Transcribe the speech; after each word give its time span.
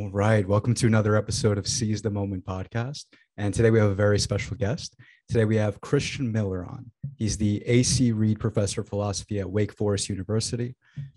All 0.00 0.08
right. 0.08 0.48
Welcome 0.48 0.72
to 0.76 0.86
another 0.86 1.14
episode 1.14 1.58
of 1.58 1.68
Seize 1.68 2.00
the 2.00 2.08
Moment 2.08 2.46
podcast. 2.46 3.04
And 3.36 3.52
today 3.52 3.70
we 3.70 3.78
have 3.80 3.90
a 3.90 3.94
very 3.94 4.18
special 4.18 4.56
guest. 4.56 4.96
Today 5.28 5.44
we 5.44 5.56
have 5.56 5.82
Christian 5.82 6.32
Miller 6.32 6.64
on. 6.64 6.90
He's 7.16 7.36
the 7.36 7.62
AC 7.66 8.12
Reed 8.12 8.40
Professor 8.40 8.80
of 8.80 8.88
Philosophy 8.88 9.40
at 9.40 9.50
Wake 9.50 9.74
Forest 9.74 10.08
University, 10.08 10.74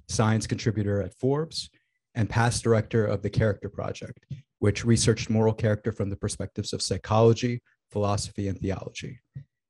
science 0.10 0.48
contributor 0.48 1.02
at 1.02 1.14
Forbes, 1.14 1.70
and 2.14 2.30
past 2.30 2.62
director 2.62 3.06
of 3.06 3.22
the 3.22 3.30
Character 3.30 3.70
Project, 3.70 4.26
which 4.60 4.84
researched 4.84 5.30
moral 5.30 5.54
character 5.54 5.94
from 5.94 6.10
the 6.10 6.18
perspectives 6.18 6.74
of 6.74 6.82
psychology, 6.82 7.62
philosophy, 7.90 8.50
and 8.50 8.60
theology. 8.60 9.22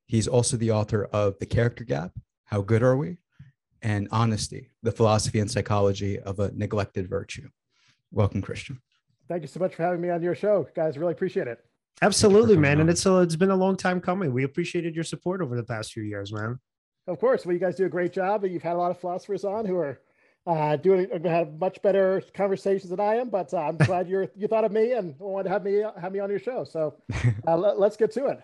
He's 0.07 0.27
also 0.27 0.57
the 0.57 0.71
author 0.71 1.05
of 1.13 1.37
The 1.37 1.45
Character 1.45 1.83
Gap 1.83 2.13
How 2.45 2.61
Good 2.61 2.81
Are 2.81 2.97
We? 2.97 3.17
and 3.83 4.07
Honesty, 4.11 4.71
the 4.81 4.91
philosophy 4.91 5.39
and 5.39 5.51
psychology 5.51 6.19
of 6.19 6.39
a 6.39 6.51
neglected 6.55 7.07
virtue. 7.07 7.49
Welcome, 8.11 8.41
Christian 8.41 8.79
thank 9.27 9.41
you 9.41 9.47
so 9.47 9.59
much 9.59 9.75
for 9.75 9.83
having 9.83 10.01
me 10.01 10.09
on 10.09 10.21
your 10.21 10.35
show, 10.35 10.67
guys. 10.75 10.97
Really 10.97 11.13
appreciate 11.13 11.47
it. 11.47 11.59
Absolutely, 12.01 12.57
man. 12.57 12.79
And 12.79 12.89
it's 12.89 13.05
a, 13.05 13.19
it's 13.19 13.35
been 13.35 13.51
a 13.51 13.55
long 13.55 13.77
time 13.77 14.01
coming. 14.01 14.33
We 14.33 14.43
appreciated 14.43 14.95
your 14.95 15.03
support 15.03 15.41
over 15.41 15.55
the 15.55 15.63
past 15.63 15.93
few 15.93 16.03
years, 16.03 16.33
man. 16.33 16.59
Of 17.07 17.19
course. 17.19 17.45
Well, 17.45 17.53
you 17.53 17.59
guys 17.59 17.75
do 17.75 17.85
a 17.85 17.89
great 17.89 18.13
job. 18.13 18.43
And 18.43 18.53
you've 18.53 18.63
had 18.63 18.73
a 18.73 18.79
lot 18.79 18.91
of 18.91 18.99
philosophers 18.99 19.43
on 19.45 19.65
who 19.65 19.77
are 19.77 19.99
uh, 20.45 20.75
doing 20.77 21.07
have 21.25 21.53
much 21.59 21.81
better 21.81 22.21
conversations 22.33 22.89
than 22.89 22.99
I 22.99 23.15
am. 23.15 23.29
But 23.29 23.53
uh, 23.53 23.57
I'm 23.57 23.77
glad 23.85 24.07
you're 24.07 24.27
you 24.35 24.47
thought 24.47 24.65
of 24.65 24.71
me 24.71 24.93
and 24.93 25.15
wanted 25.19 25.45
to 25.45 25.49
have 25.49 25.63
me 25.63 25.83
have 26.01 26.11
me 26.11 26.19
on 26.19 26.29
your 26.29 26.39
show. 26.39 26.63
So 26.63 26.95
uh, 27.47 27.57
let, 27.57 27.79
let's 27.79 27.97
get 27.97 28.11
to 28.13 28.25
it. 28.27 28.41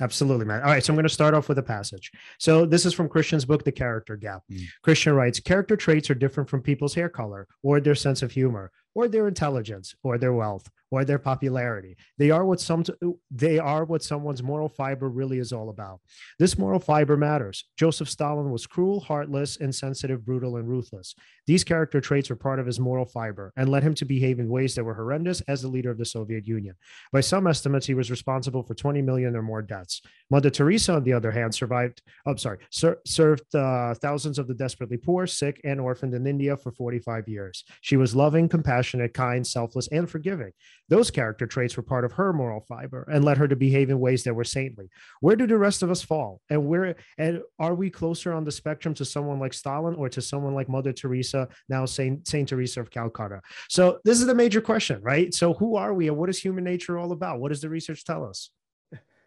Absolutely, 0.00 0.44
man. 0.44 0.60
All 0.60 0.68
right, 0.68 0.84
so 0.84 0.92
I'm 0.92 0.96
going 0.96 1.04
to 1.04 1.08
start 1.08 1.32
off 1.32 1.48
with 1.48 1.56
a 1.56 1.62
passage. 1.62 2.12
So 2.38 2.66
this 2.66 2.84
is 2.84 2.92
from 2.92 3.08
Christian's 3.08 3.46
book, 3.46 3.64
The 3.64 3.72
Character 3.72 4.14
Gap. 4.16 4.42
Mm. 4.52 4.64
Christian 4.82 5.14
writes, 5.14 5.40
character 5.40 5.74
traits 5.74 6.10
are 6.10 6.14
different 6.14 6.50
from 6.50 6.60
people's 6.60 6.94
hair 6.94 7.08
color 7.08 7.48
or 7.62 7.80
their 7.80 7.94
sense 7.94 8.20
of 8.20 8.30
humor 8.30 8.70
or 8.96 9.08
their 9.08 9.28
intelligence 9.28 9.94
or 10.02 10.16
their 10.16 10.32
wealth 10.32 10.70
or 10.90 11.04
their 11.04 11.18
popularity. 11.18 11.96
They 12.16 12.30
are 12.30 12.44
what 12.44 12.60
some 12.60 12.82
they 13.30 13.58
are 13.58 13.84
what 13.84 14.02
someone's 14.02 14.42
moral 14.42 14.68
fiber 14.68 15.08
really 15.10 15.38
is 15.38 15.52
all 15.52 15.68
about. 15.68 16.00
This 16.38 16.56
moral 16.56 16.80
fiber 16.80 17.16
matters. 17.16 17.64
Joseph 17.76 18.08
Stalin 18.08 18.50
was 18.50 18.66
cruel, 18.66 19.00
heartless, 19.00 19.56
insensitive, 19.56 20.24
brutal, 20.24 20.56
and 20.56 20.66
ruthless. 20.66 21.14
These 21.46 21.64
character 21.64 22.00
traits 22.00 22.30
were 22.30 22.36
part 22.36 22.58
of 22.58 22.66
his 22.66 22.80
moral 22.80 23.04
fiber 23.04 23.52
and 23.56 23.68
led 23.68 23.82
him 23.82 23.94
to 23.94 24.04
behave 24.04 24.38
in 24.38 24.48
ways 24.48 24.74
that 24.74 24.84
were 24.84 24.94
horrendous 24.94 25.42
as 25.42 25.60
the 25.60 25.68
leader 25.68 25.90
of 25.90 25.98
the 25.98 26.04
Soviet 26.04 26.46
Union. 26.46 26.74
By 27.12 27.20
some 27.20 27.46
estimates, 27.46 27.86
he 27.86 27.94
was 27.94 28.10
responsible 28.10 28.62
for 28.62 28.74
20 28.74 29.02
million 29.02 29.36
or 29.36 29.42
more 29.42 29.62
deaths. 29.62 30.00
Mother 30.30 30.50
Teresa, 30.50 30.94
on 30.94 31.04
the 31.04 31.12
other 31.12 31.30
hand, 31.30 31.54
survived. 31.54 32.00
I'm 32.26 32.38
sorry, 32.38 32.58
ser- 32.70 33.00
served 33.04 33.54
uh, 33.54 33.94
thousands 33.94 34.38
of 34.38 34.48
the 34.48 34.54
desperately 34.54 34.96
poor, 34.96 35.26
sick, 35.26 35.60
and 35.64 35.80
orphaned 35.80 36.14
in 36.14 36.26
India 36.26 36.56
for 36.56 36.72
45 36.72 37.28
years. 37.28 37.64
She 37.80 37.96
was 37.96 38.16
loving, 38.16 38.48
compassionate, 38.48 38.85
kind, 39.12 39.46
selfless, 39.46 39.88
and 39.88 40.08
forgiving. 40.08 40.52
Those 40.88 41.10
character 41.10 41.46
traits 41.46 41.76
were 41.76 41.82
part 41.82 42.04
of 42.04 42.12
her 42.12 42.32
moral 42.32 42.60
fiber 42.60 43.08
and 43.10 43.24
led 43.24 43.38
her 43.38 43.48
to 43.48 43.56
behave 43.56 43.90
in 43.90 43.98
ways 43.98 44.24
that 44.24 44.34
were 44.34 44.44
saintly. 44.44 44.88
Where 45.20 45.36
do 45.36 45.46
the 45.46 45.58
rest 45.58 45.82
of 45.82 45.90
us 45.90 46.02
fall? 46.02 46.40
And 46.50 46.66
where 46.66 46.96
and 47.18 47.42
are 47.58 47.74
we 47.74 47.90
closer 47.90 48.32
on 48.32 48.44
the 48.44 48.52
spectrum 48.52 48.94
to 48.94 49.04
someone 49.04 49.38
like 49.38 49.54
Stalin 49.54 49.94
or 49.94 50.08
to 50.10 50.22
someone 50.22 50.54
like 50.54 50.68
Mother 50.68 50.92
Teresa, 50.92 51.48
now 51.68 51.84
Saint 51.86 52.26
Saint 52.26 52.48
Teresa 52.48 52.80
of 52.80 52.90
Calcutta? 52.90 53.40
So 53.68 53.98
this 54.04 54.20
is 54.20 54.26
the 54.26 54.34
major 54.34 54.60
question, 54.60 55.02
right? 55.02 55.32
So 55.34 55.54
who 55.54 55.76
are 55.76 55.94
we 55.94 56.08
and 56.08 56.16
what 56.16 56.30
is 56.30 56.38
human 56.38 56.64
nature 56.64 56.98
all 56.98 57.12
about? 57.12 57.40
What 57.40 57.48
does 57.48 57.60
the 57.60 57.68
research 57.68 58.04
tell 58.04 58.24
us? 58.24 58.50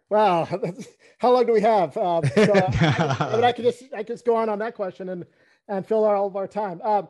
Wow, 0.10 0.46
how 1.20 1.32
long 1.32 1.46
do 1.46 1.54
we 1.54 1.62
have? 1.62 1.96
Um, 1.96 2.24
so 2.34 2.54
I, 2.54 3.18
I, 3.32 3.36
mean, 3.36 3.44
I 3.44 3.52
can 3.52 3.64
just 3.64 3.84
I 3.94 3.98
could 3.98 4.08
just 4.08 4.26
go 4.26 4.36
on 4.36 4.50
on 4.50 4.60
that 4.60 4.76
question 4.76 5.10
and 5.10 5.26
and 5.68 5.86
fill 5.86 6.04
all 6.04 6.28
of 6.28 6.36
our 6.36 6.48
time. 6.48 6.82
Um, 6.82 7.10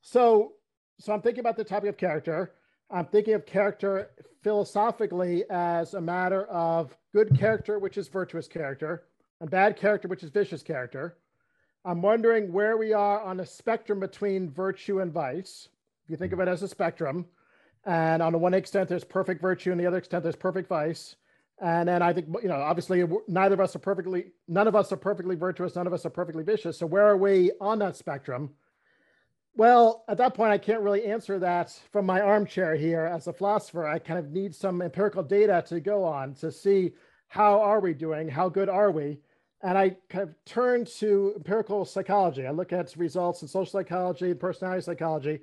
so 0.00 0.54
so 1.02 1.12
I'm 1.12 1.20
thinking 1.20 1.40
about 1.40 1.56
the 1.56 1.64
topic 1.64 1.88
of 1.88 1.96
character. 1.96 2.52
I'm 2.88 3.06
thinking 3.06 3.34
of 3.34 3.44
character 3.44 4.10
philosophically 4.44 5.42
as 5.50 5.94
a 5.94 6.00
matter 6.00 6.44
of 6.44 6.96
good 7.12 7.36
character, 7.36 7.80
which 7.80 7.98
is 7.98 8.06
virtuous 8.06 8.46
character, 8.46 9.02
and 9.40 9.50
bad 9.50 9.76
character, 9.76 10.06
which 10.06 10.22
is 10.22 10.30
vicious 10.30 10.62
character. 10.62 11.16
I'm 11.84 12.02
wondering 12.02 12.52
where 12.52 12.76
we 12.76 12.92
are 12.92 13.20
on 13.20 13.40
a 13.40 13.46
spectrum 13.46 13.98
between 13.98 14.48
virtue 14.48 15.00
and 15.00 15.12
vice. 15.12 15.68
If 16.04 16.10
you 16.10 16.16
think 16.16 16.32
of 16.32 16.38
it 16.38 16.46
as 16.46 16.62
a 16.62 16.68
spectrum, 16.68 17.26
and 17.84 18.22
on 18.22 18.30
the 18.30 18.38
one 18.38 18.54
extent 18.54 18.88
there's 18.88 19.02
perfect 19.02 19.42
virtue, 19.42 19.72
and 19.72 19.80
the 19.80 19.86
other 19.86 19.98
extent 19.98 20.22
there's 20.22 20.36
perfect 20.36 20.68
vice. 20.68 21.16
And 21.60 21.88
then 21.88 22.00
I 22.00 22.12
think 22.12 22.28
you 22.40 22.48
know, 22.48 22.60
obviously, 22.60 23.02
neither 23.26 23.54
of 23.54 23.60
us 23.60 23.74
are 23.74 23.80
perfectly, 23.80 24.26
none 24.46 24.68
of 24.68 24.76
us 24.76 24.92
are 24.92 24.96
perfectly 24.96 25.34
virtuous, 25.34 25.74
none 25.74 25.88
of 25.88 25.92
us 25.92 26.06
are 26.06 26.10
perfectly 26.10 26.44
vicious. 26.44 26.78
So 26.78 26.86
where 26.86 27.08
are 27.08 27.16
we 27.16 27.50
on 27.60 27.80
that 27.80 27.96
spectrum? 27.96 28.50
Well, 29.54 30.04
at 30.08 30.16
that 30.18 30.34
point, 30.34 30.52
I 30.52 30.58
can't 30.58 30.80
really 30.80 31.04
answer 31.04 31.38
that 31.38 31.78
from 31.90 32.06
my 32.06 32.20
armchair 32.20 32.74
here 32.74 33.04
as 33.04 33.26
a 33.26 33.32
philosopher. 33.32 33.86
I 33.86 33.98
kind 33.98 34.18
of 34.18 34.32
need 34.32 34.54
some 34.54 34.80
empirical 34.80 35.22
data 35.22 35.62
to 35.68 35.80
go 35.80 36.04
on 36.04 36.34
to 36.36 36.50
see 36.50 36.92
how 37.28 37.60
are 37.60 37.80
we 37.80 37.92
doing, 37.92 38.28
how 38.28 38.48
good 38.48 38.68
are 38.68 38.90
we, 38.90 39.18
and 39.62 39.78
I 39.78 39.96
kind 40.08 40.28
of 40.28 40.34
turn 40.44 40.84
to 40.98 41.34
empirical 41.36 41.84
psychology. 41.84 42.46
I 42.46 42.50
look 42.50 42.72
at 42.72 42.96
results 42.96 43.42
in 43.42 43.48
social 43.48 43.70
psychology 43.70 44.30
and 44.30 44.40
personality 44.40 44.82
psychology, 44.82 45.40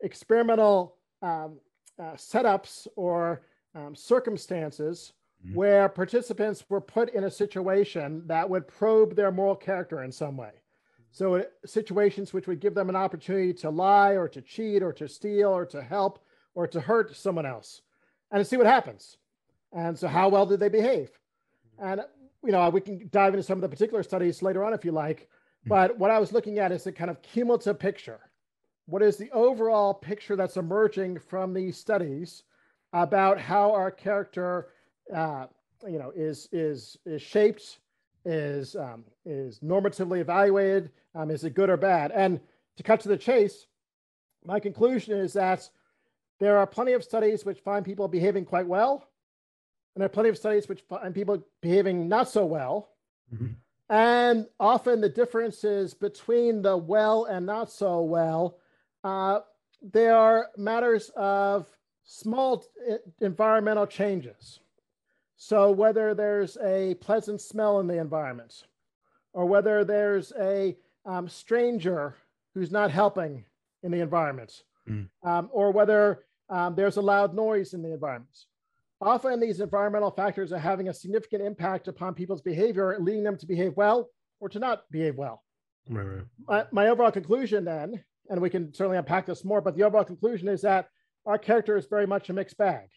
experimental 0.00 0.96
um, 1.20 1.58
uh, 1.98 2.14
setups 2.14 2.86
or 2.96 3.42
um, 3.74 3.94
circumstances 3.94 5.12
mm-hmm. 5.44 5.54
where 5.54 5.88
participants 5.88 6.64
were 6.68 6.80
put 6.80 7.14
in 7.14 7.24
a 7.24 7.30
situation 7.30 8.22
that 8.26 8.48
would 8.48 8.66
probe 8.66 9.14
their 9.14 9.30
moral 9.30 9.56
character 9.56 10.02
in 10.02 10.10
some 10.10 10.36
way. 10.36 10.50
So 11.12 11.36
uh, 11.36 11.42
situations 11.66 12.32
which 12.32 12.46
would 12.46 12.58
give 12.58 12.74
them 12.74 12.88
an 12.88 12.96
opportunity 12.96 13.52
to 13.54 13.70
lie 13.70 14.12
or 14.12 14.28
to 14.28 14.40
cheat 14.40 14.82
or 14.82 14.92
to 14.94 15.06
steal 15.06 15.50
or 15.50 15.66
to 15.66 15.82
help 15.82 16.18
or 16.54 16.66
to 16.66 16.80
hurt 16.80 17.14
someone 17.14 17.46
else 17.46 17.82
and 18.30 18.40
to 18.40 18.44
see 18.44 18.56
what 18.56 18.66
happens. 18.66 19.18
And 19.72 19.96
so 19.96 20.08
how 20.08 20.28
well 20.30 20.46
did 20.46 20.58
they 20.58 20.70
behave? 20.70 21.10
And 21.78 22.00
you 22.44 22.50
know, 22.50 22.68
we 22.70 22.80
can 22.80 23.08
dive 23.12 23.34
into 23.34 23.44
some 23.44 23.58
of 23.58 23.62
the 23.62 23.68
particular 23.68 24.02
studies 24.02 24.42
later 24.42 24.64
on 24.64 24.72
if 24.72 24.84
you 24.84 24.92
like. 24.92 25.28
Hmm. 25.64 25.68
But 25.68 25.98
what 25.98 26.10
I 26.10 26.18
was 26.18 26.32
looking 26.32 26.58
at 26.58 26.72
is 26.72 26.86
a 26.86 26.92
kind 26.92 27.10
of 27.10 27.20
cumulative 27.22 27.78
picture. 27.78 28.20
What 28.86 29.02
is 29.02 29.16
the 29.16 29.30
overall 29.32 29.94
picture 29.94 30.34
that's 30.34 30.56
emerging 30.56 31.18
from 31.20 31.52
these 31.52 31.76
studies 31.76 32.42
about 32.92 33.38
how 33.38 33.72
our 33.72 33.90
character, 33.90 34.68
uh, 35.14 35.46
you 35.86 35.98
know, 35.98 36.10
is 36.14 36.48
is 36.52 36.96
is 37.04 37.22
shaped 37.22 37.78
is 38.24 38.76
um, 38.76 39.04
is 39.24 39.60
normatively 39.60 40.20
evaluated. 40.20 40.90
Um, 41.14 41.30
is 41.30 41.44
it 41.44 41.54
good 41.54 41.70
or 41.70 41.76
bad? 41.76 42.10
And 42.12 42.40
to 42.76 42.82
cut 42.82 43.00
to 43.00 43.08
the 43.08 43.16
chase, 43.16 43.66
my 44.44 44.60
conclusion 44.60 45.18
is 45.18 45.32
that 45.34 45.68
there 46.40 46.58
are 46.58 46.66
plenty 46.66 46.92
of 46.92 47.04
studies 47.04 47.44
which 47.44 47.60
find 47.60 47.84
people 47.84 48.08
behaving 48.08 48.44
quite 48.44 48.66
well, 48.66 49.08
and 49.94 50.00
there 50.00 50.06
are 50.06 50.08
plenty 50.08 50.28
of 50.28 50.38
studies 50.38 50.68
which 50.68 50.82
find 50.88 51.14
people 51.14 51.44
behaving 51.60 52.08
not 52.08 52.28
so 52.28 52.44
well. 52.44 52.88
Mm-hmm. 53.32 53.48
And 53.88 54.46
often 54.58 55.00
the 55.00 55.08
differences 55.08 55.92
between 55.92 56.62
the 56.62 56.76
well 56.76 57.26
and 57.26 57.44
not 57.44 57.70
so 57.70 58.00
well, 58.00 58.56
uh, 59.04 59.40
they 59.82 60.08
are 60.08 60.48
matters 60.56 61.10
of 61.14 61.66
small 62.04 62.64
uh, 62.90 62.96
environmental 63.20 63.86
changes. 63.86 64.60
So 65.44 65.72
whether 65.72 66.14
there's 66.14 66.56
a 66.58 66.94
pleasant 67.00 67.40
smell 67.40 67.80
in 67.80 67.88
the 67.88 67.98
environment, 67.98 68.62
or 69.32 69.44
whether 69.44 69.84
there's 69.84 70.32
a 70.38 70.76
um, 71.04 71.28
stranger 71.28 72.14
who's 72.54 72.70
not 72.70 72.92
helping 72.92 73.44
in 73.82 73.90
the 73.90 73.98
environment, 73.98 74.62
mm. 74.88 75.08
um, 75.24 75.50
or 75.52 75.72
whether 75.72 76.20
um, 76.48 76.76
there's 76.76 76.96
a 76.96 77.02
loud 77.02 77.34
noise 77.34 77.74
in 77.74 77.82
the 77.82 77.92
environment. 77.92 78.38
Often 79.00 79.40
these 79.40 79.58
environmental 79.58 80.12
factors 80.12 80.52
are 80.52 80.60
having 80.60 80.88
a 80.88 80.94
significant 80.94 81.42
impact 81.42 81.88
upon 81.88 82.14
people's 82.14 82.40
behavior, 82.40 82.96
leading 83.00 83.24
them 83.24 83.36
to 83.38 83.44
behave 83.44 83.76
well 83.76 84.10
or 84.38 84.48
to 84.48 84.60
not 84.60 84.84
behave 84.92 85.16
well. 85.16 85.42
Right, 85.90 86.06
right. 86.06 86.24
My, 86.46 86.66
my 86.70 86.88
overall 86.88 87.10
conclusion 87.10 87.64
then, 87.64 88.04
and 88.30 88.40
we 88.40 88.48
can 88.48 88.72
certainly 88.72 88.96
unpack 88.96 89.26
this 89.26 89.44
more, 89.44 89.60
but 89.60 89.76
the 89.76 89.82
overall 89.82 90.04
conclusion 90.04 90.46
is 90.46 90.62
that 90.62 90.88
our 91.26 91.36
character 91.36 91.76
is 91.76 91.86
very 91.86 92.06
much 92.06 92.30
a 92.30 92.32
mixed 92.32 92.58
bag. 92.58 92.90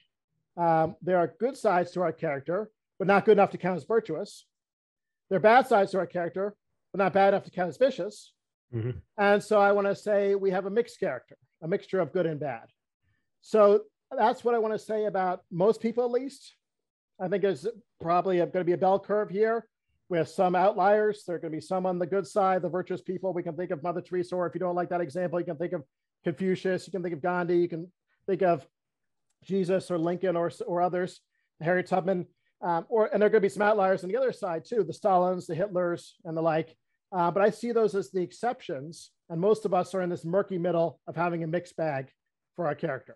Um, 0.57 0.95
there 1.01 1.17
are 1.17 1.33
good 1.39 1.57
sides 1.57 1.91
to 1.91 2.01
our 2.01 2.11
character, 2.11 2.69
but 2.97 3.07
not 3.07 3.25
good 3.25 3.33
enough 3.33 3.51
to 3.51 3.57
count 3.57 3.77
as 3.77 3.83
virtuous. 3.83 4.45
There 5.29 5.37
are 5.37 5.41
bad 5.41 5.67
sides 5.67 5.91
to 5.91 5.97
our 5.97 6.07
character, 6.07 6.55
but 6.93 6.99
not 6.99 7.13
bad 7.13 7.29
enough 7.29 7.43
to 7.43 7.51
count 7.51 7.69
as 7.69 7.77
vicious. 7.77 8.33
Mm-hmm. 8.73 8.91
And 9.17 9.43
so 9.43 9.59
I 9.59 9.71
want 9.71 9.87
to 9.87 9.95
say 9.95 10.35
we 10.35 10.51
have 10.51 10.65
a 10.65 10.69
mixed 10.69 10.99
character, 10.99 11.37
a 11.61 11.67
mixture 11.67 11.99
of 11.99 12.13
good 12.13 12.25
and 12.25 12.39
bad. 12.39 12.67
So 13.41 13.81
that's 14.15 14.43
what 14.43 14.55
I 14.55 14.59
want 14.59 14.73
to 14.73 14.79
say 14.79 15.05
about 15.05 15.41
most 15.51 15.81
people, 15.81 16.05
at 16.05 16.11
least. 16.11 16.55
I 17.19 17.27
think 17.27 17.43
there's 17.43 17.67
probably 18.01 18.37
going 18.37 18.51
to 18.51 18.63
be 18.63 18.73
a 18.73 18.77
bell 18.77 18.99
curve 18.99 19.29
here 19.29 19.67
with 20.09 20.29
some 20.29 20.55
outliers. 20.55 21.23
There 21.25 21.35
are 21.35 21.39
going 21.39 21.51
to 21.51 21.57
be 21.57 21.61
some 21.61 21.85
on 21.85 21.99
the 21.99 22.05
good 22.05 22.27
side, 22.27 22.61
the 22.61 22.69
virtuous 22.69 23.01
people. 23.01 23.33
We 23.33 23.43
can 23.43 23.55
think 23.55 23.71
of 23.71 23.83
Mother 23.83 24.01
Teresa, 24.01 24.35
or 24.35 24.45
if 24.47 24.53
you 24.53 24.59
don't 24.59 24.75
like 24.75 24.89
that 24.89 25.01
example, 25.01 25.39
you 25.39 25.45
can 25.45 25.57
think 25.57 25.73
of 25.73 25.83
Confucius, 26.23 26.87
you 26.87 26.91
can 26.91 27.03
think 27.03 27.13
of 27.13 27.21
Gandhi, 27.21 27.57
you 27.57 27.69
can 27.69 27.91
think 28.27 28.41
of 28.41 28.65
Jesus 29.43 29.91
or 29.91 29.97
Lincoln 29.97 30.35
or, 30.35 30.51
or 30.65 30.81
others, 30.81 31.21
Harriet 31.61 31.87
Tubman, 31.87 32.25
um, 32.61 32.85
or, 32.89 33.09
and 33.11 33.21
there 33.21 33.27
are 33.27 33.29
going 33.29 33.41
to 33.41 33.45
be 33.45 33.49
some 33.49 33.61
outliers 33.61 34.03
on 34.03 34.09
the 34.09 34.17
other 34.17 34.31
side 34.31 34.65
too, 34.65 34.83
the 34.83 34.93
Stalins, 34.93 35.45
the 35.45 35.55
Hitlers, 35.55 36.11
and 36.23 36.35
the 36.35 36.41
like. 36.41 36.75
Uh, 37.11 37.29
but 37.31 37.43
I 37.43 37.49
see 37.49 37.71
those 37.71 37.95
as 37.95 38.11
the 38.11 38.21
exceptions. 38.21 39.11
And 39.29 39.39
most 39.39 39.65
of 39.65 39.73
us 39.73 39.93
are 39.93 40.01
in 40.01 40.09
this 40.09 40.25
murky 40.25 40.57
middle 40.57 40.99
of 41.07 41.15
having 41.15 41.43
a 41.43 41.47
mixed 41.47 41.75
bag 41.75 42.09
for 42.55 42.67
our 42.67 42.75
character. 42.75 43.15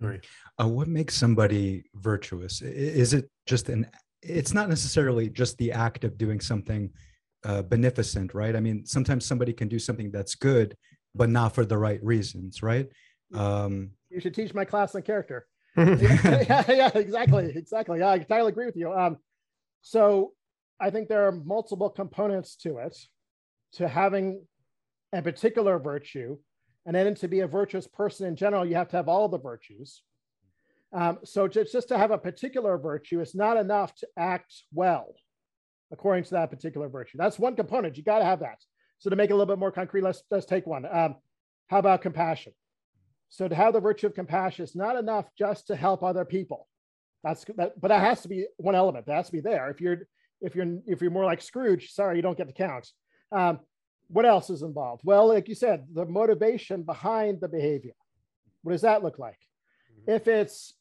Right. 0.00 0.24
Uh, 0.60 0.68
what 0.68 0.88
makes 0.88 1.14
somebody 1.14 1.84
virtuous? 1.94 2.62
Is 2.62 3.14
it 3.14 3.28
just 3.46 3.68
an? 3.68 3.86
It's 4.22 4.54
not 4.54 4.68
necessarily 4.68 5.28
just 5.28 5.56
the 5.58 5.72
act 5.72 6.04
of 6.04 6.18
doing 6.18 6.40
something 6.40 6.90
uh, 7.44 7.62
beneficent, 7.62 8.34
right? 8.34 8.54
I 8.54 8.60
mean, 8.60 8.84
sometimes 8.86 9.24
somebody 9.24 9.52
can 9.52 9.68
do 9.68 9.78
something 9.78 10.10
that's 10.10 10.34
good, 10.34 10.76
but 11.14 11.30
not 11.30 11.54
for 11.54 11.64
the 11.64 11.78
right 11.78 12.02
reasons, 12.02 12.62
right? 12.62 12.88
Um, 13.34 13.90
you 14.10 14.20
should 14.20 14.34
teach 14.34 14.54
my 14.54 14.64
class 14.64 14.94
on 14.94 15.02
character. 15.02 15.46
yeah, 15.76 16.64
yeah, 16.68 16.90
exactly, 16.94 17.52
exactly. 17.54 18.00
Yeah, 18.00 18.08
I 18.08 18.16
entirely 18.16 18.50
agree 18.50 18.66
with 18.66 18.76
you. 18.76 18.92
Um, 18.92 19.18
so 19.80 20.32
I 20.80 20.90
think 20.90 21.08
there 21.08 21.26
are 21.26 21.32
multiple 21.32 21.90
components 21.90 22.56
to 22.56 22.78
it, 22.78 22.96
to 23.74 23.88
having 23.88 24.44
a 25.12 25.22
particular 25.22 25.78
virtue, 25.78 26.38
and 26.86 26.94
then 26.94 27.14
to 27.16 27.28
be 27.28 27.40
a 27.40 27.46
virtuous 27.46 27.86
person 27.86 28.26
in 28.26 28.36
general, 28.36 28.64
you 28.64 28.74
have 28.74 28.88
to 28.88 28.96
have 28.96 29.08
all 29.08 29.28
the 29.28 29.38
virtues. 29.38 30.02
Um, 30.92 31.18
so 31.24 31.48
just, 31.48 31.72
just 31.72 31.88
to 31.88 31.98
have 31.98 32.10
a 32.10 32.18
particular 32.18 32.78
virtue, 32.78 33.20
is 33.20 33.34
not 33.34 33.56
enough 33.56 33.94
to 33.96 34.08
act 34.16 34.54
well 34.72 35.14
according 35.92 36.24
to 36.24 36.30
that 36.30 36.50
particular 36.50 36.88
virtue. 36.88 37.18
That's 37.18 37.38
one 37.38 37.56
component. 37.56 37.96
You 37.96 38.02
got 38.02 38.18
to 38.18 38.24
have 38.24 38.40
that. 38.40 38.58
So 38.98 39.10
to 39.10 39.16
make 39.16 39.30
it 39.30 39.32
a 39.32 39.36
little 39.36 39.46
bit 39.46 39.58
more 39.58 39.72
concrete, 39.72 40.02
let's 40.02 40.22
let's 40.30 40.46
take 40.46 40.66
one. 40.66 40.84
Um, 40.90 41.16
how 41.68 41.78
about 41.78 42.02
compassion? 42.02 42.52
So 43.28 43.48
to 43.48 43.54
have 43.54 43.72
the 43.72 43.80
virtue 43.80 44.06
of 44.06 44.14
compassion 44.14 44.64
is 44.64 44.74
not 44.74 44.96
enough 44.96 45.26
just 45.36 45.66
to 45.66 45.76
help 45.76 46.02
other 46.02 46.24
people. 46.24 46.66
That's 47.22 47.44
that, 47.56 47.80
but 47.80 47.88
that 47.88 48.00
has 48.00 48.22
to 48.22 48.28
be 48.28 48.46
one 48.56 48.74
element. 48.74 49.06
That 49.06 49.16
has 49.16 49.26
to 49.26 49.32
be 49.32 49.40
there. 49.40 49.70
If 49.70 49.80
you're 49.80 49.98
if 50.40 50.54
you're 50.54 50.78
if 50.86 51.02
you're 51.02 51.10
more 51.10 51.24
like 51.24 51.42
Scrooge, 51.42 51.90
sorry, 51.92 52.16
you 52.16 52.22
don't 52.22 52.38
get 52.38 52.46
to 52.46 52.54
count. 52.54 52.90
Um, 53.32 53.60
what 54.08 54.24
else 54.24 54.50
is 54.50 54.62
involved? 54.62 55.02
Well, 55.04 55.28
like 55.28 55.48
you 55.48 55.54
said, 55.54 55.86
the 55.92 56.06
motivation 56.06 56.82
behind 56.82 57.40
the 57.40 57.48
behavior. 57.48 57.92
What 58.62 58.72
does 58.72 58.82
that 58.82 59.02
look 59.02 59.18
like? 59.18 59.38
Mm-hmm. 59.92 60.12
If 60.12 60.28
it's 60.28 60.72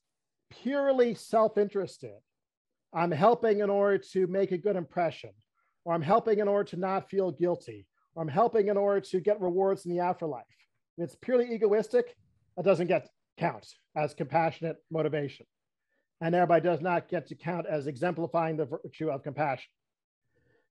purely 0.49 1.13
self-interested, 1.15 2.13
I'm 2.93 3.11
helping 3.11 3.59
in 3.59 3.69
order 3.69 3.97
to 4.13 4.27
make 4.27 4.53
a 4.53 4.57
good 4.57 4.77
impression, 4.77 5.31
or 5.83 5.93
I'm 5.93 6.01
helping 6.01 6.39
in 6.39 6.47
order 6.47 6.69
to 6.69 6.77
not 6.77 7.09
feel 7.09 7.31
guilty, 7.31 7.85
or 8.15 8.23
I'm 8.23 8.29
helping 8.29 8.69
in 8.69 8.77
order 8.77 9.01
to 9.01 9.19
get 9.19 9.41
rewards 9.41 9.85
in 9.85 9.91
the 9.91 9.99
afterlife. 9.99 10.45
If 10.97 11.05
it's 11.05 11.15
purely 11.15 11.53
egoistic, 11.53 12.15
that 12.57 12.65
doesn't 12.65 12.87
get 12.87 13.07
count 13.37 13.65
as 13.95 14.13
compassionate 14.13 14.77
motivation, 14.91 15.45
and 16.19 16.33
thereby 16.33 16.59
does 16.59 16.81
not 16.81 17.07
get 17.07 17.27
to 17.27 17.35
count 17.35 17.65
as 17.67 17.87
exemplifying 17.87 18.57
the 18.57 18.65
virtue 18.65 19.09
of 19.09 19.23
compassion. 19.23 19.69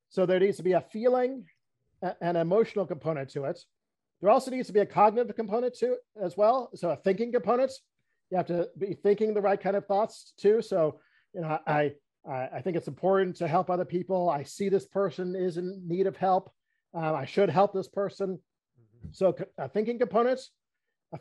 So 0.09 0.27
there 0.27 0.41
needs 0.41 0.59
to 0.59 0.63
be 0.63 0.73
a 0.73 0.81
feeling, 0.81 1.47
an 2.21 2.37
emotional 2.37 2.87
component 2.87 3.31
to 3.31 3.45
it. 3.45 3.59
There 4.21 4.31
also 4.31 4.51
needs 4.51 4.67
to 4.67 4.73
be 4.73 4.81
a 4.81 4.87
cognitive 4.87 5.35
component 5.37 5.75
to 5.77 5.95
it 5.95 6.01
as 6.23 6.37
well. 6.37 6.71
So 6.75 6.91
a 6.91 6.97
thinking 6.97 7.33
component. 7.33 7.73
You 8.31 8.39
have 8.39 8.47
to 8.47 8.69
be 8.77 8.95
thinking 8.95 9.35
the 9.35 9.41
right 9.41 9.61
kind 9.61 9.77
of 9.77 9.87
thoughts 9.87 10.33
too. 10.37 10.61
So, 10.61 10.99
you 11.33 11.43
know, 11.43 11.59
I 11.67 11.93
I 12.29 12.61
think 12.61 12.77
it's 12.77 12.89
important 12.89 13.37
to 13.37 13.47
help 13.47 13.71
other 13.71 13.85
people. 13.85 14.29
I 14.29 14.43
see 14.43 14.69
this 14.69 14.87
person 14.87 15.37
is 15.37 15.59
in 15.59 15.83
need 15.87 16.09
of 16.09 16.17
help. 16.17 16.51
Um, 16.93 17.15
I 17.15 17.25
should 17.25 17.51
help 17.51 17.73
this 17.73 17.87
person. 17.87 18.31
Mm-hmm. 18.31 19.09
So 19.13 19.37
a 19.59 19.69
thinking 19.69 19.99
components, 19.99 20.51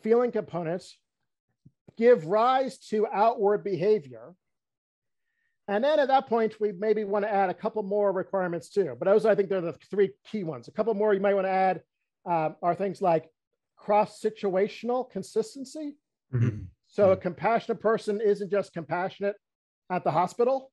feeling 0.01 0.31
components, 0.31 0.97
give 1.97 2.25
rise 2.25 2.77
to 2.89 3.07
outward 3.07 3.63
behavior. 3.63 4.33
And 5.67 5.83
then 5.83 5.99
at 5.99 6.09
that 6.09 6.27
point, 6.27 6.59
we 6.59 6.71
maybe 6.71 7.03
want 7.03 7.25
to 7.25 7.33
add 7.33 7.49
a 7.49 7.53
couple 7.53 7.81
more 7.81 8.11
requirements 8.11 8.69
too. 8.69 8.95
But 8.99 9.05
those, 9.05 9.25
I 9.25 9.33
think, 9.33 9.49
they're 9.49 9.61
the 9.61 9.73
three 9.89 10.11
key 10.29 10.43
ones. 10.43 10.67
A 10.67 10.71
couple 10.71 10.93
more 10.93 11.13
you 11.13 11.19
might 11.19 11.33
want 11.33 11.47
to 11.47 11.51
add 11.51 11.81
um, 12.25 12.55
are 12.61 12.75
things 12.75 13.01
like 13.01 13.29
cross 13.75 14.21
situational 14.21 15.09
consistency. 15.09 15.95
Mm-hmm. 16.33 16.63
So, 16.87 17.11
a 17.11 17.15
mm-hmm. 17.15 17.21
compassionate 17.21 17.81
person 17.81 18.21
isn't 18.21 18.51
just 18.51 18.73
compassionate 18.73 19.35
at 19.91 20.03
the 20.03 20.11
hospital, 20.11 20.71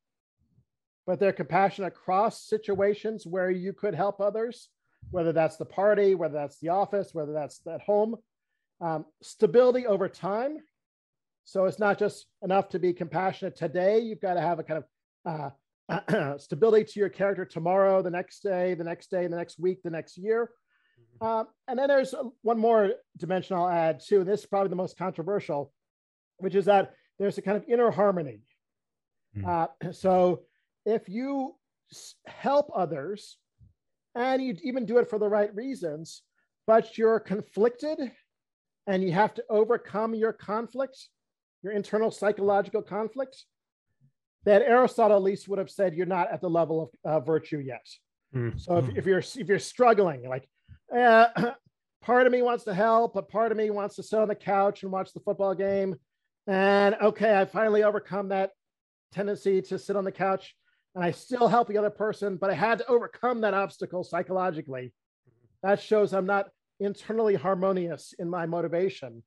but 1.06 1.18
they're 1.18 1.32
compassionate 1.32 1.92
across 1.92 2.46
situations 2.46 3.26
where 3.26 3.50
you 3.50 3.72
could 3.72 3.94
help 3.94 4.20
others, 4.20 4.68
whether 5.10 5.32
that's 5.32 5.56
the 5.56 5.64
party, 5.64 6.14
whether 6.14 6.34
that's 6.34 6.58
the 6.60 6.68
office, 6.68 7.14
whether 7.14 7.32
that's 7.32 7.60
at 7.66 7.80
home. 7.80 8.16
Um, 8.82 9.06
stability 9.22 9.86
over 9.86 10.08
time. 10.08 10.58
So 11.44 11.66
it's 11.66 11.78
not 11.78 11.98
just 11.98 12.26
enough 12.42 12.68
to 12.70 12.80
be 12.80 12.92
compassionate 12.92 13.56
today. 13.56 14.00
You've 14.00 14.20
got 14.20 14.34
to 14.34 14.40
have 14.40 14.58
a 14.58 14.64
kind 14.64 14.82
of 15.24 15.52
uh, 15.88 16.36
stability 16.38 16.84
to 16.84 17.00
your 17.00 17.08
character 17.08 17.44
tomorrow, 17.44 18.02
the 18.02 18.10
next 18.10 18.42
day, 18.42 18.74
the 18.74 18.84
next 18.84 19.10
day, 19.10 19.26
the 19.26 19.36
next 19.36 19.58
week, 19.58 19.82
the 19.82 19.90
next 19.90 20.18
year. 20.18 20.50
Mm-hmm. 21.22 21.26
Um, 21.26 21.46
and 21.68 21.78
then 21.78 21.88
there's 21.88 22.14
one 22.42 22.58
more 22.58 22.92
dimension 23.16 23.56
I'll 23.56 23.68
add 23.68 24.00
too. 24.04 24.20
And 24.20 24.28
this 24.28 24.40
is 24.40 24.46
probably 24.46 24.70
the 24.70 24.76
most 24.76 24.96
controversial, 24.96 25.72
which 26.38 26.54
is 26.54 26.64
that 26.64 26.94
there's 27.18 27.38
a 27.38 27.42
kind 27.42 27.56
of 27.56 27.64
inner 27.68 27.90
harmony. 27.90 28.40
Mm. 29.36 29.68
Uh, 29.82 29.92
so 29.92 30.42
if 30.84 31.08
you 31.08 31.54
help 32.26 32.70
others 32.74 33.36
and 34.14 34.42
you 34.42 34.56
even 34.62 34.86
do 34.86 34.98
it 34.98 35.08
for 35.08 35.18
the 35.18 35.28
right 35.28 35.54
reasons, 35.54 36.22
but 36.66 36.96
you're 36.96 37.20
conflicted 37.20 38.12
and 38.86 39.02
you 39.02 39.12
have 39.12 39.34
to 39.34 39.44
overcome 39.48 40.14
your 40.14 40.32
conflicts, 40.32 41.08
your 41.62 41.72
internal 41.72 42.10
psychological 42.10 42.82
conflicts, 42.82 43.46
that 44.44 44.62
Aristotle 44.62 45.16
at 45.16 45.22
least 45.22 45.48
would 45.48 45.58
have 45.58 45.70
said 45.70 45.94
you're 45.94 46.06
not 46.06 46.30
at 46.32 46.40
the 46.40 46.50
level 46.50 46.92
of 47.04 47.10
uh, 47.10 47.20
virtue 47.20 47.58
yet. 47.58 47.86
Mm. 48.34 48.60
So 48.60 48.78
if, 48.78 48.96
if, 48.96 49.06
you're 49.06 49.18
if 49.18 49.48
you're 49.48 49.58
struggling, 49.58 50.28
like 50.28 50.48
uh, 50.94 51.26
part 52.02 52.26
of 52.26 52.32
me 52.32 52.42
wants 52.42 52.64
to 52.64 52.74
help, 52.74 53.14
but 53.14 53.28
part 53.28 53.52
of 53.52 53.58
me 53.58 53.70
wants 53.70 53.96
to 53.96 54.02
sit 54.02 54.18
on 54.18 54.28
the 54.28 54.34
couch 54.34 54.82
and 54.82 54.90
watch 54.90 55.12
the 55.12 55.20
football 55.20 55.54
game, 55.54 55.96
and 56.46 56.96
okay, 57.00 57.38
I 57.38 57.44
finally 57.44 57.84
overcome 57.84 58.30
that 58.30 58.50
tendency 59.12 59.62
to 59.62 59.78
sit 59.78 59.94
on 59.94 60.04
the 60.04 60.12
couch, 60.12 60.56
and 60.94 61.04
I 61.04 61.12
still 61.12 61.46
help 61.46 61.68
the 61.68 61.78
other 61.78 61.90
person, 61.90 62.36
but 62.36 62.50
I 62.50 62.54
had 62.54 62.78
to 62.78 62.86
overcome 62.88 63.42
that 63.42 63.54
obstacle 63.54 64.02
psychologically. 64.02 64.92
That 65.62 65.80
shows 65.80 66.12
I'm 66.12 66.26
not 66.26 66.48
internally 66.84 67.34
harmonious 67.34 68.14
in 68.18 68.28
my 68.28 68.46
motivation 68.46 69.22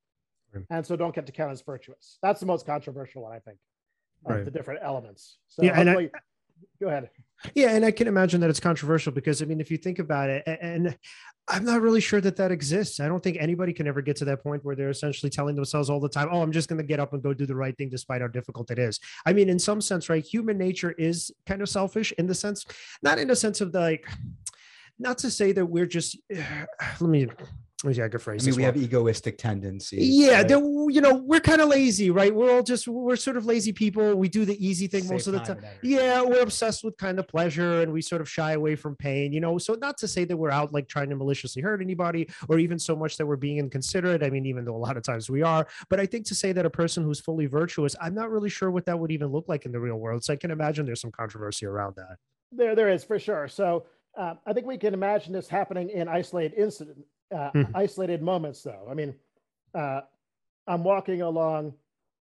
and 0.70 0.86
so 0.86 0.96
don't 0.96 1.14
get 1.14 1.26
to 1.26 1.32
count 1.32 1.52
as 1.52 1.62
virtuous. 1.62 2.18
That's 2.22 2.40
the 2.40 2.46
most 2.46 2.66
controversial 2.66 3.22
one, 3.22 3.32
I 3.32 3.38
think, 3.40 3.58
of 4.24 4.36
right. 4.36 4.44
the 4.44 4.50
different 4.50 4.80
elements. 4.82 5.38
So 5.48 5.62
yeah, 5.62 5.78
and 5.78 5.90
I, 5.90 6.10
go 6.80 6.88
ahead. 6.88 7.10
Yeah, 7.54 7.72
and 7.72 7.84
I 7.84 7.90
can 7.90 8.08
imagine 8.08 8.40
that 8.40 8.50
it's 8.50 8.60
controversial 8.60 9.12
because 9.12 9.42
I 9.42 9.44
mean, 9.44 9.60
if 9.60 9.70
you 9.70 9.76
think 9.76 9.98
about 9.98 10.30
it, 10.30 10.42
and 10.46 10.96
I'm 11.48 11.64
not 11.64 11.82
really 11.82 12.00
sure 12.00 12.20
that 12.22 12.36
that 12.36 12.50
exists. 12.50 12.98
I 12.98 13.08
don't 13.08 13.22
think 13.22 13.36
anybody 13.38 13.72
can 13.72 13.86
ever 13.86 14.00
get 14.00 14.16
to 14.16 14.24
that 14.24 14.42
point 14.42 14.64
where 14.64 14.74
they're 14.74 14.90
essentially 14.90 15.30
telling 15.30 15.54
themselves 15.54 15.90
all 15.90 16.00
the 16.00 16.08
time, 16.08 16.28
"Oh, 16.30 16.40
I'm 16.40 16.52
just 16.52 16.68
going 16.68 16.78
to 16.80 16.86
get 16.86 16.98
up 16.98 17.12
and 17.12 17.22
go 17.22 17.34
do 17.34 17.46
the 17.46 17.54
right 17.54 17.76
thing, 17.76 17.90
despite 17.90 18.22
how 18.22 18.28
difficult 18.28 18.70
it 18.70 18.78
is." 18.78 18.98
I 19.26 19.32
mean, 19.32 19.50
in 19.50 19.58
some 19.58 19.80
sense, 19.80 20.08
right? 20.08 20.24
Human 20.24 20.56
nature 20.56 20.92
is 20.92 21.30
kind 21.46 21.60
of 21.60 21.68
selfish 21.68 22.12
in 22.16 22.26
the 22.26 22.34
sense, 22.34 22.64
not 23.02 23.18
in 23.18 23.28
the 23.28 23.36
sense 23.36 23.60
of 23.60 23.72
the 23.72 23.80
like, 23.80 24.06
not 24.98 25.18
to 25.18 25.30
say 25.30 25.52
that 25.52 25.66
we're 25.66 25.86
just. 25.86 26.16
Let 26.30 27.00
me 27.00 27.28
yeah, 27.84 28.08
good 28.08 28.22
phrase. 28.22 28.42
I 28.42 28.50
mean, 28.50 28.56
we 28.56 28.62
well. 28.62 28.72
have 28.72 28.82
egoistic 28.82 29.36
tendencies. 29.36 30.08
Yeah, 30.08 30.40
right? 30.40 30.50
you 30.50 31.00
know, 31.02 31.14
we're 31.14 31.40
kind 31.40 31.60
of 31.60 31.68
lazy, 31.68 32.10
right? 32.10 32.34
We're 32.34 32.50
all 32.50 32.62
just 32.62 32.88
we're 32.88 33.16
sort 33.16 33.36
of 33.36 33.44
lazy 33.44 33.72
people. 33.72 34.14
We 34.16 34.30
do 34.30 34.46
the 34.46 34.66
easy 34.66 34.86
thing 34.86 35.02
Save 35.02 35.10
most 35.10 35.26
of 35.26 35.34
the 35.34 35.40
time. 35.40 35.62
Yeah, 35.82 36.22
we're 36.22 36.40
obsessed 36.40 36.84
with 36.84 36.96
kind 36.96 37.18
of 37.18 37.28
pleasure, 37.28 37.82
and 37.82 37.92
we 37.92 38.00
sort 38.00 38.22
of 38.22 38.30
shy 38.30 38.52
away 38.52 38.76
from 38.76 38.96
pain. 38.96 39.30
You 39.32 39.40
know, 39.40 39.58
so 39.58 39.74
not 39.74 39.98
to 39.98 40.08
say 40.08 40.24
that 40.24 40.36
we're 40.36 40.50
out 40.50 40.72
like 40.72 40.88
trying 40.88 41.10
to 41.10 41.16
maliciously 41.16 41.60
hurt 41.60 41.82
anybody, 41.82 42.28
or 42.48 42.58
even 42.58 42.78
so 42.78 42.96
much 42.96 43.18
that 43.18 43.26
we're 43.26 43.36
being 43.36 43.58
inconsiderate. 43.58 44.22
I 44.22 44.30
mean, 44.30 44.46
even 44.46 44.64
though 44.64 44.76
a 44.76 44.78
lot 44.78 44.96
of 44.96 45.02
times 45.02 45.28
we 45.28 45.42
are, 45.42 45.66
but 45.90 46.00
I 46.00 46.06
think 46.06 46.24
to 46.26 46.34
say 46.34 46.52
that 46.52 46.64
a 46.64 46.70
person 46.70 47.04
who's 47.04 47.20
fully 47.20 47.44
virtuous, 47.44 47.94
I'm 48.00 48.14
not 48.14 48.30
really 48.30 48.50
sure 48.50 48.70
what 48.70 48.86
that 48.86 48.98
would 48.98 49.12
even 49.12 49.28
look 49.28 49.48
like 49.48 49.66
in 49.66 49.72
the 49.72 49.80
real 49.80 49.96
world. 49.96 50.24
So 50.24 50.32
I 50.32 50.36
can 50.36 50.50
imagine 50.50 50.86
there's 50.86 51.02
some 51.02 51.12
controversy 51.12 51.66
around 51.66 51.96
that. 51.96 52.16
There, 52.52 52.74
there 52.74 52.88
is 52.88 53.04
for 53.04 53.18
sure. 53.18 53.48
So. 53.48 53.84
Uh, 54.16 54.34
I 54.46 54.52
think 54.52 54.66
we 54.66 54.78
can 54.78 54.94
imagine 54.94 55.32
this 55.32 55.48
happening 55.48 55.90
in 55.90 56.08
isolated 56.08 56.54
incident, 56.56 57.04
uh, 57.34 57.50
mm-hmm. 57.54 57.76
isolated 57.76 58.22
moments, 58.22 58.62
though. 58.62 58.86
I 58.90 58.94
mean, 58.94 59.14
uh, 59.74 60.00
I'm 60.66 60.82
walking 60.82 61.22
along. 61.22 61.74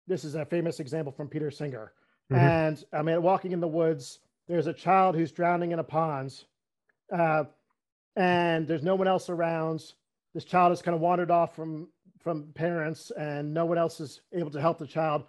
This 0.07 0.23
is 0.23 0.35
a 0.35 0.45
famous 0.45 0.79
example 0.79 1.11
from 1.11 1.27
Peter 1.27 1.51
Singer. 1.51 1.91
Mm-hmm. 2.31 2.43
And 2.43 2.83
I 2.93 3.01
mean, 3.01 3.21
walking 3.21 3.51
in 3.51 3.59
the 3.59 3.67
woods, 3.67 4.19
there's 4.47 4.67
a 4.67 4.73
child 4.73 5.15
who's 5.15 5.31
drowning 5.31 5.71
in 5.71 5.79
a 5.79 5.83
pond, 5.83 6.43
uh, 7.13 7.43
and 8.15 8.67
there's 8.67 8.83
no 8.83 8.95
one 8.95 9.07
else 9.07 9.29
around. 9.29 9.93
This 10.33 10.45
child 10.45 10.71
has 10.71 10.81
kind 10.81 10.95
of 10.95 11.01
wandered 11.01 11.31
off 11.31 11.55
from 11.55 11.89
from 12.19 12.51
parents, 12.53 13.11
and 13.17 13.53
no 13.53 13.65
one 13.65 13.77
else 13.77 13.99
is 13.99 14.21
able 14.33 14.51
to 14.51 14.61
help 14.61 14.77
the 14.77 14.87
child. 14.87 15.23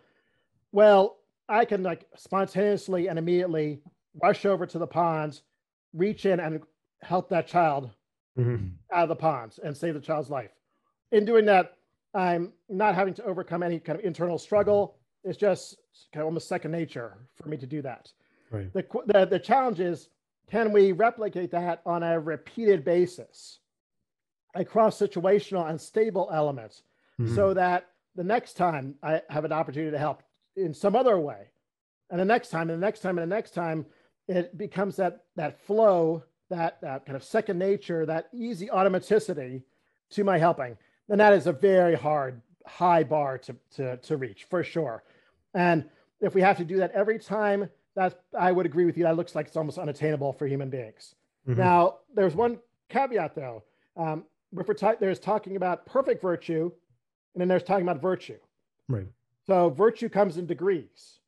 Well, 0.71 1.19
I 1.49 1.64
can 1.64 1.83
like 1.83 2.07
spontaneously 2.16 3.09
and 3.09 3.19
immediately 3.19 3.81
rush 4.23 4.45
over 4.47 4.66
to 4.66 4.78
the 4.78 4.87
pond, 4.87 5.40
reach 5.94 6.26
in 6.26 6.40
and 6.40 6.61
help 7.02 7.28
that 7.28 7.46
child 7.46 7.90
mm-hmm. 8.38 8.66
out 8.92 9.04
of 9.04 9.08
the 9.08 9.16
ponds 9.16 9.58
and 9.62 9.76
save 9.76 9.94
the 9.94 10.00
child's 10.00 10.30
life. 10.30 10.50
In 11.11 11.25
doing 11.25 11.44
that, 11.46 11.76
I'm 12.14 12.52
not 12.68 12.94
having 12.94 13.14
to 13.14 13.25
overcome 13.25 13.62
any 13.62 13.78
kind 13.78 13.99
of 13.99 14.04
internal 14.04 14.38
struggle. 14.38 14.96
It's 15.25 15.38
just 15.38 15.76
kind 16.12 16.22
of 16.22 16.26
almost 16.26 16.49
second 16.49 16.72
nature 16.72 17.16
for 17.34 17.49
me 17.49 17.56
to 17.56 17.66
do 17.66 17.82
that. 17.82 18.12
Right. 18.50 18.72
The, 18.72 18.84
the, 19.06 19.26
the 19.26 19.38
challenge 19.38 19.80
is 19.80 20.08
can 20.50 20.72
we 20.72 20.92
replicate 20.92 21.50
that 21.52 21.80
on 21.87 22.02
a 22.02 22.20
repeated 22.20 22.84
basis 22.84 23.61
across 24.54 24.99
situational 24.99 25.70
and 25.70 25.80
stable 25.80 26.28
elements 26.32 26.82
mm-hmm. 27.18 27.34
so 27.34 27.54
that 27.54 27.88
the 28.14 28.25
next 28.25 28.54
time 28.54 28.94
I 29.02 29.22
have 29.30 29.44
an 29.46 29.52
opportunity 29.52 29.90
to 29.90 29.99
help 29.99 30.22
in 30.56 30.75
some 30.75 30.94
other 30.94 31.18
way, 31.18 31.49
and 32.11 32.20
the 32.20 32.25
next 32.26 32.50
time, 32.50 32.68
and 32.68 32.82
the 32.82 32.87
next 32.87 33.00
time, 33.00 33.16
and 33.18 33.30
the 33.30 33.34
next 33.34 33.52
time, 33.52 33.87
it 34.29 34.57
becomes 34.57 34.97
that 34.97 35.25
that 35.37 35.61
flow, 35.67 36.23
that 36.50 36.81
that 36.81 37.07
kind 37.07 37.17
of 37.17 37.25
second 37.25 37.59
nature, 37.59 38.07
that 38.07 38.29
easy 38.33 38.69
automaticity 38.69 39.62
to 40.11 40.25
my 40.25 40.38
helping. 40.38 40.76
And 41.09 41.21
that 41.21 41.33
is 41.33 41.47
a 41.47 41.52
very 41.52 41.95
hard, 41.95 42.41
high 42.67 43.02
bar 43.02 43.38
to 43.38 43.57
to 43.76 43.97
to 43.97 44.17
reach 44.17 44.45
for 44.45 44.62
sure. 44.62 45.02
And 45.55 45.85
if 46.21 46.35
we 46.35 46.41
have 46.41 46.57
to 46.59 46.64
do 46.64 46.76
that 46.79 46.93
every 46.93 47.19
time, 47.19 47.69
that 47.95 48.21
I 48.38 48.52
would 48.52 48.67
agree 48.67 48.85
with 48.85 48.97
you. 48.97 49.05
That 49.05 49.17
looks 49.17 49.35
like 49.35 49.47
it's 49.47 49.57
almost 49.57 49.79
unattainable 49.79 50.33
for 50.33 50.47
human 50.47 50.71
beings. 50.71 51.14
Mm-hmm. 51.47 51.61
Now, 51.61 51.99
there's 52.14 52.35
one 52.35 52.59
caveat 52.88 53.35
though. 53.35 53.64
Um, 53.97 54.25
there's 55.00 55.19
talking 55.19 55.57
about 55.57 55.87
perfect 55.87 56.23
virtue, 56.23 56.71
and 57.35 57.41
then 57.41 57.49
there's 57.49 57.62
talking 57.62 57.83
about 57.83 58.00
virtue. 58.00 58.38
Right. 58.88 59.07
So 59.47 59.71
virtue 59.71 60.09
comes 60.09 60.37
in 60.37 60.47
degrees. 60.47 61.19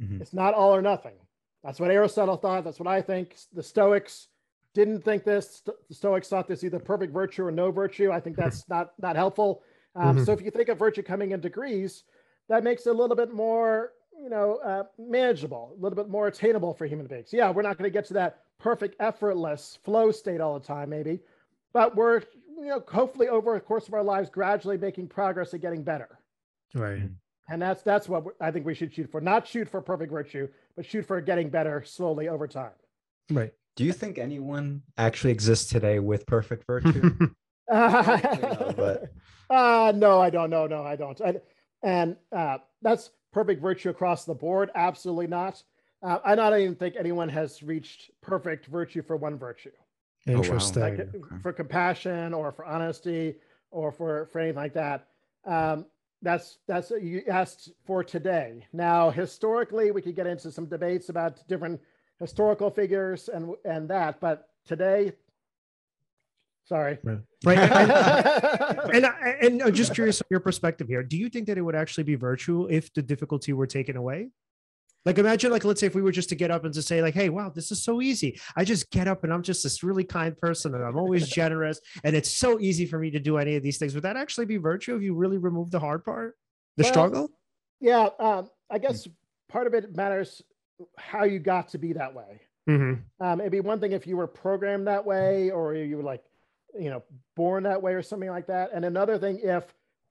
Mm-hmm. 0.00 0.20
It's 0.20 0.34
not 0.34 0.54
all 0.54 0.74
or 0.74 0.82
nothing. 0.82 1.14
That's 1.64 1.80
what 1.80 1.90
Aristotle 1.90 2.36
thought. 2.36 2.62
That's 2.62 2.78
what 2.78 2.88
I 2.88 3.00
think. 3.00 3.36
The 3.54 3.62
Stoics 3.62 4.28
didn't 4.74 5.02
think 5.02 5.24
this. 5.24 5.62
The 5.64 5.94
Stoics 5.94 6.28
thought 6.28 6.46
this 6.46 6.62
either 6.62 6.78
perfect 6.78 7.12
virtue 7.12 7.44
or 7.44 7.50
no 7.50 7.70
virtue. 7.70 8.12
I 8.12 8.20
think 8.20 8.36
that's 8.36 8.68
not 8.68 8.92
not 9.00 9.16
helpful. 9.16 9.62
Um, 9.96 10.16
mm-hmm. 10.16 10.24
So 10.24 10.32
if 10.32 10.42
you 10.42 10.50
think 10.50 10.68
of 10.68 10.78
virtue 10.78 11.02
coming 11.02 11.30
in 11.30 11.40
degrees, 11.40 12.04
that 12.48 12.64
makes 12.64 12.86
it 12.86 12.90
a 12.90 12.92
little 12.92 13.16
bit 13.16 13.32
more, 13.32 13.92
you 14.20 14.28
know, 14.28 14.56
uh, 14.56 14.82
manageable, 14.98 15.74
a 15.78 15.80
little 15.80 15.96
bit 15.96 16.08
more 16.08 16.26
attainable 16.26 16.74
for 16.74 16.84
human 16.86 17.06
beings. 17.06 17.32
Yeah, 17.32 17.50
we're 17.50 17.62
not 17.62 17.78
going 17.78 17.90
to 17.90 17.94
get 17.94 18.04
to 18.06 18.14
that 18.14 18.40
perfect, 18.58 18.96
effortless 19.00 19.78
flow 19.84 20.10
state 20.10 20.40
all 20.40 20.58
the 20.58 20.66
time, 20.66 20.90
maybe, 20.90 21.20
but 21.72 21.94
we're, 21.94 22.22
you 22.58 22.66
know, 22.66 22.82
hopefully 22.88 23.28
over 23.28 23.54
the 23.54 23.60
course 23.60 23.86
of 23.86 23.94
our 23.94 24.02
lives, 24.02 24.28
gradually 24.28 24.76
making 24.76 25.08
progress 25.08 25.52
and 25.52 25.62
getting 25.62 25.84
better. 25.84 26.18
Right. 26.74 27.02
And 27.48 27.60
that's 27.60 27.82
that's 27.82 28.08
what 28.08 28.24
I 28.40 28.50
think 28.50 28.64
we 28.64 28.74
should 28.74 28.92
shoot 28.94 29.10
for. 29.10 29.20
Not 29.20 29.46
shoot 29.46 29.68
for 29.68 29.80
perfect 29.80 30.10
virtue, 30.10 30.48
but 30.76 30.86
shoot 30.86 31.06
for 31.06 31.20
getting 31.20 31.50
better 31.50 31.82
slowly 31.84 32.28
over 32.28 32.48
time. 32.48 32.72
Right. 33.30 33.52
Do 33.76 33.84
you 33.84 33.92
think 33.92 34.18
anyone 34.18 34.82
actually 34.96 35.32
exists 35.32 35.70
today 35.70 35.98
with 35.98 36.26
perfect 36.26 36.64
virtue? 36.66 37.10
uh, 37.70 38.72
but... 38.76 39.12
uh, 39.50 39.92
no, 39.94 40.20
I 40.20 40.30
don't. 40.30 40.48
No, 40.48 40.66
no, 40.66 40.84
I 40.84 40.96
don't. 40.96 41.20
I, 41.20 41.34
and 41.82 42.16
uh, 42.32 42.58
that's 42.82 43.10
perfect 43.32 43.60
virtue 43.60 43.90
across 43.90 44.24
the 44.24 44.34
board. 44.34 44.70
Absolutely 44.74 45.26
not. 45.26 45.62
Uh, 46.02 46.18
I 46.24 46.34
don't 46.34 46.58
even 46.58 46.74
think 46.76 46.94
anyone 46.98 47.28
has 47.30 47.62
reached 47.62 48.10
perfect 48.22 48.66
virtue 48.66 49.02
for 49.02 49.16
one 49.16 49.38
virtue. 49.38 49.70
Interesting. 50.26 50.82
Oh, 50.82 50.88
wow. 50.88 50.96
like, 51.30 51.42
for 51.42 51.52
compassion 51.52 52.32
or 52.32 52.52
for 52.52 52.64
honesty 52.64 53.36
or 53.70 53.90
for, 53.90 54.26
for 54.26 54.38
anything 54.38 54.56
like 54.56 54.74
that. 54.74 55.08
Um, 55.44 55.86
that's 56.24 56.58
that's 56.66 56.90
you 56.90 57.22
asked 57.28 57.70
for 57.84 58.02
today. 58.02 58.66
Now, 58.72 59.10
historically, 59.10 59.90
we 59.90 60.02
could 60.02 60.16
get 60.16 60.26
into 60.26 60.50
some 60.50 60.66
debates 60.66 61.10
about 61.10 61.46
different 61.46 61.80
historical 62.18 62.70
figures 62.70 63.28
and 63.28 63.54
and 63.64 63.88
that, 63.90 64.20
but 64.20 64.48
today, 64.66 65.12
sorry, 66.64 66.98
right, 67.04 67.18
and, 67.46 68.94
and, 68.94 69.06
and, 69.42 69.62
and 69.62 69.74
just 69.74 69.94
curious 69.94 70.20
on 70.22 70.26
your 70.30 70.40
perspective 70.40 70.88
here. 70.88 71.02
Do 71.02 71.18
you 71.18 71.28
think 71.28 71.46
that 71.46 71.58
it 71.58 71.62
would 71.62 71.76
actually 71.76 72.04
be 72.04 72.14
virtue 72.14 72.66
if 72.70 72.92
the 72.94 73.02
difficulty 73.02 73.52
were 73.52 73.66
taken 73.66 73.96
away? 73.96 74.30
Like 75.04 75.18
imagine 75.18 75.50
like 75.50 75.64
let's 75.64 75.80
say 75.80 75.86
if 75.86 75.94
we 75.94 76.02
were 76.02 76.12
just 76.12 76.30
to 76.30 76.34
get 76.34 76.50
up 76.50 76.64
and 76.64 76.72
to 76.74 76.82
say 76.82 77.02
like, 77.02 77.14
hey, 77.14 77.28
wow, 77.28 77.50
this 77.50 77.70
is 77.70 77.82
so 77.82 78.00
easy. 78.00 78.40
I 78.56 78.64
just 78.64 78.90
get 78.90 79.06
up 79.06 79.24
and 79.24 79.32
I'm 79.32 79.42
just 79.42 79.62
this 79.62 79.82
really 79.82 80.04
kind 80.04 80.36
person 80.36 80.74
and 80.74 80.82
I'm 80.82 80.96
always 80.96 81.28
generous 81.40 81.80
and 82.04 82.16
it's 82.16 82.30
so 82.30 82.58
easy 82.58 82.86
for 82.86 82.98
me 82.98 83.10
to 83.10 83.20
do 83.20 83.36
any 83.36 83.56
of 83.56 83.62
these 83.62 83.78
things. 83.78 83.94
Would 83.94 84.04
that 84.04 84.16
actually 84.16 84.46
be 84.46 84.56
virtue 84.56 84.96
if 84.96 85.02
you 85.02 85.14
really 85.14 85.38
remove 85.38 85.70
the 85.70 85.80
hard 85.80 86.04
part, 86.04 86.36
the 86.76 86.84
well, 86.84 86.92
struggle? 86.92 87.30
Yeah, 87.80 88.08
um, 88.18 88.50
I 88.70 88.78
guess 88.78 89.06
part 89.48 89.66
of 89.66 89.74
it 89.74 89.94
matters 89.94 90.42
how 90.96 91.24
you 91.24 91.38
got 91.38 91.68
to 91.68 91.78
be 91.78 91.92
that 91.92 92.14
way. 92.14 92.40
Mm-hmm. 92.68 93.24
Um, 93.24 93.40
it'd 93.40 93.52
be 93.52 93.60
one 93.60 93.80
thing 93.80 93.92
if 93.92 94.06
you 94.06 94.16
were 94.16 94.26
programmed 94.26 94.86
that 94.86 95.04
way 95.04 95.50
or 95.50 95.74
you 95.74 95.98
were 95.98 96.02
like, 96.02 96.24
you 96.78 96.90
know, 96.90 97.02
born 97.36 97.64
that 97.64 97.82
way 97.82 97.92
or 97.92 98.02
something 98.02 98.30
like 98.30 98.46
that, 98.46 98.70
and 98.72 98.84
another 98.84 99.18
thing 99.18 99.38
if 99.42 99.64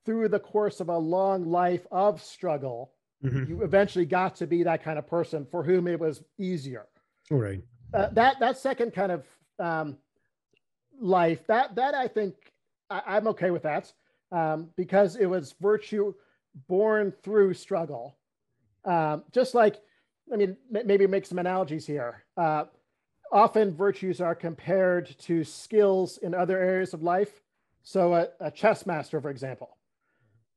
through 0.06 0.30
the 0.30 0.40
course 0.40 0.80
of 0.80 0.90
a 0.90 0.98
long 0.98 1.46
life 1.46 1.86
of 1.92 2.22
struggle 2.22 2.93
mm-hmm. 3.24 3.50
you 3.50 3.64
eventually 3.64 4.06
got 4.06 4.36
to 4.38 4.48
be 4.48 4.64
that 4.64 4.84
kind 4.84 5.00
of 5.00 5.08
person 5.08 5.46
for 5.50 5.64
whom 5.64 5.88
it 5.88 6.00
was 6.00 6.24
easier. 6.38 6.86
Right. 7.30 7.62
Uh, 7.94 8.10
that 8.10 8.40
that 8.40 8.58
second 8.58 8.94
kind 8.94 9.12
of 9.12 9.26
um, 9.60 9.98
life 11.00 11.46
that 11.48 11.76
that 11.76 11.94
I 11.94 12.08
think 12.08 12.36
I, 12.90 13.18
am 13.18 13.28
okay 13.28 13.52
with 13.52 13.64
that 13.64 13.92
um, 14.32 14.70
because 14.76 15.16
it 15.16 15.26
was 15.26 15.56
virtue 15.62 16.14
born 16.68 17.14
through 17.24 17.54
struggle. 17.54 18.18
Um, 18.86 19.24
just 19.32 19.54
like 19.56 19.80
I 20.32 20.38
mean, 20.38 20.58
m- 20.76 20.88
maybe 20.88 21.08
make 21.08 21.26
some 21.26 21.40
analogies 21.40 21.86
here. 21.86 22.24
Uh, 22.38 22.66
often 23.32 23.76
virtues 23.76 24.22
are 24.22 24.36
compared 24.36 25.18
to 25.20 25.44
skills 25.44 26.18
in 26.20 26.34
other 26.34 26.58
areas 26.58 26.94
of 26.94 27.04
life. 27.04 27.42
So 27.84 28.14
a, 28.14 28.28
a 28.40 28.52
chess 28.52 28.86
master, 28.86 29.20
for 29.20 29.30
example, 29.30 29.78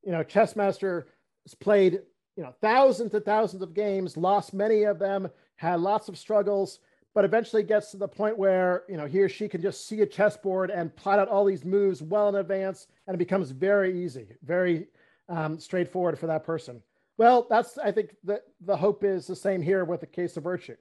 you 0.03 0.11
know, 0.11 0.23
chess 0.23 0.55
master 0.55 1.07
has 1.45 1.53
played 1.55 2.01
you 2.37 2.43
know, 2.43 2.53
thousands 2.61 3.13
and 3.13 3.25
thousands 3.25 3.63
of 3.63 3.73
games, 3.73 4.15
lost 4.15 4.53
many 4.53 4.83
of 4.83 4.99
them, 4.99 5.27
had 5.55 5.81
lots 5.81 6.07
of 6.07 6.17
struggles, 6.17 6.79
but 7.15 7.25
eventually 7.25 7.63
gets 7.63 7.89
to 7.89 7.97
the 7.97 8.07
point 8.07 8.37
where, 8.37 8.83
you 8.87 8.95
know, 8.95 9.07
he 9.07 9.19
or 9.21 9.27
she 9.27 9.49
can 9.49 9.59
just 9.59 9.87
see 9.87 10.01
a 10.01 10.05
chessboard 10.05 10.69
and 10.69 10.95
plot 10.95 11.17
out 11.17 11.27
all 11.27 11.43
these 11.43 11.65
moves 11.65 12.03
well 12.03 12.29
in 12.29 12.35
advance, 12.35 12.87
and 13.07 13.15
it 13.15 13.17
becomes 13.17 13.49
very 13.49 14.03
easy, 14.03 14.27
very 14.43 14.87
um, 15.27 15.59
straightforward 15.59 16.17
for 16.17 16.27
that 16.27 16.45
person. 16.45 16.81
Well, 17.17 17.47
that's, 17.49 17.79
I 17.79 17.91
think 17.91 18.15
the, 18.23 18.39
the 18.61 18.77
hope 18.77 19.03
is 19.03 19.25
the 19.25 19.35
same 19.35 19.63
here 19.63 19.83
with 19.83 20.01
the 20.01 20.05
case 20.05 20.37
of 20.37 20.43
virtue. 20.43 20.77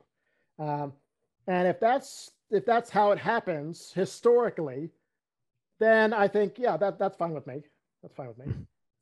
Um, 0.59 0.93
and 1.47 1.67
if 1.67 1.81
that's, 1.81 2.33
if 2.51 2.67
that's 2.67 2.91
how 2.91 3.13
it 3.13 3.19
happens 3.19 3.93
historically, 3.95 4.91
then 5.81 6.13
I 6.13 6.29
think, 6.29 6.59
yeah, 6.59 6.77
that, 6.77 6.99
that's 6.99 7.17
fine 7.17 7.33
with 7.33 7.47
me. 7.47 7.63
That's 8.03 8.15
fine 8.15 8.29
with 8.29 8.39
me. 8.39 8.53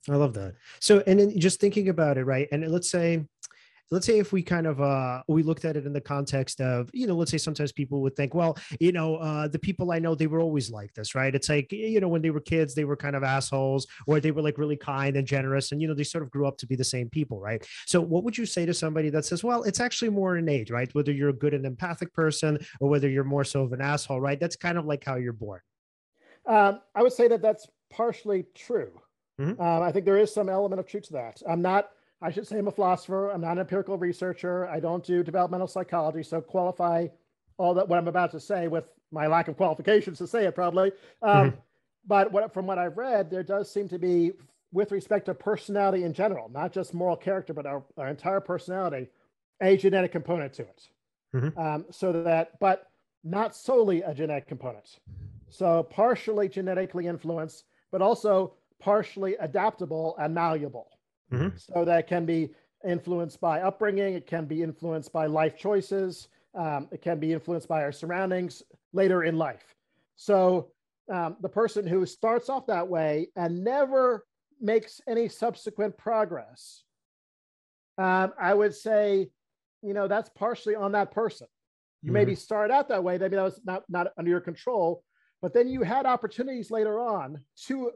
I 0.08 0.16
love 0.16 0.34
that. 0.34 0.54
So, 0.80 1.02
and 1.06 1.18
then 1.18 1.38
just 1.38 1.60
thinking 1.60 1.88
about 1.88 2.18
it, 2.18 2.24
right? 2.24 2.48
And 2.52 2.66
let's 2.70 2.90
say, 2.90 3.24
let's 3.90 4.06
say 4.06 4.18
if 4.18 4.32
we 4.32 4.42
kind 4.42 4.66
of 4.66 4.80
uh 4.80 5.22
we 5.28 5.42
looked 5.42 5.64
at 5.64 5.76
it 5.76 5.86
in 5.86 5.92
the 5.92 6.00
context 6.00 6.60
of 6.60 6.90
you 6.92 7.06
know 7.06 7.14
let's 7.14 7.30
say 7.30 7.38
sometimes 7.38 7.70
people 7.70 8.00
would 8.00 8.16
think 8.16 8.34
well 8.34 8.56
you 8.80 8.92
know 8.92 9.16
uh 9.16 9.46
the 9.46 9.58
people 9.58 9.92
i 9.92 9.98
know 9.98 10.14
they 10.14 10.26
were 10.26 10.40
always 10.40 10.70
like 10.70 10.92
this 10.94 11.14
right? 11.14 11.34
It's 11.34 11.48
like 11.48 11.70
you 11.70 12.00
know 12.00 12.08
when 12.08 12.22
they 12.22 12.30
were 12.30 12.40
kids 12.40 12.74
they 12.74 12.84
were 12.84 12.96
kind 12.96 13.16
of 13.16 13.22
assholes 13.22 13.86
or 14.06 14.20
they 14.20 14.30
were 14.30 14.42
like 14.42 14.58
really 14.58 14.76
kind 14.76 15.16
and 15.16 15.26
generous 15.26 15.72
and 15.72 15.80
you 15.80 15.88
know 15.88 15.94
they 15.94 16.04
sort 16.04 16.24
of 16.24 16.30
grew 16.30 16.46
up 16.46 16.56
to 16.58 16.66
be 16.66 16.76
the 16.76 16.84
same 16.84 17.08
people 17.08 17.40
right? 17.40 17.64
So 17.86 18.00
what 18.00 18.24
would 18.24 18.36
you 18.36 18.46
say 18.46 18.66
to 18.66 18.74
somebody 18.74 19.10
that 19.10 19.24
says 19.24 19.44
well 19.44 19.62
it's 19.62 19.80
actually 19.80 20.10
more 20.10 20.36
innate 20.36 20.70
right? 20.70 20.92
Whether 20.94 21.12
you're 21.12 21.28
a 21.28 21.34
good 21.34 21.54
and 21.54 21.66
empathic 21.66 22.12
person 22.12 22.58
or 22.80 22.88
whether 22.88 23.08
you're 23.08 23.24
more 23.24 23.44
so 23.44 23.62
of 23.62 23.72
an 23.72 23.80
asshole 23.80 24.20
right? 24.20 24.40
That's 24.40 24.56
kind 24.56 24.78
of 24.78 24.86
like 24.86 25.04
how 25.04 25.16
you're 25.16 25.32
born. 25.32 25.60
Um, 26.46 26.80
i 26.94 27.02
would 27.02 27.12
say 27.12 27.28
that 27.28 27.42
that's 27.42 27.66
partially 27.90 28.44
true 28.54 29.00
Mm-hmm. 29.40 29.60
Um, 29.60 29.82
I 29.82 29.90
think 29.92 30.04
there 30.04 30.18
is 30.18 30.32
some 30.32 30.48
element 30.48 30.80
of 30.80 30.86
truth 30.86 31.04
to 31.04 31.12
that. 31.14 31.42
I'm 31.48 31.62
not, 31.62 31.90
I 32.22 32.30
should 32.30 32.46
say, 32.46 32.58
I'm 32.58 32.68
a 32.68 32.72
philosopher. 32.72 33.30
I'm 33.30 33.40
not 33.40 33.52
an 33.52 33.58
empirical 33.58 33.98
researcher. 33.98 34.68
I 34.68 34.80
don't 34.80 35.04
do 35.04 35.22
developmental 35.22 35.66
psychology. 35.66 36.22
So 36.22 36.40
qualify 36.40 37.08
all 37.58 37.74
that 37.74 37.88
what 37.88 37.98
I'm 37.98 38.08
about 38.08 38.30
to 38.32 38.40
say 38.40 38.68
with 38.68 38.84
my 39.10 39.26
lack 39.26 39.48
of 39.48 39.56
qualifications 39.56 40.18
to 40.18 40.26
say 40.26 40.46
it 40.46 40.54
probably. 40.54 40.92
Um, 41.22 41.50
mm-hmm. 41.50 41.56
But 42.06 42.32
what, 42.32 42.52
from 42.52 42.66
what 42.66 42.78
I've 42.78 42.96
read, 42.96 43.30
there 43.30 43.42
does 43.42 43.72
seem 43.72 43.88
to 43.88 43.98
be, 43.98 44.32
with 44.72 44.92
respect 44.92 45.26
to 45.26 45.34
personality 45.34 46.04
in 46.04 46.12
general, 46.12 46.50
not 46.50 46.72
just 46.72 46.94
moral 46.94 47.16
character, 47.16 47.54
but 47.54 47.64
our, 47.64 47.82
our 47.96 48.08
entire 48.08 48.40
personality, 48.40 49.08
a 49.62 49.76
genetic 49.76 50.12
component 50.12 50.52
to 50.54 50.62
it. 50.62 50.88
Mm-hmm. 51.34 51.58
Um, 51.58 51.84
so 51.90 52.12
that, 52.12 52.58
but 52.60 52.90
not 53.22 53.56
solely 53.56 54.02
a 54.02 54.12
genetic 54.12 54.48
component. 54.48 54.98
So 55.48 55.84
partially 55.84 56.48
genetically 56.48 57.06
influenced, 57.06 57.64
but 57.90 58.02
also 58.02 58.54
partially 58.80 59.34
adaptable 59.36 60.16
and 60.18 60.34
malleable. 60.34 60.88
Mm-hmm. 61.32 61.56
So 61.56 61.84
that 61.84 62.06
can 62.06 62.26
be 62.26 62.50
influenced 62.86 63.40
by 63.40 63.62
upbringing, 63.62 64.14
it 64.14 64.26
can 64.26 64.44
be 64.44 64.62
influenced 64.62 65.12
by 65.12 65.26
life 65.26 65.56
choices, 65.56 66.28
um, 66.54 66.88
it 66.92 67.02
can 67.02 67.18
be 67.18 67.32
influenced 67.32 67.68
by 67.68 67.82
our 67.82 67.92
surroundings 67.92 68.62
later 68.92 69.24
in 69.24 69.38
life. 69.38 69.74
So 70.16 70.70
um, 71.12 71.36
the 71.40 71.48
person 71.48 71.86
who 71.86 72.06
starts 72.06 72.48
off 72.48 72.66
that 72.66 72.86
way 72.86 73.28
and 73.36 73.64
never 73.64 74.24
makes 74.60 75.00
any 75.08 75.28
subsequent 75.28 75.96
progress, 75.98 76.84
um, 77.98 78.32
I 78.40 78.54
would 78.54 78.74
say, 78.74 79.30
you 79.82 79.94
know, 79.94 80.08
that's 80.08 80.30
partially 80.30 80.74
on 80.74 80.92
that 80.92 81.10
person. 81.10 81.46
You 82.02 82.08
mm-hmm. 82.08 82.14
maybe 82.14 82.34
start 82.34 82.70
out 82.70 82.88
that 82.88 83.02
way, 83.02 83.18
maybe 83.18 83.36
that 83.36 83.42
was 83.42 83.60
not, 83.64 83.84
not 83.88 84.08
under 84.18 84.30
your 84.30 84.40
control, 84.40 85.02
but 85.42 85.52
then 85.52 85.68
you 85.68 85.82
had 85.82 86.06
opportunities 86.06 86.70
later 86.70 87.00
on 87.00 87.40
to 87.66 87.90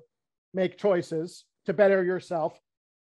make 0.54 0.78
choices 0.78 1.44
to 1.66 1.72
better 1.72 2.02
yourself 2.04 2.58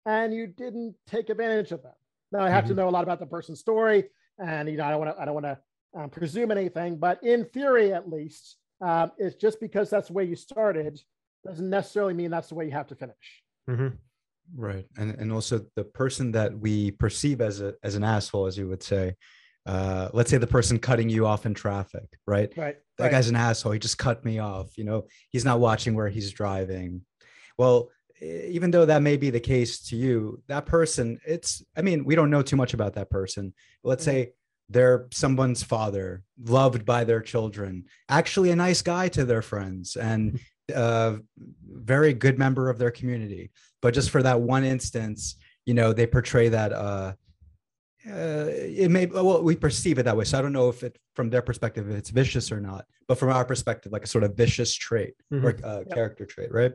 and 0.07 0.35
you 0.35 0.47
didn't 0.47 0.95
take 1.07 1.31
advantage 1.31 1.73
of 1.73 1.83
them. 1.83 1.93
Now 2.33 2.41
I 2.41 2.51
have 2.51 2.65
mm-hmm. 2.65 2.75
to 2.75 2.83
know 2.83 2.89
a 2.89 2.91
lot 2.91 3.05
about 3.05 3.21
the 3.21 3.27
person's 3.27 3.61
story 3.61 4.05
and 4.39 4.69
you 4.69 4.77
know 4.77 4.85
I 4.85 4.91
don't 4.91 5.01
want 5.01 5.17
to 5.17 5.23
I 5.23 5.25
don't 5.25 5.35
want 5.35 5.47
to 5.47 5.59
um, 5.97 6.11
presume 6.11 6.51
anything, 6.51 6.97
but 6.97 7.23
in 7.23 7.45
theory 7.47 7.93
at 7.93 8.09
least, 8.09 8.57
um, 8.81 9.13
it's 9.19 9.37
just 9.37 9.61
because 9.61 9.91
that's 9.91 10.09
the 10.09 10.15
way 10.15 10.25
you 10.25 10.37
started 10.37 11.01
doesn't 11.45 11.71
necessarily 11.71 12.15
mean 12.15 12.31
that's 12.31 12.49
the 12.49 12.55
way 12.55 12.67
you 12.67 12.73
have 12.73 12.89
to 12.89 12.95
finish. 12.95 13.43
Mm-hmm. 13.69 13.89
Right. 14.57 14.87
And 14.97 15.15
and 15.19 15.33
also 15.33 15.65
the 15.77 15.85
person 15.85 16.33
that 16.33 16.59
we 16.59 16.91
perceive 16.93 17.41
as 17.41 17.61
a 17.61 17.75
as 17.83 17.95
an 17.95 18.05
asshole, 18.05 18.47
as 18.47 18.57
you 18.57 18.69
would 18.69 18.83
say, 18.83 19.15
uh, 19.67 20.09
let's 20.13 20.31
say 20.31 20.39
the 20.39 20.47
person 20.47 20.79
cutting 20.79 21.11
you 21.11 21.27
off 21.27 21.45
in 21.45 21.55
traffic, 21.55 22.09
right? 22.27 22.53
Right. 22.57 22.77
That 22.97 23.05
right. 23.05 23.11
guy's 23.11 23.29
an 23.29 23.37
asshole. 23.37 23.73
He 23.73 23.79
just 23.79 23.99
cut 23.99 24.25
me 24.25 24.39
off. 24.39 24.79
You 24.79 24.85
know, 24.85 25.07
he's 25.31 25.45
not 25.45 25.61
watching 25.61 25.95
where 25.95 26.09
he's 26.09 26.33
driving. 26.33 27.03
Well, 27.59 27.91
even 28.21 28.71
though 28.71 28.87
that 28.87 29.03
may 29.03 29.17
be 29.17 29.31
the 29.31 29.41
case 29.41 29.81
to 29.89 29.97
you, 29.97 30.43
that 30.49 30.67
person, 30.67 31.21
it's, 31.27 31.63
I 31.77 31.83
mean, 31.83 32.05
we 32.05 32.15
don't 32.15 32.31
know 32.31 32.43
too 32.43 32.57
much 32.57 32.75
about 32.75 32.95
that 32.95 33.11
person. 33.11 33.53
Let's 33.85 34.03
Mhm. 34.03 34.07
say 34.07 34.33
they're 34.71 35.07
someone's 35.13 35.63
father, 35.63 36.23
loved 36.45 36.85
by 36.85 37.05
their 37.05 37.21
children, 37.21 37.85
actually 38.09 38.51
a 38.51 38.57
nice 38.57 38.83
guy 38.83 39.09
to 39.09 39.25
their 39.25 39.43
friends, 39.43 39.97
and 39.97 40.41
a 40.75 41.19
very 41.71 42.13
good 42.13 42.39
member 42.39 42.69
of 42.69 42.79
their 42.79 42.91
community. 42.91 43.51
But 43.81 43.95
just 43.95 44.11
for 44.11 44.23
that 44.23 44.41
one 44.41 44.65
instance, 44.65 45.37
you 45.65 45.75
know, 45.75 45.93
they 45.93 46.07
portray 46.07 46.49
that 46.51 46.73
uh, 46.73 47.15
uh, 48.11 48.47
it 48.51 48.91
may 48.91 49.07
well 49.07 49.43
we 49.43 49.55
perceive 49.57 49.99
it 49.99 50.05
that 50.05 50.17
way 50.17 50.25
so 50.25 50.39
i 50.39 50.43
don't 50.43 50.53
know 50.53 50.69
if 50.69 50.83
it 50.83 50.99
from 51.15 51.29
their 51.31 51.43
perspective 51.43 51.89
if 51.91 51.97
it's 51.97 52.11
vicious 52.11 52.51
or 52.51 52.61
not 52.61 52.85
but 53.07 53.19
from 53.19 53.29
our 53.31 53.45
perspective 53.45 53.93
like 53.93 54.05
a 54.05 54.07
sort 54.07 54.25
of 54.25 54.35
vicious 54.37 54.75
trait 54.75 55.15
or 55.33 55.57
uh, 55.65 55.79
Yep. 55.79 55.91
character 55.93 56.25
trait 56.27 56.51
right 56.53 56.73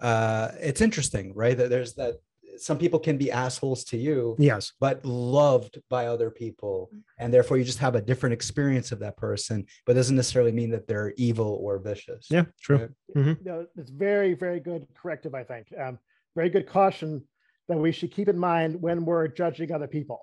uh 0.00 0.48
it's 0.60 0.80
interesting 0.80 1.34
right 1.34 1.56
that 1.56 1.70
there's 1.70 1.94
that 1.94 2.14
some 2.56 2.78
people 2.78 2.98
can 2.98 3.16
be 3.16 3.30
assholes 3.30 3.84
to 3.84 3.96
you 3.96 4.36
Yes. 4.38 4.72
but 4.80 5.04
loved 5.04 5.80
by 5.88 6.06
other 6.06 6.30
people 6.30 6.90
and 7.18 7.32
therefore 7.32 7.56
you 7.58 7.64
just 7.64 7.78
have 7.78 7.94
a 7.94 8.02
different 8.02 8.32
experience 8.32 8.92
of 8.92 8.98
that 9.00 9.16
person 9.16 9.64
but 9.86 9.94
doesn't 9.94 10.16
necessarily 10.16 10.52
mean 10.52 10.70
that 10.70 10.86
they're 10.88 11.12
evil 11.16 11.58
or 11.62 11.78
vicious 11.78 12.26
Yeah. 12.30 12.44
True. 12.60 12.76
Right. 13.14 13.26
you 13.26 13.36
know, 13.44 13.66
it's 13.76 13.90
very, 13.90 14.34
very 14.34 14.60
good 14.60 14.86
corrective, 15.00 15.34
I 15.34 15.42
think. 15.44 15.66
Um, 15.78 15.98
very 16.36 16.48
good 16.50 16.66
caution 16.66 17.24
that 17.68 17.78
we 17.78 17.92
should 17.92 18.10
keep 18.12 18.28
in 18.28 18.38
mind 18.38 18.80
when 18.80 19.04
we're 19.04 19.26
judging 19.28 19.72
other 19.72 19.88
people. 19.88 20.20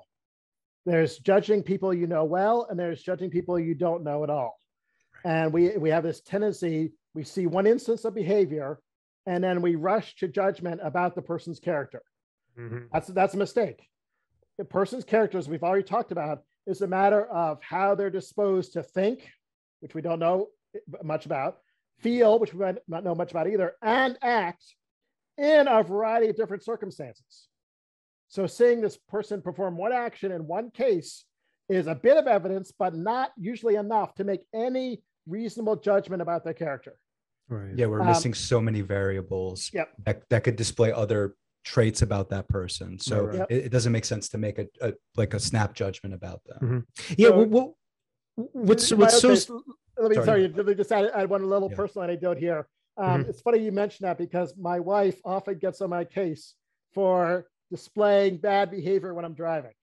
There's 0.88 1.18
judging 1.20 1.64
people 1.64 1.94
you 1.94 2.08
know 2.08 2.24
well, 2.24 2.66
and 2.70 2.80
there's 2.80 3.04
judging 3.04 3.30
people 3.30 3.60
you 3.60 3.76
don't 3.76 4.06
know 4.06 4.24
at 4.24 4.30
all. 4.30 4.58
And 5.26 5.52
we 5.52 5.76
we 5.78 5.90
have 5.90 6.02
this 6.04 6.22
tendency, 6.22 6.94
we 7.14 7.26
see 7.26 7.46
one 7.46 7.68
instance 7.68 8.06
of 8.06 8.16
behavior, 8.16 8.80
and 9.26 9.44
then 9.44 9.62
we 9.62 9.76
rush 9.76 10.16
to 10.16 10.30
judgment 10.30 10.80
about 10.82 11.14
the 11.14 11.22
person's 11.22 11.60
character. 11.60 12.02
Mhm. 12.58 12.88
That's 12.94 13.08
that's 13.08 13.34
a 13.34 13.38
mistake. 13.38 13.86
The 14.58 14.64
person's 14.64 15.04
character, 15.04 15.38
as 15.38 15.50
we've 15.50 15.62
already 15.62 15.84
talked 15.84 16.14
about, 16.14 16.44
is 16.66 16.82
a 16.82 16.88
matter 16.88 17.26
of 17.26 17.62
how 17.62 17.94
they're 17.94 18.10
disposed 18.10 18.72
to 18.74 18.82
think, 18.82 19.30
which 19.82 19.94
we 19.94 20.02
don't 20.02 20.20
know 20.20 20.48
much 21.04 21.26
about, 21.26 21.58
feel, 22.00 22.40
which 22.40 22.54
we 22.54 22.62
might 22.64 22.78
not 22.88 23.04
know 23.04 23.14
much 23.14 23.32
about 23.32 23.48
either, 23.50 23.76
and 23.82 24.18
act 24.22 24.64
in 25.38 25.68
a 25.68 25.84
variety 25.84 26.30
of 26.30 26.38
different 26.38 26.64
circumstances. 26.64 27.50
So 28.28 28.46
seeing 28.48 28.82
this 28.82 28.98
person 28.98 29.42
perform 29.42 29.78
one 29.78 29.94
action 29.94 30.32
in 30.32 30.46
one 30.48 30.70
case 30.72 31.26
is 31.70 31.88
a 31.88 31.96
bit 31.96 32.18
of 32.18 32.28
evidence, 32.28 32.72
but 32.78 32.94
not 32.96 33.32
usually 33.38 33.76
enough 33.76 34.14
to 34.16 34.24
make 34.24 34.42
any 34.54 35.02
reasonable 35.26 35.76
judgment 35.76 36.22
about 36.22 36.44
their 36.44 36.54
character. 36.54 36.98
Right. 37.50 37.72
yeah 37.78 37.86
we're 37.86 38.02
Um, 38.02 38.08
missing 38.08 38.34
so 38.34 38.60
many 38.60 38.82
variables 38.82 39.72
Yep. 39.74 39.88
that, 40.06 40.24
that 40.30 40.44
could 40.44 40.58
display 40.58 40.92
other 40.92 41.36
traits 41.64 42.02
about 42.02 42.28
that 42.32 42.50
person 42.50 43.00
so 43.00 43.24
Right. 43.28 43.36
Yep. 43.38 43.52
it, 43.52 43.66
it 43.68 43.70
doesn't 43.72 43.94
make 43.94 44.04
sense 44.04 44.28
to 44.30 44.38
make 44.38 44.60
a, 44.60 44.68
a 44.82 44.94
like 45.16 45.34
a 45.34 45.40
snap 45.40 45.74
judgment 45.74 46.14
about 46.14 46.42
them 46.44 46.60
Mhm. 46.62 47.18
Yeah. 47.18 47.30
So- 47.30 47.38
well, 47.38 47.78
well, 48.36 48.50
what's 48.52 48.92
what's 48.92 49.22
so 49.22 49.30
own 49.30 49.36
case, 49.36 49.50
let 49.98 50.10
me 50.10 50.16
Sorry. 50.16 50.26
sorry, 50.26 50.48
let 50.50 50.66
me 50.66 50.76
just 50.76 50.92
add, 50.92 51.10
add 51.14 51.30
one 51.30 51.48
little 51.48 51.70
Yeah. 51.70 51.78
personal 51.78 52.04
anecdote 52.04 52.38
here. 52.38 52.68
Um, 52.98 53.22
It's 53.30 53.40
funny 53.40 53.60
you 53.60 53.72
mentioned 53.72 54.06
that 54.10 54.18
because 54.18 54.58
my 54.58 54.82
wife 54.82 55.18
often 55.24 55.58
gets 55.58 55.80
on 55.82 55.90
my 55.90 56.04
case 56.04 56.54
for 56.94 57.48
displaying 57.72 58.38
bad 58.38 58.72
behavior 58.72 59.14
when 59.14 59.26
I'm 59.26 59.34
driving. 59.34 59.74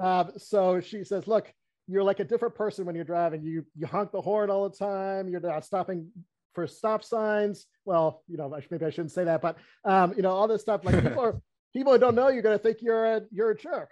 Um, 0.00 0.32
so 0.36 0.80
she 0.80 1.04
says, 1.04 1.26
"Look, 1.26 1.52
you're 1.86 2.02
like 2.02 2.20
a 2.20 2.24
different 2.24 2.54
person 2.54 2.84
when 2.84 2.94
you're 2.94 3.04
driving. 3.04 3.42
You 3.42 3.64
you 3.76 3.86
honk 3.86 4.10
the 4.12 4.20
horn 4.20 4.50
all 4.50 4.68
the 4.68 4.76
time. 4.76 5.28
You're 5.28 5.40
not 5.40 5.64
stopping 5.64 6.10
for 6.54 6.66
stop 6.66 7.04
signs. 7.04 7.66
Well, 7.84 8.22
you 8.28 8.36
know, 8.36 8.54
maybe 8.70 8.84
I 8.84 8.90
shouldn't 8.90 9.12
say 9.12 9.24
that, 9.24 9.40
but 9.40 9.56
um, 9.84 10.14
you 10.16 10.22
know, 10.22 10.30
all 10.32 10.48
this 10.48 10.62
stuff. 10.62 10.84
Like 10.84 11.00
people 11.02 11.22
are 11.22 11.40
people 11.74 11.92
who 11.92 11.98
don't 11.98 12.14
know 12.14 12.28
you're 12.28 12.42
going 12.42 12.58
to 12.58 12.62
think 12.62 12.78
you're 12.82 13.04
a 13.16 13.22
you're 13.30 13.50
a 13.50 13.56
jerk. 13.56 13.90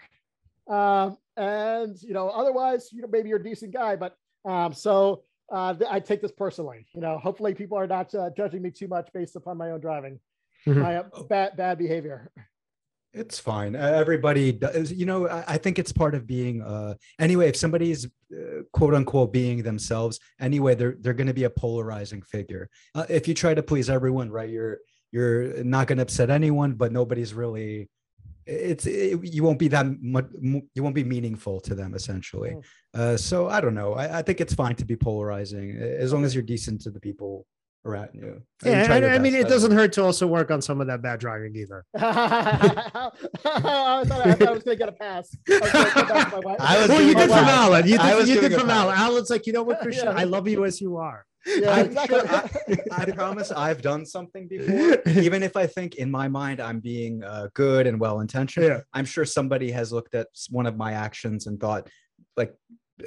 Um, 0.68 1.18
and 1.37 1.96
you 2.03 2.14
know, 2.14 2.29
otherwise, 2.29 2.90
you 2.92 3.03
know, 3.03 3.09
maybe 3.11 3.29
you're 3.29 3.38
a 3.38 3.42
decent 3.42 3.72
guy, 3.72 3.96
but 3.96 4.16
um, 4.44 4.72
so 4.72 5.22
uh, 5.53 5.74
I 5.90 6.00
take 6.00 6.20
this 6.22 6.33
personally. 6.33 6.87
You 6.94 7.00
know, 7.00 7.18
hopefully 7.18 7.55
people 7.55 7.79
are 7.79 7.87
not 7.87 8.14
uh, 8.14 8.31
judging 8.37 8.62
me 8.62 8.70
too 8.70 8.88
much 8.88 9.09
based 9.12 9.37
upon 9.37 9.57
my 9.59 9.70
own 9.70 9.81
driving, 9.81 10.18
Mhm. 10.66 10.83
my 10.83 10.96
uh, 10.96 11.22
bad 11.29 11.57
bad 11.57 11.79
behavior. 11.79 12.31
It's 13.14 13.38
fine. 13.38 13.77
Everybody 13.77 14.50
does, 14.50 14.92
you 14.92 15.07
know, 15.07 15.29
I, 15.29 15.44
I 15.55 15.57
think 15.57 15.79
it's 15.79 15.92
part 15.92 16.16
of 16.16 16.27
being, 16.27 16.62
uh, 16.62 16.94
anyway, 17.20 17.48
if 17.48 17.57
somebody's 17.57 18.07
uh, 18.07 18.62
quote 18.72 18.92
unquote 18.92 19.33
being 19.33 19.62
themselves, 19.62 20.18
anyway, 20.40 20.74
they're, 20.74 20.96
they're 20.98 21.14
going 21.14 21.29
to 21.29 21.35
be 21.35 21.44
a 21.44 21.50
polarizing 21.50 22.22
figure. 22.22 22.68
Uh, 22.94 23.07
if 23.09 23.29
you 23.29 23.35
try 23.35 23.55
to 23.55 23.62
please 23.62 23.88
everyone, 23.88 24.31
right, 24.31 24.50
you're, 24.50 24.79
you're 25.12 25.62
not 25.62 25.87
going 25.87 25.98
to 25.98 26.03
upset 26.03 26.29
anyone, 26.29 26.72
but 26.72 26.90
nobody's 26.90 27.33
really, 27.33 27.88
it's, 28.46 28.85
it, 28.85 29.22
you 29.22 29.44
won't 29.44 29.61
be 29.61 29.68
that 29.68 29.87
much, 30.03 30.27
you 30.74 30.83
won't 30.83 30.96
be 30.96 31.05
meaningful 31.05 31.61
to 31.61 31.74
them 31.77 31.94
essentially. 31.94 32.50
Mm. 32.50 32.62
Uh, 32.94 33.16
so 33.16 33.48
I 33.48 33.61
don't 33.61 33.74
know. 33.74 33.94
I, 33.94 34.18
I 34.18 34.22
think 34.22 34.40
it's 34.40 34.55
fine 34.55 34.74
to 34.74 34.85
be 34.85 34.96
polarizing 34.96 35.77
as 35.77 36.12
long 36.12 36.24
as 36.24 36.35
you're 36.35 36.42
decent 36.42 36.81
to 36.83 36.90
the 36.90 37.00
people 37.00 37.46
around 37.85 38.11
you. 38.14 38.42
And 38.64 38.73
Yeah, 38.73 38.87
try 38.87 38.97
I, 38.97 39.14
I 39.14 39.18
mean, 39.18 39.35
it 39.35 39.49
doesn't 39.49 39.73
hurt 39.73 39.92
to 39.94 40.05
also 40.05 40.27
work 40.27 40.51
on 40.51 40.62
some 40.62 40.81
of 40.81 40.87
that 40.87 41.03
bad 41.03 41.20
driving 41.20 41.55
either. 41.57 41.85
I 41.97 42.01
thought 42.01 43.12
I, 43.44 44.31
I 44.31 44.35
thought 44.35 44.49
I 44.49 44.53
was 44.53 44.62
going 44.62 44.77
to 44.77 44.77
get 44.77 44.88
a 44.88 44.92
pass. 44.92 45.37
I 45.49 45.59
was 45.61 45.73
gonna 45.73 45.90
come 45.90 46.09
back 46.09 46.31
to 46.31 46.37
my 46.37 46.40
wife. 46.44 46.57
I 46.61 46.81
was 46.81 46.88
well, 46.88 47.03
you 47.03 47.14
did 47.14 47.29
from. 47.29 47.44
Alan. 47.44 47.87
You 47.87 47.99
did, 47.99 48.16
was 48.16 48.29
you 48.29 48.40
did 48.40 48.53
from. 48.55 48.70
Alan. 48.70 48.97
Alan's 48.97 49.31
like, 49.31 49.47
you 49.47 49.53
know 49.53 49.62
what, 49.62 49.81
Christian? 49.83 50.07
Yeah. 50.07 50.14
I 50.16 50.25
love 50.25 50.49
you 50.49 50.64
as 50.64 50.81
you 50.81 50.97
are. 50.97 51.25
Yeah, 51.47 51.73
I'm 51.73 51.87
exactly. 51.87 52.20
sure 52.20 52.29
I, 52.90 53.03
I 53.03 53.05
promise 53.11 53.53
I've 53.53 53.83
done 53.83 54.07
something 54.07 54.49
before. 54.49 55.03
Even 55.07 55.42
if 55.42 55.57
I 55.57 55.66
think 55.66 55.97
in 55.97 56.11
my 56.11 56.27
mind 56.27 56.59
I'm 56.59 56.81
being 56.81 57.23
uh, 57.23 57.49
good 57.53 57.87
and 57.87 58.01
well 58.01 58.20
intentioned, 58.20 58.66
Yeah. 58.66 58.81
I'm 58.94 59.05
sure 59.05 59.27
somebody 59.27 59.70
has 59.73 59.92
looked 59.92 60.14
at 60.14 60.29
one 60.49 60.64
of 60.64 60.79
my 60.79 60.92
actions 60.92 61.47
and 61.47 61.61
thought, 61.61 61.88
like, 62.38 62.55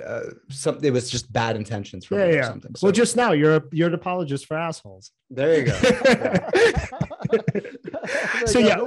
uh, 0.05 0.21
some 0.49 0.79
it 0.83 0.91
was 0.91 1.09
just 1.09 1.31
bad 1.31 1.55
intentions 1.55 2.05
from 2.05 2.17
Yeah, 2.19 2.25
me 2.27 2.31
or 2.33 2.35
yeah. 2.37 2.47
something. 2.47 2.71
Well, 2.81 2.89
So, 2.89 2.91
just 2.91 3.15
now 3.15 3.31
you're 3.31 3.55
a, 3.55 3.63
you're 3.71 3.87
an 3.87 3.93
apologist 3.93 4.45
for 4.45 4.57
assholes. 4.57 5.11
there 5.29 5.59
you 5.59 5.65
go. 5.65 5.79
So 8.45 8.59
yeah, 8.59 8.79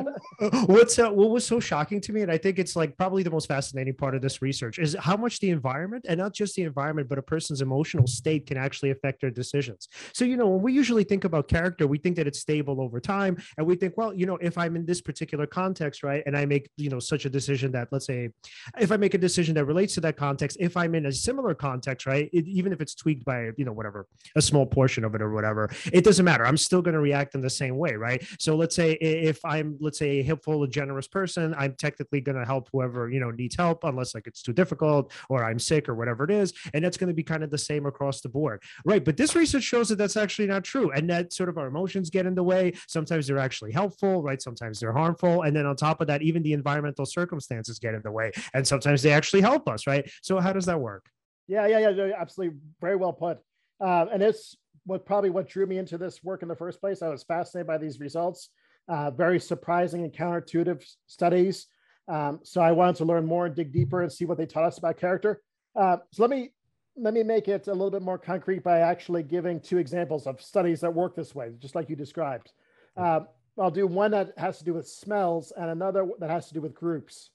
what's 0.66 0.98
uh, 0.98 1.10
what 1.10 1.30
was 1.30 1.46
so 1.46 1.60
shocking 1.60 2.00
to 2.02 2.12
me, 2.12 2.22
and 2.22 2.30
I 2.30 2.38
think 2.38 2.58
it's 2.58 2.76
like 2.76 2.96
probably 2.96 3.22
the 3.22 3.30
most 3.30 3.46
fascinating 3.46 3.94
part 3.94 4.14
of 4.14 4.22
this 4.22 4.40
research 4.40 4.78
is 4.78 4.96
how 4.98 5.16
much 5.16 5.40
the 5.40 5.50
environment, 5.50 6.06
and 6.08 6.18
not 6.18 6.32
just 6.32 6.54
the 6.54 6.62
environment, 6.62 7.08
but 7.08 7.18
a 7.18 7.22
person's 7.22 7.60
emotional 7.60 8.06
state 8.06 8.46
can 8.46 8.56
actually 8.56 8.90
affect 8.90 9.20
their 9.20 9.30
decisions. 9.30 9.88
So 10.12 10.24
you 10.24 10.36
know, 10.36 10.46
when 10.46 10.62
we 10.62 10.72
usually 10.72 11.04
think 11.04 11.24
about 11.24 11.48
character, 11.48 11.86
we 11.86 11.98
think 11.98 12.16
that 12.16 12.26
it's 12.26 12.38
stable 12.38 12.80
over 12.80 13.00
time, 13.00 13.36
and 13.58 13.66
we 13.66 13.74
think, 13.76 13.96
well, 13.96 14.14
you 14.14 14.24
know, 14.24 14.36
if 14.36 14.56
I'm 14.56 14.76
in 14.76 14.86
this 14.86 15.00
particular 15.00 15.46
context, 15.46 16.02
right, 16.02 16.22
and 16.26 16.36
I 16.36 16.46
make 16.46 16.70
you 16.76 16.90
know 16.90 17.00
such 17.00 17.24
a 17.24 17.30
decision 17.30 17.72
that, 17.72 17.88
let's 17.90 18.06
say, 18.06 18.30
if 18.78 18.92
I 18.92 18.96
make 18.96 19.14
a 19.14 19.18
decision 19.18 19.54
that 19.56 19.64
relates 19.64 19.94
to 19.94 20.00
that 20.02 20.16
context, 20.16 20.56
if 20.60 20.76
I'm 20.76 20.94
in 20.94 21.06
a 21.06 21.12
similar 21.12 21.54
context, 21.54 22.06
right, 22.06 22.30
it, 22.32 22.46
even 22.46 22.72
if 22.72 22.80
it's 22.80 22.94
tweaked 22.94 23.24
by 23.24 23.50
you 23.56 23.64
know 23.64 23.72
whatever 23.72 24.06
a 24.36 24.42
small 24.42 24.64
portion 24.64 25.04
of 25.04 25.14
it 25.14 25.22
or 25.22 25.32
whatever, 25.32 25.70
it 25.92 26.04
doesn't 26.04 26.24
matter. 26.24 26.46
I'm 26.46 26.56
still 26.56 26.82
going 26.82 26.94
to 26.94 27.00
react 27.00 27.34
in 27.34 27.40
the 27.40 27.50
same 27.50 27.76
way, 27.76 27.94
right? 27.94 28.24
So 28.38 28.56
let's 28.56 28.76
say 28.76 28.89
if 28.92 29.44
I'm, 29.44 29.76
let's 29.81 29.98
say, 29.98 30.20
a 30.20 30.22
helpful, 30.22 30.62
a 30.62 30.68
generous 30.68 31.09
person, 31.09 31.55
I'm 31.57 31.74
technically 31.74 32.20
going 32.20 32.38
to 32.38 32.44
help 32.44 32.68
whoever 32.72 33.11
you 33.11 33.20
know 33.20 33.31
needs 33.31 33.57
help, 33.57 33.85
unless 33.85 34.14
like 34.14 34.26
it's 34.26 34.42
too 34.42 34.53
difficult 34.53 35.12
or 35.29 35.44
I'm 35.44 35.59
sick 35.59 35.88
or 35.88 35.94
whatever 35.94 36.24
it 36.24 36.31
is, 36.31 36.53
and 36.74 36.85
that's 36.85 36.96
going 36.96 37.09
to 37.09 37.14
be 37.14 37.22
kind 37.22 37.42
of 37.42 37.50
the 37.50 37.59
same 37.59 37.87
across 37.87 38.20
the 38.20 38.29
board, 38.29 38.62
right? 38.85 39.05
But 39.05 39.16
this 39.16 39.35
research 39.35 39.64
shows 39.64 39.88
that 39.88 39.96
that's 39.96 40.16
actually 40.16 40.48
not 40.48 40.64
true, 40.64 40.90
and 40.90 41.09
that 41.11 41.33
sort 41.33 41.48
of 41.48 41.59
our 41.59 41.66
emotions 41.66 42.11
get 42.11 42.26
in 42.26 42.35
the 42.35 42.42
way. 42.42 42.72
Sometimes 42.88 43.26
they're 43.26 43.38
actually 43.38 43.72
helpful, 43.72 44.22
right? 44.22 44.40
Sometimes 44.40 44.81
they're 44.81 44.92
harmful, 44.92 45.42
and 45.42 45.55
then 45.55 45.66
on 45.66 45.76
top 45.76 46.00
of 46.00 46.07
that, 46.09 46.22
even 46.22 46.42
the 46.42 46.53
environmental 46.53 47.07
circumstances 47.07 47.79
get 47.79 47.94
in 47.94 48.03
the 48.03 48.12
way, 48.12 48.31
and 48.55 48.66
sometimes 48.66 49.03
they 49.03 49.12
actually 49.12 49.42
help 49.42 49.68
us, 49.68 49.87
right? 49.87 50.11
So 50.22 50.40
how 50.40 50.53
does 50.53 50.66
that 50.66 50.81
work? 50.81 51.07
Yeah, 51.48 51.66
yeah, 51.66 51.79
yeah, 51.81 51.90
yeah, 51.90 52.12
absolutely. 52.16 52.57
Very 52.81 52.96
well 52.96 53.12
put. 53.12 53.38
Uh, 53.81 54.07
and 54.12 54.22
it's 54.22 54.57
what 54.87 55.05
probably 55.05 55.31
what 55.31 55.48
drew 55.48 55.66
me 55.66 55.79
into 55.79 55.98
this 55.98 56.22
work 56.22 56.42
in 56.42 56.48
the 56.48 56.55
first 56.55 56.81
place. 56.81 57.03
I 57.03 57.09
was 57.09 57.24
fascinated 57.24 57.66
by 57.66 57.79
these 57.79 57.98
results, 57.98 58.50
uh, 58.88 59.10
very 59.10 59.40
surprising 59.40 60.02
and 60.04 60.12
counterintuitive 60.12 60.84
studies. 61.06 61.66
Um, 62.08 62.40
so 62.42 62.60
I 62.60 62.72
wanted 62.72 62.96
to 62.96 63.04
learn 63.04 63.26
more 63.26 63.46
and 63.46 63.54
dig 63.54 63.72
deeper 63.72 64.02
and 64.02 64.12
see 64.12 64.24
what 64.24 64.38
they 64.38 64.46
taught 64.46 64.64
us 64.64 64.78
about 64.78 64.96
character. 64.96 65.42
Uh, 65.76 65.98
so 66.12 66.22
let 66.22 66.30
me 66.30 66.50
let 66.96 67.14
me 67.14 67.22
make 67.22 67.48
it 67.48 67.68
a 67.68 67.72
little 67.72 67.90
bit 67.90 68.02
more 68.02 68.18
concrete 68.18 68.62
by 68.62 68.80
actually 68.80 69.22
giving 69.22 69.60
two 69.60 69.78
examples 69.78 70.26
of 70.26 70.42
studies 70.42 70.80
that 70.80 70.92
work 70.92 71.14
this 71.14 71.34
way, 71.34 71.52
just 71.58 71.74
like 71.74 71.88
you 71.88 71.96
described. 71.96 72.52
Uh, 72.96 73.20
I'll 73.58 73.70
do 73.70 73.86
one 73.86 74.10
that 74.10 74.32
has 74.36 74.58
to 74.58 74.64
do 74.64 74.74
with 74.74 74.88
smells 74.88 75.52
and 75.56 75.70
another 75.70 76.08
that 76.18 76.30
has 76.30 76.48
to 76.48 76.54
do 76.54 76.60
with 76.60 76.74
groups. 76.74 77.30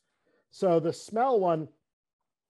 So 0.51 0.79
the 0.79 0.93
smell 0.93 1.39
one, 1.39 1.67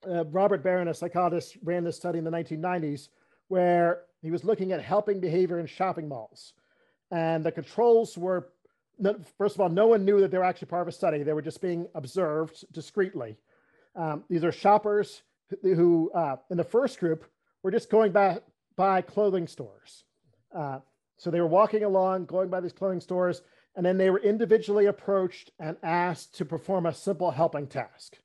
uh, 0.07 0.25
Robert 0.25 0.63
Baron, 0.63 0.87
a 0.87 0.93
psychologist, 0.93 1.57
ran 1.63 1.83
this 1.83 1.95
study 1.95 2.17
in 2.17 2.23
the 2.23 2.31
1990s 2.31 3.09
where 3.47 4.03
he 4.21 4.31
was 4.31 4.43
looking 4.43 4.71
at 4.71 4.81
helping 4.81 5.19
behavior 5.19 5.59
in 5.59 5.67
shopping 5.67 6.07
malls. 6.07 6.53
And 7.11 7.45
the 7.45 7.51
controls 7.51 8.17
were 8.17 8.49
first 9.37 9.55
of 9.55 9.61
all, 9.61 9.69
no 9.69 9.87
one 9.87 10.05
knew 10.05 10.19
that 10.21 10.31
they 10.31 10.37
were 10.37 10.43
actually 10.43 10.67
part 10.67 10.81
of 10.81 10.87
a 10.87 10.91
study. 10.91 11.23
They 11.23 11.33
were 11.33 11.41
just 11.41 11.61
being 11.61 11.87
observed 11.95 12.65
discreetly. 12.71 13.37
Um, 13.95 14.23
these 14.29 14.43
are 14.43 14.51
shoppers 14.51 15.21
who, 15.49 15.75
who 15.75 16.11
uh, 16.13 16.37
in 16.49 16.57
the 16.57 16.63
first 16.63 16.99
group, 16.99 17.25
were 17.63 17.71
just 17.71 17.89
going 17.89 18.11
by, 18.11 18.39
by 18.75 19.01
clothing 19.01 19.47
stores. 19.47 20.03
Uh, 20.55 20.79
so 21.17 21.31
they 21.31 21.41
were 21.41 21.47
walking 21.47 21.83
along, 21.83 22.25
going 22.25 22.49
by 22.49 22.59
these 22.59 22.73
clothing 22.73 23.01
stores, 23.01 23.41
and 23.75 23.85
then 23.85 23.97
they 23.97 24.09
were 24.09 24.19
individually 24.19 24.85
approached 24.85 25.51
and 25.59 25.77
asked 25.83 26.35
to 26.35 26.45
perform 26.45 26.85
a 26.85 26.93
simple 26.93 27.31
helping 27.31 27.67
task. 27.67 28.17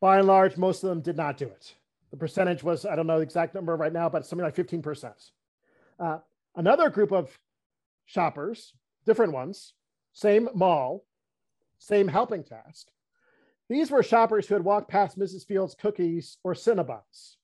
By 0.00 0.18
and 0.18 0.26
large, 0.26 0.56
most 0.56 0.82
of 0.82 0.90
them 0.90 1.00
did 1.00 1.16
not 1.16 1.38
do 1.38 1.46
it. 1.46 1.74
The 2.10 2.16
percentage 2.16 2.62
was, 2.62 2.84
I 2.84 2.96
don't 2.96 3.06
know 3.06 3.16
the 3.16 3.22
exact 3.22 3.54
number 3.54 3.74
right 3.76 3.92
now, 3.92 4.08
but 4.08 4.26
something 4.26 4.44
like 4.44 4.54
15%. 4.54 5.12
Uh, 5.98 6.18
another 6.54 6.90
group 6.90 7.12
of 7.12 7.38
shoppers, 8.04 8.74
different 9.06 9.32
ones, 9.32 9.72
same 10.16 10.48
mall, 10.54 11.04
same 11.78 12.08
helping 12.08 12.42
task. 12.42 12.86
These 13.68 13.90
were 13.90 14.02
shoppers 14.02 14.46
who 14.46 14.54
had 14.54 14.64
walked 14.64 14.88
past 14.90 15.18
Mrs. 15.18 15.46
Fields 15.46 15.74
cookies 15.78 16.38
or 16.42 16.54
Cinnabons, 16.54 17.34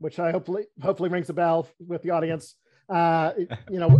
which 0.00 0.18
I 0.18 0.30
hopefully 0.30 0.66
hopefully 0.82 1.08
rings 1.08 1.30
a 1.30 1.32
bell 1.32 1.66
with 1.86 2.02
the 2.02 2.10
audience. 2.10 2.56
Uh, 2.90 3.32
you 3.70 3.78
know, 3.80 3.98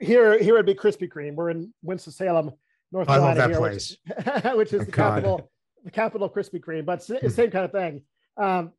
here 0.00 0.38
here 0.38 0.54
would 0.54 0.66
be 0.66 0.74
Krispy 0.74 1.10
Kreme. 1.10 1.34
We're 1.34 1.50
in 1.50 1.72
Winston 1.82 2.12
Salem, 2.12 2.52
North 2.92 3.08
Carolina, 3.08 3.26
I 3.26 3.28
love 3.28 3.36
that 3.38 3.50
here, 3.50 3.58
place. 3.58 3.96
Which, 4.06 4.54
which 4.56 4.72
is 4.72 4.82
Oh, 4.82 4.84
the 4.84 4.92
God. 4.92 5.14
capital 5.14 5.50
the 5.84 5.90
capital 5.90 6.26
of 6.28 6.34
Krispy 6.34 6.60
Kreme, 6.60 6.84
but 6.84 7.08
it's 7.10 7.34
same 7.34 7.50
kind 7.50 7.64
of 7.64 7.72
thing. 7.72 8.02
Um, 8.36 8.72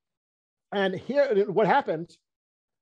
and 0.72 0.96
here, 0.96 1.46
what 1.52 1.68
happened? 1.68 2.16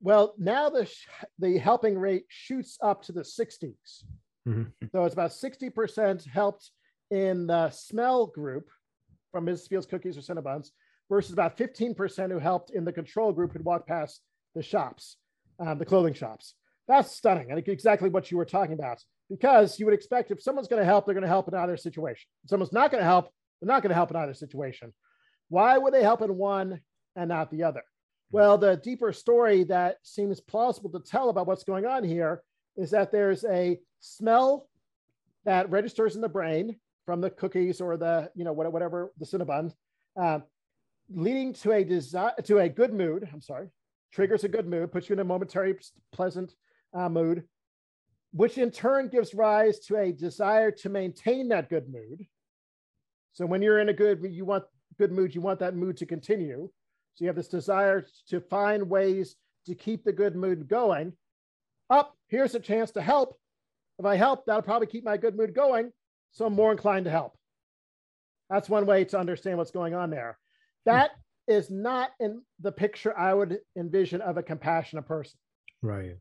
Well, 0.01 0.35
now 0.37 0.69
the 0.69 0.85
sh- 0.85 1.07
the 1.39 1.57
helping 1.57 1.97
rate 1.97 2.25
shoots 2.27 2.77
up 2.83 3.01
to 3.03 3.11
the 3.11 3.21
60s. 3.21 4.03
Mhm. 4.47 4.71
So 4.91 5.05
it's 5.05 5.13
about 5.13 5.31
60% 5.31 6.25
helped 6.25 6.71
in 7.11 7.47
the 7.47 7.69
smell 7.69 8.27
group 8.27 8.69
from 9.31 9.45
Mrs. 9.45 9.67
Fields 9.67 9.85
Cookies 9.85 10.17
or 10.17 10.21
Cinnabons 10.21 10.69
versus 11.09 11.33
about 11.33 11.57
15% 11.57 12.31
who 12.31 12.39
helped 12.39 12.71
in 12.71 12.85
the 12.85 12.93
control 12.93 13.31
group 13.31 13.51
who'd 13.53 13.65
walked 13.65 13.87
past 13.87 14.21
the 14.53 14.63
shops, 14.63 15.17
um, 15.59 15.77
the 15.77 15.85
clothing 15.85 16.13
shops. 16.13 16.55
That's 16.87 17.11
stunning. 17.11 17.51
I 17.51 17.55
think 17.55 17.67
exactly 17.67 18.09
what 18.09 18.31
you 18.31 18.37
were 18.37 18.45
talking 18.45 18.73
about 18.73 19.03
because 19.29 19.79
you 19.79 19.85
would 19.85 19.93
expect 19.95 20.31
if 20.31 20.41
someone's 20.41 20.67
going 20.67 20.81
to 20.81 20.85
help, 20.85 21.05
they're 21.05 21.15
going 21.15 21.23
to 21.23 21.27
help 21.27 21.47
in 21.47 21.55
either 21.55 21.77
situation. 21.77 22.27
If 22.43 22.49
someone's 22.49 22.71
not 22.73 22.91
going 22.91 23.01
to 23.01 23.07
help, 23.07 23.29
they're 23.59 23.67
not 23.67 23.81
going 23.81 23.89
to 23.89 23.95
help 23.95 24.11
in 24.11 24.17
either 24.17 24.33
situation. 24.33 24.93
Why 25.49 25.77
would 25.77 25.93
they 25.93 26.03
help 26.03 26.21
in 26.21 26.37
one 26.37 26.81
and 27.15 27.29
not 27.29 27.49
the 27.51 27.63
other? 27.63 27.83
Well, 28.31 28.57
the 28.57 28.77
deeper 28.77 29.13
story 29.13 29.63
that 29.65 29.97
seems 30.03 30.41
plausible 30.41 30.91
to 30.91 30.99
tell 30.99 31.29
about 31.29 31.47
what's 31.47 31.63
going 31.63 31.85
on 31.85 32.03
here 32.03 32.41
is 32.75 32.91
that 32.91 33.11
there's 33.11 33.45
a 33.45 33.79
smell 34.05 34.67
that 35.45 35.69
registers 35.69 36.15
in 36.15 36.21
the 36.21 36.29
brain 36.29 36.77
from 37.05 37.21
the 37.21 37.29
cookies 37.29 37.81
or 37.81 37.97
the, 37.97 38.31
you 38.35 38.43
know, 38.43 38.53
whatever 38.53 39.11
the 39.19 39.25
Cinnabon, 39.25 39.73
uh, 40.19 40.39
leading 41.09 41.53
to 41.53 41.71
a 41.71 41.83
desire 41.83 42.33
to 42.43 42.59
a 42.59 42.69
good 42.69 42.93
mood. 42.93 43.27
I'm 43.31 43.41
sorry, 43.41 43.69
triggers 44.11 44.43
a 44.43 44.47
good 44.47 44.67
mood, 44.67 44.91
puts 44.91 45.09
you 45.09 45.13
in 45.13 45.19
a 45.19 45.23
momentary 45.23 45.75
pleasant 46.11 46.55
uh, 46.93 47.09
mood, 47.09 47.43
which 48.31 48.57
in 48.57 48.71
turn 48.71 49.09
gives 49.09 49.33
rise 49.33 49.79
to 49.81 49.97
a 49.97 50.11
desire 50.11 50.71
to 50.71 50.89
maintain 50.89 51.49
that 51.49 51.69
good 51.69 51.87
mood. 51.89 52.25
So 53.33 53.45
when 53.45 53.61
you're 53.61 53.79
in 53.79 53.89
a 53.89 53.93
good, 53.93 54.25
you 54.29 54.45
want 54.45 54.63
good 54.97 55.11
mood, 55.11 55.35
you 55.35 55.41
want 55.41 55.59
that 55.59 55.75
mood 55.75 55.97
to 55.97 56.05
continue. 56.05 56.69
So 57.15 57.23
you 57.23 57.27
have 57.27 57.35
this 57.35 57.47
desire 57.47 58.05
to 58.29 58.39
find 58.39 58.89
ways 58.89 59.35
to 59.67 59.75
keep 59.75 60.03
the 60.03 60.13
good 60.13 60.35
mood 60.35 60.67
going. 60.67 61.13
Up, 61.89 62.15
here's 62.27 62.55
a 62.55 62.59
chance 62.59 62.91
to 62.91 63.01
help. 63.01 63.37
If 63.99 64.05
I 64.05 64.15
help, 64.15 64.45
that'll 64.45 64.61
probably 64.61 64.87
keep 64.87 65.05
my 65.05 65.17
good 65.17 65.35
mood 65.35 65.53
going. 65.53 65.91
So 66.31 66.45
I'm 66.45 66.53
more 66.53 66.71
inclined 66.71 67.05
to 67.05 67.11
help. 67.11 67.37
That's 68.49 68.69
one 68.69 68.85
way 68.85 69.05
to 69.05 69.19
understand 69.19 69.57
what's 69.57 69.71
going 69.71 69.95
on 69.95 70.09
there. 70.09 70.37
Hmm. 70.85 70.91
That 70.91 71.11
is 71.47 71.69
not 71.69 72.11
in 72.19 72.41
the 72.59 72.71
picture 72.71 73.17
I 73.17 73.33
would 73.33 73.59
envision 73.77 74.21
of 74.21 74.37
a 74.37 74.43
compassionate 74.43 75.07
person. 75.07 75.39
Right. 75.81 76.17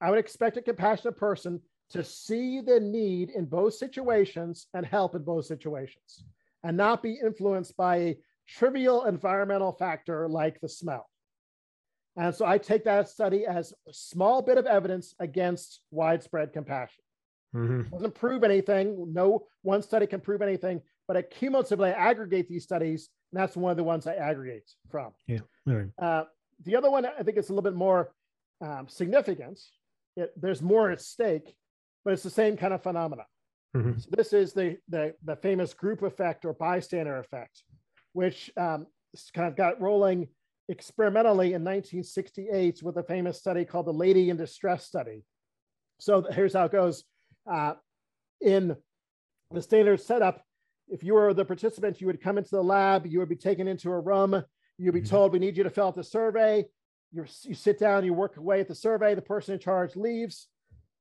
I 0.00 0.10
would 0.10 0.18
expect 0.18 0.56
a 0.56 0.62
compassionate 0.62 1.16
person 1.16 1.60
to 1.90 2.04
see 2.04 2.60
the 2.60 2.78
need 2.78 3.30
in 3.30 3.46
both 3.46 3.74
situations 3.74 4.66
and 4.74 4.84
help 4.84 5.14
in 5.14 5.22
both 5.22 5.46
situations 5.46 6.24
and 6.62 6.76
not 6.76 7.02
be 7.02 7.18
influenced 7.24 7.76
by 7.76 7.96
a 7.96 8.18
trivial 8.46 9.04
environmental 9.04 9.72
factor 9.72 10.28
like 10.28 10.60
the 10.60 10.68
smell. 10.68 11.08
And 12.18 12.34
so 12.34 12.44
I 12.44 12.58
take 12.58 12.84
that 12.84 13.08
study 13.08 13.46
as 13.46 13.72
a 13.88 13.92
small 13.92 14.42
bit 14.42 14.58
of 14.58 14.66
evidence 14.66 15.14
against 15.20 15.80
widespread 15.92 16.52
compassion. 16.52 17.02
Mhm. 17.54 17.90
Doesn't 17.90 18.14
prove 18.14 18.42
anything. 18.44 19.12
No 19.12 19.46
one 19.62 19.82
study 19.82 20.06
can 20.06 20.20
prove 20.20 20.42
anything, 20.42 20.82
but 21.06 21.16
I 21.16 21.22
cumulatively 21.22 21.90
aggregate 21.90 22.48
these 22.48 22.64
studies, 22.64 23.08
and 23.32 23.40
that's 23.40 23.56
one 23.56 23.70
of 23.70 23.76
the 23.76 23.84
ones 23.84 24.06
I 24.06 24.14
aggregate 24.16 24.68
from. 24.90 25.14
Yeah. 25.26 25.40
Right. 25.64 25.90
Uh, 25.96 26.24
the 26.64 26.76
other 26.76 26.90
one, 26.90 27.06
I 27.06 27.22
think 27.22 27.38
it's 27.38 27.50
a 27.50 27.52
little 27.52 27.62
bit 27.62 27.76
more 27.76 28.12
um, 28.60 28.88
significant. 28.88 29.60
It, 30.16 30.32
there's 30.36 30.60
more 30.60 30.90
at 30.90 31.00
stake, 31.00 31.56
but 32.04 32.12
it's 32.12 32.24
the 32.24 32.30
same 32.30 32.56
kind 32.56 32.74
of 32.74 32.82
phenomena. 32.82 33.26
Mhm. 33.76 34.00
So 34.00 34.08
this 34.10 34.32
is 34.32 34.52
the, 34.52 34.78
the, 34.88 35.14
the 35.22 35.36
famous 35.36 35.72
group 35.72 36.02
effect 36.02 36.44
or 36.44 36.52
bystander 36.52 37.18
effect, 37.18 37.62
which 38.12 38.50
um, 38.56 38.88
kind 39.32 39.46
of 39.46 39.54
got 39.54 39.80
rolling 39.80 40.28
experimentally 40.68 41.48
in 41.48 41.64
1968 41.64 42.82
with 42.82 42.96
a 42.96 43.02
famous 43.02 43.38
study 43.38 43.64
called 43.64 43.86
the 43.86 43.92
Lady 43.92 44.30
in 44.30 44.36
Distress 44.36 44.84
study. 44.84 45.24
So 45.98 46.22
here's 46.30 46.52
how 46.52 46.66
it 46.66 46.72
goes. 46.72 47.04
Uh, 47.50 47.74
in 48.40 48.76
the 49.50 49.62
standard 49.62 50.00
setup, 50.00 50.42
if 50.88 51.02
you 51.02 51.14
were 51.14 51.34
the 51.34 51.44
participant, 51.44 52.00
you 52.00 52.06
would 52.06 52.20
come 52.20 52.38
into 52.38 52.50
the 52.50 52.62
lab, 52.62 53.06
you 53.06 53.18
would 53.18 53.28
be 53.28 53.36
taken 53.36 53.66
into 53.66 53.90
a 53.90 53.98
room, 54.00 54.42
you'd 54.76 54.92
be 54.92 55.00
Mhm. 55.00 55.08
told, 55.08 55.32
we 55.32 55.38
need 55.38 55.56
you 55.56 55.64
to 55.64 55.70
fill 55.70 55.88
out 55.88 55.94
the 55.94 56.04
survey. 56.04 56.68
You're, 57.12 57.26
you 57.42 57.54
sit 57.54 57.78
down, 57.78 58.04
you 58.04 58.12
work 58.12 58.36
away 58.36 58.60
at 58.60 58.68
the 58.68 58.74
survey, 58.74 59.14
the 59.14 59.22
person 59.22 59.54
in 59.54 59.60
charge 59.60 59.96
leaves. 59.96 60.48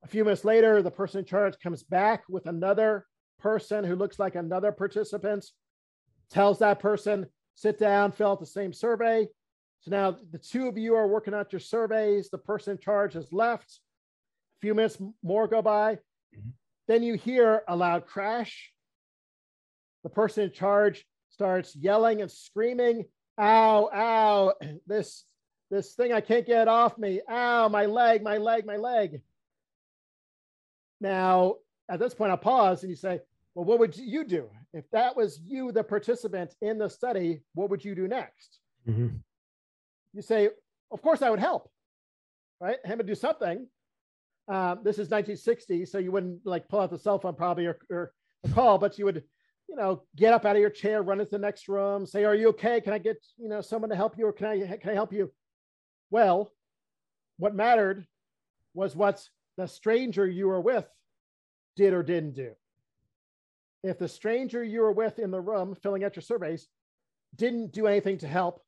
A 0.03 0.07
few 0.07 0.23
minutes 0.23 0.45
later, 0.45 0.81
the 0.81 0.91
person 0.91 1.19
in 1.19 1.25
charge 1.25 1.59
comes 1.59 1.83
back 1.83 2.23
with 2.29 2.45
another 2.47 3.05
person 3.39 3.83
who 3.83 3.95
looks 3.95 4.17
like 4.17 4.35
another 4.35 4.71
participant, 4.71 5.45
tells 6.29 6.59
that 6.59 6.79
person, 6.79 7.27
sit 7.55 7.77
down, 7.77 8.11
fill 8.11 8.31
out 8.31 8.39
the 8.39 8.45
same 8.45 8.71
survey. 8.73 9.27
So 9.81 9.91
now 9.91 10.17
the 10.31 10.37
two 10.39 10.67
of 10.67 10.77
you 10.77 10.95
are 10.95 11.07
working 11.07 11.33
out 11.33 11.53
your 11.53 11.59
surveys. 11.59 12.29
The 12.29 12.37
person 12.37 12.73
in 12.73 12.79
charge 12.79 13.13
has 13.13 13.31
left. 13.31 13.79
A 14.57 14.59
few 14.61 14.73
minutes 14.73 14.97
more 15.23 15.47
go 15.47 15.61
by. 15.61 15.99
Mhm. 16.35 16.53
Then 16.87 17.03
you 17.03 17.13
hear 17.15 17.63
a 17.67 17.75
loud 17.75 18.05
crash. 18.05 18.73
The 20.03 20.09
person 20.09 20.45
in 20.45 20.51
charge 20.51 21.05
starts 21.29 21.75
yelling 21.75 22.21
and 22.21 22.31
screaming, 22.31 23.05
ow, 23.37 23.89
ow, 23.93 24.53
this, 24.87 25.25
this 25.69 25.93
thing 25.95 26.11
I 26.13 26.21
can't 26.21 26.45
get 26.45 26.67
off 26.67 26.97
me. 26.97 27.21
Ow, 27.29 27.67
my 27.69 27.85
leg, 27.85 28.23
my 28.23 28.37
leg, 28.37 28.65
my 28.65 28.77
leg. 28.77 29.21
Now, 30.99 31.55
at 31.89 31.99
this 31.99 32.13
point, 32.13 32.31
I'll 32.31 32.37
pause 32.37 32.81
and 32.83 32.89
you 32.89 32.95
say, 32.95 33.21
well, 33.53 33.65
what 33.65 33.79
would 33.79 33.97
you 33.97 34.23
do? 34.23 34.49
If 34.73 34.89
that 34.91 35.15
was 35.15 35.39
you, 35.39 35.71
the 35.71 35.83
participant 35.83 36.55
in 36.61 36.77
the 36.77 36.89
study, 36.89 37.41
what 37.53 37.69
would 37.69 37.83
you 37.85 37.95
do 37.95 38.07
next? 38.07 38.59
Mhm. 38.87 39.21
You 40.17 40.23
say, 40.23 40.49
of 40.89 41.03
course 41.03 41.21
I 41.21 41.29
would 41.29 41.39
help, 41.39 41.69
right? 42.59 42.77
Have 42.85 42.97
to 42.97 43.03
do 43.03 43.13
something. 43.13 43.67
Um, 44.47 44.79
this 44.83 44.95
is 44.95 45.11
1960, 45.11 45.85
so 45.85 45.99
you 45.99 46.11
wouldn't 46.11 46.43
like 46.43 46.67
pull 46.67 46.79
out 46.79 46.89
the 46.89 46.97
cell 46.97 47.19
phone 47.19 47.35
probably 47.35 47.67
or, 47.67 47.77
or 47.91 48.13
a 48.43 48.49
call, 48.49 48.79
but 48.79 48.97
you 48.97 49.05
would, 49.05 49.23
you 49.69 49.75
know, 49.75 50.01
get 50.15 50.33
up 50.33 50.43
out 50.43 50.55
of 50.55 50.59
your 50.59 50.71
chair, 50.71 51.03
run 51.03 51.19
into 51.19 51.29
the 51.29 51.37
next 51.37 51.67
room, 51.67 52.07
say, 52.07 52.23
"Are 52.23 52.33
you 52.33 52.49
okay? 52.49 52.81
Can 52.81 52.93
I 52.93 52.97
get 52.97 53.23
you 53.37 53.47
know 53.47 53.61
someone 53.61 53.91
to 53.91 53.95
help 53.95 54.17
you, 54.17 54.25
or 54.25 54.33
can 54.33 54.47
I 54.47 54.77
can 54.77 54.89
I 54.89 54.95
help 54.95 55.13
you?" 55.13 55.31
Well, 56.09 56.51
what 57.37 57.53
mattered 57.53 58.07
was 58.73 58.95
what 58.95 59.23
the 59.55 59.67
stranger 59.67 60.25
you 60.25 60.47
were 60.47 60.61
with 60.61 60.87
did 61.75 61.93
or 61.93 62.01
didn't 62.01 62.33
do. 62.33 62.53
If 63.83 63.99
the 63.99 64.07
stranger 64.07 64.63
you 64.63 64.81
were 64.81 64.91
with 64.91 65.19
in 65.19 65.29
the 65.29 65.41
room 65.41 65.75
filling 65.75 66.03
out 66.03 66.15
your 66.15 66.23
surveys 66.23 66.67
didn't 67.35 67.71
do 67.71 67.85
anything 67.85 68.17
to 68.19 68.27
help, 68.27 68.63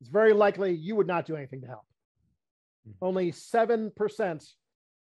it's 0.00 0.08
very 0.08 0.32
likely 0.32 0.72
you 0.72 0.96
would 0.96 1.06
not 1.06 1.26
do 1.26 1.36
anything 1.36 1.60
to 1.60 1.66
help. 1.66 1.86
Mhm. 2.88 2.94
Only 3.02 3.32
7% 3.32 4.54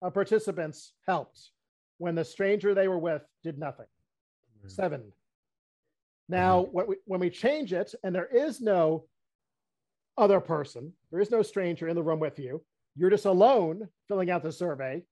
of 0.02 0.14
participants 0.14 0.94
helped 1.06 1.50
when 1.98 2.14
the 2.14 2.24
stranger 2.24 2.74
they 2.74 2.88
were 2.88 2.98
with 2.98 3.22
did 3.42 3.58
nothing. 3.58 3.86
Mhm. 4.62 4.70
Seven. 4.70 5.12
Now, 6.28 6.62
when 6.62 6.86
we, 6.88 6.96
when 7.06 7.20
we 7.20 7.30
change 7.30 7.72
it 7.72 7.94
and 8.04 8.14
there 8.14 8.26
is 8.26 8.60
no 8.60 9.08
other 10.16 10.40
person, 10.40 10.92
there 11.10 11.20
is 11.20 11.30
no 11.30 11.42
stranger 11.42 11.88
in 11.88 11.94
the 11.96 12.02
room 12.02 12.20
with 12.20 12.38
you, 12.38 12.64
you're 12.96 13.10
just 13.10 13.24
alone 13.24 13.88
filling 14.08 14.30
out 14.30 14.42
the 14.42 14.52
survey. 14.52 15.02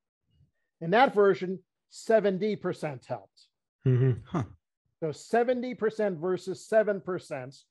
In 0.81 0.91
that 0.91 1.15
version, 1.15 1.65
70% 1.91 3.07
helped. 3.07 3.49
Mhm. 3.87 4.23
Huh. 4.27 4.45
So 5.01 5.13
70% 5.13 6.19
versus 6.19 6.67
7%, 6.67 7.65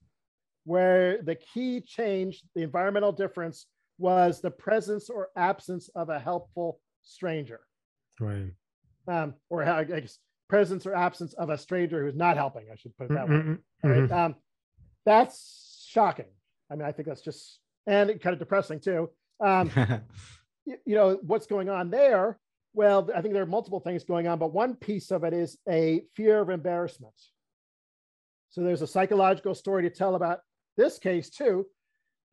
where 0.66 1.22
the 1.22 1.36
key 1.36 1.82
change, 1.82 2.44
the 2.56 2.64
environmental 2.64 3.12
difference, 3.12 3.68
was 3.98 4.42
the 4.42 4.52
presence 4.52 5.10
or 5.10 5.30
absence 5.36 5.90
of 5.96 6.10
a 6.10 6.20
helpful 6.20 6.80
stranger. 7.04 7.62
Right. 8.20 8.52
Um, 9.08 9.36
or 9.50 9.64
I 9.64 9.84
guess 9.84 10.18
presence 10.50 10.86
or 10.86 10.96
absence 10.96 11.34
of 11.34 11.50
a 11.50 11.58
stranger 11.58 12.04
who's 12.04 12.16
not 12.16 12.38
helping. 12.38 12.66
I 12.72 12.76
should 12.76 12.96
put 12.98 13.10
it 13.10 13.14
that 13.14 13.30
way. 13.30 13.58
Mm-hmm. 13.86 14.14
Um, 14.14 14.36
that's 15.06 15.88
shocking. 15.88 16.26
I 16.72 16.76
mean, 16.76 16.86
I 16.86 16.92
think 16.92 17.08
that's 17.08 17.22
just 17.22 17.60
and 17.88 18.10
kind 18.20 18.34
of 18.34 18.40
depressing 18.40 18.80
too. 18.80 19.10
Um, 19.40 19.70
you, 20.66 20.78
you 20.86 20.96
know 20.96 21.20
what's 21.22 21.46
going 21.48 21.70
on 21.70 21.90
there. 21.90 22.40
Well, 22.74 23.10
I 23.16 23.22
think 23.22 23.34
there 23.34 23.44
are 23.44 23.48
multiple 23.48 23.80
things 23.80 24.04
going 24.04 24.28
on, 24.28 24.38
but 24.38 24.52
one 24.52 24.76
piece 24.76 25.12
of 25.12 25.24
it 25.24 25.34
is 25.34 25.58
a 25.70 26.04
fear 26.16 26.42
of 26.42 26.50
embarrassment. 26.50 27.14
So 28.50 28.62
there's 28.62 28.82
a 28.82 28.88
psychological 28.88 29.56
story 29.56 29.84
to 29.84 29.90
tell 29.90 30.16
about 30.16 30.40
this 30.78 30.98
case 31.00 31.30
too. 31.30 31.66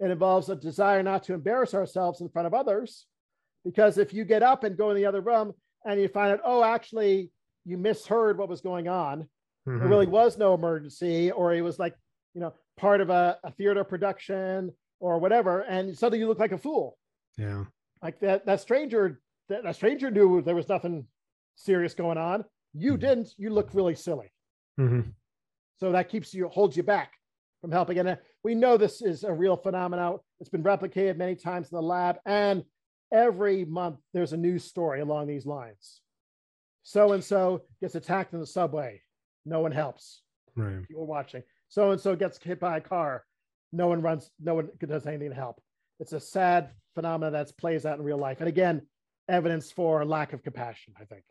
It 0.01 0.11
involves 0.11 0.49
a 0.49 0.57
desire 0.57 1.03
not 1.03 1.23
to 1.25 1.35
embarrass 1.35 1.75
ourselves 1.75 2.21
in 2.21 2.29
front 2.29 2.47
of 2.47 2.55
others, 2.55 3.07
because 3.65 3.99
if 3.99 4.13
you 4.13 4.25
get 4.25 4.43
up 4.43 4.65
and 4.65 4.77
go 4.77 4.91
in 4.91 4.97
the 4.97 5.07
other 5.07 5.21
room 5.21 5.53
and 5.85 6.01
you 6.01 6.09
find 6.09 6.33
out, 6.33 6.41
oh, 6.45 6.65
actually, 6.65 7.31
you 7.65 7.79
misheard 7.79 8.39
what 8.39 8.49
was 8.49 8.61
going 8.61 8.89
on. 8.89 9.29
Mhm. 9.69 9.79
There 9.79 9.89
really 9.89 10.07
was 10.07 10.37
no 10.39 10.55
emergency, 10.55 11.31
or 11.31 11.55
it 11.55 11.63
was 11.63 11.79
like, 11.79 11.95
you 12.35 12.41
know, 12.41 12.53
part 12.77 13.01
of 13.01 13.11
a, 13.11 13.39
a 13.45 13.53
theater 13.53 13.85
production 13.85 14.73
or 14.99 15.19
whatever, 15.19 15.61
and 15.61 15.97
suddenly 15.97 16.19
you 16.19 16.27
look 16.27 16.39
like 16.41 16.53
a 16.53 16.59
fool. 16.59 16.99
Yeah. 17.39 17.65
Like 18.03 18.19
that 18.21 18.45
that 18.47 18.61
stranger, 18.61 19.21
that, 19.49 19.63
that 19.63 19.77
stranger 19.77 20.11
knew 20.11 20.43
there 20.43 20.57
was 20.57 20.69
nothing 20.69 21.07
serious 21.55 21.95
going 21.95 22.19
on. 22.19 22.45
You 22.75 22.95
Mhm. 22.97 23.01
didn't. 23.01 23.35
You 23.39 23.51
look 23.51 23.73
really 23.75 23.95
silly. 23.95 24.33
Mhm. 24.81 25.13
So 25.79 25.93
that 25.93 26.09
keeps 26.09 26.35
you 26.35 26.49
holds 26.49 26.77
you 26.77 26.83
back 26.83 27.13
from 27.61 27.71
helping. 27.71 27.99
And 27.99 28.09
uh, 28.09 28.17
we 28.45 28.55
know 28.55 28.77
this 28.77 29.03
is 29.03 29.25
a 29.25 29.33
real 29.33 29.57
phenomenon. 29.57 30.19
It's 30.41 30.51
been 30.51 30.65
replicated 30.65 31.17
many 31.17 31.35
times 31.35 31.71
in 31.71 31.77
the 31.77 31.83
lab, 31.83 32.17
and 32.27 32.65
every 33.13 33.65
month 33.65 33.99
there's 34.13 34.33
a 34.33 34.37
news 34.37 34.65
story 34.65 35.01
along 35.01 35.27
these 35.27 35.47
lines. 35.47 36.01
So 36.83 37.13
and 37.13 37.23
so 37.23 37.63
gets 37.81 37.95
attacked 37.95 38.33
in 38.33 38.41
the 38.41 38.47
subway. 38.47 39.03
No 39.45 39.61
one 39.61 39.73
helps. 39.73 40.23
Right. 40.57 40.87
People 40.87 41.07
watching. 41.07 41.43
So 41.69 41.93
and 41.93 42.01
so 42.01 42.17
gets 42.17 42.39
hit 42.43 42.59
by 42.61 42.79
a 42.79 42.81
car. 42.81 43.25
No 43.73 43.87
one 43.87 44.03
runs. 44.03 44.31
No 44.41 44.55
one 44.55 44.69
does 44.85 45.07
anything 45.07 45.31
to 45.31 45.37
help. 45.37 45.63
It's 46.01 46.13
a 46.13 46.21
sad 46.21 46.71
phenomenon 46.95 47.33
that 47.33 47.57
plays 47.57 47.87
out 47.87 47.99
in 47.99 48.05
real 48.05 48.19
life. 48.19 48.41
And 48.41 48.49
again, 48.49 48.83
evidence 49.29 49.71
for 49.71 50.05
lack 50.05 50.33
of 50.33 50.43
compassion. 50.43 50.95
I 51.01 51.05
think. 51.05 51.23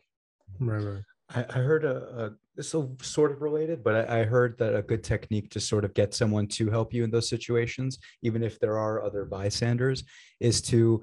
Right. 0.58 0.82
Right. 0.82 1.02
I, 1.34 1.44
I 1.48 1.58
heard 1.58 1.84
a, 1.84 2.24
a 2.24 2.30
this 2.54 2.74
is 2.74 2.84
sort 3.00 3.32
of 3.32 3.40
related, 3.40 3.82
but 3.82 4.10
I, 4.10 4.20
I 4.20 4.24
heard 4.24 4.58
that 4.58 4.76
a 4.76 4.82
good 4.82 5.02
technique 5.02 5.50
to 5.50 5.60
sort 5.60 5.84
of 5.84 5.94
get 5.94 6.14
someone 6.14 6.46
to 6.48 6.70
help 6.70 6.92
you 6.92 7.04
in 7.04 7.10
those 7.10 7.28
situations, 7.28 7.98
even 8.22 8.42
if 8.42 8.60
there 8.60 8.78
are 8.78 9.02
other 9.02 9.24
bystanders, 9.24 10.04
is 10.40 10.60
to 10.62 11.02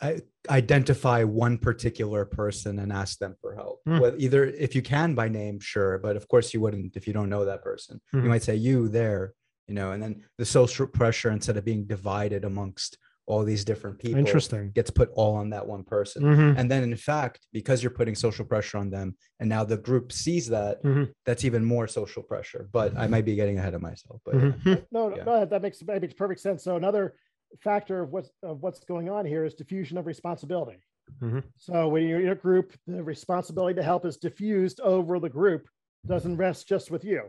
I, 0.00 0.20
identify 0.48 1.24
one 1.24 1.58
particular 1.58 2.24
person 2.24 2.78
and 2.78 2.92
ask 2.92 3.18
them 3.18 3.36
for 3.40 3.54
help. 3.54 3.80
Hmm. 3.84 3.98
Well, 3.98 4.14
either 4.16 4.46
if 4.46 4.74
you 4.74 4.82
can 4.82 5.14
by 5.14 5.28
name, 5.28 5.60
sure, 5.60 5.98
but 5.98 6.16
of 6.16 6.26
course 6.28 6.54
you 6.54 6.60
wouldn't 6.60 6.96
if 6.96 7.06
you 7.06 7.12
don't 7.12 7.28
know 7.28 7.44
that 7.44 7.62
person. 7.62 8.00
Mhm. 8.14 8.24
You 8.24 8.28
might 8.30 8.42
say 8.42 8.56
you 8.56 8.88
there, 8.88 9.34
you 9.68 9.74
know, 9.74 9.92
and 9.92 10.02
then 10.02 10.24
the 10.38 10.46
social 10.46 10.86
pressure 10.86 11.30
instead 11.30 11.58
of 11.58 11.64
being 11.64 11.84
divided 11.84 12.44
amongst 12.44 12.96
all 13.30 13.44
these 13.44 13.64
different 13.64 13.98
people 13.98 14.18
Interesting. 14.18 14.70
gets 14.72 14.90
put 14.90 15.08
all 15.14 15.34
on 15.36 15.50
that 15.50 15.66
one 15.66 15.84
person. 15.84 16.22
Mhm. 16.22 16.58
And 16.58 16.70
then, 16.70 16.82
in 16.82 16.96
fact, 16.96 17.46
because 17.52 17.82
you're 17.82 17.92
putting 17.92 18.14
social 18.16 18.44
pressure 18.44 18.76
on 18.78 18.90
them, 18.90 19.14
and 19.38 19.48
now 19.48 19.62
the 19.64 19.76
group 19.78 20.10
sees 20.12 20.48
that, 20.48 20.82
Mhm. 20.82 21.12
that's 21.24 21.44
even 21.44 21.64
more 21.64 21.86
social 21.86 22.22
pressure. 22.22 22.68
But 22.72 22.96
I 22.96 23.06
might 23.06 23.24
be 23.24 23.36
getting 23.36 23.58
ahead 23.58 23.74
of 23.74 23.80
myself. 23.82 24.20
But 24.24 24.34
yeah. 24.34 24.40
Mhm. 24.40 24.86
No, 24.92 25.08
no, 25.08 25.16
Yeah. 25.16 25.24
no, 25.24 25.44
that 25.46 25.62
makes 25.62 25.78
that 25.80 26.02
makes 26.02 26.14
perfect 26.14 26.40
sense. 26.40 26.62
So 26.64 26.76
another 26.76 27.14
factor 27.60 28.00
of 28.02 28.10
what's 28.12 28.30
of 28.42 28.62
what's 28.62 28.80
going 28.84 29.08
on 29.08 29.24
here 29.24 29.44
is 29.44 29.54
diffusion 29.54 29.96
of 29.96 30.06
responsibility. 30.06 30.82
Mhm. 31.22 31.42
So 31.56 31.88
when 31.88 32.06
you're 32.06 32.20
in 32.20 32.28
a 32.28 32.34
group, 32.34 32.72
the 32.86 33.02
responsibility 33.02 33.74
to 33.76 33.82
help 33.82 34.04
is 34.04 34.16
diffused 34.16 34.80
over 34.80 35.18
the 35.20 35.28
group, 35.28 35.68
doesn't 36.06 36.36
rest 36.36 36.68
just 36.68 36.90
with 36.90 37.04
you. 37.04 37.22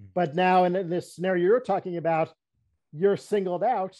Mm. 0.00 0.06
But 0.14 0.34
now 0.34 0.64
in 0.64 0.72
this 0.88 1.14
scenario 1.14 1.44
you're 1.44 1.60
talking 1.60 1.96
about, 1.96 2.32
you're 2.92 3.16
singled 3.16 3.62
out, 3.64 3.96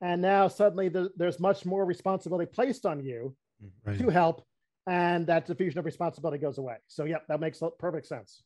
and 0.00 0.20
now 0.20 0.48
suddenly 0.48 0.88
the, 0.88 1.10
there's 1.16 1.40
much 1.40 1.64
more 1.64 1.84
responsibility 1.84 2.50
placed 2.50 2.86
on 2.86 3.00
you 3.00 3.34
mm, 3.64 3.70
Right. 3.84 3.98
to 3.98 4.08
help, 4.08 4.44
and 4.86 5.26
that 5.26 5.46
diffusion 5.46 5.78
of 5.78 5.84
responsibility 5.84 6.38
goes 6.38 6.58
away. 6.58 6.76
So 6.86 7.04
yep, 7.04 7.26
that 7.28 7.40
makes 7.40 7.62
perfect 7.78 8.06
sense. 8.06 8.42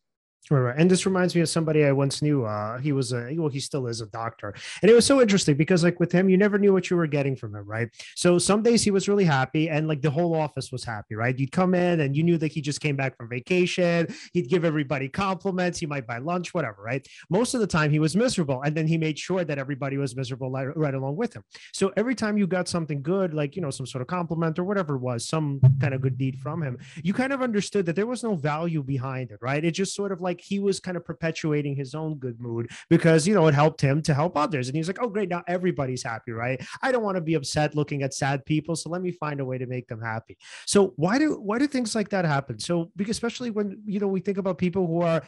Right, 0.49 0.59
right. 0.61 0.75
And 0.77 0.91
this 0.91 1.07
reminds 1.07 1.35
me 1.37 1.43
of 1.43 1.49
somebody 1.49 1.85
I 1.85 1.93
once 1.93 2.23
knew. 2.23 2.45
Uh, 2.45 2.79
he 2.79 2.91
was 2.93 3.13
a 3.13 3.33
well, 3.37 3.49
he 3.49 3.61
still 3.61 3.87
is 3.87 4.01
a 4.01 4.07
doctor, 4.07 4.53
and 4.83 4.91
it 4.91 4.95
was 4.95 5.07
so 5.07 5.21
interesting 5.21 5.55
because 5.55 5.85
like 5.85 6.01
with 6.01 6.11
him, 6.11 6.29
you 6.29 6.37
never 6.37 6.59
knew 6.59 6.73
what 6.73 6.91
you 6.91 6.97
were 6.97 7.07
getting 7.07 7.37
from 7.37 7.55
him, 7.55 7.65
right? 7.67 7.89
So 8.17 8.37
some 8.39 8.63
days 8.63 8.83
he 8.83 8.91
was 8.91 9.09
really 9.09 9.25
happy, 9.25 9.69
and 9.69 9.87
like 9.87 10.03
the 10.03 10.11
whole 10.11 10.35
office 10.35 10.73
was 10.73 10.83
happy, 10.83 11.15
right? 11.15 11.39
You'd 11.39 11.53
come 11.53 11.75
in 11.75 12.01
and 12.01 12.17
you 12.17 12.25
knew 12.25 12.37
that 12.39 12.51
he 12.51 12.61
just 12.63 12.81
came 12.81 12.97
back 12.97 13.17
from 13.17 13.29
vacation. 13.29 14.09
He'd 14.33 14.49
give 14.49 14.65
everybody 14.65 15.09
compliments. 15.09 15.79
He 15.79 15.87
might 15.87 16.07
buy 16.07 16.19
lunch, 16.19 16.53
whatever, 16.53 16.83
right? 16.83 17.07
Most 17.29 17.55
of 17.55 17.61
the 17.61 17.67
time 17.67 17.91
he 17.93 18.01
was 18.01 18.17
miserable, 18.17 18.63
and 18.63 18.75
then 18.75 18.89
he 18.89 18.99
made 18.99 19.19
sure 19.21 19.45
that 19.45 19.59
everybody 19.59 19.99
was 19.99 20.17
miserable 20.17 20.51
right, 20.51 20.77
right 20.77 20.95
along 20.95 21.15
with 21.17 21.33
him. 21.35 21.45
So 21.73 21.93
every 21.97 22.17
time 22.17 22.37
you 22.37 22.49
got 22.49 22.67
something 22.67 23.03
good, 23.03 23.35
like 23.35 23.55
you 23.55 23.63
know 23.63 23.71
some 23.71 23.87
sort 23.87 24.03
of 24.03 24.09
compliment 24.09 24.59
or 24.59 24.65
whatever 24.65 24.97
it 24.97 25.01
was, 25.01 25.29
some 25.29 25.61
kind 25.81 25.95
of 25.95 26.01
good 26.01 26.19
deed 26.19 26.41
from 26.41 26.61
him, 26.61 26.79
you 27.05 27.13
kind 27.13 27.33
of 27.33 27.41
understood 27.41 27.87
that 27.87 27.95
there 27.95 28.07
was 28.07 28.25
no 28.25 28.35
value 28.35 28.83
behind 28.83 29.31
it, 29.31 29.39
right? 29.41 29.65
It 29.65 29.73
just 29.73 29.95
sort 29.95 30.11
of 30.11 30.21
like 30.21 30.30
he 30.39 30.59
was 30.59 30.81
kind 30.81 30.99
of 30.99 31.05
perpetuating 31.05 31.75
his 31.75 31.95
own 31.95 32.17
good 32.17 32.39
mood 32.39 32.71
because, 32.91 33.27
you 33.27 33.35
know, 33.35 33.47
it 33.47 33.55
helped 33.55 33.81
him 33.81 34.03
to 34.03 34.13
help 34.13 34.37
others. 34.37 34.69
And 34.69 34.77
he's 34.77 34.87
like, 34.87 34.99
oh, 35.01 35.09
great. 35.09 35.31
Now 35.31 35.43
everybody's 35.49 36.03
happy, 36.03 36.33
right? 36.33 36.63
I 36.83 36.93
don't 36.93 37.03
want 37.03 37.17
to 37.17 37.23
be 37.23 37.35
upset 37.35 37.75
looking 37.75 38.03
at 38.03 38.13
sad 38.13 38.45
people. 38.45 38.77
So 38.77 38.91
let 38.91 39.01
me 39.01 39.13
find 39.13 39.41
a 39.41 39.45
way 39.45 39.57
to 39.57 39.67
make 39.67 39.89
them 39.89 40.03
happy. 40.03 40.37
So 40.67 40.93
why 40.97 41.19
do, 41.19 41.41
why 41.41 41.59
do 41.59 41.67
things 41.67 41.95
like 41.95 42.11
that 42.11 42.27
happen? 42.27 42.59
So, 42.59 42.91
because 42.97 43.17
especially 43.17 43.51
when, 43.51 43.81
you 43.87 43.99
know, 43.99 44.09
we 44.09 44.21
think 44.21 44.37
about 44.37 44.59
people 44.59 44.87
who 44.87 45.01
are, 45.01 45.23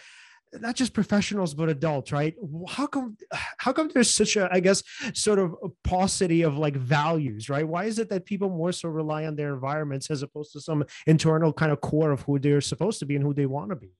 not 0.60 0.76
just 0.76 0.92
professionals 0.92 1.54
but 1.54 1.68
adults 1.68 2.12
right 2.12 2.34
how 2.68 2.86
come 2.86 3.16
how 3.58 3.72
come 3.72 3.88
there's 3.92 4.10
such 4.10 4.36
a 4.36 4.48
i 4.52 4.60
guess 4.60 4.82
sort 5.14 5.38
of 5.38 5.54
paucity 5.82 6.42
of 6.42 6.58
like 6.58 6.76
values 6.76 7.48
right 7.48 7.66
why 7.66 7.84
is 7.84 7.98
it 7.98 8.08
that 8.10 8.26
people 8.26 8.50
more 8.50 8.72
so 8.72 8.88
rely 8.88 9.24
on 9.24 9.34
their 9.34 9.54
environments 9.54 10.10
as 10.10 10.22
opposed 10.22 10.52
to 10.52 10.60
some 10.60 10.84
internal 11.06 11.52
kind 11.52 11.72
of 11.72 11.80
core 11.80 12.10
of 12.10 12.20
who 12.22 12.38
they're 12.38 12.60
supposed 12.60 12.98
to 12.98 13.06
be 13.06 13.16
and 13.16 13.24
who 13.24 13.32
they 13.32 13.46
want 13.46 13.70
to 13.70 13.76
be 13.76 13.90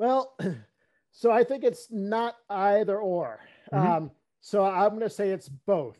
Well, 0.00 0.34
so 1.12 1.30
I 1.30 1.44
think 1.44 1.62
it's 1.62 1.88
not 1.90 2.36
either 2.48 2.98
or. 2.98 3.40
Mhm. 3.70 3.78
Um, 3.96 4.10
so 4.40 4.64
I'm 4.64 4.88
going 4.90 5.00
to 5.02 5.10
say 5.10 5.28
it's 5.28 5.50
both. 5.50 5.98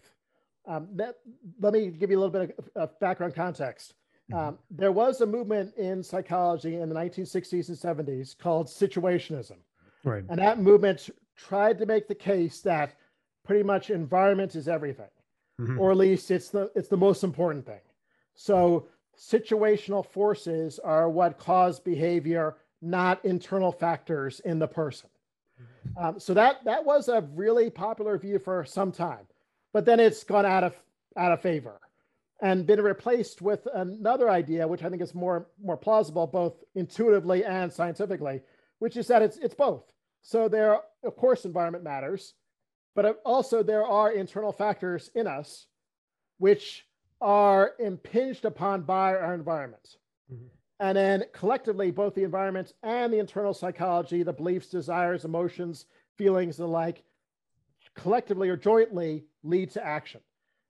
Um, 0.66 0.88
that, 0.94 1.16
let 1.60 1.74
me 1.74 1.88
give 1.88 2.10
you 2.10 2.18
a 2.18 2.20
little 2.20 2.32
bit 2.46 2.56
of, 2.58 2.68
of 2.82 2.98
background 3.00 3.34
context. 3.34 3.94
Um, 4.32 4.58
there 4.70 4.92
was 4.92 5.20
a 5.22 5.26
movement 5.26 5.74
in 5.76 6.02
psychology 6.04 6.76
in 6.76 6.88
the 6.88 6.94
1960s 6.94 7.68
and 7.68 7.76
70s 8.06 8.38
called 8.38 8.68
situationism. 8.68 9.56
right 10.04 10.22
And 10.28 10.38
that 10.38 10.60
movement 10.60 11.10
tried 11.36 11.78
to 11.80 11.86
make 11.86 12.06
the 12.06 12.14
case 12.14 12.60
that 12.60 12.94
pretty 13.44 13.64
much 13.64 13.90
environment 13.90 14.54
is 14.54 14.68
everything, 14.68 15.10
Mhm. 15.60 15.80
or 15.80 15.90
at 15.90 15.96
least 15.96 16.30
it's 16.30 16.48
the 16.48 16.70
it's 16.76 16.88
the 16.88 16.96
most 16.96 17.24
important 17.24 17.66
thing. 17.66 17.80
So 18.34 18.86
situational 19.18 20.06
forces 20.06 20.78
are 20.78 21.10
what 21.10 21.36
cause 21.36 21.80
behavior, 21.80 22.56
not 22.82 23.24
internal 23.24 23.72
factors 23.72 24.40
in 24.40 24.58
the 24.58 24.68
person. 24.68 25.10
Um, 25.96 26.18
so 26.20 26.34
that 26.34 26.64
that 26.64 26.84
was 26.84 27.08
a 27.08 27.22
really 27.34 27.70
popular 27.70 28.16
view 28.18 28.38
for 28.38 28.64
some 28.64 28.92
time, 28.92 29.26
but 29.72 29.84
then 29.84 30.00
it's 30.00 30.24
gone 30.24 30.46
out 30.46 30.64
of 30.64 30.74
out 31.16 31.32
of 31.32 31.40
favor 31.40 31.80
and 32.42 32.66
been 32.66 32.80
replaced 32.80 33.42
with 33.42 33.66
another 33.74 34.30
idea, 34.30 34.66
which 34.66 34.82
I 34.82 34.88
think 34.88 35.02
is 35.02 35.14
more 35.14 35.48
more 35.62 35.76
plausible, 35.76 36.26
both 36.26 36.62
intuitively 36.74 37.44
and 37.44 37.72
scientifically, 37.72 38.40
which 38.78 38.96
is 38.96 39.06
that 39.08 39.22
it's 39.22 39.36
it's 39.38 39.54
both. 39.54 39.92
So 40.22 40.48
there, 40.48 40.80
of 41.02 41.16
course, 41.16 41.44
environment 41.44 41.84
matters, 41.84 42.34
but 42.94 43.20
also 43.24 43.62
there 43.62 43.86
are 43.86 44.12
internal 44.12 44.52
factors 44.52 45.10
in 45.14 45.26
us 45.26 45.66
which 46.38 46.86
are 47.20 47.72
impinged 47.78 48.44
upon 48.46 48.82
by 48.82 49.14
our 49.14 49.34
environment. 49.34 49.96
Mhm. 50.32 50.48
And 50.80 50.96
then 50.96 51.24
collectively, 51.32 51.90
both 51.90 52.14
the 52.14 52.24
environment 52.24 52.72
and 52.82 53.12
the 53.12 53.18
internal 53.18 53.52
psychology, 53.52 54.22
the 54.22 54.32
beliefs, 54.32 54.68
desires, 54.68 55.26
emotions, 55.26 55.84
feelings, 56.16 56.58
and 56.58 56.68
the 56.68 56.72
like, 56.72 57.04
collectively 57.94 58.48
or 58.48 58.56
jointly 58.56 59.24
lead 59.42 59.70
to 59.72 59.86
action. 59.86 60.20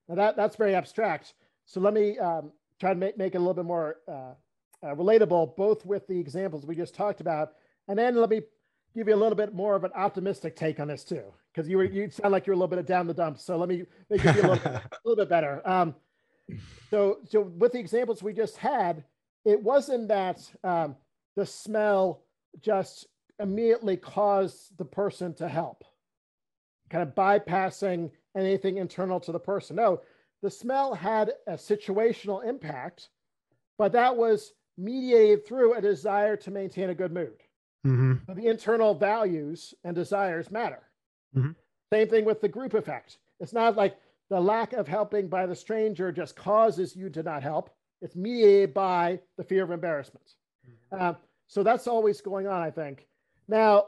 Now 0.09 0.16
that, 0.16 0.37
that's 0.37 0.57
very 0.57 0.75
abstract. 0.75 1.35
So 1.64 1.81
let 1.81 1.94
me 1.94 2.18
um, 2.18 2.51
try 2.81 2.90
to 2.90 2.99
make, 2.99 3.16
make 3.16 3.35
it 3.35 3.38
a 3.38 3.40
little 3.40 3.55
bit 3.55 3.64
more 3.64 3.99
uh, 4.09 4.33
uh, 4.83 4.94
relatable, 4.94 5.57
both 5.57 5.87
with 5.87 6.07
the 6.09 6.18
examples 6.18 6.66
we 6.66 6.75
just 6.75 6.94
talked 6.94 7.20
about, 7.20 7.53
and 7.87 7.99
then 7.99 8.16
let 8.16 8.31
me 8.31 8.40
give 8.94 9.07
you 9.07 9.14
a 9.14 9.16
little 9.16 9.37
bit 9.37 9.55
more 9.55 9.77
of 9.77 9.85
an 9.85 9.92
optimistic 9.94 10.57
take 10.57 10.81
on 10.81 10.88
this 10.88 11.05
too, 11.05 11.23
because 11.53 11.68
you 11.68 11.77
were 11.77 11.85
you 11.85 12.11
sound 12.11 12.33
like 12.33 12.46
you're 12.46 12.55
a 12.55 12.57
little 12.57 12.75
bit 12.75 12.85
down 12.87 13.07
the 13.07 13.14
dumps. 13.14 13.44
So 13.44 13.57
let 13.57 13.68
me 13.68 13.85
make 14.09 14.25
it 14.25 14.44
a 14.44 14.49
little, 14.49 14.53
a 14.73 14.83
little 15.05 15.23
bit 15.23 15.29
better. 15.29 15.62
Um, 15.68 15.94
so 16.90 17.18
so 17.29 17.42
with 17.42 17.73
the 17.73 17.79
examples 17.79 18.23
we 18.23 18.33
just 18.33 18.57
had, 18.57 19.05
it 19.44 19.62
wasn't 19.62 20.09
that 20.09 20.50
um, 20.64 20.96
the 21.37 21.46
smell 21.46 22.22
just 22.61 23.07
immediately 23.38 23.96
caused 23.96 24.76
the 24.76 24.85
person 24.85 25.33
to 25.35 25.48
help, 25.48 25.85
kind 26.90 27.07
of 27.09 27.14
bypassing 27.14 28.11
anything 28.37 28.76
internal 28.76 29.18
to 29.20 29.33
the 29.33 29.40
person. 29.40 29.76
No, 29.76 30.03
the 30.42 30.50
smell 30.50 30.94
had 30.94 31.33
a 31.46 31.55
situational 31.55 32.44
impact, 32.44 33.11
but 33.79 33.92
that 33.92 34.16
was 34.16 34.53
mediated 34.76 35.46
through 35.46 35.74
a 35.74 35.81
desire 35.81 36.37
to 36.37 36.50
maintain 36.50 36.90
a 36.90 36.94
good 36.94 37.12
mood. 37.12 37.42
Mhm. 37.87 38.26
So 38.26 38.35
the 38.35 38.46
internal 38.46 38.94
values 38.94 39.74
and 39.85 39.94
desires 39.94 40.50
matter. 40.50 40.83
Mhm. 41.35 41.57
Same 41.92 42.09
thing 42.09 42.24
with 42.24 42.40
the 42.40 42.48
group 42.48 42.74
effect. 42.74 43.18
It's 43.40 43.53
not 43.53 43.76
like 43.76 43.98
the 44.29 44.40
lack 44.40 44.72
of 44.74 44.87
helping 44.87 45.29
by 45.29 45.46
the 45.46 45.57
stranger 45.57 46.12
just 46.12 46.37
causes 46.37 46.94
you 46.94 47.11
to 47.11 47.22
not 47.22 47.42
help. 47.42 47.70
It's 48.03 48.17
mediated 48.17 48.73
by 48.73 49.21
the 49.37 49.45
fear 49.45 49.63
of 49.63 49.71
embarrassment. 49.71 50.35
Uh, 50.91 51.15
so 51.47 51.63
that's 51.63 51.87
always 51.87 52.21
going 52.21 52.47
on, 52.47 52.63
I 52.63 52.71
think. 52.71 53.07
Now, 53.49 53.87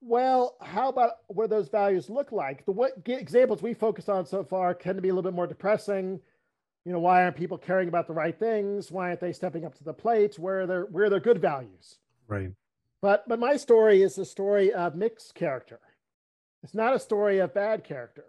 well, 0.00 0.56
how 0.60 0.88
about 0.88 1.12
what 1.28 1.50
those 1.50 1.68
values 1.68 2.08
look 2.08 2.32
like? 2.32 2.64
The 2.64 2.72
what 2.72 2.92
examples 3.06 3.62
we 3.62 3.74
focused 3.74 4.08
on 4.08 4.26
so 4.26 4.44
far 4.44 4.74
tend 4.74 4.96
to 4.96 5.02
be 5.02 5.08
a 5.08 5.12
little 5.12 5.28
bit 5.30 5.36
more 5.36 5.46
depressing. 5.46 6.20
You 6.84 6.92
know, 6.92 7.00
why 7.00 7.24
aren't 7.24 7.36
people 7.36 7.58
caring 7.58 7.88
about 7.88 8.06
the 8.06 8.12
right 8.12 8.38
things? 8.38 8.92
Why 8.92 9.08
aren't 9.08 9.20
they 9.20 9.32
stepping 9.32 9.64
up 9.64 9.74
to 9.76 9.84
the 9.84 9.92
plate? 9.92 10.38
Where 10.38 10.60
are 10.60 10.66
their 10.66 10.82
where 10.84 11.06
are 11.06 11.10
their 11.10 11.20
good 11.20 11.40
values? 11.40 11.98
Right. 12.28 12.52
But 13.02 13.28
but 13.28 13.40
my 13.40 13.56
story 13.56 14.02
is 14.02 14.16
a 14.18 14.24
story 14.24 14.72
of 14.72 14.94
mixed 14.94 15.34
character. 15.34 15.80
It's 16.62 16.74
not 16.74 16.94
a 16.94 17.00
story 17.00 17.38
of 17.40 17.54
bad 17.54 17.84
character. 17.84 18.24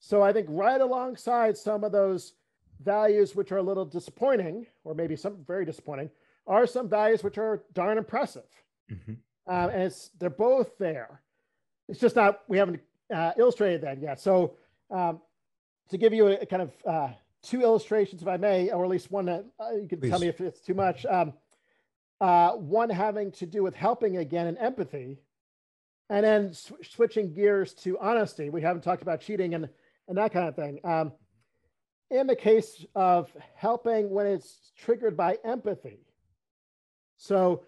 So 0.00 0.22
I 0.22 0.32
think 0.32 0.46
right 0.48 0.80
alongside 0.80 1.56
some 1.56 1.82
of 1.82 1.92
those 1.92 2.34
values 2.80 3.34
which 3.34 3.52
are 3.52 3.58
a 3.58 3.62
little 3.62 3.84
disappointing, 3.84 4.66
or 4.84 4.94
maybe 4.94 5.16
some 5.16 5.44
very 5.46 5.64
disappointing, 5.64 6.10
are 6.46 6.66
some 6.66 6.88
values 6.88 7.22
which 7.22 7.38
are 7.38 7.62
darn 7.74 7.98
impressive. 7.98 8.46
Mhm. 8.90 9.16
Um, 9.46 9.70
and 9.70 9.82
it's 9.82 10.10
they're 10.18 10.30
both 10.30 10.76
there. 10.78 11.22
It's 11.88 12.00
just 12.00 12.16
not 12.16 12.42
we 12.48 12.58
haven't 12.58 12.80
uh, 13.14 13.32
illustrated 13.38 13.80
that 13.82 14.00
yet. 14.00 14.20
So 14.20 14.56
um, 14.90 15.20
to 15.88 15.98
give 15.98 16.12
you 16.12 16.28
a, 16.28 16.32
a 16.38 16.46
kind 16.46 16.62
of 16.62 16.72
uh, 16.86 17.08
two 17.42 17.62
illustrations, 17.62 18.22
if 18.22 18.28
I 18.28 18.36
may, 18.36 18.70
or 18.70 18.84
at 18.84 18.90
least 18.90 19.10
one 19.10 19.26
that 19.26 19.44
uh, 19.58 19.72
you 19.72 19.88
can 19.88 20.00
tell 20.00 20.18
me 20.18 20.28
if 20.28 20.40
it's 20.40 20.60
too 20.60 20.74
much. 20.74 21.06
Um, 21.06 21.32
uh, 22.20 22.52
one 22.52 22.90
having 22.90 23.30
to 23.32 23.46
do 23.46 23.62
with 23.62 23.74
helping 23.74 24.16
again 24.16 24.46
and 24.48 24.58
empathy, 24.58 25.18
and 26.10 26.24
then 26.24 26.52
sw- 26.52 26.72
switching 26.82 27.32
gears 27.32 27.72
to 27.74 27.98
honesty. 27.98 28.50
We 28.50 28.60
haven't 28.62 28.82
talked 28.82 29.02
about 29.02 29.20
cheating 29.20 29.54
and 29.54 29.68
and 30.08 30.18
that 30.18 30.32
kind 30.32 30.48
of 30.48 30.56
thing. 30.56 30.80
In 32.10 32.26
the 32.26 32.36
case 32.36 32.86
of 32.94 33.30
helping 33.54 34.10
when 34.10 34.26
it's 34.26 34.72
triggered 34.78 35.16
by 35.16 35.38
empathy, 35.44 36.00
so 37.16 37.64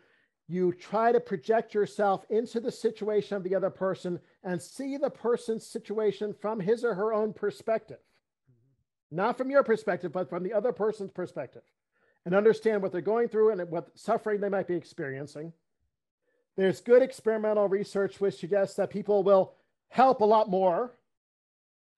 you 0.48 0.72
try 0.72 1.12
to 1.12 1.20
project 1.20 1.74
yourself 1.74 2.24
into 2.30 2.58
the 2.58 2.72
situation 2.72 3.36
of 3.36 3.44
the 3.44 3.54
other 3.54 3.70
person 3.70 4.18
and 4.42 4.60
see 4.60 4.96
the 4.96 5.10
person's 5.10 5.66
situation 5.66 6.34
from 6.40 6.58
his 6.58 6.84
or 6.84 6.94
her 6.94 7.12
own 7.12 7.32
perspective, 7.32 7.98
mm-hmm. 7.98 9.16
not 9.16 9.36
from 9.36 9.50
your 9.50 9.62
perspective, 9.62 10.10
but 10.10 10.28
from 10.28 10.42
the 10.42 10.52
other 10.52 10.72
person's 10.72 11.12
perspective, 11.12 11.62
and 12.24 12.34
understand 12.34 12.82
what 12.82 12.92
they're 12.92 13.00
going 13.00 13.28
through 13.28 13.50
and 13.50 13.70
what 13.70 13.96
suffering 13.98 14.40
they 14.40 14.48
might 14.48 14.66
be 14.66 14.74
experiencing. 14.74 15.52
There's 16.56 16.80
good 16.80 17.02
experimental 17.02 17.68
research 17.68 18.20
which 18.20 18.34
suggests 18.34 18.76
that 18.76 18.90
people 18.90 19.22
will 19.22 19.54
help 19.88 20.20
a 20.20 20.24
lot 20.24 20.48
more 20.50 20.92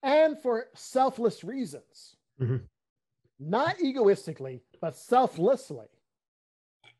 and 0.03 0.37
for 0.41 0.67
selfless 0.75 1.43
reasons, 1.43 2.17
Mhm. 2.39 2.67
not 3.39 3.79
egoistically, 3.81 4.63
but 4.81 4.95
selflessly. 4.95 5.87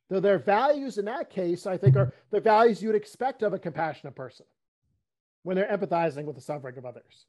So 0.10 0.19
their 0.19 0.38
values 0.38 0.98
in 0.98 1.06
that 1.06 1.30
case, 1.30 1.65
I 1.65 1.78
think, 1.78 1.96
are 1.96 2.13
the 2.30 2.39
values 2.41 2.82
you'd 2.84 2.96
expect 2.96 3.41
of 3.41 3.54
a 3.54 3.60
compassionate 3.60 4.15
person 4.15 4.46
when 5.43 5.56
they're 5.56 5.67
empathizing 5.67 6.26
with 6.26 6.36
the 6.36 6.41
suffering 6.41 6.78
of 6.78 6.86
others. 6.86 7.26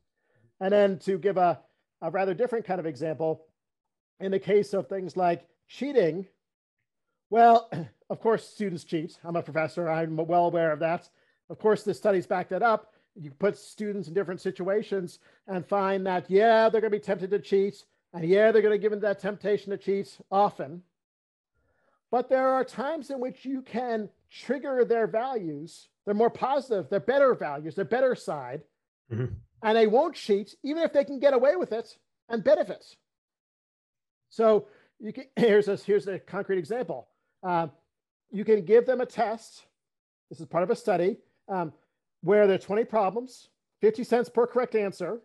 And 0.60 0.72
then 0.72 0.98
to 1.00 1.18
give 1.18 1.36
a, 1.36 1.60
a 2.02 2.10
rather 2.10 2.34
different 2.34 2.64
kind 2.64 2.80
of 2.80 2.86
example, 2.86 3.46
in 4.20 4.30
the 4.30 4.38
case 4.38 4.74
of 4.74 4.88
things 4.88 5.16
like 5.16 5.46
cheating, 5.68 6.26
well, 7.30 7.70
of 8.10 8.20
course, 8.20 8.46
students 8.48 8.84
cheat. 8.84 9.18
I'm 9.24 9.36
a 9.36 9.42
professor, 9.42 9.88
I'm 9.88 10.16
well 10.16 10.46
aware 10.46 10.72
of 10.72 10.80
that. 10.80 11.08
Of 11.50 11.58
course, 11.58 11.82
the 11.84 11.94
studies 11.94 12.26
back 12.26 12.48
that 12.50 12.62
up. 12.62 12.92
You 13.16 13.30
put 13.30 13.56
students 13.56 14.08
in 14.08 14.14
different 14.14 14.40
situations 14.40 15.20
and 15.46 15.64
find 15.66 16.06
that, 16.06 16.28
yeah, 16.28 16.68
they're 16.68 16.80
going 16.80 16.92
to 16.92 16.98
be 16.98 17.04
tempted 17.04 17.30
to 17.30 17.38
cheat. 17.38 17.84
And 18.14 18.24
yeah, 18.24 18.52
they're 18.52 18.62
going 18.62 18.72
to 18.72 18.78
give 18.78 18.92
into 18.92 19.06
that 19.06 19.18
temptation 19.18 19.70
to 19.70 19.76
cheat 19.76 20.16
often. 20.30 20.82
But 22.12 22.28
there 22.28 22.46
are 22.46 22.64
times 22.64 23.10
in 23.10 23.18
which 23.18 23.44
you 23.44 23.60
can 23.60 24.08
trigger 24.30 24.84
their 24.84 25.08
values. 25.08 25.88
They're 26.04 26.14
more 26.14 26.30
positive, 26.30 26.88
they're 26.88 27.00
better 27.00 27.34
values, 27.34 27.74
they're 27.74 27.84
better 27.84 28.14
side. 28.14 28.62
Mhm. 29.10 29.34
And 29.62 29.76
they 29.76 29.88
won't 29.88 30.14
cheat, 30.14 30.54
even 30.62 30.84
if 30.84 30.92
they 30.92 31.04
can 31.04 31.18
get 31.18 31.34
away 31.34 31.56
with 31.56 31.72
it 31.72 31.98
and 32.28 32.44
benefit. 32.44 32.84
So 34.28 34.68
you 35.00 35.12
can 35.12 35.24
here's 35.36 35.66
a 35.66 35.76
here's 35.76 36.06
a 36.06 36.20
concrete 36.20 36.58
example. 36.58 37.08
Um, 37.42 37.72
you 38.30 38.44
can 38.44 38.64
give 38.64 38.86
them 38.86 39.00
a 39.00 39.06
test. 39.06 39.66
This 40.30 40.38
is 40.38 40.46
part 40.46 40.62
of 40.62 40.70
a 40.70 40.76
study 40.76 41.18
um, 41.48 41.72
where 42.22 42.46
there 42.46 42.56
are 42.56 42.58
20 42.58 42.84
problems, 42.84 43.48
50 43.80 44.04
cents 44.04 44.28
per 44.28 44.46
correct 44.46 44.74
answer. 44.74 45.20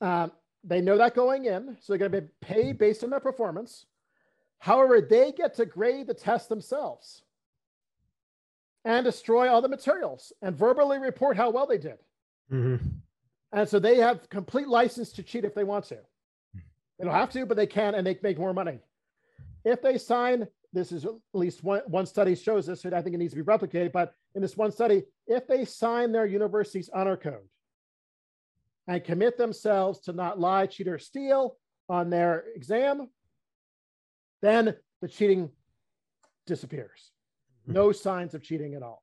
Um, 0.00 0.30
they 0.66 0.80
know 0.80 0.98
that 0.98 1.14
going 1.14 1.44
in, 1.44 1.76
so 1.80 1.92
they're 1.92 1.98
going 1.98 2.12
to 2.12 2.20
be 2.22 2.28
paid 2.40 2.78
based 2.78 3.04
on 3.04 3.10
their 3.10 3.20
performance. 3.20 3.86
However, 4.58 5.00
they 5.00 5.32
get 5.32 5.54
to 5.54 5.66
grade 5.66 6.08
the 6.08 6.14
test 6.14 6.48
themselves 6.48 7.22
and 8.84 9.04
destroy 9.04 9.48
all 9.48 9.62
the 9.62 9.68
materials 9.68 10.32
and 10.42 10.56
verbally 10.56 10.98
report 10.98 11.36
how 11.36 11.50
well 11.50 11.66
they 11.66 11.78
did. 11.78 11.98
Mhm. 12.50 12.80
And 13.52 13.68
so 13.68 13.78
they 13.78 13.96
have 13.96 14.28
complete 14.28 14.68
license 14.68 15.12
to 15.12 15.22
cheat 15.22 15.44
if 15.44 15.54
they 15.54 15.64
want 15.64 15.84
to. 15.86 15.98
They 16.98 17.04
don't 17.04 17.14
have 17.14 17.30
to, 17.30 17.46
but 17.46 17.56
they 17.56 17.66
can, 17.66 17.94
and 17.94 18.06
they 18.06 18.18
make 18.22 18.38
more 18.38 18.54
money. 18.54 18.80
If 19.64 19.82
they 19.82 19.98
sign, 19.98 20.48
this 20.72 20.90
is 20.92 21.04
at 21.04 21.14
least 21.32 21.62
one, 21.62 21.82
one 21.86 22.06
study 22.06 22.34
shows 22.34 22.66
this, 22.66 22.84
and 22.84 22.94
I 22.94 23.02
think 23.02 23.14
it 23.14 23.18
needs 23.18 23.34
to 23.34 23.42
be 23.42 23.46
replicated. 23.46 23.92
But 23.92 24.14
in 24.34 24.42
this 24.42 24.56
one 24.56 24.72
study, 24.72 25.04
if 25.26 25.46
they 25.46 25.64
sign 25.64 26.12
their 26.12 26.26
university's 26.26 26.88
honor 26.90 27.16
code 27.16 27.48
and 28.88 29.02
commit 29.04 29.36
themselves 29.36 30.00
to 30.00 30.12
not 30.12 30.38
lie, 30.38 30.66
cheat, 30.66 30.88
or 30.88 30.98
steal 30.98 31.56
on 31.88 32.10
their 32.10 32.44
exam, 32.54 33.08
then 34.42 34.74
the 35.00 35.08
cheating 35.08 35.50
disappears. 36.46 37.10
No 37.66 37.90
signs 37.92 38.34
of 38.34 38.42
cheating 38.42 38.74
at 38.74 38.82
all. 38.82 39.02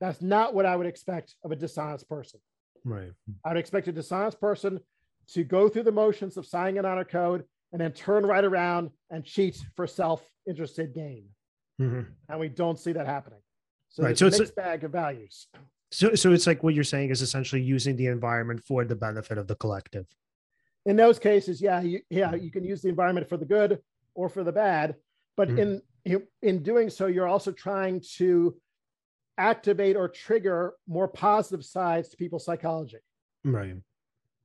That's 0.00 0.20
not 0.20 0.54
what 0.54 0.66
I 0.66 0.74
would 0.76 0.86
expect 0.86 1.34
of 1.44 1.52
a 1.52 1.56
dishonest 1.56 2.08
person. 2.08 2.40
Right. 2.84 3.12
I 3.44 3.48
would 3.50 3.56
expect 3.58 3.88
a 3.88 3.92
dishonest 3.92 4.40
person 4.40 4.80
to 5.28 5.44
go 5.44 5.68
through 5.68 5.82
the 5.84 5.92
motions 5.92 6.36
of 6.36 6.46
signing 6.46 6.78
an 6.78 6.84
honor 6.84 7.04
code 7.04 7.44
and 7.72 7.80
then 7.80 7.92
turn 7.92 8.24
right 8.24 8.44
around 8.44 8.90
and 9.10 9.24
cheat 9.24 9.62
for 9.76 9.86
self-interested 9.86 10.94
gain. 10.94 11.28
Mhm. 11.80 12.06
And 12.28 12.40
we 12.40 12.48
don't 12.48 12.78
see 12.78 12.92
that 12.92 13.06
happening. 13.06 13.40
So 13.90 14.02
Right, 14.02 14.16
so 14.18 14.26
it's 14.26 14.40
it's 14.40 14.50
a 14.50 14.52
a- 14.52 14.56
bag 14.56 14.84
of 14.84 14.90
values. 14.92 15.48
So, 15.90 16.14
so 16.14 16.32
it's 16.32 16.46
like 16.46 16.62
what 16.62 16.74
you're 16.74 16.84
saying 16.84 17.10
is 17.10 17.22
essentially 17.22 17.62
using 17.62 17.96
the 17.96 18.06
environment 18.06 18.62
for 18.62 18.84
the 18.84 18.94
benefit 18.96 19.38
of 19.38 19.46
the 19.46 19.54
collective. 19.56 20.06
In 20.86 20.96
those 20.96 21.18
cases, 21.18 21.60
yeah, 21.60 21.80
you, 21.80 22.00
yeah, 22.10 22.34
you 22.34 22.50
can 22.50 22.64
use 22.64 22.82
the 22.82 22.88
environment 22.88 23.28
for 23.28 23.36
the 23.36 23.44
good 23.44 23.80
or 24.14 24.28
for 24.28 24.44
the 24.44 24.52
bad, 24.52 24.96
but 25.36 25.48
Mhm. 25.48 25.58
in 25.58 25.82
in 26.40 26.62
doing 26.62 26.88
so, 26.88 27.06
you're 27.06 27.26
also 27.28 27.52
trying 27.52 28.00
to 28.16 28.58
activate 29.36 29.94
or 29.94 30.08
trigger 30.08 30.74
more 30.86 31.06
positive 31.06 31.62
sides 31.64 32.08
to 32.08 32.16
people's 32.16 32.44
psychology. 32.44 32.98
Right. 33.44 33.76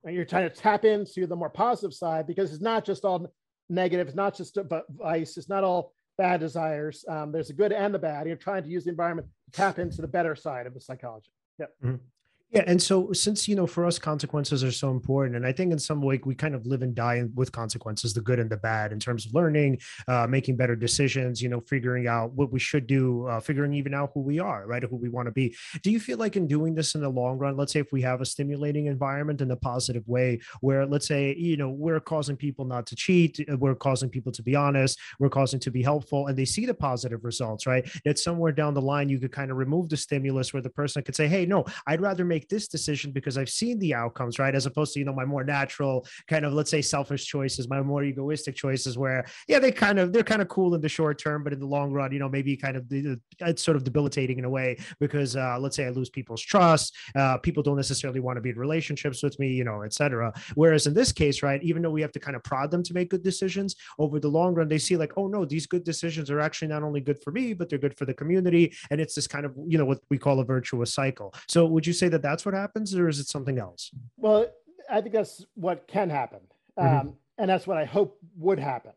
and 0.06 0.14
you're 0.14 0.26
trying 0.26 0.46
to 0.50 0.54
tap 0.54 0.84
into 0.84 1.26
the 1.26 1.34
more 1.34 1.48
positive 1.48 1.94
side 1.94 2.26
because 2.26 2.52
it's 2.52 2.60
not 2.62 2.84
just 2.84 3.06
all 3.06 3.26
negative, 3.70 4.06
it's 4.08 4.14
not 4.16 4.36
just 4.36 4.58
a 4.58 4.84
vice, 4.90 5.38
it's 5.38 5.48
not 5.48 5.64
all 5.64 5.94
bad 6.18 6.40
desires. 6.40 7.06
Um, 7.08 7.32
there's 7.32 7.48
the 7.48 7.54
good 7.54 7.72
and 7.72 7.94
the 7.94 7.98
bad. 7.98 8.26
You're 8.26 8.36
trying 8.36 8.64
to 8.64 8.68
use 8.68 8.84
the 8.84 8.90
environment 8.90 9.26
to 9.46 9.50
tap 9.52 9.78
into 9.78 10.02
the 10.02 10.06
better 10.08 10.36
side 10.36 10.66
of 10.66 10.74
the 10.74 10.80
psychology. 10.82 11.30
Yeah, 11.58 11.66
mm-hmm. 11.84 12.13
And 12.54 12.80
so 12.80 13.12
since 13.12 13.48
you 13.48 13.56
know 13.56 13.66
for 13.66 13.84
us 13.84 13.98
consequences 13.98 14.62
are 14.62 14.72
so 14.72 14.90
important, 14.90 15.36
and 15.36 15.46
I 15.46 15.52
think 15.52 15.72
in 15.72 15.78
some 15.78 16.00
way 16.00 16.20
we 16.24 16.34
kind 16.34 16.54
of 16.54 16.66
live 16.66 16.82
and 16.82 16.94
die 16.94 17.24
with 17.34 17.52
consequences, 17.52 18.14
the 18.14 18.20
good 18.20 18.38
and 18.38 18.48
the 18.48 18.56
bad, 18.56 18.92
in 18.92 19.00
terms 19.00 19.26
of 19.26 19.34
learning, 19.34 19.78
uh, 20.08 20.26
making 20.26 20.56
better 20.56 20.76
decisions, 20.76 21.42
you 21.42 21.48
know, 21.48 21.60
figuring 21.60 22.06
out 22.06 22.32
what 22.32 22.52
we 22.52 22.58
should 22.58 22.86
do, 22.86 23.26
uh, 23.26 23.40
figuring 23.40 23.74
even 23.74 23.94
out 23.94 24.10
who 24.14 24.20
we 24.20 24.38
are, 24.38 24.66
right, 24.66 24.82
who 24.82 24.96
we 24.96 25.08
want 25.08 25.26
to 25.26 25.32
be. 25.32 25.54
Do 25.82 25.90
you 25.90 26.00
feel 26.00 26.18
like 26.18 26.36
in 26.36 26.46
doing 26.46 26.74
this 26.74 26.94
in 26.94 27.00
the 27.00 27.08
long 27.08 27.38
run, 27.38 27.56
let's 27.56 27.72
say 27.72 27.80
if 27.80 27.92
we 27.92 28.02
have 28.02 28.20
a 28.20 28.26
stimulating 28.26 28.86
environment 28.86 29.40
in 29.40 29.50
a 29.50 29.56
positive 29.56 30.06
way, 30.06 30.40
where 30.60 30.86
let's 30.86 31.06
say 31.06 31.34
you 31.34 31.56
know 31.56 31.70
we're 31.70 32.00
causing 32.00 32.36
people 32.36 32.64
not 32.64 32.86
to 32.86 32.96
cheat, 32.96 33.40
uh, 33.50 33.56
we're 33.56 33.74
causing 33.74 34.08
people 34.08 34.32
to 34.32 34.42
be 34.42 34.54
honest, 34.54 34.98
we're 35.18 35.28
causing 35.28 35.60
to 35.60 35.70
be 35.70 35.82
helpful, 35.82 36.28
and 36.28 36.38
they 36.38 36.44
see 36.44 36.66
the 36.66 36.74
positive 36.74 37.24
results, 37.24 37.66
right? 37.66 37.88
That 38.04 38.18
somewhere 38.18 38.52
down 38.52 38.74
the 38.74 38.80
line 38.80 39.08
you 39.08 39.18
could 39.18 39.32
kind 39.32 39.50
of 39.50 39.56
remove 39.56 39.88
the 39.88 39.96
stimulus 39.96 40.52
where 40.52 40.62
the 40.62 40.70
person 40.70 41.02
could 41.02 41.16
say, 41.16 41.28
hey, 41.28 41.46
no, 41.46 41.64
I'd 41.86 42.00
rather 42.00 42.24
make 42.24 42.43
make 42.44 42.48
this 42.48 42.68
decision 42.68 43.10
because 43.10 43.38
I've 43.38 43.48
seen 43.48 43.78
the 43.78 43.94
outcomes, 43.94 44.38
right? 44.38 44.54
As 44.54 44.66
opposed 44.66 44.92
to, 44.94 44.98
you 44.98 45.04
know, 45.04 45.12
my 45.12 45.24
more 45.24 45.44
natural 45.44 46.06
kind 46.28 46.44
of, 46.44 46.52
let's 46.52 46.70
say, 46.70 46.82
selfish 46.82 47.26
choices, 47.26 47.68
my 47.68 47.80
more 47.80 48.04
egoistic 48.04 48.54
choices 48.54 48.98
where, 48.98 49.24
yeah, 49.48 49.58
they 49.58 49.72
kind 49.72 49.98
of, 49.98 50.12
they're 50.12 50.22
kind 50.22 50.42
of 50.42 50.48
cool 50.48 50.74
in 50.74 50.80
the 50.80 50.88
short 50.88 51.18
term, 51.18 51.42
but 51.42 51.52
in 51.52 51.60
the 51.60 51.66
long 51.66 51.92
run, 51.92 52.12
you 52.12 52.18
know, 52.18 52.28
maybe 52.28 52.56
kind 52.56 52.76
of, 52.76 52.84
it's 52.90 53.62
sort 53.62 53.76
of 53.76 53.84
debilitating 53.84 54.38
in 54.38 54.44
a 54.44 54.50
way 54.50 54.76
because, 55.00 55.36
uh, 55.36 55.58
let's 55.58 55.76
say 55.76 55.86
I 55.86 55.90
lose 55.90 56.10
people's 56.10 56.42
trust. 56.42 56.94
Uh, 57.14 57.38
people 57.38 57.62
don't 57.62 57.76
necessarily 57.76 58.20
want 58.20 58.36
to 58.36 58.40
be 58.40 58.50
in 58.50 58.58
relationships 58.58 59.22
with 59.22 59.38
me, 59.38 59.48
you 59.48 59.64
know, 59.64 59.82
etc. 59.82 60.32
Whereas 60.54 60.86
in 60.86 60.94
this 60.94 61.12
case, 61.12 61.42
right, 61.42 61.62
even 61.62 61.82
though 61.82 61.90
we 61.90 62.02
have 62.02 62.12
to 62.12 62.20
kind 62.20 62.36
of 62.36 62.42
prod 62.42 62.70
them 62.70 62.82
to 62.82 62.94
make 62.94 63.10
good 63.10 63.22
decisions 63.22 63.76
over 63.98 64.20
the 64.20 64.28
long 64.28 64.54
run, 64.54 64.68
they 64.68 64.78
see 64.78 64.96
like, 64.96 65.12
oh 65.16 65.28
no, 65.28 65.44
these 65.44 65.66
good 65.66 65.84
decisions 65.84 66.30
are 66.30 66.40
actually 66.40 66.68
not 66.68 66.82
only 66.82 67.00
good 67.00 67.22
for 67.22 67.30
me, 67.30 67.54
but 67.54 67.68
they're 67.68 67.78
good 67.78 67.96
for 67.96 68.04
the 68.04 68.14
community. 68.14 68.74
And 68.90 69.00
it's 69.00 69.14
this 69.14 69.26
kind 69.26 69.46
of, 69.46 69.54
you 69.66 69.78
know, 69.78 69.84
what 69.84 70.00
we 70.10 70.18
call 70.18 70.40
a 70.40 70.44
virtuous 70.44 70.92
cycle. 70.92 71.34
So 71.48 71.66
would 71.66 71.86
you 71.86 71.92
say 71.92 72.08
that 72.08 72.22
that's 72.22 72.33
what 72.44 72.54
happens 72.54 72.94
or 72.94 73.08
is 73.08 73.18
it 73.18 73.26
something 73.26 73.58
else? 73.58 73.90
Well, 74.16 74.46
I 74.90 75.00
think 75.00 75.14
that's 75.14 75.44
what 75.54 75.86
can 75.86 76.08
happen. 76.08 76.40
Mm-hmm. 76.78 77.08
Um, 77.08 77.14
and 77.38 77.50
that's 77.50 77.66
what 77.66 77.76
I 77.76 77.84
hope 77.84 78.18
would 78.36 78.58
happen. 78.58 78.92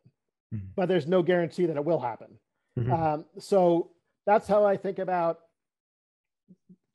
Mm-hmm. 0.54 0.68
But 0.76 0.88
there's 0.88 1.08
no 1.08 1.22
guarantee 1.22 1.66
that 1.66 1.76
it 1.76 1.84
will 1.84 2.00
happen. 2.00 2.40
Mm-hmm. 2.80 2.94
Um, 2.94 3.26
so 3.40 3.92
that's 4.26 4.48
how 4.48 4.64
I 4.66 4.78
think 4.78 5.00
about 5.00 5.40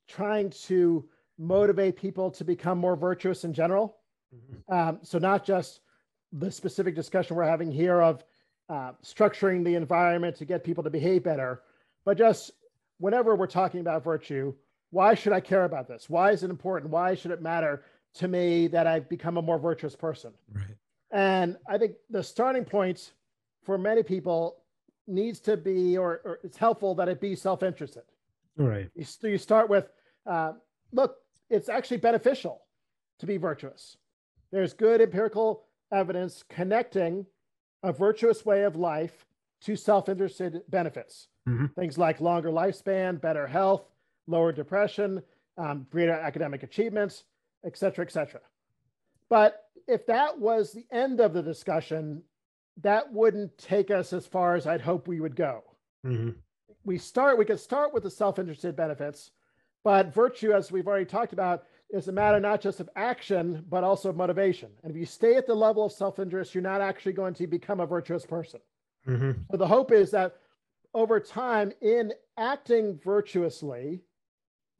trying 0.08 0.50
to 0.50 1.04
motivate 1.38 1.96
people 1.96 2.30
to 2.30 2.44
become 2.44 2.78
more 2.78 2.96
virtuous 2.96 3.44
in 3.44 3.52
general. 3.52 3.96
Mm-hmm. 4.34 4.74
Um, 4.74 4.98
so 5.02 5.18
not 5.18 5.44
just 5.44 5.80
the 6.32 6.50
specific 6.50 6.94
discussion 6.94 7.36
we're 7.36 7.44
having 7.44 7.70
here 7.70 8.00
of 8.00 8.24
uh, 8.68 8.92
structuring 9.04 9.64
the 9.64 9.74
environment 9.74 10.36
to 10.36 10.44
get 10.44 10.64
people 10.64 10.82
to 10.84 10.90
behave 10.90 11.24
better, 11.24 11.62
but 12.04 12.16
just 12.16 12.52
whenever 12.98 13.34
we're 13.34 13.46
talking 13.46 13.80
about 13.80 14.04
virtue, 14.04 14.54
why 14.92 15.14
should 15.14 15.32
I 15.32 15.40
care 15.40 15.64
about 15.64 15.88
this? 15.88 16.08
Why 16.08 16.30
is 16.30 16.44
it 16.44 16.50
important? 16.50 16.92
Why 16.92 17.14
should 17.14 17.30
it 17.30 17.42
matter 17.42 17.82
to 18.14 18.28
me 18.28 18.68
that 18.68 18.86
I've 18.86 19.08
become 19.08 19.38
a 19.38 19.42
more 19.42 19.58
virtuous 19.58 19.96
person? 19.96 20.32
Right. 20.52 20.76
And 21.10 21.56
I 21.66 21.78
think 21.78 21.94
the 22.10 22.22
starting 22.22 22.64
point 22.64 23.12
for 23.62 23.78
many 23.78 24.02
people 24.02 24.58
needs 25.06 25.40
to 25.40 25.56
be, 25.56 25.96
or, 25.96 26.20
or 26.24 26.38
it's 26.44 26.58
helpful 26.58 26.94
that 26.96 27.08
it 27.08 27.20
be 27.20 27.34
self-interested. 27.34 28.02
Right. 28.56 28.90
You, 28.94 29.06
you 29.22 29.38
start 29.38 29.70
with, 29.70 29.88
uh, 30.26 30.52
look, 30.92 31.16
it's 31.48 31.70
actually 31.70 31.96
beneficial 31.96 32.60
to 33.18 33.26
be 33.26 33.38
virtuous. 33.38 33.96
There's 34.50 34.74
good 34.74 35.00
empirical 35.00 35.64
evidence 35.90 36.44
connecting 36.50 37.24
a 37.82 37.92
virtuous 37.92 38.44
way 38.44 38.64
of 38.64 38.76
life 38.76 39.24
to 39.62 39.74
self-interested 39.74 40.62
benefits. 40.68 41.28
Mm-hmm. 41.48 41.66
Things 41.80 41.96
like 41.96 42.20
longer 42.20 42.50
lifespan, 42.50 43.20
better 43.20 43.46
health, 43.46 43.88
lower 44.26 44.52
depression, 44.52 45.22
um, 45.58 45.86
greater 45.90 46.12
academic 46.12 46.62
achievements, 46.62 47.24
et 47.64 47.76
cetera, 47.76 48.04
et 48.04 48.12
cetera. 48.12 48.40
But 49.28 49.64
if 49.88 50.06
that 50.06 50.38
was 50.38 50.72
the 50.72 50.86
end 50.92 51.20
of 51.20 51.32
the 51.32 51.42
discussion, 51.42 52.22
that 52.82 53.12
wouldn't 53.12 53.58
take 53.58 53.90
us 53.90 54.12
as 54.12 54.26
far 54.26 54.54
as 54.54 54.66
I'd 54.66 54.80
hope 54.80 55.08
we 55.08 55.20
would 55.20 55.36
go. 55.36 55.62
Mm-hmm. 56.06 56.30
We 56.84 56.98
start, 56.98 57.38
we 57.38 57.44
could 57.44 57.60
start 57.60 57.92
with 57.94 58.02
the 58.02 58.10
self-interested 58.10 58.74
benefits, 58.74 59.30
but 59.84 60.14
virtue, 60.14 60.52
as 60.52 60.72
we've 60.72 60.86
already 60.86 61.04
talked 61.04 61.32
about, 61.32 61.64
is 61.90 62.08
a 62.08 62.12
matter 62.12 62.40
not 62.40 62.60
just 62.60 62.80
of 62.80 62.88
action, 62.96 63.64
but 63.68 63.84
also 63.84 64.08
of 64.08 64.16
motivation. 64.16 64.70
And 64.82 64.90
if 64.90 64.96
you 64.96 65.04
stay 65.04 65.36
at 65.36 65.46
the 65.46 65.54
level 65.54 65.84
of 65.84 65.92
self-interest, 65.92 66.54
you're 66.54 66.62
not 66.62 66.80
actually 66.80 67.12
going 67.12 67.34
to 67.34 67.46
become 67.46 67.80
a 67.80 67.86
virtuous 67.86 68.24
person. 68.24 68.60
Mm-hmm. 69.06 69.32
So 69.50 69.56
the 69.56 69.66
hope 69.66 69.92
is 69.92 70.10
that 70.12 70.36
over 70.94 71.20
time, 71.20 71.72
in 71.80 72.12
acting 72.38 72.98
virtuously, 73.04 74.02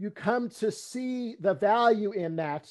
you 0.03 0.11
come 0.11 0.49
to 0.49 0.73
see 0.73 1.37
the 1.39 1.55
value 1.55 2.11
in 2.11 2.35
that 2.35 2.69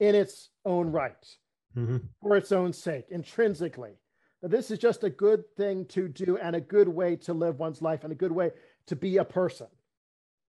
in 0.00 0.14
its 0.14 0.48
own 0.64 0.90
right, 0.90 1.36
mm-hmm. 1.76 1.98
for 2.22 2.38
its 2.38 2.52
own 2.52 2.72
sake, 2.72 3.04
intrinsically. 3.10 3.92
That 4.40 4.50
this 4.50 4.70
is 4.70 4.78
just 4.78 5.04
a 5.04 5.10
good 5.10 5.44
thing 5.58 5.84
to 5.88 6.08
do 6.08 6.38
and 6.38 6.56
a 6.56 6.62
good 6.62 6.88
way 6.88 7.16
to 7.16 7.34
live 7.34 7.58
one's 7.58 7.82
life 7.82 8.02
and 8.02 8.12
a 8.12 8.16
good 8.16 8.32
way 8.32 8.50
to 8.86 8.96
be 8.96 9.18
a 9.18 9.24
person. 9.26 9.66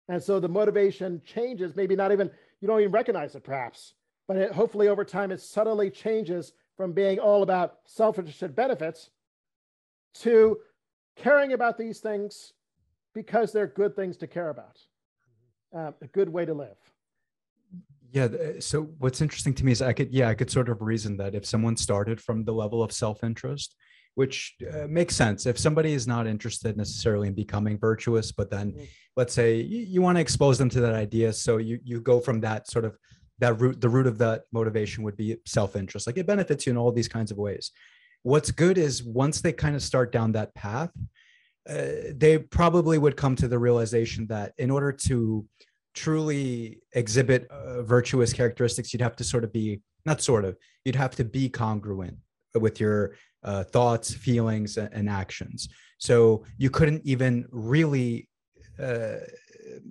And 0.07 0.21
so 0.21 0.39
the 0.39 0.47
motivation 0.47 1.23
changes, 1.25 1.75
maybe 1.75 1.95
not 1.95 2.11
even, 2.11 2.29
you 2.61 2.67
don't 2.67 2.81
even 2.81 2.91
recognize 2.91 3.33
it 3.33 3.43
perhaps, 3.43 3.95
but 4.27 4.37
it, 4.37 4.51
hopefully 4.51 4.89
over 4.89 5.03
time 5.03 5.31
it 5.31 5.41
subtly 5.41 5.89
changes 5.89 6.53
from 6.77 6.93
being 6.93 7.17
all 7.17 7.41
about 7.41 7.77
self 7.85 8.19
interested 8.19 8.55
benefits 8.55 9.09
to 10.21 10.59
caring 11.15 11.53
about 11.53 11.79
these 11.79 11.99
things 11.99 12.53
because 13.15 13.51
they're 13.51 13.65
good 13.65 13.95
things 13.95 14.17
to 14.17 14.27
care 14.27 14.49
about, 14.49 14.77
uh, 15.75 15.91
a 16.01 16.07
good 16.07 16.29
way 16.29 16.45
to 16.45 16.53
live. 16.53 16.77
Yeah. 18.11 18.27
So 18.59 18.83
what's 18.99 19.21
interesting 19.21 19.53
to 19.55 19.65
me 19.65 19.71
is 19.73 19.81
I 19.81 19.93
could, 19.93 20.11
yeah, 20.11 20.29
I 20.29 20.35
could 20.35 20.49
sort 20.49 20.69
of 20.69 20.81
reason 20.81 21.17
that 21.17 21.35
if 21.35 21.45
someone 21.45 21.75
started 21.75 22.21
from 22.21 22.45
the 22.45 22.53
level 22.53 22.81
of 22.81 22.91
self 22.91 23.23
interest, 23.23 23.75
which 24.13 24.55
uh, 24.73 24.87
makes 24.87 25.15
sense. 25.15 25.45
If 25.45 25.59
somebody 25.59 25.91
is 25.91 26.07
not 26.07 26.25
interested 26.25 26.77
necessarily 26.77 27.27
in 27.27 27.33
becoming 27.33 27.77
virtuous, 27.77 28.31
but 28.31 28.49
then 28.49 28.71
mm-hmm. 28.71 28.83
let's 29.17 29.33
say 29.33 29.57
you, 29.57 29.79
you 29.79 30.01
want 30.01 30.15
to 30.15 30.21
expose 30.21 30.57
them 30.57 30.69
to 30.69 30.81
that 30.81 30.95
idea, 30.95 31.33
so 31.33 31.57
you 31.57 31.79
you 31.83 31.99
go 31.99 32.21
from 32.21 32.39
that 32.41 32.69
sort 32.69 32.85
of 32.85 32.97
that 33.39 33.59
root. 33.59 33.81
The 33.81 33.89
root 33.89 34.07
of 34.07 34.17
that 34.19 34.43
motivation 34.53 35.03
would 35.03 35.17
be 35.17 35.35
self 35.45 35.75
interest. 35.75 36.07
Like 36.07 36.17
it 36.17 36.25
benefits 36.27 36.65
you 36.65 36.71
in 36.71 36.77
all 36.77 36.93
these 36.93 37.09
kinds 37.09 37.31
of 37.31 37.37
ways 37.37 37.71
what's 38.25 38.49
good 38.49 38.79
is 38.79 39.03
once 39.03 39.39
they 39.39 39.53
kind 39.53 39.75
of 39.75 39.83
start 39.83 40.11
down 40.11 40.31
that 40.31 40.51
path 40.55 40.89
uh, 41.69 42.13
they 42.15 42.37
probably 42.37 42.97
would 42.97 43.17
come 43.17 43.35
to 43.35 43.47
the 43.47 43.57
realization 43.57 44.27
that 44.27 44.53
in 44.57 44.69
order 44.69 44.91
to 44.91 45.45
truly 45.93 46.79
exhibit 46.93 47.47
uh, 47.49 47.81
virtuous 47.81 48.33
characteristics 48.33 48.93
you'd 48.93 49.01
have 49.01 49.15
to 49.15 49.23
sort 49.23 49.43
of 49.43 49.51
be 49.51 49.81
not 50.05 50.21
sort 50.21 50.45
of 50.45 50.57
you'd 50.83 50.95
have 50.95 51.15
to 51.15 51.23
be 51.23 51.49
congruent 51.49 52.17
with 52.53 52.79
your 52.79 53.15
uh, 53.43 53.63
thoughts 53.63 54.13
feelings 54.13 54.77
and 54.77 55.09
actions. 55.09 55.69
So 55.97 56.43
you 56.57 56.69
couldn't 56.69 57.01
even 57.05 57.45
really 57.51 58.27
uh, 58.81 59.17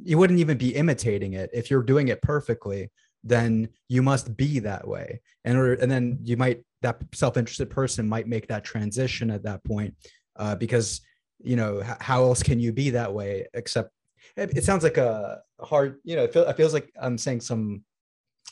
you 0.02 0.18
wouldn't 0.18 0.40
even 0.40 0.58
be 0.58 0.74
imitating 0.74 1.32
it. 1.32 1.50
If 1.52 1.70
you're 1.70 1.82
doing 1.82 2.08
it 2.08 2.22
perfectly 2.22 2.90
then 3.24 3.68
you 3.88 4.02
must 4.02 4.36
be 4.36 4.58
that 4.60 4.86
way. 4.86 5.20
And 5.44 5.58
or 5.58 5.72
and 5.74 5.90
then 5.90 6.18
you 6.22 6.36
might 6.36 6.62
that 6.82 6.98
self-interested 7.14 7.70
person 7.70 8.08
might 8.08 8.28
make 8.28 8.46
that 8.48 8.62
transition 8.64 9.30
at 9.30 9.42
that 9.44 9.64
point 9.64 9.94
uh, 10.36 10.54
because 10.54 11.00
you 11.42 11.56
know 11.56 11.82
h- 11.82 11.96
how 12.00 12.22
else 12.22 12.42
can 12.42 12.60
you 12.60 12.72
be 12.72 12.90
that 12.90 13.12
way 13.12 13.46
except 13.54 13.90
it, 14.36 14.56
it 14.56 14.64
sounds 14.64 14.82
like 14.82 14.96
a 14.96 15.40
hard 15.60 15.98
you 16.04 16.16
know 16.16 16.24
it, 16.24 16.32
feel, 16.32 16.44
it 16.44 16.56
feels 16.56 16.72
like 16.72 16.92
i'm 17.00 17.18
saying 17.18 17.40
some 17.40 17.82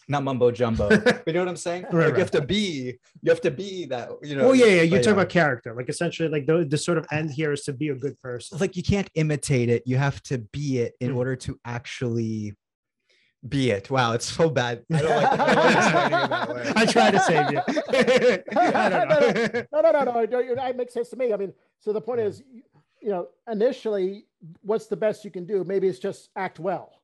not 0.09 0.23
mumbo 0.23 0.51
jumbo 0.51 0.89
but 0.89 1.23
you 1.27 1.33
know 1.35 1.41
what 1.41 1.49
i'm 1.49 1.57
saying 1.57 1.83
right, 1.85 1.93
like 1.93 2.03
right. 2.05 2.13
you 2.15 2.19
have 2.19 2.31
to 2.31 2.41
be 2.41 2.99
you 3.23 3.31
have 3.31 3.41
to 3.41 3.51
be 3.51 3.87
that 3.87 4.11
you 4.23 4.35
know 4.35 4.49
oh 4.49 4.53
yeah 4.53 4.67
yeah 4.67 4.83
you 4.83 5.01
talk 5.03 5.13
about 5.13 5.29
character 5.29 5.75
like 5.75 5.89
essentially 5.89 6.29
like 6.29 6.47
the, 6.47 6.65
the 6.65 6.79
sort 6.79 6.99
of 6.99 7.07
end 7.13 7.31
here 7.31 7.53
is 7.53 7.63
to 7.63 7.73
be 7.73 7.89
a 7.91 7.95
good 7.95 8.19
person 8.21 8.59
like 8.59 8.77
you 8.77 8.83
can't 8.83 9.09
imitate 9.15 9.69
it 9.69 9.83
you 9.87 9.97
have 9.97 10.23
to 10.23 10.39
be 10.39 10.79
it 10.79 10.95
in 11.01 11.13
mm. 11.13 11.17
order 11.17 11.37
to 11.37 11.59
actually 11.65 12.55
be 13.49 13.71
it. 13.71 13.91
Wow, 13.91 14.13
it's 14.13 14.27
so 14.27 14.49
bad. 14.49 14.85
I 14.93 15.03
don't 15.03 15.11
like, 15.11 15.41
I, 15.41 16.73
I 16.77 16.87
try 16.87 17.11
to 17.11 17.21
save 17.21 17.51
you. 17.51 17.61
I 18.57 18.89
don't 18.89 19.09
know. 19.09 19.63
no, 19.73 19.81
no, 19.81 19.91
no, 19.91 20.25
no, 20.25 20.25
no. 20.25 20.67
It 20.67 20.77
makes 20.77 20.95
sense 20.95 21.09
to 21.11 21.17
me. 21.17 21.33
I 21.33 21.37
mean, 21.37 21.53
so 21.81 21.93
the 21.93 22.01
point 22.01 22.21
yeah. 22.21 22.27
is, 22.27 22.43
you 23.03 23.11
know, 23.11 23.29
initially, 23.51 24.27
what's 24.63 24.87
the 24.87 24.97
best 24.97 25.25
you 25.25 25.31
can 25.31 25.45
do? 25.45 25.65
Maybe 25.65 25.89
it's 25.89 25.99
just 25.99 26.31
act 26.37 26.59
well. 26.59 27.03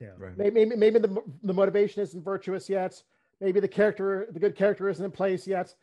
Yeah, 0.00 0.10
right. 0.18 0.36
Maybe, 0.36 0.64
maybe, 0.64 0.76
maybe 0.76 0.98
the, 0.98 1.22
the 1.42 1.52
motivation 1.52 2.02
isn't 2.02 2.24
virtuous 2.24 2.68
yet. 2.68 3.02
Maybe 3.40 3.60
the 3.60 3.68
character, 3.68 4.28
the 4.30 4.40
good 4.40 4.56
character 4.56 4.88
isn't 4.88 5.04
in 5.04 5.10
place 5.10 5.46
yet, 5.46 5.74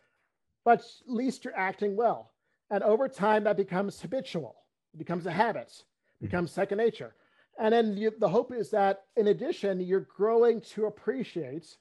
but 0.64 0.80
at 0.80 0.86
least 1.08 1.44
you're 1.44 1.58
acting 1.58 1.96
well. 1.96 2.32
And 2.70 2.84
over 2.84 3.08
time, 3.08 3.44
that 3.46 3.58
becomes 3.58 4.02
habitual. 4.02 4.56
It 4.94 4.98
becomes 4.98 5.26
a 5.26 5.32
habit, 5.32 5.70
mm-hmm. 5.70 6.26
becomes 6.26 6.52
mm-hmm. 6.52 6.62
second 6.62 6.78
nature. 6.78 7.16
And 7.60 7.74
then 7.74 7.98
you, 7.98 8.12
the 8.18 8.30
hope 8.30 8.54
is 8.54 8.70
that 8.72 9.04
in 9.16 9.28
addition, 9.28 9.80
you're 9.80 10.02
growing 10.02 10.62
to 10.62 10.86
appreciate 10.86 11.78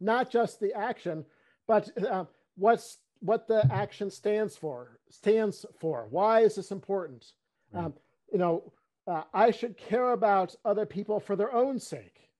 not 0.00 0.30
just 0.30 0.58
the 0.60 0.72
action, 0.74 1.24
but 1.68 1.88
uh, 2.04 2.24
what's 2.56 2.98
what 3.22 3.46
the 3.46 3.66
action 3.72 4.10
stands 4.10 4.56
for. 4.56 4.98
Stands 5.08 5.64
for. 5.80 6.06
Why 6.10 6.40
is 6.40 6.56
this 6.56 6.70
important? 6.70 7.32
Right. 7.72 7.84
Um, 7.84 7.94
you 8.32 8.38
know, 8.38 8.72
uh, 9.06 9.22
I 9.32 9.50
should 9.50 9.76
care 9.76 10.12
about 10.12 10.54
other 10.64 10.86
people 10.86 11.20
for 11.20 11.36
their 11.36 11.52
own 11.52 11.78
sake, 11.78 12.30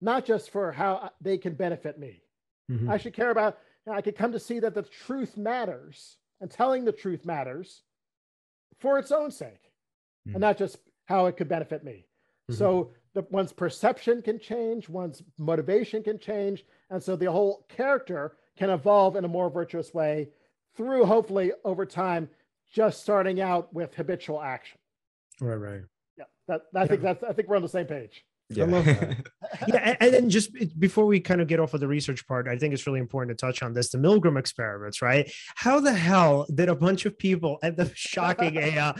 not 0.00 0.24
just 0.24 0.50
for 0.50 0.72
how 0.72 1.10
they 1.20 1.38
can 1.38 1.54
benefit 1.54 1.98
me. 1.98 2.22
Mm-hmm. 2.70 2.90
I 2.90 2.98
should 2.98 3.14
care 3.14 3.30
about. 3.30 3.58
You 3.86 3.92
know, 3.92 3.98
I 3.98 4.02
could 4.02 4.16
come 4.16 4.32
to 4.32 4.40
see 4.40 4.60
that 4.60 4.74
the 4.74 4.82
truth 4.82 5.36
matters 5.36 6.16
and 6.40 6.50
telling 6.50 6.84
the 6.84 6.92
truth 6.92 7.24
matters 7.24 7.82
for 8.80 8.98
its 8.98 9.12
own 9.12 9.30
sake, 9.30 9.70
mm-hmm. 10.26 10.34
and 10.34 10.40
not 10.40 10.58
just 10.58 10.78
how 11.04 11.26
it 11.26 11.36
could 11.36 11.48
benefit 11.48 11.84
me. 11.84 12.06
Mm-hmm. 12.50 12.58
So 12.58 12.90
the, 13.14 13.26
one's 13.30 13.52
perception 13.52 14.22
can 14.22 14.38
change, 14.38 14.88
one's 14.88 15.22
motivation 15.38 16.02
can 16.02 16.18
change, 16.18 16.64
and 16.90 17.02
so 17.02 17.16
the 17.16 17.30
whole 17.30 17.66
character 17.68 18.36
can 18.56 18.70
evolve 18.70 19.16
in 19.16 19.24
a 19.24 19.28
more 19.28 19.50
virtuous 19.50 19.92
way 19.92 20.28
through 20.76 21.04
hopefully 21.04 21.52
over 21.64 21.86
time, 21.86 22.28
just 22.72 23.02
starting 23.02 23.40
out 23.40 23.72
with 23.72 23.94
habitual 23.94 24.40
action. 24.40 24.78
Right, 25.40 25.56
right. 25.56 25.80
Yeah, 26.18 26.24
that, 26.48 26.62
I 26.74 26.80
yeah. 26.80 26.86
think 26.86 27.02
that's 27.02 27.22
I 27.24 27.32
think 27.32 27.48
we're 27.48 27.56
on 27.56 27.62
the 27.62 27.68
same 27.68 27.86
page. 27.86 28.24
Yeah. 28.48 28.64
I 28.64 28.66
love 28.66 28.84
that. 28.84 29.26
yeah, 29.68 29.76
and, 29.76 29.96
and 30.00 30.14
then 30.14 30.30
just 30.30 30.50
before 30.78 31.06
we 31.06 31.20
kind 31.20 31.40
of 31.40 31.48
get 31.48 31.60
off 31.60 31.74
of 31.74 31.80
the 31.80 31.88
research 31.88 32.26
part, 32.26 32.48
I 32.48 32.56
think 32.56 32.74
it's 32.74 32.86
really 32.86 33.00
important 33.00 33.36
to 33.36 33.46
touch 33.46 33.62
on 33.62 33.72
this: 33.72 33.90
the 33.90 33.98
Milgram 33.98 34.38
experiments, 34.38 35.02
right? 35.02 35.30
How 35.54 35.80
the 35.80 35.92
hell 35.92 36.46
did 36.54 36.68
a 36.68 36.74
bunch 36.74 37.06
of 37.06 37.18
people 37.18 37.58
end 37.62 37.78
up 37.80 37.88
shocking 37.94 38.56
a? 38.56 38.78
Uh, 38.78 38.92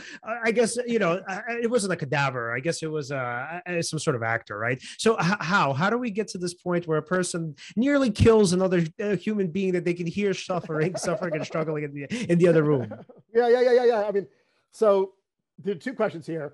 I 0.43 0.51
guess 0.51 0.77
you 0.87 0.99
know, 0.99 1.21
it 1.47 1.69
wasn't 1.69 1.93
a 1.93 1.95
cadaver. 1.95 2.55
I 2.55 2.59
guess 2.59 2.83
it 2.83 2.91
was 2.91 3.11
uh, 3.11 3.59
some 3.81 3.99
sort 3.99 4.15
of 4.15 4.23
actor, 4.23 4.57
right? 4.57 4.81
So 4.97 5.15
how 5.19 5.73
how 5.73 5.89
do 5.89 5.97
we 5.97 6.11
get 6.11 6.27
to 6.29 6.37
this 6.37 6.53
point 6.53 6.87
where 6.87 6.97
a 6.97 7.03
person 7.03 7.55
nearly 7.75 8.11
kills 8.11 8.53
another 8.53 8.83
uh, 9.01 9.15
human 9.15 9.47
being 9.47 9.73
that 9.73 9.85
they 9.85 9.93
can 9.93 10.07
hear 10.07 10.33
suffering, 10.33 10.95
suffering, 10.97 11.35
and 11.35 11.45
struggling 11.45 11.83
in 11.83 11.93
the 11.93 12.31
in 12.31 12.37
the 12.37 12.47
other 12.47 12.63
room? 12.63 12.93
Yeah, 13.33 13.49
yeah, 13.49 13.61
yeah, 13.61 13.73
yeah, 13.73 13.85
yeah. 13.85 14.03
I 14.03 14.11
mean, 14.11 14.27
so 14.71 15.13
there 15.57 15.73
are 15.73 15.77
two 15.77 15.93
questions 15.93 16.27
here 16.27 16.53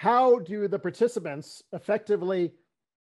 how 0.00 0.38
do 0.38 0.66
the 0.66 0.78
participants 0.78 1.62
effectively 1.74 2.54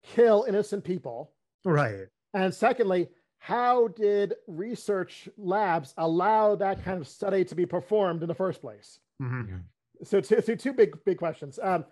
kill 0.03 0.45
innocent 0.49 0.85
people? 0.85 1.33
Right. 1.65 2.07
And 2.35 2.53
secondly, 2.55 3.09
how 3.39 3.89
did 3.89 4.35
research 4.47 5.29
labs 5.37 5.95
allow 5.97 6.55
that 6.57 6.85
kind 6.85 7.01
of 7.01 7.09
study 7.09 7.45
to 7.45 7.55
be 7.55 7.67
performed 7.67 8.23
in 8.23 8.29
the 8.29 8.35
first 8.35 8.61
place? 8.61 9.01
Mm-hmm. 9.21 9.57
So, 10.05 10.21
two, 10.21 10.41
so 10.41 10.55
two 10.55 10.73
big 10.73 10.97
big 11.05 11.19
questions. 11.19 11.59
Um, 11.63 11.85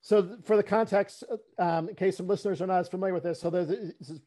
so, 0.00 0.36
for 0.44 0.56
the 0.56 0.62
context, 0.62 1.24
um, 1.58 1.88
in 1.88 1.94
case 1.94 2.16
some 2.16 2.26
listeners 2.26 2.60
are 2.62 2.66
not 2.66 2.80
as 2.80 2.88
familiar 2.88 3.14
with 3.14 3.24
this, 3.24 3.40
so 3.40 3.50
there's 3.50 3.68
this 3.68 4.10
is 4.10 4.20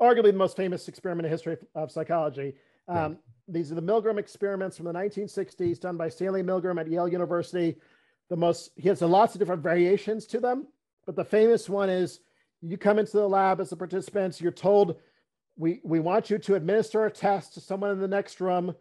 arguably 0.00 0.32
the 0.32 0.34
most 0.34 0.56
famous 0.56 0.88
experiment 0.88 1.26
in 1.26 1.32
history 1.32 1.56
of 1.74 1.90
psychology. 1.90 2.54
Um, 2.88 2.96
right. 2.96 3.16
These 3.48 3.72
are 3.72 3.76
the 3.76 3.82
Milgram 3.82 4.18
experiments 4.18 4.76
from 4.76 4.86
the 4.86 4.92
1960s, 4.92 5.80
done 5.80 5.96
by 5.96 6.08
Stanley 6.08 6.42
Milgram 6.42 6.80
at 6.80 6.88
Yale 6.88 7.08
University 7.08 7.76
the 8.28 8.36
most 8.36 8.70
he 8.76 8.88
has 8.88 9.00
lots 9.02 9.34
of 9.34 9.38
different 9.38 9.62
variations 9.62 10.26
to 10.26 10.40
them 10.40 10.66
but 11.04 11.16
the 11.16 11.24
famous 11.24 11.68
one 11.68 11.88
is 11.88 12.20
you 12.66 12.76
come 12.76 12.98
into 12.98 13.16
the 13.16 13.28
lab 13.28 13.60
as 13.60 13.72
a 13.72 13.76
participant 13.76 14.40
you're 14.40 14.50
told 14.52 14.96
we 15.56 15.80
we 15.84 16.00
want 16.00 16.30
you 16.30 16.38
to 16.38 16.54
administer 16.54 17.06
a 17.06 17.10
test 17.10 17.54
to 17.54 17.60
someone 17.60 17.90
in 17.90 18.00
the 18.00 18.08
next 18.08 18.40
room. 18.40 18.74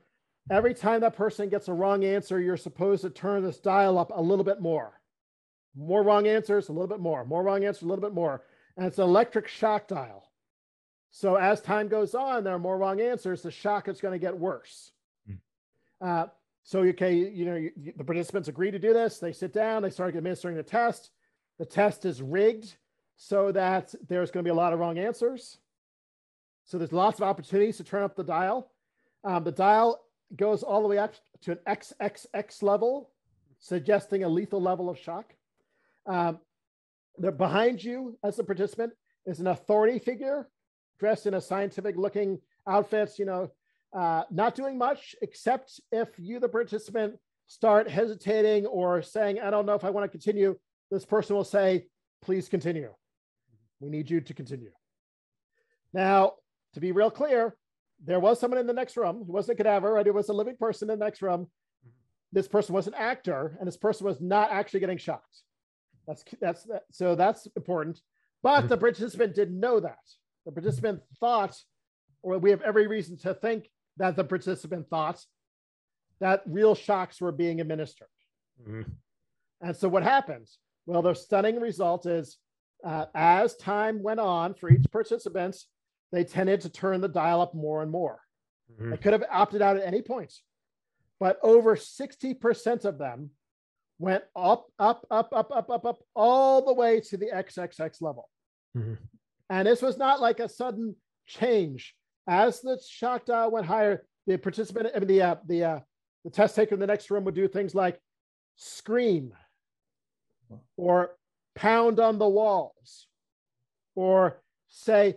Every 0.51 0.73
time 0.73 1.01
that 1.01 1.15
person 1.15 1.49
gets 1.49 1.67
a 1.67 1.73
wrong 1.73 2.03
answer 2.03 2.39
you're 2.39 2.57
supposed 2.57 3.03
to 3.03 3.09
turn 3.09 3.43
this 3.43 3.59
dial 3.59 3.97
up 3.97 4.11
a 4.13 4.21
little 4.21 4.43
bit 4.43 4.61
more. 4.61 4.99
More 5.75 6.03
wrong 6.03 6.27
answers 6.27 6.69
a 6.69 6.71
little 6.71 6.87
bit 6.87 6.99
more. 6.99 7.25
More 7.25 7.43
wrong 7.43 7.63
answers 7.65 7.83
a 7.83 7.87
little 7.87 8.01
bit 8.01 8.13
more. 8.13 8.43
And 8.77 8.85
it's 8.85 8.97
an 8.97 9.05
electric 9.05 9.47
shock 9.47 9.87
dial. 9.87 10.31
So 11.11 11.35
as 11.35 11.61
time 11.61 11.87
goes 11.87 12.13
on 12.13 12.43
there 12.43 12.55
are 12.55 12.59
more 12.59 12.77
wrong 12.77 12.99
answers 12.99 13.41
the 13.41 13.51
shock 13.51 13.87
is 13.87 14.01
going 14.01 14.13
to 14.13 14.19
get 14.19 14.37
worse. 14.37 14.91
Mm. 15.29 15.37
uh, 16.01 16.27
so, 16.67 16.79
okay, 16.79 17.13
you 17.13 17.45
know, 17.45 17.55
you, 17.55 17.71
the 17.95 18.03
participants 18.03 18.47
agree 18.47 18.71
to 18.71 18.79
do 18.79 18.91
this. 18.91 19.19
They 19.19 19.33
sit 19.33 19.53
down, 19.53 19.83
they 19.83 19.91
start 19.91 20.15
administering 20.15 20.55
the 20.55 20.63
test. 20.63 21.11
The 21.59 21.65
test 21.65 22.05
is 22.05 22.23
rigged 22.23 22.75
so 23.17 23.51
that 23.51 23.93
there's 24.07 24.31
going 24.31 24.43
to 24.43 24.47
be 24.47 24.51
a 24.51 24.55
lot 24.55 24.73
of 24.73 24.79
wrong 24.79 24.97
answers. 24.97 25.57
So 26.65 26.77
there's 26.77 26.91
lots 26.91 27.19
of 27.19 27.23
opportunities 27.23 27.77
to 27.77 27.83
turn 27.83 28.03
up 28.03 28.15
the 28.15 28.23
dial. 28.23 28.71
Um, 29.23 29.43
the 29.43 29.51
dial 29.51 30.01
goes 30.35 30.63
all 30.63 30.81
the 30.81 30.87
way 30.87 30.97
up 30.97 31.13
to 31.41 31.51
an 31.51 31.59
XXX 31.67 32.63
level, 32.63 33.11
suggesting 33.59 34.23
a 34.23 34.29
lethal 34.29 34.61
level 34.61 34.89
of 34.89 34.97
shock. 34.97 35.33
Um, 36.07 36.39
behind 37.37 37.83
you 37.83 38.17
as 38.23 38.39
a 38.39 38.43
participant 38.43 38.93
is 39.25 39.39
an 39.39 39.47
authority 39.47 39.99
figure 39.99 40.49
dressed 40.99 41.27
in 41.27 41.35
a 41.35 41.41
scientific 41.41 41.95
looking 41.97 42.39
outfits, 42.67 43.19
you 43.19 43.25
know, 43.25 43.51
uh, 43.93 44.23
not 44.31 44.55
doing 44.55 44.77
much 44.77 45.15
except 45.21 45.79
if 45.91 46.09
you, 46.17 46.39
the 46.39 46.49
participant, 46.49 47.15
start 47.47 47.89
hesitating 47.89 48.65
or 48.65 49.01
saying, 49.01 49.39
I 49.39 49.49
don't 49.49 49.65
know 49.65 49.75
if 49.75 49.83
I 49.83 49.89
want 49.89 50.03
to 50.03 50.09
continue, 50.09 50.57
this 50.91 51.05
person 51.05 51.35
will 51.35 51.43
say, 51.43 51.87
please 52.21 52.49
continue. 52.49 52.93
We 53.85 53.91
need 53.91 54.09
you 54.09 54.19
to 54.19 54.33
continue. 54.33 54.71
Now, 55.93 56.33
to 56.73 56.79
be 56.79 56.91
real 56.91 57.11
clear, 57.11 57.55
there 58.03 58.19
was 58.19 58.39
someone 58.39 58.59
in 58.59 58.65
the 58.65 58.73
next 58.73 58.97
room. 58.97 59.21
It 59.21 59.27
wasn't 59.27 59.59
a 59.59 59.63
cadaver, 59.63 59.93
right? 59.93 60.07
It 60.07 60.13
was 60.13 60.29
a 60.29 60.33
living 60.33 60.57
person 60.57 60.89
in 60.89 60.97
the 60.97 61.05
next 61.05 61.21
room. 61.21 61.47
This 62.33 62.47
person 62.47 62.73
was 62.73 62.87
an 62.87 62.95
actor, 62.95 63.55
and 63.59 63.67
this 63.67 63.77
person 63.77 64.07
was 64.07 64.19
not 64.19 64.51
actually 64.51 64.79
getting 64.79 64.97
shocked. 64.97 65.43
That's 66.07 66.23
that's 66.41 66.63
that. 66.63 66.83
So 66.91 67.15
that's 67.15 67.47
important. 67.55 68.01
But 68.41 68.67
the 68.67 68.77
participant 68.77 69.35
didn't 69.35 69.59
know 69.59 69.79
that. 69.79 69.99
The 70.45 70.51
participant 70.51 71.01
thought, 71.19 71.55
or 72.23 72.39
we 72.39 72.49
have 72.49 72.61
every 72.61 72.87
reason 72.87 73.17
to 73.19 73.33
think 73.35 73.69
that 73.97 74.15
the 74.15 74.23
participant 74.23 74.89
thought 74.89 75.23
that 76.19 76.41
real 76.47 76.75
shocks 76.75 77.21
were 77.21 77.31
being 77.31 77.61
administered. 77.61 78.07
Mm-hmm. 78.61 78.81
And 79.61 79.75
so 79.75 79.87
what 79.87 80.03
happens? 80.03 80.57
Well, 80.85 81.01
the 81.01 81.13
stunning 81.13 81.59
result 81.59 82.05
is 82.05 82.37
uh, 82.83 83.05
as 83.13 83.55
time 83.55 84.01
went 84.01 84.19
on 84.19 84.53
for 84.53 84.69
each 84.69 84.85
participant, 84.91 85.57
they 86.11 86.23
tended 86.23 86.61
to 86.61 86.69
turn 86.69 87.01
the 87.01 87.07
dial 87.07 87.41
up 87.41 87.53
more 87.53 87.81
and 87.81 87.91
more. 87.91 88.19
Mm-hmm. 88.71 88.91
They 88.91 88.97
could 88.97 89.13
have 89.13 89.23
opted 89.31 89.61
out 89.61 89.77
at 89.77 89.85
any 89.85 90.01
point, 90.01 90.33
but 91.19 91.37
over 91.43 91.75
60% 91.75 92.85
of 92.85 92.97
them 92.97 93.31
went 93.99 94.23
up, 94.35 94.67
up, 94.79 95.05
up, 95.09 95.29
up, 95.33 95.51
up, 95.51 95.69
up, 95.69 95.85
up, 95.85 95.99
all 96.15 96.65
the 96.65 96.73
way 96.73 96.99
to 96.99 97.17
the 97.17 97.27
XXX 97.33 98.01
level. 98.01 98.29
Mm-hmm. 98.77 98.95
And 99.49 99.67
this 99.67 99.81
was 99.81 99.97
not 99.97 100.21
like 100.21 100.39
a 100.39 100.49
sudden 100.49 100.95
change 101.27 101.95
as 102.27 102.61
the 102.61 102.79
shock 102.87 103.25
dial 103.25 103.51
went 103.51 103.65
higher, 103.65 104.05
the 104.27 104.37
participant, 104.37 104.89
I 104.95 104.99
mean, 104.99 105.07
the 105.07 105.21
uh, 105.21 105.35
the 105.45 105.63
uh, 105.63 105.79
the 106.23 106.31
test 106.31 106.55
taker 106.55 106.73
in 106.73 106.79
the 106.79 106.87
next 106.87 107.11
room 107.11 107.23
would 107.25 107.35
do 107.35 107.47
things 107.47 107.75
like 107.75 107.99
scream, 108.55 109.33
or 110.77 111.11
pound 111.55 111.99
on 111.99 112.19
the 112.19 112.27
walls, 112.27 113.07
or 113.95 114.41
say, 114.67 115.15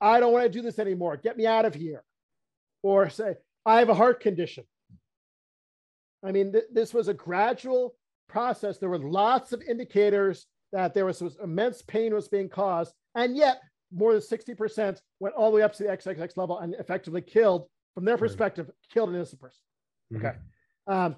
"I 0.00 0.20
don't 0.20 0.32
want 0.32 0.44
to 0.44 0.50
do 0.50 0.62
this 0.62 0.78
anymore. 0.78 1.16
Get 1.16 1.36
me 1.36 1.46
out 1.46 1.64
of 1.64 1.74
here," 1.74 2.04
or 2.82 3.10
say, 3.10 3.36
"I 3.66 3.78
have 3.78 3.88
a 3.88 3.94
heart 3.94 4.20
condition." 4.20 4.64
I 6.22 6.32
mean, 6.32 6.52
th- 6.52 6.64
this 6.72 6.92
was 6.92 7.08
a 7.08 7.14
gradual 7.14 7.94
process. 8.28 8.78
There 8.78 8.88
were 8.88 8.98
lots 8.98 9.52
of 9.52 9.62
indicators 9.62 10.46
that 10.72 10.94
there 10.94 11.04
was, 11.04 11.20
was 11.20 11.36
immense 11.42 11.82
pain 11.82 12.14
was 12.14 12.28
being 12.28 12.48
caused, 12.48 12.94
and 13.14 13.36
yet 13.36 13.60
more 13.92 14.12
than 14.12 14.22
60% 14.22 15.00
went 15.18 15.34
all 15.34 15.50
the 15.50 15.56
way 15.56 15.62
up 15.62 15.72
to 15.74 15.82
the 15.82 15.88
XXX 15.88 16.36
level 16.36 16.58
and 16.58 16.74
effectively 16.74 17.20
killed, 17.20 17.66
from 17.94 18.04
their 18.04 18.16
perspective, 18.16 18.70
killed 18.92 19.08
an 19.08 19.16
innocent 19.16 19.40
person. 19.40 19.58
Mm-hmm. 20.12 20.26
Okay. 20.26 20.36
Um, 20.86 21.16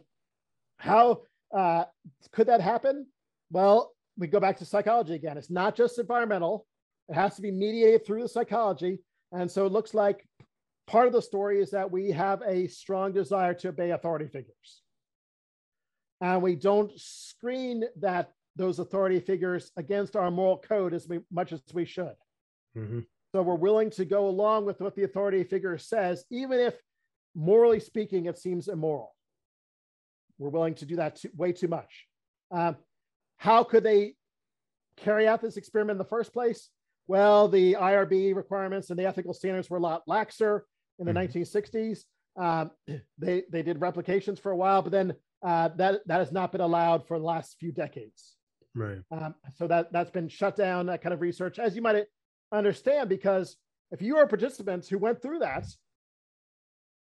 how 0.79 1.23
uh, 1.55 1.85
could 2.33 2.47
that 2.49 2.61
happen? 2.61 3.07
Well, 3.51 3.92
we 4.19 4.27
go 4.27 4.41
back 4.41 4.59
to 4.59 4.65
psychology 4.65 5.15
again. 5.15 5.39
It's 5.39 5.51
not 5.51 5.77
just 5.77 5.99
environmental, 5.99 6.67
it 7.09 7.15
has 7.15 7.37
to 7.37 7.43
be 7.43 7.51
mediated 7.51 8.07
through 8.07 8.23
the 8.23 8.29
psychology. 8.29 8.99
And 9.33 9.51
so 9.51 9.67
it 9.67 9.73
looks 9.73 9.95
like 9.95 10.27
part 10.87 11.07
of 11.07 11.13
the 11.13 11.23
story 11.23 11.61
is 11.61 11.71
that 11.71 11.91
we 11.91 12.11
have 12.11 12.43
a 12.47 12.67
strong 12.69 13.13
desire 13.13 13.55
to 13.55 13.69
obey 13.69 13.91
authority 13.91 14.27
figures. 14.27 14.83
And 16.21 16.43
we 16.43 16.55
don't 16.55 16.93
screen 16.97 17.85
that 18.01 18.31
those 18.57 18.79
authority 18.79 19.19
figures 19.19 19.73
against 19.77 20.15
our 20.15 20.31
moral 20.31 20.59
code 20.59 20.95
as 20.95 21.09
we, 21.09 21.21
much 21.31 21.53
as 21.53 21.61
we 21.73 21.85
should. 21.85 22.15
Mm-hmm. 22.77 23.01
So 23.35 23.43
we're 23.43 23.55
willing 23.55 23.91
to 23.91 24.05
go 24.05 24.29
along 24.29 24.67
with 24.67 24.81
what 24.81 24.95
the 24.95 25.05
authority 25.05 25.43
figure 25.43 25.79
says, 25.79 26.25
even 26.31 26.61
if 26.61 26.75
morally 27.35 27.81
speaking, 27.81 28.27
it 28.27 28.39
seems 28.39 28.69
immoral. 28.69 29.15
We're 30.39 30.51
willing 30.51 30.75
to 30.77 30.87
do 30.87 30.97
that 30.97 31.17
too, 31.17 31.31
way 31.35 31.53
too 31.53 31.69
much. 31.69 32.07
Um, 32.51 32.77
how 33.43 33.65
could 33.65 33.83
they 33.83 34.15
carry 34.97 35.27
out 35.27 35.43
this 35.43 35.57
experiment 35.57 35.97
in 35.97 35.99
the 35.99 36.05
first 36.05 36.33
place? 36.33 36.69
Well, 37.09 37.49
the 37.49 37.73
IRB 37.75 38.37
requirements 38.37 38.91
and 38.91 38.99
the 38.99 39.05
ethical 39.05 39.35
standards 39.35 39.69
were 39.69 39.79
a 39.79 39.81
lot 39.81 40.07
laxer 40.09 40.61
in 41.01 41.07
the 41.07 41.13
mm-hmm. 41.13 41.39
1960s. 41.39 42.05
Um, 42.37 42.71
they 43.19 43.43
they 43.51 43.63
did 43.63 43.81
replications 43.81 44.39
for 44.39 44.53
a 44.53 44.57
while, 44.57 44.81
but 44.81 44.93
then 44.93 45.15
uh, 45.45 45.71
that 45.77 46.07
that 46.07 46.19
has 46.19 46.31
not 46.31 46.53
been 46.53 46.61
allowed 46.61 47.05
for 47.09 47.19
the 47.19 47.25
last 47.25 47.57
few 47.59 47.73
decades. 47.73 48.37
Right. 48.77 48.99
Um, 49.11 49.35
so 49.57 49.67
that 49.67 49.93
that's 49.93 50.13
been 50.13 50.29
shut 50.29 50.55
down. 50.55 50.87
That 50.87 51.03
kind 51.03 51.13
of 51.13 51.21
research, 51.21 51.59
as 51.59 51.75
you 51.75 51.83
might 51.83 52.05
understand 52.53 53.09
because 53.09 53.57
if 53.91 54.01
you 54.01 54.19
are 54.19 54.27
participants 54.29 54.89
who 54.89 54.99
went 54.99 55.21
through 55.21 55.41
that 55.41 55.67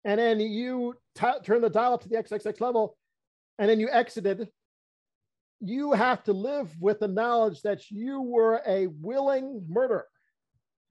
and 0.04 0.20
then 0.20 0.38
you 0.38 0.94
t- 1.16 1.40
turn 1.42 1.62
the 1.62 1.68
dial 1.68 1.94
up 1.94 2.02
to 2.02 2.08
the 2.08 2.14
XXX 2.14 2.60
level 2.60 2.96
and 3.58 3.68
then 3.68 3.80
you 3.80 3.88
exited, 3.90 4.48
you 5.60 5.92
have 5.92 6.22
to 6.24 6.32
live 6.32 6.74
with 6.80 7.00
the 7.00 7.08
knowledge 7.08 7.62
that 7.62 7.90
you 7.90 8.20
were 8.20 8.62
a 8.66 8.86
willing 8.86 9.64
murderer. 9.68 10.06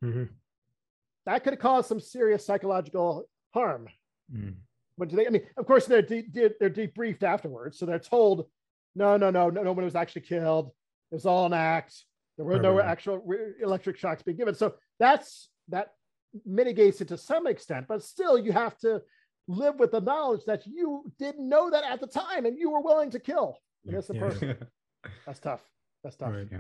Mm-hmm. 0.04 0.26
That 1.26 1.44
could 1.44 1.60
cause 1.60 1.88
some 1.88 2.00
serious 2.00 2.46
psychological 2.46 3.28
harm. 3.54 3.88
Mm. 4.34 4.56
What 4.96 5.10
do 5.10 5.16
they? 5.16 5.28
I 5.28 5.30
mean, 5.30 5.44
of 5.58 5.66
course, 5.66 5.86
they're 5.86 6.02
de- 6.02 6.24
de- 6.24 6.54
they're 6.60 6.70
debriefed 6.70 7.24
afterwards, 7.24 7.78
so 7.78 7.86
they're 7.86 8.00
told, 8.00 8.48
no, 8.96 9.18
no, 9.18 9.30
no, 9.30 9.50
no, 9.50 9.64
no 9.64 9.74
one 9.74 9.86
was 9.86 9.96
actually 9.96 10.24
killed. 10.24 10.72
It 11.12 11.16
was 11.16 11.26
all 11.26 11.46
an 11.46 11.54
act. 11.54 11.96
There 12.38 12.46
were 12.46 12.60
no 12.60 12.80
actual 12.80 13.24
electric 13.62 13.98
shocks 13.98 14.22
being 14.22 14.38
given. 14.38 14.54
So 14.54 14.76
that's 15.00 15.50
that 15.70 15.90
mitigates 16.46 17.02
it 17.02 17.08
to 17.10 17.18
some 17.18 17.48
extent, 17.48 17.86
but 17.88 18.04
still 18.04 18.38
you 18.38 18.52
have 18.52 18.78
to 18.80 19.02
live 19.48 19.80
with 19.80 19.92
the 19.92 20.02
knowledge 20.02 20.46
that 20.46 20.68
you 20.68 21.12
didn't 21.18 21.48
know 21.48 21.70
that 21.70 21.84
at 21.84 22.00
the 22.00 22.08
time 22.08 22.46
and 22.46 22.58
you 22.58 22.70
were 22.70 22.82
willing 22.82 23.10
to 23.12 23.20
kill 23.20 23.58
yeah, 23.88 24.20
person. 24.20 24.58
that's 25.26 25.40
tough. 25.40 25.62
That's 26.04 26.16
tough. 26.16 26.34
Right, 26.34 26.48
yeah. 26.52 26.60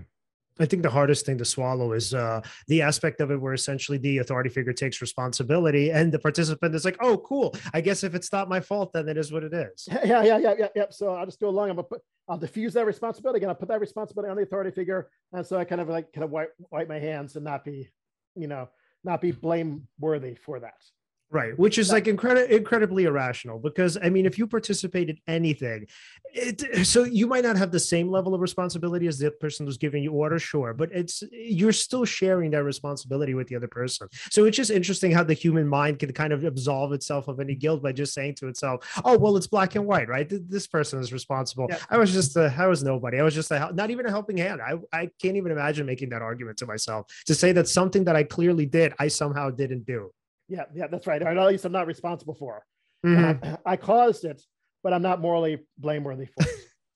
I 0.60 0.66
think 0.66 0.82
the 0.82 0.90
hardest 0.90 1.26
thing 1.26 1.38
to 1.38 1.46
swallow 1.46 1.94
is 1.94 2.14
uh, 2.14 2.42
the 2.68 2.82
aspect 2.82 3.22
of 3.22 3.32
it 3.32 3.40
where 3.40 3.54
essentially 3.54 3.98
the 3.98 4.20
authority 4.20 4.50
figure 4.50 4.74
takes 4.74 5.02
responsibility 5.02 5.92
and 5.92 6.12
the 6.12 6.20
participant 6.20 6.74
is 6.74 6.86
like, 6.86 6.98
oh, 7.00 7.18
cool. 7.20 7.56
I 7.74 7.82
guess 7.82 8.04
if 8.04 8.16
it's 8.16 8.32
not 8.32 8.50
my 8.50 8.60
fault, 8.60 8.92
then 8.94 9.08
it 9.08 9.18
is 9.18 9.32
what 9.32 9.44
it 9.44 9.54
is. 9.54 9.88
Yeah, 10.08 10.24
yeah, 10.24 10.38
yeah, 10.38 10.54
yeah, 10.58 10.68
yeah. 10.76 10.86
So 10.90 11.14
I'll 11.14 11.26
just 11.26 11.40
go 11.40 11.50
along. 11.50 11.70
I'm 11.70 11.76
gonna 11.76 11.88
put, 11.88 12.02
I'll 12.30 12.38
diffuse 12.38 12.74
that 12.74 12.86
responsibility 12.86 13.44
and 13.44 13.50
I'll 13.50 13.56
put 13.56 13.68
that 13.68 13.80
responsibility 13.80 14.30
on 14.30 14.38
the 14.38 14.44
authority 14.44 14.72
figure, 14.72 15.10
and 15.34 15.46
so 15.46 15.58
I 15.58 15.66
kind 15.66 15.82
of 15.82 15.90
like 15.90 16.14
kind 16.14 16.24
of 16.24 16.32
wipe 16.32 16.54
wipe 16.72 16.88
my 16.88 17.00
hands 17.00 17.36
and 17.36 17.44
not 17.44 17.66
be, 17.66 17.90
you 18.36 18.48
know, 18.48 18.70
not 19.04 19.22
be 19.22 19.32
blame 19.32 19.88
worthy 20.00 20.36
for 20.36 20.60
that. 20.62 20.82
Right, 21.30 21.60
which 21.60 21.78
is 21.78 21.92
like 21.92 22.06
incredi- 22.06 22.50
incredibly 22.50 23.04
irrational 23.04 23.60
because 23.60 23.98
I 24.02 24.10
mean, 24.10 24.26
if 24.26 24.38
you 24.38 24.48
participate 24.48 25.10
in 25.10 25.18
anything, 25.28 25.88
it, 26.34 26.88
so 26.88 27.04
you 27.04 27.28
might 27.28 27.44
not 27.44 27.58
have 27.58 27.70
the 27.70 27.82
same 27.82 28.10
level 28.10 28.34
of 28.34 28.40
responsibility 28.40 29.08
as 29.08 29.20
the 29.20 29.32
person 29.32 29.66
who's 29.66 29.78
giving 29.78 30.02
you 30.02 30.14
orders, 30.14 30.42
sure, 30.42 30.74
but 30.74 30.90
it's 30.94 31.24
you're 31.32 31.74
still 31.74 32.06
sharing 32.06 32.52
that 32.52 32.64
responsibility 32.64 33.34
with 33.34 33.48
the 33.50 33.58
other 33.58 33.68
person. 33.68 34.08
So 34.30 34.46
it's 34.46 34.56
just 34.56 34.72
interesting 34.72 35.12
how 35.12 35.24
the 35.24 35.34
human 35.34 35.68
mind 35.68 36.00
can 36.00 36.14
kind 36.14 36.32
of 36.32 36.46
absolve 36.46 36.94
itself 36.94 37.28
of 37.28 37.42
any 37.42 37.56
guilt 37.56 37.84
by 37.84 37.92
just 37.92 38.14
saying 38.14 38.36
to 38.36 38.48
itself, 38.48 38.90
"Oh, 39.04 39.18
well, 39.18 39.36
it's 39.36 39.48
black 39.48 39.76
and 39.76 39.86
white, 39.86 40.08
right? 40.08 40.28
This 40.30 40.66
person 40.66 41.02
is 41.02 41.12
responsible. 41.12 41.68
Yeah. 41.70 41.80
I 41.90 41.98
was 41.98 42.14
just 42.14 42.38
a, 42.38 42.54
I 42.58 42.68
was 42.68 42.84
nobody. 42.84 43.20
I 43.20 43.24
was 43.24 43.36
just 43.36 43.52
a, 43.52 43.72
not 43.74 43.90
even 43.90 44.06
a 44.06 44.10
helping 44.10 44.38
hand. 44.38 44.62
I 44.62 44.76
I 44.94 45.10
can't 45.22 45.36
even 45.36 45.52
imagine 45.52 45.86
making 45.86 46.10
that 46.10 46.22
argument 46.22 46.58
to 46.60 46.66
myself 46.66 47.08
to 47.26 47.36
say 47.36 47.52
that 47.52 47.68
something 47.68 48.06
that 48.06 48.16
I 48.16 48.24
clearly 48.24 48.66
did, 48.66 48.94
I 48.98 49.10
somehow 49.10 49.50
didn't 49.50 49.86
do." 49.86 50.14
Yeah, 50.48 50.64
yeah, 50.74 50.88
that's 50.88 51.08
right. 51.08 51.22
Or 51.22 51.28
at 51.28 51.48
least 51.48 51.66
I'm 51.66 51.72
not 51.72 51.88
responsible 51.88 52.34
for. 52.34 52.64
Mm-hmm. 53.06 53.54
Uh, 53.54 53.58
I 53.66 53.78
caused 53.78 54.26
it, 54.26 54.42
but 54.84 54.94
I'm 54.94 55.02
not 55.02 55.22
morally 55.22 55.60
blameworthy 55.78 56.26
for 56.28 56.44
it. 56.44 56.56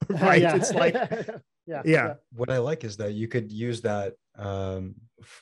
right. 0.21 0.43
Uh, 0.43 0.55
it's 0.55 0.73
like, 0.73 0.93
yeah, 1.67 1.81
yeah. 1.85 2.13
What 2.33 2.49
I 2.49 2.57
like 2.57 2.83
is 2.83 2.97
that 2.97 3.13
you 3.13 3.27
could 3.27 3.51
use 3.51 3.81
that 3.81 4.13
um, 4.37 4.95
f- 5.21 5.41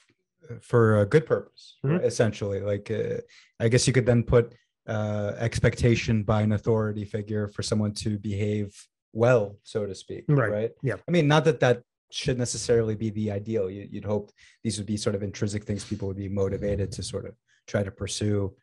for 0.61 1.01
a 1.01 1.05
good 1.05 1.25
purpose, 1.25 1.77
mm-hmm. 1.85 1.97
right? 1.97 2.05
essentially. 2.05 2.61
Like, 2.61 2.91
uh, 2.91 3.21
I 3.59 3.67
guess 3.67 3.87
you 3.87 3.93
could 3.93 4.05
then 4.05 4.23
put 4.23 4.53
uh, 4.87 5.33
expectation 5.37 6.23
by 6.23 6.41
an 6.41 6.53
authority 6.53 7.05
figure 7.05 7.47
for 7.47 7.61
someone 7.61 7.93
to 7.93 8.17
behave 8.17 8.75
well, 9.13 9.55
so 9.63 9.85
to 9.85 9.95
speak. 9.95 10.25
Right. 10.27 10.51
Right. 10.51 10.71
Yeah. 10.83 10.95
I 11.07 11.11
mean, 11.11 11.27
not 11.27 11.45
that 11.45 11.59
that 11.59 11.83
should 12.11 12.37
necessarily 12.37 12.95
be 12.95 13.11
the 13.11 13.31
ideal. 13.31 13.69
You, 13.69 13.87
would 13.93 14.05
hope 14.05 14.31
these 14.63 14.77
would 14.77 14.87
be 14.87 14.97
sort 14.97 15.15
of 15.15 15.23
intrinsic 15.23 15.63
things 15.63 15.83
people 15.83 16.07
would 16.07 16.17
be 16.17 16.29
motivated 16.29 16.91
to 16.93 17.03
sort 17.03 17.25
of 17.25 17.35
try 17.69 17.83
to 17.83 17.91
pursue 17.91 18.53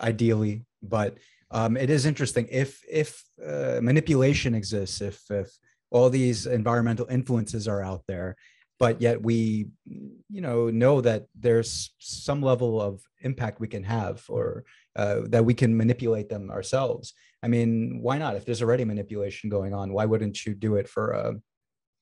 ideally. 0.00 0.64
But 0.82 1.18
um, 1.50 1.76
it 1.76 1.90
is 1.90 2.06
interesting. 2.06 2.48
If 2.50 2.82
if 2.90 3.22
uh, 3.44 3.80
manipulation 3.82 4.54
exists 4.54 5.00
if 5.00 5.30
if 5.30 5.50
all 5.90 6.10
these 6.10 6.46
environmental 6.46 7.06
influences 7.06 7.68
are 7.68 7.82
out 7.82 8.02
there 8.08 8.36
but 8.78 9.00
yet 9.00 9.22
we 9.22 9.68
you 9.84 10.40
know 10.40 10.70
know 10.70 11.00
that 11.00 11.26
there's 11.34 11.94
some 11.98 12.42
level 12.42 12.80
of 12.80 13.02
impact 13.20 13.60
we 13.60 13.68
can 13.68 13.84
have 13.84 14.24
or 14.28 14.64
uh, 14.96 15.20
that 15.26 15.44
we 15.44 15.54
can 15.54 15.76
manipulate 15.76 16.28
them 16.28 16.50
ourselves 16.50 17.14
i 17.42 17.48
mean 17.48 17.98
why 18.00 18.18
not? 18.18 18.36
If 18.36 18.44
there's 18.44 18.62
already 18.62 18.84
manipulation 18.84 19.50
going 19.50 19.74
on 19.74 19.92
why 19.92 20.06
wouldn't 20.06 20.44
you 20.44 20.54
do 20.54 20.76
it 20.76 20.88
for 20.88 21.10
a 21.12 21.34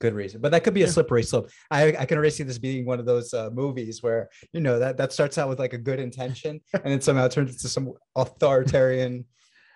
good 0.05 0.15
reason. 0.15 0.41
But 0.41 0.53
that 0.53 0.63
could 0.65 0.75
be 0.75 0.83
a 0.83 0.89
slippery 0.89 1.23
slope. 1.23 1.51
I, 1.71 1.97
I 1.97 2.05
can 2.05 2.19
already 2.19 2.31
see 2.31 2.43
this 2.43 2.59
being 2.59 2.85
one 2.85 3.01
of 3.01 3.07
those 3.07 3.33
uh, 3.33 3.49
movies 3.53 4.03
where 4.03 4.29
you 4.53 4.61
know 4.61 4.79
that 4.79 4.99
that 4.99 5.13
starts 5.13 5.39
out 5.39 5.49
with 5.49 5.59
like 5.59 5.73
a 5.73 5.79
good 5.79 5.99
intention 5.99 6.61
and 6.75 6.85
then 6.85 7.01
somehow 7.01 7.29
turns 7.29 7.53
into 7.53 7.69
some 7.69 7.93
authoritarian. 8.15 9.25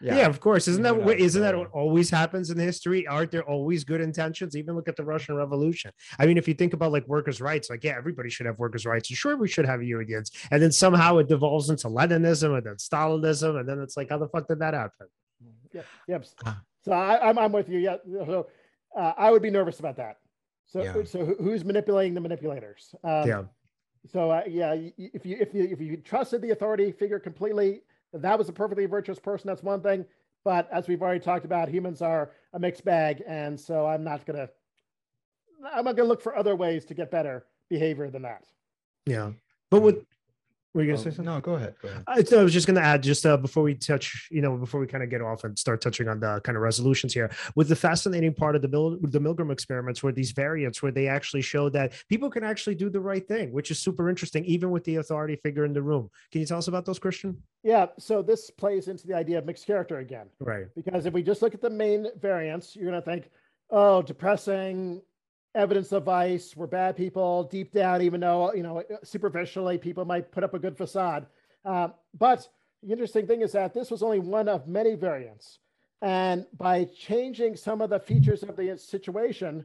Yeah. 0.01 0.19
yeah, 0.19 0.27
of 0.27 0.39
course. 0.39 0.69
Isn't 0.69 0.85
that 0.85 0.97
what 0.97 1.19
isn't 1.19 1.43
that 1.43 1.57
what 1.57 1.71
always 1.73 2.09
happens 2.09 2.51
in 2.51 2.59
history? 2.59 3.07
Aren't 3.09 3.33
there 3.33 3.43
always 3.43 3.83
good 3.83 4.01
intentions? 4.01 4.55
Even 4.55 4.77
look 4.77 4.89
at 4.89 4.97
the 4.97 5.05
Russian 5.05 5.35
Revolution. 5.35 5.91
I 6.21 6.27
mean, 6.27 6.37
if 6.37 6.47
you 6.47 6.55
think 6.55 6.73
about 6.73 6.93
like 6.93 7.09
workers' 7.09 7.41
rights, 7.41 7.69
like 7.69 7.83
yeah, 7.83 7.97
everybody 7.97 8.31
should 8.31 8.47
have 8.47 8.59
workers' 8.61 8.87
rights. 8.87 9.11
And 9.11 9.17
sure, 9.17 9.37
we 9.37 9.49
should 9.49 9.67
have 9.67 9.83
unions, 9.83 10.31
and 10.53 10.63
then 10.63 10.71
somehow 10.71 11.19
it 11.19 11.27
devolves 11.27 11.69
into 11.71 11.89
Leninism 11.89 12.57
and 12.57 12.65
then 12.65 12.77
Stalinism, 12.77 13.59
and 13.59 13.69
then 13.69 13.81
it's 13.81 13.97
like, 13.97 14.11
how 14.11 14.19
the 14.19 14.29
fuck 14.29 14.47
did 14.47 14.61
that 14.61 14.75
happen? 14.75 15.09
Yep. 15.73 15.87
Yep. 16.07 16.27
So 16.85 16.93
I, 16.93 17.29
I'm 17.29 17.39
I'm 17.39 17.53
with 17.53 17.69
you. 17.69 17.81
Yeah. 17.81 17.97
So 18.07 18.47
uh, 18.99 19.15
I 19.17 19.31
would 19.31 19.43
be 19.43 19.51
nervous 19.51 19.79
about 19.79 19.97
that. 19.97 20.19
So, 20.67 20.83
yeah. 20.83 21.05
so 21.05 21.25
who's 21.25 21.65
manipulating 21.65 22.15
the 22.15 22.21
manipulators? 22.21 22.95
Um, 23.05 23.29
yeah. 23.29 23.43
So 24.07 24.31
uh, 24.31 24.43
yeah, 24.47 24.75
if 24.97 25.25
you 25.25 25.37
if 25.41 25.55
you 25.55 25.65
if 25.65 25.81
you 25.81 25.97
trusted 25.97 26.43
the 26.43 26.51
authority 26.51 26.93
figure 26.93 27.19
completely, 27.19 27.83
that 28.13 28.39
was 28.39 28.49
a 28.49 28.53
perfectly 28.53 28.87
virtuous 28.87 29.19
person. 29.19 29.49
That's 29.49 29.63
one 29.63 29.83
thing. 29.83 30.05
But 30.45 30.69
as 30.73 30.89
we've 30.89 31.03
already 31.03 31.21
talked 31.21 31.45
about, 31.45 31.69
humans 31.69 32.01
are 32.01 32.33
a 32.53 32.59
mixed 32.59 32.85
bag, 32.85 33.23
and 33.27 33.59
so 33.59 33.87
I'm 33.87 34.05
not 34.05 34.25
gonna 34.25 34.49
I'm 35.75 35.85
not 35.85 35.97
gonna 35.97 36.09
look 36.09 36.23
for 36.23 36.37
other 36.37 36.55
ways 36.55 36.85
to 36.87 36.95
get 36.95 37.11
better 37.11 37.47
behavior 37.69 38.09
than 38.09 38.23
that. 38.23 38.45
Yeah, 39.05 39.33
but 39.71 39.83
with 39.83 40.05
were 40.75 40.83
you 40.83 40.89
gonna 40.89 41.01
oh, 41.01 41.05
say 41.05 41.11
something? 41.11 41.25
No, 41.25 41.41
go 41.41 41.55
ahead. 41.55 41.75
Go 41.81 41.89
ahead. 41.89 42.05
I, 42.07 42.37
I 42.37 42.43
was 42.43 42.53
just 42.53 42.67
gonna 42.67 42.81
add 42.81 43.03
just 43.03 43.25
uh, 43.25 43.37
before 43.37 43.63
we 43.63 43.75
touch, 43.75 44.29
you 44.31 44.43
know, 44.43 44.57
before 44.57 44.81
we 44.81 44.87
kind 44.87 45.03
of 45.03 45.09
get 45.09 45.23
off 45.23 45.45
and 45.45 45.59
start 45.59 45.81
touching 45.81 46.09
on 46.09 46.21
the 46.21 46.41
kind 46.45 46.57
of 46.57 46.63
resolutions 46.63 47.15
here, 47.15 47.31
with 47.57 47.69
the 47.69 47.77
fascinating 47.77 48.35
part 48.35 48.55
of 48.55 48.63
the 48.63 48.69
Mil- 48.69 48.99
the 49.01 49.19
Milgram 49.19 49.51
experiments, 49.51 50.03
where 50.03 50.13
these 50.13 50.33
variants, 50.33 50.83
where 50.83 50.93
they 50.93 51.09
actually 51.09 51.43
show 51.43 51.69
that 51.71 51.95
people 52.09 52.29
can 52.31 52.45
actually 52.45 52.75
do 52.75 52.91
the 52.91 53.01
right 53.01 53.27
thing, 53.27 53.51
which 53.53 53.71
is 53.71 53.79
super 53.79 54.11
interesting, 54.11 54.45
even 54.45 54.71
with 54.71 54.85
the 54.85 54.97
authority 54.97 55.37
figure 55.37 55.65
in 55.65 55.73
the 55.73 55.83
room. 55.83 56.11
Can 56.31 56.43
you 56.43 56.47
tell 56.47 56.59
us 56.59 56.69
about 56.69 56.85
those, 56.85 56.99
Christian? 56.99 57.43
Yeah. 57.63 57.87
So 57.99 58.23
this 58.23 58.51
plays 58.51 58.89
into 58.89 59.07
the 59.07 59.15
idea 59.15 59.39
of 59.39 59.47
mixed 59.47 59.67
character 59.67 59.99
again, 59.99 60.27
right? 60.39 60.67
Because 60.77 61.07
if 61.07 61.15
we 61.15 61.23
just 61.23 61.41
look 61.41 61.55
at 61.55 61.63
the 61.63 61.71
main 61.71 62.09
variants, 62.21 62.77
you're 62.77 62.91
gonna 62.91 63.01
think, 63.01 63.31
oh, 63.71 64.03
depressing, 64.03 65.01
evidence 65.55 65.93
of 65.93 66.05
vice. 66.05 66.57
We're 66.57 66.67
bad 66.67 66.97
people 66.97 67.45
deep 67.45 67.73
down, 67.73 68.03
even 68.03 68.21
though, 68.21 68.53
you 68.53 68.63
know, 68.63 68.83
superficially 69.03 69.79
people 69.79 70.05
might 70.05 70.31
put 70.31 70.45
up 70.45 70.55
a 70.55 70.59
good 70.59 70.77
facade. 70.77 71.27
Uh, 71.65 71.89
but 72.17 72.49
the 72.83 72.93
interesting 72.93 73.27
thing 73.27 73.43
is 73.43 73.53
that 73.53 73.75
this 73.75 73.91
was 73.91 74.03
only 74.03 74.19
one 74.19 74.49
of 74.49 74.69
many 74.69 74.95
variants. 74.95 75.59
And 76.01 76.47
by 76.57 76.85
changing 76.85 77.57
some 77.57 77.81
of 77.81 77.91
the 77.91 77.99
features 77.99 78.43
of 78.43 78.57
the 78.57 78.79
situation, 78.79 79.65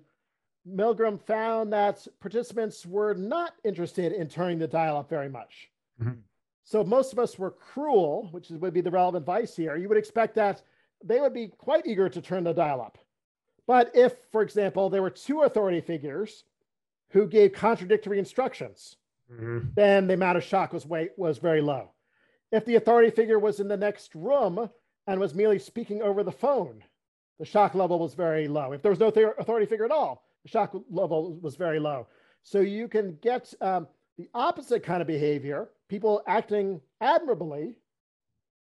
Milgram 0.67 1.21
found 1.21 1.71
that 1.73 2.07
participants 2.19 2.85
were 2.85 3.13
not 3.13 3.53
interested 3.63 4.13
in 4.13 4.27
turning 4.27 4.57
the 4.57 4.67
dial 4.67 4.97
up 4.97 5.09
very 5.09 5.29
much. 5.29 5.69
Mm-hmm. 6.01 6.19
So 6.63 6.83
most 6.83 7.11
of 7.13 7.19
us 7.19 7.37
were 7.37 7.51
cruel, 7.51 8.29
which 8.31 8.49
would 8.49 8.73
be 8.73 8.81
the 8.81 8.89
relevant 8.89 9.25
vice 9.25 9.55
here. 9.55 9.75
You 9.75 9.89
would 9.89 9.97
expect 9.97 10.35
that 10.35 10.61
they 11.03 11.19
would 11.19 11.33
be 11.33 11.49
quite 11.49 11.85
eager 11.85 12.07
to 12.07 12.21
turn 12.21 12.45
the 12.45 12.53
dial 12.53 12.81
up. 12.81 12.97
But 13.67 13.91
if, 13.95 14.13
for 14.31 14.41
example, 14.41 14.89
there 14.89 15.01
were 15.01 15.09
two 15.09 15.41
authority 15.41 15.81
figures 15.81 16.43
who 17.11 17.27
gave 17.27 17.53
contradictory 17.53 18.19
instructions, 18.19 18.97
mm-hmm. 19.31 19.69
then 19.75 20.07
the 20.07 20.15
amount 20.15 20.37
of 20.37 20.43
shock 20.43 20.73
was 20.73 20.85
way, 20.85 21.09
was 21.15 21.37
very 21.37 21.61
low. 21.61 21.91
If 22.51 22.65
the 22.65 22.75
authority 22.75 23.09
figure 23.09 23.39
was 23.39 23.59
in 23.59 23.67
the 23.67 23.77
next 23.77 24.13
room 24.15 24.69
and 25.07 25.19
was 25.19 25.33
merely 25.33 25.59
speaking 25.59 26.01
over 26.01 26.23
the 26.23 26.31
phone, 26.31 26.83
the 27.39 27.45
shock 27.45 27.73
level 27.73 27.99
was 27.99 28.13
very 28.13 28.47
low. 28.47 28.73
If 28.73 28.81
there 28.81 28.91
was 28.91 28.99
no 28.99 29.11
th- 29.11 29.27
authority 29.37 29.65
figure 29.65 29.85
at 29.85 29.91
all, 29.91 30.23
the 30.43 30.49
shock 30.49 30.75
level 30.89 31.35
was 31.41 31.55
very 31.55 31.79
low. 31.79 32.07
So 32.43 32.59
you 32.59 32.87
can 32.87 33.17
get 33.21 33.53
um, 33.61 33.87
the 34.17 34.29
opposite 34.33 34.83
kind 34.83 35.01
of 35.01 35.07
behavior, 35.07 35.69
people 35.89 36.21
acting 36.27 36.81
admirably 37.01 37.77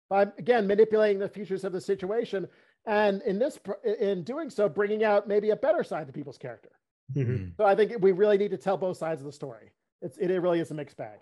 by, 0.09 0.23
again, 0.39 0.67
manipulating 0.67 1.19
the 1.19 1.29
features 1.29 1.65
of 1.65 1.73
the 1.73 1.81
situation 1.81 2.49
and 2.87 3.23
in 3.23 3.39
this 3.39 3.59
in 4.01 4.23
doing 4.23 4.51
so 4.51 4.69
bringing 4.69 5.05
out 5.05 5.29
maybe 5.29 5.51
a 5.51 5.57
better 5.57 5.83
side 5.85 6.07
to 6.07 6.13
people's 6.13 6.39
character. 6.39 6.71
Mm-hmm. 7.15 7.51
so 7.57 7.65
i 7.65 7.73
think 7.77 7.93
we 8.01 8.11
really 8.11 8.37
need 8.37 8.51
to 8.51 8.57
tell 8.57 8.77
both 8.77 8.97
sides 8.97 9.21
of 9.21 9.27
the 9.27 9.33
story. 9.33 9.71
It's 10.03 10.19
it 10.19 10.29
really 10.29 10.61
is 10.61 10.71
a 10.71 10.75
mixed 10.75 10.97
bag. 10.97 11.21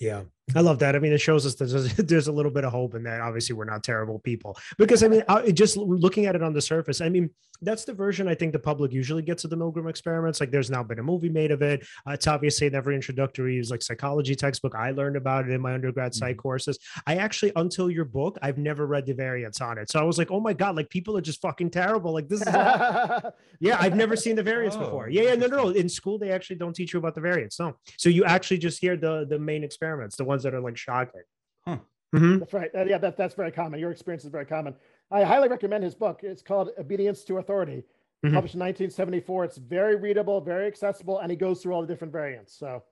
Yeah, 0.00 0.22
I 0.54 0.60
love 0.60 0.78
that. 0.80 0.96
I 0.96 0.98
mean, 0.98 1.12
it 1.12 1.20
shows 1.20 1.46
us 1.46 1.54
that 1.56 2.04
there's, 2.08 2.26
a 2.26 2.32
little 2.32 2.50
bit 2.50 2.64
of 2.64 2.72
hope 2.72 2.94
in 2.94 3.02
that. 3.04 3.20
Obviously, 3.20 3.54
we're 3.54 3.64
not 3.64 3.82
terrible 3.82 4.18
people 4.18 4.56
because 4.78 5.02
I 5.02 5.08
mean, 5.08 5.22
just 5.54 5.76
looking 5.76 6.26
at 6.26 6.34
it 6.34 6.42
on 6.42 6.52
the 6.52 6.60
surface, 6.60 7.00
I 7.00 7.08
mean, 7.08 7.30
that's 7.62 7.84
the 7.84 7.92
version 7.92 8.28
I 8.28 8.34
think 8.34 8.52
the 8.52 8.58
public 8.58 8.92
usually 8.92 9.22
gets 9.22 9.44
of 9.44 9.50
the 9.50 9.56
Milgram 9.56 9.88
experiments. 9.88 10.40
Like, 10.40 10.50
there's 10.50 10.70
now 10.70 10.82
been 10.82 10.98
a 10.98 11.02
movie 11.02 11.28
made 11.28 11.52
of 11.52 11.62
it. 11.62 11.86
Uh, 12.06 12.12
it's 12.12 12.26
obviously 12.26 12.66
in 12.66 12.74
every 12.74 12.94
introductory 12.94 13.62
like 13.62 13.82
psychology 13.82 14.34
textbook. 14.34 14.74
I 14.74 14.90
learned 14.90 15.16
about 15.16 15.48
it 15.48 15.52
in 15.52 15.60
my 15.60 15.72
undergrad 15.74 16.14
psych 16.14 16.32
mm-hmm. 16.32 16.40
courses. 16.40 16.78
I 17.06 17.16
actually, 17.16 17.52
until 17.56 17.90
your 17.90 18.04
book, 18.04 18.38
I've 18.42 18.58
never 18.58 18.86
read 18.86 19.06
the 19.06 19.14
variants 19.14 19.60
on 19.60 19.78
it. 19.78 19.90
So 19.90 20.00
I 20.00 20.02
was 20.02 20.18
like, 20.18 20.30
oh 20.30 20.40
my 20.40 20.52
god, 20.52 20.76
like 20.76 20.90
people 20.90 21.16
are 21.16 21.22
just 21.22 21.40
fucking 21.40 21.70
terrible. 21.70 22.12
Like 22.12 22.28
this 22.28 22.42
is, 22.42 22.48
yeah, 23.60 23.76
I've 23.78 23.94
never 23.94 24.16
seen 24.16 24.36
the 24.36 24.42
variants 24.42 24.76
oh, 24.76 24.80
before. 24.80 25.08
Yeah, 25.08 25.22
yeah, 25.22 25.34
no, 25.36 25.46
no, 25.46 25.56
no. 25.56 25.68
In 25.70 25.88
school, 25.88 26.18
they 26.18 26.30
actually 26.32 26.56
don't 26.56 26.74
teach 26.74 26.92
you 26.92 26.98
about 26.98 27.14
the 27.14 27.20
variants. 27.20 27.58
No, 27.60 27.76
so 27.96 28.08
you 28.08 28.24
actually 28.24 28.58
just 28.58 28.80
hear 28.80 28.96
the 28.96 29.26
the 29.28 29.38
main 29.38 29.62
experiments, 29.62 30.16
the 30.16 30.24
ones 30.32 30.42
that 30.42 30.54
are 30.54 30.60
like 30.60 30.76
shocking. 30.76 31.22
Huh. 31.66 31.78
Mm-hmm. 32.14 32.38
That's 32.38 32.52
right. 32.52 32.70
Uh, 32.74 32.84
yeah, 32.84 32.98
that, 32.98 33.16
that's 33.16 33.34
very 33.34 33.52
common. 33.52 33.80
Your 33.80 33.90
experience 33.90 34.24
is 34.24 34.30
very 34.30 34.46
common. 34.46 34.74
I 35.10 35.22
highly 35.22 35.48
recommend 35.48 35.84
his 35.84 35.94
book. 35.94 36.20
It's 36.22 36.42
called 36.42 36.70
Obedience 36.78 37.22
to 37.24 37.38
Authority, 37.38 37.84
mm-hmm. 38.24 38.34
published 38.34 38.54
in 38.54 38.60
1974. 38.60 39.44
It's 39.44 39.58
very 39.58 39.96
readable, 39.96 40.40
very 40.40 40.66
accessible, 40.66 41.18
and 41.18 41.30
he 41.30 41.36
goes 41.36 41.62
through 41.62 41.74
all 41.74 41.82
the 41.82 41.86
different 41.86 42.12
variants. 42.12 42.56
So 42.58 42.82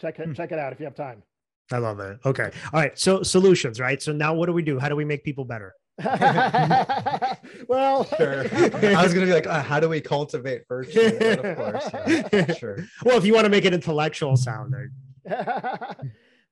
check 0.00 0.18
it, 0.18 0.28
mm. 0.28 0.36
check 0.36 0.52
it 0.52 0.58
out 0.58 0.72
if 0.72 0.78
you 0.78 0.84
have 0.84 0.94
time. 0.94 1.22
I 1.72 1.78
love 1.78 2.00
it. 2.00 2.18
Okay. 2.24 2.50
All 2.72 2.80
right. 2.80 2.98
So 2.98 3.22
solutions, 3.22 3.80
right? 3.80 4.02
So 4.02 4.12
now 4.12 4.34
what 4.34 4.46
do 4.46 4.52
we 4.52 4.62
do? 4.62 4.78
How 4.78 4.88
do 4.88 4.96
we 4.96 5.04
make 5.04 5.24
people 5.24 5.44
better? 5.44 5.74
well, 7.68 8.04
Sure. 8.16 8.44
I 8.54 9.02
was 9.02 9.12
gonna 9.14 9.26
be 9.26 9.32
like, 9.32 9.46
uh, 9.46 9.62
how 9.62 9.78
do 9.78 9.88
we 9.88 10.00
cultivate 10.00 10.66
virtue? 10.68 11.18
But 11.18 11.44
of 11.44 11.56
course, 11.56 11.88
yeah, 12.32 12.52
sure. 12.58 12.84
Well, 13.04 13.18
if 13.18 13.24
you 13.24 13.34
want 13.34 13.44
to 13.44 13.50
make 13.50 13.64
it 13.64 13.74
intellectual 13.74 14.36
sounding. 14.36 14.90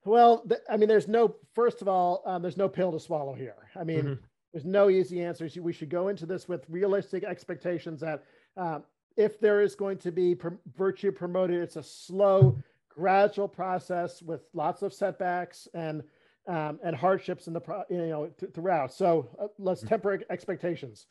Well, 0.09 0.39
th- 0.47 0.61
I 0.69 0.77
mean, 0.77 0.89
there's 0.89 1.07
no. 1.07 1.35
First 1.53 1.81
of 1.81 1.87
all, 1.87 2.21
um, 2.25 2.41
there's 2.41 2.57
no 2.57 2.67
pill 2.67 2.91
to 2.91 2.99
swallow 2.99 3.33
here. 3.33 3.55
I 3.75 3.83
mean, 3.83 4.03
Mhm. 4.03 4.19
there's 4.51 4.65
no 4.65 4.89
easy 4.89 5.21
answers. 5.23 5.57
We 5.57 5.73
should 5.73 5.89
go 5.89 6.07
into 6.07 6.25
this 6.25 6.47
with 6.47 6.65
realistic 6.69 7.23
expectations 7.23 7.99
that 8.01 8.23
um, 8.57 8.83
if 9.15 9.39
there 9.39 9.61
is 9.61 9.75
going 9.75 9.97
to 9.99 10.11
be 10.11 10.35
pr- 10.35 10.55
virtue 10.75 11.11
promoted, 11.11 11.61
it's 11.61 11.75
a 11.75 11.83
slow, 11.83 12.57
gradual 12.89 13.47
process 13.47 14.21
with 14.21 14.41
lots 14.53 14.81
of 14.81 14.93
setbacks 14.93 15.67
and 15.73 16.03
um, 16.47 16.79
and 16.83 16.95
hardships 16.95 17.47
in 17.47 17.53
the 17.53 17.61
pro- 17.61 17.83
you 17.89 17.97
know 18.07 18.27
th- 18.39 18.51
throughout. 18.53 18.91
So 18.91 19.29
uh, 19.39 19.47
let's 19.59 19.81
temper 19.81 20.19
expectations. 20.29 21.07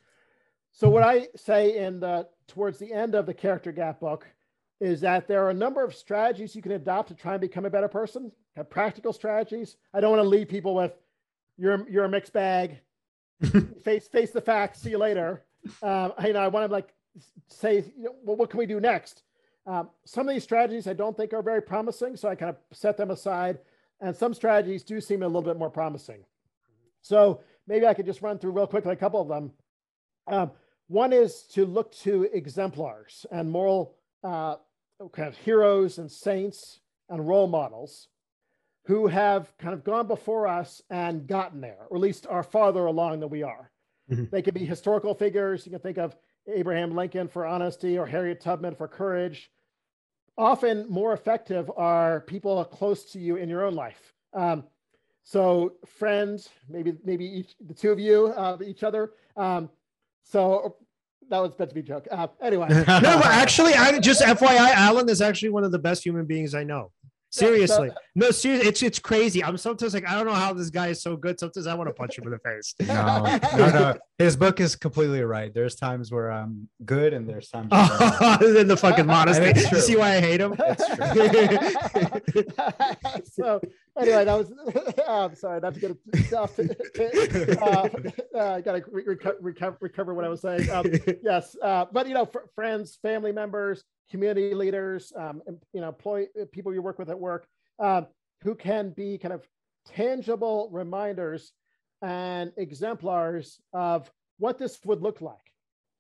So 0.73 0.89
what 0.91 1.03
I 1.03 1.29
say 1.37 1.79
in 1.79 2.01
the 2.01 2.29
towards 2.47 2.79
the 2.79 2.93
end 2.93 3.15
of 3.15 3.25
the 3.27 3.35
character 3.35 3.73
gap 3.73 4.01
book 4.01 4.27
is 4.81 5.01
that 5.01 5.27
there 5.27 5.45
are 5.45 5.51
a 5.51 5.55
number 5.55 5.83
of 5.83 5.95
strategies 5.95 6.55
you 6.55 6.63
can 6.63 6.73
adopt 6.73 7.09
to 7.09 7.15
try 7.15 7.33
and 7.33 7.41
become 7.41 7.65
a 7.65 7.71
better 7.71 7.89
person. 7.89 8.31
Have 8.57 8.71
practical 8.71 9.13
strategies. 9.13 9.77
I 9.93 10.01
don't 10.01 10.11
want 10.11 10.23
to 10.23 10.29
leave 10.29 10.49
people 10.49 10.75
with 10.75 10.93
you're 11.57 11.89
you're 11.89 12.05
a 12.05 12.09
mixed 12.09 12.33
bag. 12.33 12.79
face 13.85 14.09
face 14.09 14.31
the 14.31 14.41
facts. 14.41 14.81
See 14.81 14.91
you 14.91 14.99
later. 14.99 15.45
Um, 15.83 16.13
you 16.25 16.33
know, 16.33 16.41
I 16.41 16.49
want 16.49 16.69
to 16.69 16.73
like 16.73 16.95
say, 17.49 17.85
you 17.97 18.05
know, 18.05 18.15
well, 18.23 18.37
what 18.37 18.51
can 18.51 18.59
we 18.59 18.67
do 18.67 18.81
next? 18.81 19.23
Um, 19.67 19.91
some 20.05 20.29
of 20.29 20.35
these 20.35 20.45
strategies 20.45 20.87
I 20.87 20.95
don't 20.95 21.17
think 21.17 21.33
are 21.33 21.43
very 21.43 21.61
promising, 21.61 22.17
so 22.17 22.29
I 22.29 22.35
kind 22.35 22.51
of 22.51 22.57
set 22.77 22.97
them 22.97 23.11
aside. 23.11 23.59
And 24.01 24.17
some 24.17 24.33
strategies 24.33 24.85
do 24.85 25.01
seem 25.01 25.23
a 25.23 25.27
little 25.27 25.43
bit 25.43 25.59
more 25.59 25.71
promising. 25.71 26.25
So 27.03 27.41
maybe 27.67 27.87
I 27.87 27.95
could 27.95 28.07
just 28.07 28.23
run 28.23 28.39
through 28.39 28.53
real 28.53 28.67
quickly 28.67 28.93
a 28.93 28.97
couple 28.97 29.21
of 29.21 29.29
them. 29.29 29.53
Um, 30.27 30.53
one 30.87 31.13
is 31.13 31.43
to 31.55 31.67
look 31.67 31.93
to 31.97 32.29
exemplars 32.33 33.27
and 33.31 33.51
moral 33.51 33.97
uh, 34.25 34.57
kind 35.13 35.29
of 35.29 35.37
heroes 35.37 35.99
and 35.99 36.11
saints 36.11 36.81
and 37.09 37.27
role 37.27 37.47
models 37.47 38.09
who 38.87 39.07
have 39.07 39.57
kind 39.59 39.75
of 39.75 39.85
gone 39.85 40.07
before 40.09 40.49
us 40.49 40.83
and 40.91 41.27
gotten 41.27 41.61
there, 41.61 41.87
or 41.91 41.97
at 41.97 42.03
least 42.03 42.27
are 42.27 42.43
farther 42.43 42.87
along 42.87 43.21
than 43.21 43.29
we 43.29 43.43
are. 43.43 43.71
Mhm. 44.11 44.31
They 44.31 44.43
could 44.43 44.55
be 44.55 44.65
historical 44.65 45.15
figures. 45.15 45.67
You 45.67 45.71
can 45.73 45.81
think 45.81 45.99
of 45.99 46.17
Abraham 46.47 46.95
Lincoln 46.97 47.29
for 47.29 47.45
honesty 47.45 47.99
or 47.99 48.07
Harriet 48.07 48.41
Tubman 48.41 48.75
for 48.75 48.89
courage. 48.89 49.53
Often 50.39 50.89
more 50.89 51.13
effective 51.13 51.71
are 51.77 52.23
people 52.23 52.65
close 52.65 53.13
to 53.13 53.19
you 53.19 53.37
in 53.37 53.49
your 53.49 53.65
own 53.65 53.75
life. 53.75 54.15
Um, 54.33 54.65
so 55.23 55.75
friends, 55.85 56.49
maybe 56.69 56.97
maybe 57.05 57.27
each, 57.27 57.55
the 57.61 57.75
two 57.75 57.91
of 57.91 58.01
you, 58.01 58.29
uh, 58.29 58.57
each 58.65 58.83
other. 58.83 59.13
Um, 59.37 59.69
so 60.23 60.77
that 61.31 61.41
was 61.41 61.53
meant 61.59 61.71
to 61.71 61.75
be 61.75 61.81
a 61.81 61.85
joke. 61.85 62.07
Uh, 62.11 62.27
anyway, 62.41 62.69
No, 62.71 62.85
but 62.85 63.27
actually, 63.27 63.75
I 63.75 63.99
just 63.99 64.23
FYI, 64.23 64.71
Alan 64.73 65.09
is 65.09 65.21
actually 65.21 65.51
one 65.51 65.65
of 65.65 65.73
the 65.73 65.79
best 65.79 66.05
human 66.05 66.27
beings 66.27 66.55
I 66.55 66.65
know. 66.65 66.93
Seriously, 67.31 67.91
no, 68.15 68.31
seriously, 68.31 68.69
it's 68.69 68.83
it's 68.83 68.99
crazy. 68.99 69.45
I'm 69.45 69.59
sometimes 69.59 69.93
like, 69.93 70.09
I 70.09 70.15
don't 70.15 70.25
know 70.25 70.33
how 70.33 70.55
this 70.55 70.71
guy 70.71 70.89
is 70.89 71.03
so 71.03 71.15
good. 71.15 71.39
Sometimes 71.39 71.67
I 71.67 71.75
want 71.75 71.89
to 71.89 71.93
punch 71.95 72.17
him 72.17 72.25
in 72.25 72.31
the 72.31 72.39
face. 72.39 72.75
No, 72.89 73.39
no, 73.57 73.71
no. 73.71 73.99
His 74.17 74.35
book 74.37 74.61
is 74.61 74.75
completely 74.75 75.23
right. 75.23 75.53
There's 75.53 75.75
times 75.75 76.11
where 76.11 76.33
I'm 76.33 76.69
good, 76.85 77.13
and 77.13 77.29
there's 77.29 77.51
times. 77.51 77.71
Where 77.71 77.81
I'm 77.83 78.55
then 78.55 78.67
the 78.69 78.77
fucking 78.77 79.07
modesty. 79.07 79.61
You 79.61 79.81
see 79.81 79.97
why 79.97 80.17
I 80.17 80.21
hate 80.21 80.41
him? 80.41 80.55
so 83.25 83.61
anyway, 84.01 84.25
that 84.25 84.39
was. 84.39 84.53
I'm 85.07 85.35
sorry, 85.35 85.61
that's 85.61 85.79
good 85.79 85.97
stuff. 86.27 86.59
uh, 86.59 87.89
uh, 88.35 88.55
I 88.55 88.61
gotta 88.61 88.83
re- 88.91 89.05
reco- 89.05 89.37
recover, 89.41 89.77
recover 89.81 90.15
what 90.15 90.25
I 90.25 90.29
was 90.29 90.41
saying. 90.41 90.71
Um, 90.71 90.87
yes, 91.23 91.57
uh, 91.63 91.87
but 91.93 92.09
you 92.09 92.15
know, 92.15 92.25
fr- 92.25 92.39
friends, 92.55 92.99
family 93.03 93.33
members, 93.33 93.85
community 94.11 94.55
leaders, 94.55 95.13
um, 95.17 95.43
you 95.73 95.81
know, 95.81 95.89
employee 95.89 96.29
people 96.53 96.73
you 96.73 96.83
work 96.83 96.99
with 96.99 97.11
at 97.11 97.19
work, 97.19 97.47
um, 97.79 98.07
who 98.43 98.55
can 98.55 98.91
be 98.91 99.19
kind 99.19 99.35
of 99.35 99.47
tangible 99.87 100.69
reminders 100.73 101.53
and 102.03 102.53
exemplars 102.57 103.61
of 103.73 104.11
what 104.39 104.59
this 104.59 104.79
would 104.85 105.03
look 105.03 105.21
like. 105.21 105.37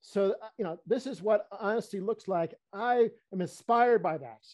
So, 0.00 0.36
uh, 0.42 0.48
you 0.56 0.64
know, 0.64 0.78
this 0.86 1.06
is 1.06 1.22
what 1.22 1.46
honesty 1.50 2.00
looks 2.00 2.28
like. 2.28 2.54
I 2.72 3.10
am 3.32 3.40
inspired 3.40 4.02
by 4.02 4.18
that. 4.18 4.46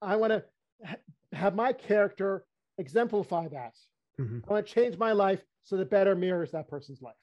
I 0.00 0.16
want 0.16 0.32
to 0.32 0.44
ha- 0.84 0.96
have 1.32 1.54
my 1.54 1.72
character 1.72 2.44
exemplify 2.78 3.48
that. 3.48 3.74
Mhm. 4.20 4.44
I 4.48 4.52
want 4.52 4.66
to 4.66 4.72
change 4.72 4.96
my 4.96 5.12
life 5.12 5.44
so 5.64 5.76
that 5.76 5.90
better 5.90 6.14
mirrors 6.14 6.52
that 6.52 6.68
person's 6.68 7.02
life. 7.02 7.16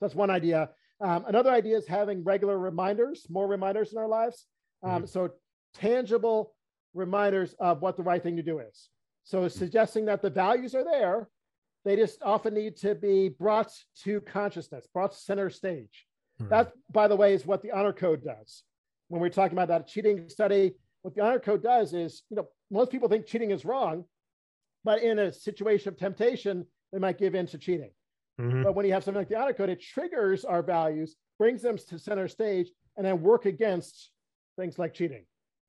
That's 0.00 0.14
one 0.14 0.30
idea. 0.30 0.70
Um, 1.00 1.24
another 1.26 1.50
idea 1.50 1.76
is 1.76 1.86
having 1.86 2.24
regular 2.24 2.58
reminders, 2.58 3.28
more 3.30 3.46
reminders 3.46 3.92
in 3.92 3.98
our 3.98 4.08
lives. 4.08 4.46
Um, 4.84 5.06
So 5.06 5.30
tangible 5.72 6.54
reminders 6.94 7.54
of 7.58 7.82
what 7.82 7.96
the 7.96 8.02
right 8.02 8.22
thing 8.22 8.36
to 8.36 8.42
do 8.42 8.58
is. 8.60 8.88
So 9.24 9.48
suggesting 9.48 10.04
that 10.04 10.22
the 10.22 10.30
values 10.30 10.74
are 10.74 10.84
there, 10.84 11.28
they 11.84 11.96
just 11.96 12.22
often 12.22 12.54
need 12.54 12.76
to 12.78 12.94
be 12.94 13.30
brought 13.30 13.72
to 14.04 14.20
consciousness, 14.20 14.86
brought 14.92 15.12
to 15.12 15.18
center 15.18 15.50
stage. 15.50 16.06
That, 16.50 16.72
by 16.90 17.08
the 17.08 17.16
way, 17.16 17.34
is 17.34 17.46
what 17.46 17.62
the 17.62 17.72
honor 17.72 17.92
code 17.92 18.22
does. 18.24 18.62
When 19.08 19.20
we're 19.20 19.28
talking 19.28 19.56
about 19.56 19.68
that 19.68 19.86
cheating 19.86 20.28
study, 20.28 20.74
what 21.02 21.14
the 21.14 21.22
honor 21.22 21.38
code 21.38 21.62
does 21.62 21.92
is, 21.94 22.22
you 22.30 22.36
know, 22.36 22.48
most 22.70 22.90
people 22.90 23.08
think 23.08 23.26
cheating 23.26 23.50
is 23.50 23.64
wrong, 23.64 24.04
but 24.82 25.02
in 25.02 25.18
a 25.18 25.32
situation 25.32 25.88
of 25.88 25.96
temptation, 25.96 26.66
they 26.92 26.98
might 26.98 27.18
give 27.18 27.34
in 27.34 27.46
to 27.48 27.58
cheating. 27.58 27.92
Mhm. 28.40 28.64
But 28.64 28.74
when 28.74 28.86
you 28.86 28.92
have 28.92 29.04
something 29.04 29.20
like 29.20 29.28
the 29.28 29.36
honor 29.36 29.52
code, 29.52 29.68
it 29.70 29.80
triggers 29.80 30.44
our 30.44 30.62
values, 30.62 31.16
brings 31.38 31.62
them 31.62 31.76
to 31.76 31.98
center 31.98 32.28
stage, 32.28 32.72
and 32.96 33.06
then 33.06 33.22
work 33.22 33.46
against 33.46 34.10
things 34.56 34.78
like 34.78 34.94
cheating. 34.94 35.26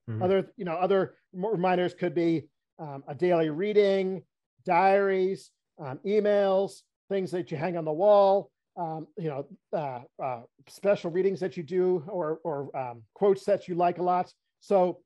Mhm. 0.09 0.21
Other, 0.23 0.51
you 0.55 0.65
know, 0.65 0.75
other 0.75 1.15
reminders 1.33 1.93
could 1.93 2.13
be 2.13 2.49
um, 2.77 3.03
a 3.07 3.15
daily 3.15 3.49
reading, 3.49 4.23
diaries, 4.65 5.51
um, 5.79 5.99
emails, 6.05 6.81
things 7.09 7.31
that 7.31 7.51
you 7.51 7.57
hang 7.57 7.77
on 7.77 7.85
the 7.85 7.91
wall, 7.93 8.51
um, 8.77 9.07
you 9.17 9.29
know, 9.29 9.47
uh, 9.73 10.01
uh, 10.21 10.41
special 10.67 11.11
readings 11.11 11.39
that 11.39 11.55
you 11.57 11.63
do, 11.63 12.03
or 12.07 12.39
or 12.43 12.75
um, 12.77 13.03
quotes 13.13 13.45
that 13.45 13.67
you 13.67 13.75
like 13.75 13.97
a 13.97 14.03
lot. 14.03 14.31
So 14.59 15.01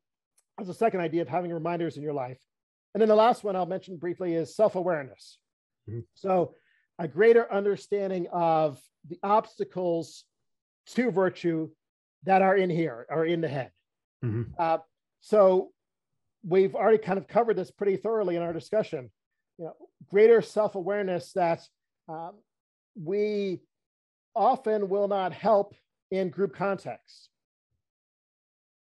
that's 0.58 0.68
a 0.70 0.74
second 0.74 1.00
idea 1.00 1.22
of 1.22 1.28
having 1.28 1.52
reminders 1.52 1.96
in 1.96 2.02
your 2.02 2.12
life. 2.12 2.40
And 2.94 3.00
then 3.00 3.08
the 3.08 3.14
last 3.14 3.44
one 3.44 3.54
I'll 3.54 3.66
mention 3.66 3.96
briefly 3.96 4.34
is 4.34 4.56
self-awareness. 4.56 5.38
Mhm. 5.88 6.04
So 6.14 6.54
a 6.98 7.06
greater 7.06 7.50
understanding 7.52 8.26
of 8.32 8.82
the 9.08 9.18
obstacles 9.22 10.24
to 10.86 11.10
virtue 11.10 11.70
that 12.24 12.42
are 12.42 12.56
in 12.56 12.70
here 12.70 13.06
are 13.10 13.24
in 13.24 13.40
the 13.40 13.48
head. 13.48 13.72
Mhm. 14.22 14.52
Uh, 14.58 14.78
so 15.20 15.72
we've 16.46 16.74
already 16.74 16.98
kind 16.98 17.18
of 17.18 17.26
covered 17.26 17.56
this 17.56 17.70
pretty 17.70 17.96
thoroughly 17.96 18.36
in 18.36 18.42
our 18.42 18.52
discussion. 18.52 19.10
You 19.58 19.66
know, 19.66 19.76
greater 20.08 20.40
self-awareness 20.42 21.32
that 21.34 21.66
um, 22.08 22.34
we 23.00 23.62
often 24.34 24.88
will 24.88 25.08
not 25.08 25.32
help 25.32 25.74
in 26.10 26.28
group 26.30 26.54
contexts. 26.54 27.28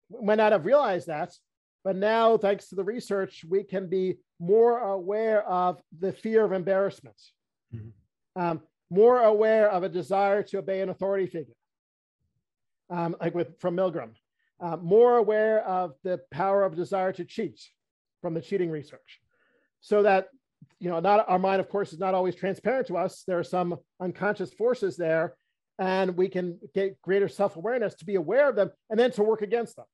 We 0.09 0.25
might 0.25 0.35
not 0.35 0.51
have 0.51 0.65
realized 0.65 1.07
that, 1.07 1.37
but 1.83 1.95
now, 1.95 2.37
thanks 2.37 2.69
to 2.69 2.75
the 2.75 2.83
research, 2.83 3.45
we 3.47 3.63
can 3.63 3.87
be 3.87 4.19
more 4.39 4.79
aware 4.79 5.43
of 5.47 5.81
the 5.99 6.11
fear 6.11 6.43
of 6.45 6.51
embarrassment, 6.51 7.21
Mhm. 7.73 7.91
um, 8.35 8.67
more 8.89 9.21
aware 9.21 9.69
of 9.69 9.83
a 9.83 9.89
desire 9.89 10.41
to 10.43 10.57
obey 10.57 10.81
an 10.81 10.89
authority 10.89 11.27
figure, 11.27 11.53
um, 12.89 13.15
like 13.21 13.35
with 13.35 13.59
from 13.59 13.75
Milgram, 13.75 14.11
uh, 14.59 14.77
more 14.77 15.17
aware 15.17 15.63
of 15.65 15.93
the 16.03 16.19
power 16.31 16.63
of 16.63 16.75
desire 16.75 17.13
to 17.13 17.25
cheat 17.25 17.59
from 18.21 18.33
the 18.33 18.41
cheating 18.41 18.69
research, 18.69 19.19
so 19.81 20.03
that 20.03 20.27
you 20.79 20.89
know, 20.89 20.99
not 20.99 21.25
our 21.29 21.39
mind, 21.39 21.59
of 21.61 21.69
course, 21.69 21.93
is 21.93 21.99
not 21.99 22.13
always 22.13 22.35
transparent 22.35 22.87
to 22.87 22.97
us. 22.97 23.23
There 23.25 23.39
are 23.39 23.43
some 23.43 23.77
unconscious 24.01 24.53
forces 24.53 24.97
there, 24.97 25.35
and 25.77 26.15
we 26.17 26.27
can 26.27 26.59
get 26.73 27.01
greater 27.01 27.27
self-awareness 27.27 27.95
to 27.95 28.05
be 28.05 28.15
aware 28.15 28.49
of 28.49 28.55
them 28.55 28.71
and 28.89 28.99
then 28.99 29.11
to 29.11 29.23
work 29.23 29.41
against 29.41 29.75
them. 29.77 29.85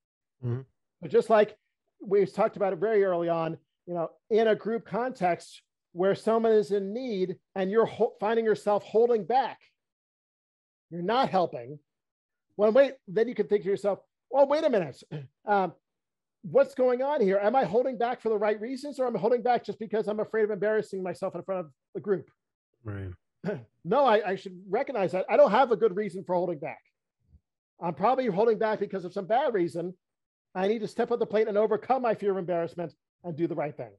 Mhm. 0.44 0.66
But 1.02 1.12
just 1.12 1.30
like 1.30 1.56
we 2.02 2.26
talked 2.26 2.56
about 2.56 2.74
it 2.74 2.80
very 2.80 3.04
early 3.04 3.30
on, 3.30 3.58
you 3.86 3.94
know, 3.94 4.12
in 4.30 4.48
a 4.48 4.56
group 4.56 4.86
context 4.86 5.62
where 5.94 6.16
someone 6.16 6.52
is 6.52 6.72
in 6.72 6.94
need 6.94 7.40
and 7.56 7.72
you're 7.72 7.86
ho- 7.86 8.16
finding 8.20 8.46
yourself 8.46 8.84
holding 8.84 9.24
back, 9.26 9.60
you're 10.90 11.02
not 11.02 11.30
helping. 11.30 11.80
Well, 12.58 12.72
wait, 12.72 12.94
then 13.08 13.28
you 13.28 13.36
can 13.36 13.48
think 13.48 13.64
to 13.64 13.70
yourself, 13.70 14.00
well, 14.30 14.48
wait 14.48 14.64
a 14.64 14.70
minute. 14.70 15.02
Um, 15.48 15.74
what's 16.42 16.74
going 16.74 17.04
on 17.04 17.22
here? 17.22 17.40
Am 17.40 17.56
I 17.56 17.66
holding 17.66 18.00
back 18.00 18.20
for 18.20 18.30
the 18.30 18.38
right 18.38 18.60
reasons 18.60 19.00
or 19.00 19.06
am 19.06 19.16
I 19.16 19.20
holding 19.20 19.44
back 19.44 19.64
just 19.64 19.78
because 19.78 20.08
I'm 20.08 20.20
afraid 20.20 20.44
of 20.44 20.50
embarrassing 20.50 21.04
myself 21.04 21.36
in 21.36 21.44
front 21.44 21.62
of 21.62 21.72
the 21.94 22.02
group? 22.02 22.32
Right. 22.84 23.12
no, 23.86 24.06
I, 24.06 24.32
I 24.32 24.36
should 24.36 24.60
recognize 24.68 25.12
that. 25.12 25.26
I 25.30 25.38
don't 25.38 25.52
have 25.52 25.72
a 25.72 25.76
good 25.76 25.96
reason 25.96 26.24
for 26.24 26.34
holding 26.34 26.58
back. 26.58 26.80
I'm 27.80 27.94
probably 27.94 28.28
holding 28.28 28.58
back 28.58 28.80
because 28.80 29.06
of 29.06 29.14
some 29.14 29.26
bad 29.26 29.54
reason. 29.54 29.94
I 30.54 30.68
need 30.68 30.80
to 30.80 30.88
step 30.88 31.12
up 31.12 31.20
the 31.20 31.26
plate 31.26 31.48
and 31.48 31.58
overcome 31.58 32.02
my 32.02 32.16
fear 32.16 32.32
of 32.32 32.38
embarrassment 32.38 32.94
and 33.24 33.36
do 33.36 33.48
the 33.48 33.56
right 33.56 33.76
thing. 33.76 33.92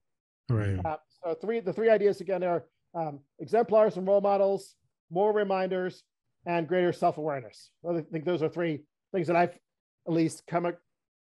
Right. 0.49 0.81
Uh, 0.85 0.97
so 1.23 1.35
three, 1.35 1.61
the 1.61 1.73
three 1.73 1.91
ideas 1.91 2.21
again 2.21 2.43
are 2.43 2.65
um, 2.95 3.21
exemplars 3.39 3.97
and 3.97 4.07
role 4.07 4.21
models, 4.21 4.75
more 5.11 5.33
reminders, 5.33 6.03
and 6.47 6.69
greater 6.69 6.93
self 6.93 7.19
awareness. 7.19 7.71
I 7.89 8.01
think 8.01 8.25
those 8.25 8.43
are 8.43 8.49
three 8.49 8.83
things 9.13 9.27
that 9.27 9.37
I've 9.37 9.59
at 10.07 10.13
least 10.13 10.45
come 10.47 10.73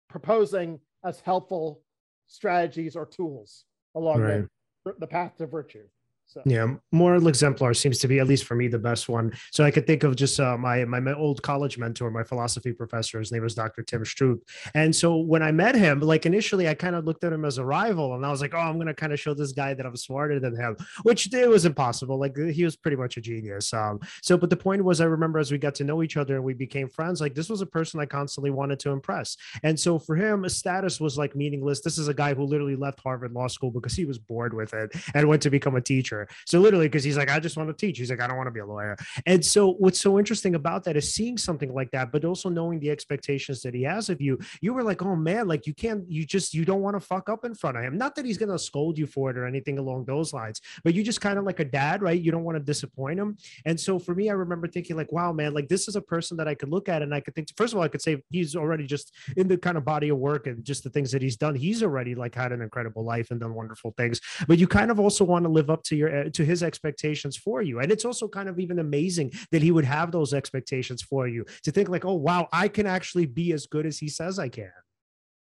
proposing 0.09 0.81
as 1.05 1.21
helpful 1.21 1.83
strategies 2.27 2.97
or 2.97 3.07
tools 3.07 3.65
along 3.95 4.21
right. 4.21 4.45
the, 4.85 4.95
the 4.99 5.07
path 5.07 5.37
to 5.39 5.47
virtue. 5.47 5.85
So. 6.31 6.43
Yeah, 6.45 6.75
moral 6.93 7.27
exemplar 7.27 7.75
seems 7.75 7.99
to 7.99 8.09
be 8.09 8.21
at 8.21 8.29
least 8.29 8.45
for 8.45 8.55
me 8.55 8.69
the 8.69 8.79
best 8.79 9.09
one. 9.09 9.33
So 9.51 9.65
I 9.65 9.73
could 9.73 9.85
think 9.85 10.05
of 10.05 10.15
just 10.15 10.39
uh, 10.39 10.57
my, 10.57 10.85
my, 10.85 11.01
my 11.01 11.13
old 11.13 11.43
college 11.43 11.77
mentor, 11.77 12.09
my 12.13 12.23
philosophy 12.23 12.73
professor. 12.73 13.19
His 13.19 13.33
name 13.33 13.43
was 13.43 13.57
Dr. 13.57 13.83
Tim 13.83 14.05
Stroop. 14.05 14.39
And 14.75 14.95
so 14.95 15.17
when 15.17 15.43
I 15.43 15.51
met 15.51 15.75
him, 15.75 15.99
like 15.99 16.27
initially, 16.27 16.69
I 16.69 16.75
kind 16.75 16.95
of 16.95 17.05
looked 17.05 17.25
at 17.25 17.33
him 17.33 17.45
as 17.45 17.59
a 17.59 17.65
rival, 17.65 18.15
and 18.15 18.25
I 18.25 18.31
was 18.31 18.41
like, 18.41 18.55
oh, 18.55 18.59
I'm 18.59 18.79
to 18.87 18.95
kind 18.95 19.13
of 19.13 19.19
show 19.19 19.35
this 19.35 19.53
guy 19.53 19.75
that 19.75 19.85
I'm 19.85 19.97
smarter 19.97 20.39
than 20.39 20.55
him, 20.57 20.77
which 21.03 21.33
it 21.33 21.49
was 21.49 21.65
impossible. 21.65 22.19
Like 22.19 22.37
he 22.37 22.65
was 22.65 22.77
pretty 22.77 22.97
much 22.97 23.17
a 23.17 23.21
genius. 23.21 23.73
Um, 23.73 23.99
so, 24.23 24.39
but 24.39 24.51
the 24.51 24.57
point 24.57 24.85
was, 24.85 25.01
I 25.01 25.07
remember 25.07 25.39
as 25.39 25.51
we 25.51 25.59
got 25.59 25.75
to 25.77 25.85
know 25.85 26.03
each 26.03 26.17
other 26.17 26.37
and 26.37 26.45
we 26.45 26.55
became 26.55 26.89
friends, 26.89 27.21
like 27.21 27.35
this 27.35 27.49
was 27.49 27.61
a 27.61 27.67
person 27.67 27.99
I 28.01 28.07
constantly 28.07 28.51
wanted 28.51 28.79
to 28.81 28.91
impress. 28.91 29.37
And 29.63 29.79
so 29.79 29.99
for 29.99 30.17
him, 30.17 30.49
status 30.49 31.01
was 31.01 31.19
like 31.19 31.35
meaningless. 31.35 31.81
This 31.81 31.99
is 31.99 32.09
a 32.09 32.15
guy 32.15 32.35
who 32.35 32.45
literally 32.45 32.77
left 32.77 33.01
Harvard 33.01 33.33
Law 33.33 33.49
School 33.49 33.71
because 33.71 33.95
he 33.95 34.05
was 34.05 34.19
bored 34.19 34.55
with 34.55 34.75
it 34.75 34.93
and 35.15 35.29
went 35.29 35.43
to 35.43 35.51
become 35.51 35.77
a 35.77 35.81
teacher. 35.81 36.20
So 36.47 36.61
literally, 36.61 36.87
because 36.87 37.05
he's 37.05 37.17
like, 37.17 37.31
I 37.31 37.41
just 37.41 37.57
want 37.57 37.69
to 37.69 37.75
teach. 37.75 37.99
He's 37.99 38.11
like, 38.11 38.21
I 38.21 38.27
don't 38.27 38.37
want 38.37 38.47
to 38.47 38.53
be 38.53 38.61
a 38.61 38.67
lawyer. 38.67 38.97
And 39.27 39.45
so 39.45 39.73
what's 39.75 40.01
so 40.01 40.19
interesting 40.19 40.55
about 40.55 40.85
that 40.85 40.97
is 40.97 41.15
seeing 41.15 41.39
something 41.39 41.73
like 41.73 41.91
that, 41.93 42.13
but 42.13 42.25
also 42.25 42.49
knowing 42.49 42.81
the 42.81 42.91
expectations 42.91 43.63
that 43.63 43.75
he 43.75 43.83
has 43.83 44.09
of 44.09 44.21
you. 44.21 44.39
You 44.61 44.75
were 44.75 44.83
like, 44.83 45.03
oh 45.03 45.17
man, 45.17 45.49
like 45.49 45.67
you 45.67 45.75
can't, 45.75 46.11
you 46.11 46.25
just, 46.25 46.55
you 46.55 46.65
don't 46.65 46.83
want 46.83 46.97
to 46.97 47.01
fuck 47.01 47.29
up 47.29 47.45
in 47.45 47.55
front 47.55 47.77
of 47.77 47.83
him. 47.83 47.97
Not 47.97 48.15
that 48.17 48.25
he's 48.25 48.39
going 48.39 48.51
to 48.51 48.59
scold 48.59 48.99
you 48.99 49.07
for 49.07 49.31
it 49.31 49.37
or 49.37 49.47
anything 49.47 49.79
along 49.79 50.05
those 50.05 50.33
lines, 50.33 50.61
but 50.85 50.95
you 50.95 51.03
just 51.03 51.21
kind 51.21 51.39
of 51.39 51.45
like 51.45 51.61
a 51.61 51.65
dad, 51.65 52.03
right? 52.03 52.21
You 52.21 52.33
don't 52.33 52.45
want 52.45 52.57
to 52.57 52.65
disappoint 52.65 53.19
him. 53.19 53.37
And 53.65 53.79
so 53.79 53.99
for 53.99 54.15
me, 54.15 54.31
I 54.31 54.33
remember 54.33 54.69
thinking 54.69 54.97
like, 54.97 55.13
wow, 55.13 55.33
man, 55.33 55.55
like 55.55 55.69
this 55.69 55.89
is 55.89 55.97
a 55.97 56.03
person 56.03 56.37
that 56.37 56.49
I 56.49 56.55
could 56.55 56.69
look 56.69 56.89
at 56.89 57.03
and 57.03 57.15
I 57.15 57.21
could 57.21 57.35
think, 57.35 57.49
first 57.57 57.73
of 57.73 57.79
all, 57.79 57.85
I 57.85 57.89
could 57.89 58.03
say 58.03 58.23
he's 58.31 58.57
already 58.57 58.87
just 58.87 59.15
in 59.37 59.49
the 59.49 59.57
kind 59.57 59.77
of 59.77 59.85
body 59.85 60.09
of 60.09 60.19
work 60.19 60.47
and 60.47 60.65
just 60.65 60.85
the 60.85 60.91
things 60.91 61.11
that 61.13 61.23
he's 61.23 61.37
done. 61.37 61.55
He's 61.55 61.83
already 61.83 62.15
like 62.15 62.35
had 62.35 62.53
an 62.53 62.63
incredible 62.63 63.05
life 63.05 63.31
and 63.31 63.41
done 63.41 63.55
wonderful 63.55 63.95
things, 63.97 64.21
but 64.47 64.59
you 64.59 64.67
kind 64.67 64.91
of 64.91 65.01
also 65.01 65.25
want 65.25 65.45
to 65.45 65.49
live 65.49 65.71
up 65.71 65.83
to 65.85 65.97
your, 65.97 66.10
to 66.33 66.45
his 66.45 66.63
expectations 66.63 67.37
for 67.37 67.63
you. 67.63 67.81
And 67.81 67.91
it's 67.91 68.05
also 68.05 68.29
kind 68.29 68.49
of 68.49 68.59
even 68.59 68.79
amazing 68.79 69.33
that 69.53 69.63
he 69.63 69.71
would 69.71 69.85
have 69.85 70.13
those 70.13 70.35
expectations 70.35 71.03
for 71.03 71.29
you 71.29 71.45
to 71.65 71.71
think 71.71 71.89
like, 71.89 72.05
oh, 72.05 72.15
wow, 72.15 72.49
I 72.53 72.69
can 72.69 72.87
actually 72.87 73.27
be 73.27 73.53
as 73.53 73.67
good 73.67 73.87
as 73.87 73.99
he 73.99 74.09
says 74.09 74.39
I 74.39 74.49
can. 74.49 74.73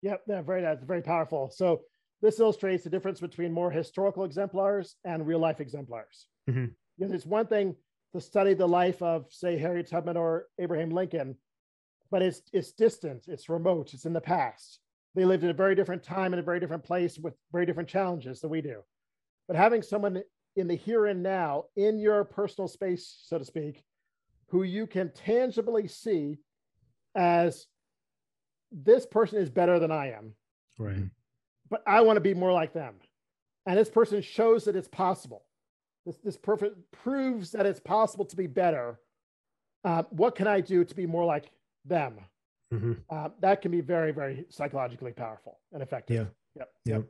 Yep, 0.03 0.23
yeah, 0.29 0.43
very 0.43 0.63
that's 0.63 0.85
very 0.85 1.03
powerful. 1.03 1.51
So 1.51 1.83
this 2.23 2.41
illustrates 2.41 2.85
the 2.85 2.91
difference 2.91 3.21
between 3.21 3.53
more 3.53 3.71
historical 3.71 4.25
exemplars 4.25 4.97
and 5.05 5.27
real 5.27 5.39
life 5.39 5.61
exemplars. 5.61 6.29
Mm-hmm. 6.49 6.67
Because 6.99 7.13
it's 7.13 7.27
one 7.27 7.47
thing 7.47 7.75
to 8.15 8.21
study 8.21 8.55
the 8.55 8.69
life 8.69 9.03
of, 9.03 9.27
say, 9.31 9.59
Harriet 9.59 9.91
Tubman 9.91 10.17
or 10.17 10.47
Abraham 10.59 10.91
Lincoln, 10.91 11.37
but 12.11 12.23
it's 12.23 12.43
it's 12.53 12.73
distant, 12.73 13.25
it's 13.27 13.49
remote, 13.49 13.93
it's 13.95 14.07
in 14.07 14.13
the 14.13 14.21
past. 14.21 14.81
They 15.15 15.25
lived 15.25 15.45
in 15.45 15.51
a 15.51 15.55
very 15.55 15.75
different 15.75 16.03
time 16.03 16.33
in 16.33 16.39
a 16.39 16.43
very 16.43 16.61
different 16.61 16.85
place 16.85 17.19
with 17.19 17.35
very 17.53 17.67
different 17.67 17.89
challenges 17.89 18.41
than 18.41 18.51
we 18.51 18.61
do. 18.61 18.83
But 19.49 19.57
having 19.57 19.83
someone 19.83 20.23
in 20.57 20.69
the 20.69 20.75
here 20.75 21.07
and 21.07 21.23
now, 21.23 21.65
in 21.77 21.99
your 21.99 22.25
personal 22.25 22.67
space, 22.67 23.19
so 23.25 23.39
to 23.39 23.45
speak, 23.45 23.85
who 24.49 24.63
you 24.63 24.87
can 24.87 25.11
tangibly 25.13 25.87
see 25.87 26.39
as 27.15 27.67
this 28.73 29.07
person 29.07 29.39
is 29.39 29.51
better 29.51 29.79
than 29.79 29.93
I 29.93 30.13
am. 30.13 30.33
Right. 30.79 31.05
But 31.69 31.83
I 31.87 32.01
want 32.01 32.17
to 32.17 32.21
be 32.21 32.35
more 32.35 32.53
like 32.53 32.73
them. 32.73 32.95
And 33.67 33.79
this 33.79 33.91
person 33.91 34.23
shows 34.23 34.65
that 34.65 34.77
it's 34.77 34.89
possible. 34.89 35.45
This, 36.05 36.17
this 36.19 36.37
perfect 36.37 36.77
proves 36.93 37.51
that 37.53 37.67
it's 37.67 37.81
possible 37.81 38.25
to 38.25 38.37
be 38.37 38.47
better. 38.47 39.01
Uh, 39.85 40.05
what 40.11 40.37
can 40.37 40.47
I 40.47 40.61
do 40.61 40.85
to 40.85 40.95
be 40.95 41.07
more 41.07 41.25
like 41.25 41.51
them? 41.85 42.19
Mm-hmm. 42.73 42.93
Uh, 43.11 43.29
that 43.41 43.63
can 43.63 43.73
be 43.73 43.81
very, 43.81 44.13
very 44.13 44.47
psychologically 44.49 45.13
powerful 45.13 45.59
and 45.73 45.83
effective. 45.83 46.29
Yeah. 46.57 46.63
Yep. 46.63 46.71
Yep 46.85 47.05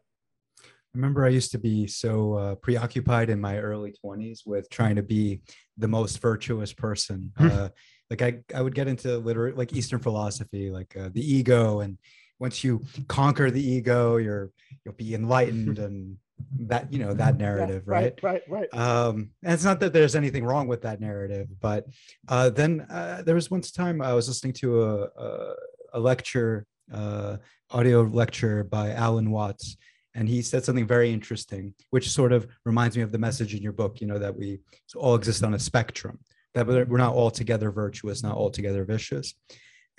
remember 0.97 1.25
I 1.25 1.29
used 1.29 1.53
to 1.53 1.59
be 1.59 1.87
so 1.87 2.35
uh, 2.35 2.55
preoccupied 2.57 3.31
in 3.31 3.41
my 3.41 3.59
early 3.59 3.95
20s 4.05 4.41
with 4.47 4.69
trying 4.71 4.97
to 4.97 5.03
be 5.03 5.41
the 5.77 5.89
most 5.89 6.21
virtuous 6.21 6.73
person. 6.73 7.33
Hmm. 7.37 7.47
uh, 7.47 7.69
like 8.11 8.23
I, 8.23 8.39
I 8.55 8.63
would 8.63 8.75
get 8.75 8.89
into 8.89 9.19
literary, 9.19 9.53
like 9.53 9.73
Eastern 9.73 9.99
philosophy, 10.01 10.71
like 10.71 10.97
uh, 10.97 11.11
the 11.13 11.21
ego. 11.21 11.81
And 11.81 11.99
once 12.39 12.63
you 12.63 12.85
conquer 13.09 13.51
the 13.51 13.63
ego, 13.63 14.17
you're, 14.17 14.53
you'll 14.85 14.95
be 14.95 15.15
enlightened 15.15 15.79
and 15.79 16.17
that, 16.61 16.93
you 16.93 17.01
know, 17.01 17.15
that 17.15 17.37
narrative. 17.47 17.83
Yeah, 17.87 17.93
right, 17.93 18.23
right, 18.23 18.43
right. 18.49 18.75
Um, 18.75 19.31
and 19.43 19.53
it's 19.53 19.65
not 19.65 19.81
that 19.81 19.93
there's 19.93 20.15
anything 20.15 20.45
wrong 20.45 20.69
with 20.69 20.83
that 20.83 21.01
narrative, 21.01 21.49
but 21.61 21.87
uh, 22.29 22.51
then 22.51 22.87
uh, 22.89 23.23
there 23.23 23.35
was 23.35 23.51
once 23.51 23.71
time 23.71 24.01
I 24.01 24.15
was 24.15 24.29
listening 24.29 24.53
to 24.55 24.83
a, 24.83 25.03
a, 25.05 25.55
a 25.95 26.01
lecture, 26.01 26.65
uh, 26.95 27.39
audio 27.73 28.03
lecture 28.03 28.63
by 28.63 28.93
Alan 28.93 29.33
Watts 29.33 29.77
and 30.17 30.29
he 30.29 30.43
said 30.43 30.65
something 30.65 30.87
very 30.87 31.13
interesting 31.13 31.73
which 31.91 32.11
sort 32.11 32.33
of 32.33 32.49
reminds 32.65 32.97
me 32.97 33.03
of 33.03 33.13
the 33.13 33.19
message 33.19 33.55
in 33.55 33.63
your 33.63 33.73
book 33.73 34.01
you 34.01 34.07
know 34.07 34.19
that 34.19 34.37
we 34.37 34.59
all 34.97 35.15
exist 35.15 35.45
on 35.45 35.55
a 35.55 35.59
spectrum 35.59 36.19
that 36.57 36.67
we're 36.67 36.97
not 36.97 37.15
altogether 37.15 37.71
virtuous 37.71 38.23
not 38.23 38.37
altogether 38.37 38.85
vicious. 38.85 39.35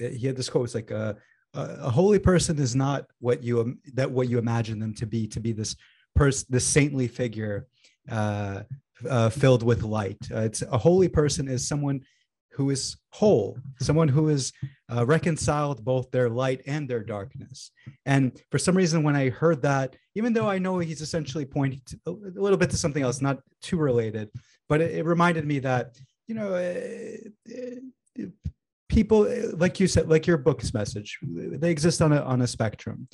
Uh, 0.03 0.09
he 0.09 0.28
had 0.28 0.36
this 0.36 0.49
quote 0.49 0.65
it's 0.65 0.76
like 0.76 0.91
a, 0.91 1.15
a 1.53 1.89
holy 1.89 2.20
person 2.20 2.59
is 2.59 2.76
not 2.76 3.05
what 3.20 3.43
you 3.43 3.78
that 3.93 4.09
what 4.09 4.28
you 4.28 4.38
imagine 4.38 4.80
them 4.80 4.93
to 4.95 5.05
be 5.05 5.28
to 5.28 5.39
be 5.39 5.51
this 5.51 5.76
person 6.15 6.45
this 6.49 6.65
saintly 6.65 7.07
figure 7.07 7.68
uh, 8.09 8.63
uh, 9.07 9.30
filled 9.30 9.63
with 9.63 9.84
light. 9.84 10.18
Uh, 10.34 10.41
it's 10.41 10.63
a 10.63 10.78
holy 10.78 11.07
person 11.07 11.47
is 11.47 11.68
someone 11.68 12.01
who 12.58 12.72
is 12.72 12.97
whole, 13.12 13.60
someone 13.80 14.08
who 14.08 14.30
is 14.30 14.51
uh, 14.93 15.05
reconciled 15.05 15.86
both 15.86 16.10
their 16.10 16.28
light 16.28 16.62
and 16.66 16.89
their 16.89 17.03
darkness. 17.03 17.72
And 18.05 18.24
for 18.49 18.58
some 18.58 18.76
reason, 18.76 19.03
when 19.03 19.16
I 19.16 19.30
heard 19.30 19.62
that, 19.62 19.95
even 20.16 20.34
though 20.34 20.49
I 20.49 20.58
know 20.58 20.80
he's 20.80 21.01
essentially 21.01 21.45
pointing 21.45 21.82
a 22.08 22.12
little 22.12 22.58
bit 22.58 22.72
to 22.72 22.78
something 22.78 23.03
else, 23.03 23.22
not 23.22 23.39
too 23.62 23.78
related, 23.78 24.30
but 24.68 24.82
it, 24.82 24.95
it 24.95 25.05
reminded 25.05 25.45
me 25.45 25.60
that, 25.60 25.95
you 26.28 26.34
know, 26.34 26.55
uh, 26.55 28.26
people, 28.89 29.28
like 29.53 29.80
you 29.80 29.88
said, 29.88 30.10
like 30.10 30.26
your 30.26 30.38
book's 30.38 30.74
message, 30.74 31.20
they 31.24 31.70
exist 31.70 32.01
on 32.01 32.12
a, 32.12 32.22
on 32.22 32.41
a 32.41 32.47
spectrum. 32.47 33.08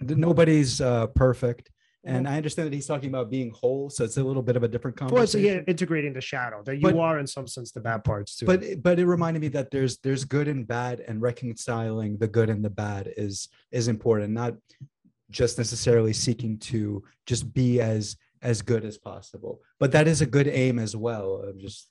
Nobody's 0.00 0.80
uh, 0.80 1.08
perfect 1.08 1.70
and 2.04 2.24
mm-hmm. 2.24 2.32
I 2.32 2.36
understand 2.38 2.66
that 2.66 2.74
he's 2.74 2.86
talking 2.86 3.10
about 3.10 3.30
being 3.30 3.50
whole, 3.50 3.90
so 3.90 4.04
it's 4.04 4.16
a 4.16 4.24
little 4.24 4.42
bit 4.42 4.56
of 4.56 4.62
a 4.62 4.68
different 4.68 4.96
conversation. 4.96 5.18
Well, 5.18 5.26
so 5.26 5.38
yeah, 5.38 5.60
integrating 5.68 6.14
the 6.14 6.20
shadow 6.20 6.62
that 6.64 6.76
you 6.76 6.82
but, 6.82 6.96
are 6.96 7.18
in 7.18 7.26
some 7.26 7.46
sense 7.46 7.72
the 7.72 7.80
bad 7.80 8.04
parts 8.04 8.36
too. 8.36 8.46
But 8.46 8.82
but 8.82 8.98
it 8.98 9.06
reminded 9.06 9.40
me 9.40 9.48
that 9.48 9.70
there's 9.70 9.98
there's 9.98 10.24
good 10.24 10.48
and 10.48 10.66
bad, 10.66 11.00
and 11.00 11.20
reconciling 11.20 12.16
the 12.16 12.26
good 12.26 12.48
and 12.48 12.64
the 12.64 12.70
bad 12.70 13.12
is 13.18 13.48
is 13.70 13.88
important. 13.88 14.32
Not 14.32 14.54
just 15.30 15.58
necessarily 15.58 16.14
seeking 16.14 16.58
to 16.58 17.04
just 17.26 17.52
be 17.52 17.80
as 17.82 18.16
as 18.42 18.62
good 18.62 18.86
as 18.86 18.96
possible, 18.96 19.60
but 19.78 19.92
that 19.92 20.08
is 20.08 20.22
a 20.22 20.26
good 20.26 20.48
aim 20.48 20.78
as 20.78 20.96
well. 20.96 21.42
Of 21.42 21.58
just 21.58 21.90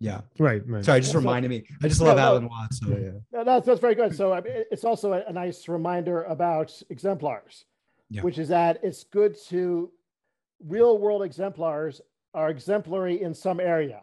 yeah, 0.00 0.22
right. 0.40 0.62
right. 0.66 0.84
Sorry, 0.84 1.00
just 1.00 1.14
reminded 1.14 1.48
me. 1.48 1.64
I 1.80 1.86
just 1.86 2.00
love 2.00 2.16
no, 2.16 2.22
Alan 2.24 2.48
Watts. 2.48 2.80
So 2.80 2.88
yeah, 2.88 3.10
no, 3.32 3.44
that's 3.44 3.66
that's 3.66 3.80
very 3.80 3.94
good. 3.94 4.16
So 4.16 4.32
I 4.32 4.40
mean, 4.40 4.64
it's 4.72 4.84
also 4.84 5.12
a, 5.12 5.22
a 5.28 5.32
nice 5.32 5.68
reminder 5.68 6.24
about 6.24 6.72
exemplars 6.90 7.64
yeah. 8.10 8.22
which 8.22 8.38
is 8.38 8.48
that 8.48 8.80
it's 8.82 9.04
good 9.04 9.36
to 9.48 9.90
real 10.66 10.98
world 10.98 11.22
exemplars 11.22 12.00
are 12.32 12.50
exemplary 12.50 13.22
in 13.22 13.34
some 13.34 13.60
area, 13.60 14.02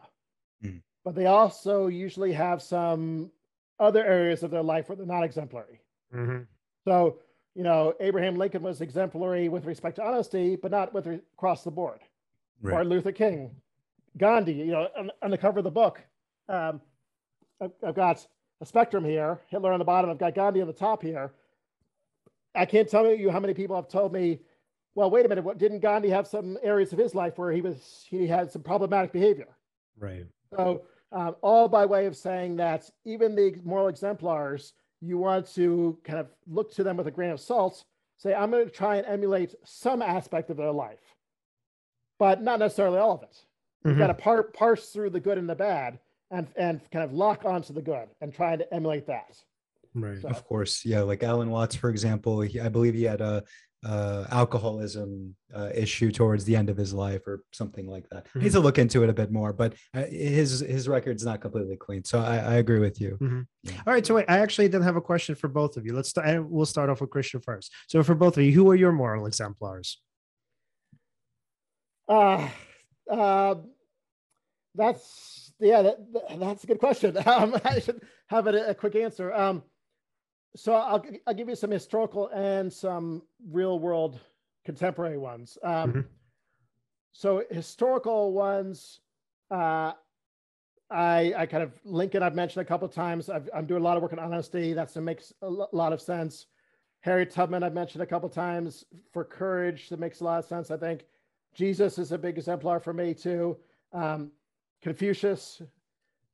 mm. 0.64 0.82
but 1.04 1.16
they 1.16 1.26
also 1.26 1.88
usually 1.88 2.32
have 2.32 2.62
some 2.62 3.32
other 3.80 4.06
areas 4.06 4.44
of 4.44 4.52
their 4.52 4.64
life 4.64 4.88
where 4.88 4.96
they're 4.96 5.06
not 5.06 5.24
exemplary. 5.24 5.82
Mm-hmm. 6.16 6.44
So, 6.86 7.18
you 7.56 7.64
know, 7.64 7.94
Abraham 8.00 8.38
Lincoln 8.38 8.62
was 8.62 8.82
exemplary 8.82 9.50
with 9.50 9.66
respect 9.66 9.98
to 9.98 10.04
honesty, 10.04 10.56
but 10.56 10.72
not 10.72 10.94
with 10.94 11.08
re- 11.08 11.20
across 11.34 11.64
the 11.64 11.72
board. 11.72 12.00
Right. 12.62 12.72
Martin 12.72 12.90
Luther 12.90 13.12
King, 13.12 13.52
Gandhi, 14.18 14.54
you 14.54 14.72
know, 14.72 14.88
on, 14.98 15.12
on 15.22 15.32
the 15.32 15.38
cover 15.38 15.60
of 15.60 15.64
the 15.64 15.72
book, 15.72 16.02
um, 16.48 16.80
I've, 17.60 17.72
I've 17.86 17.96
got 17.96 18.26
a 18.62 18.66
spectrum 18.66 19.04
here, 19.04 19.40
Hitler 19.48 19.74
on 19.74 19.80
the 19.80 19.86
bottom, 19.86 20.10
I've 20.10 20.20
got 20.20 20.36
Gandhi 20.36 20.62
on 20.62 20.68
the 20.68 20.74
top 20.74 21.02
here. 21.02 21.34
I 22.56 22.66
can't 22.66 22.90
tell 22.90 23.08
you 23.08 23.30
how 23.30 23.40
many 23.40 23.54
people 23.54 23.76
have 23.76 23.88
told 23.88 24.14
me, 24.14 24.40
well, 24.96 25.10
wait 25.10 25.26
a 25.26 25.30
minute, 25.30 25.44
what 25.44 25.58
didn't 25.58 25.80
Gandhi 25.80 26.10
have 26.10 26.28
some 26.28 26.58
areas 26.64 26.92
of 26.92 27.00
his 27.00 27.16
life 27.16 27.38
where 27.38 27.52
he 27.52 27.62
was 27.62 28.06
he 28.10 28.28
had 28.28 28.52
some 28.52 28.62
problematic 28.62 29.12
behavior? 29.12 29.48
Right. 29.98 30.26
So 30.56 30.84
um, 31.12 31.36
all 31.42 31.68
by 31.68 31.86
way 31.86 32.06
of 32.06 32.16
saying 32.16 32.58
that 32.58 32.90
even 33.06 33.36
the 33.36 33.56
moral 33.64 33.88
exemplars, 33.88 34.74
you 35.00 35.18
want 35.18 35.54
to 35.56 35.98
kind 36.04 36.20
of 36.20 36.28
look 36.48 36.74
to 36.76 36.84
them 36.84 36.98
with 36.98 37.08
a 37.08 37.12
grain 37.12 37.32
of 37.32 37.40
salt. 37.40 37.84
Say, 38.18 38.34
I'm 38.34 38.52
going 38.52 38.66
to 38.66 38.72
try 38.72 38.98
and 38.98 39.08
emulate 39.08 39.56
some 39.64 40.02
aspect 40.02 40.50
of 40.50 40.58
their 40.58 40.72
life, 40.72 41.16
but 42.20 42.42
not 42.42 42.60
necessarily 42.60 43.00
all 43.00 43.16
of 43.16 43.24
it. 43.24 43.46
You've 43.84 43.94
mm-hmm. 43.94 44.00
got 44.00 44.08
to 44.08 44.14
par- 44.14 44.44
parse 44.44 44.90
through 44.90 45.10
the 45.10 45.20
good 45.20 45.38
and 45.38 45.50
the 45.50 45.56
bad, 45.56 46.00
and 46.30 46.48
and 46.56 46.82
kind 46.92 47.04
of 47.04 47.14
lock 47.14 47.46
onto 47.46 47.74
the 47.74 47.82
good 47.82 48.10
and 48.22 48.34
try 48.34 48.56
to 48.56 48.74
emulate 48.74 49.08
that. 49.08 49.42
Right. 49.94 50.22
So. 50.22 50.28
Of 50.30 50.46
course. 50.46 50.86
Yeah. 50.86 51.02
Like 51.02 51.24
Alan 51.24 51.50
Watts, 51.50 51.76
for 51.76 51.90
example, 51.90 52.42
he, 52.42 52.60
I 52.60 52.70
believe 52.70 52.94
he 52.94 53.04
had 53.04 53.22
a, 53.22 53.44
uh, 53.84 54.28
alcoholism 54.30 55.36
uh, 55.56 55.70
issue 55.74 56.12
towards 56.12 56.46
the 56.46 56.56
end 56.56 56.70
of 56.70 56.78
his 56.78 56.94
life 56.94 57.26
or 57.26 57.44
something 57.52 57.88
like 57.88 58.08
that. 58.12 58.28
Mhm. 58.30 58.44
Needs 58.44 58.54
to 58.54 58.60
look 58.60 58.78
into 58.78 59.02
it 59.04 59.10
a 59.10 59.14
bit 59.14 59.32
more, 59.32 59.54
but 59.54 59.74
uh, 59.96 60.04
his 60.06 60.60
his 60.60 60.88
record's 60.88 61.26
not 61.26 61.42
completely 61.42 61.78
clean. 61.78 62.04
So 62.04 62.20
I, 62.22 62.36
I 62.38 62.54
agree 62.58 62.78
with 62.78 63.02
you. 63.02 63.18
All 63.68 63.92
right, 63.92 64.06
so 64.06 64.14
wait, 64.14 64.26
I 64.30 64.38
actually 64.38 64.70
did 64.70 64.84
have 64.84 64.98
a 64.98 65.02
question 65.02 65.34
for 65.34 65.48
both 65.48 65.78
of 65.78 65.86
you. 65.88 65.96
Let's 65.96 66.10
start. 66.10 66.48
We'll 66.48 66.68
start 66.68 66.92
off 66.92 67.02
with 67.02 67.10
Christian 67.10 67.42
first. 67.42 67.74
So 67.88 68.04
for 68.04 68.14
both 68.14 68.38
of 68.38 68.44
you, 68.44 68.52
who 68.52 68.70
are 68.70 68.76
your 68.76 68.92
moral 68.92 69.26
exemplars? 69.26 70.00
Uh, 72.08 72.50
uh, 73.10 73.56
that's 74.76 75.54
yeah, 75.60 75.82
that, 75.82 75.98
that- 76.14 76.40
that's 76.40 76.64
a 76.64 76.68
good 76.68 76.80
question. 76.80 77.18
Um, 77.26 77.56
I 77.66 77.80
should 77.80 78.02
have 78.28 78.46
a, 78.48 78.70
a 78.70 78.76
quick 78.76 78.96
answer. 78.96 79.34
Um, 79.34 79.64
so 80.56 80.74
I'll 80.74 81.04
I'll 81.28 81.34
give 81.34 81.50
you 81.50 81.56
some 81.56 81.72
historical 81.72 82.28
and 82.30 82.72
some 82.72 83.24
real 83.50 83.80
world 83.80 84.20
contemporary 84.66 85.18
ones. 85.18 85.58
Um, 85.64 85.94
Mhm. 85.94 86.06
So 87.14 87.44
historical 87.52 88.32
ones, 88.34 89.02
uh, 89.50 89.94
I 90.90 91.34
I 91.38 91.46
kind 91.46 91.64
of 91.64 91.80
Lincoln 91.84 92.24
I've 92.24 92.36
mentioned 92.36 92.62
a 92.62 92.66
couple 92.66 92.88
of 92.88 92.94
times. 92.94 93.30
I've, 93.30 93.50
I'm 93.54 93.66
doing 93.66 93.82
a 93.82 93.84
lot 93.84 93.98
of 93.98 94.04
work 94.04 94.14
on 94.14 94.20
honesty. 94.20 94.74
That's 94.74 94.94
that 94.94 95.02
makes 95.02 95.34
a 95.42 95.50
lot 95.50 95.94
of 95.94 96.02
sense. 96.02 96.48
Harriet 97.02 97.32
Tubman 97.32 97.64
I've 97.64 97.74
mentioned 97.74 98.04
a 98.04 98.06
couple 98.06 98.30
of 98.30 98.36
times 98.36 98.86
for 99.12 99.24
courage. 99.24 99.90
That 99.90 100.00
makes 100.00 100.22
a 100.22 100.24
lot 100.24 100.40
of 100.40 100.46
sense. 100.46 100.70
I 100.72 100.78
think 100.78 101.06
Jesus 101.54 101.98
is 101.98 102.12
a 102.12 102.18
big 102.18 102.38
exemplar 102.38 102.80
for 102.80 102.94
me 102.94 103.14
too. 103.14 103.58
Um, 103.92 104.32
Confucius 104.82 105.62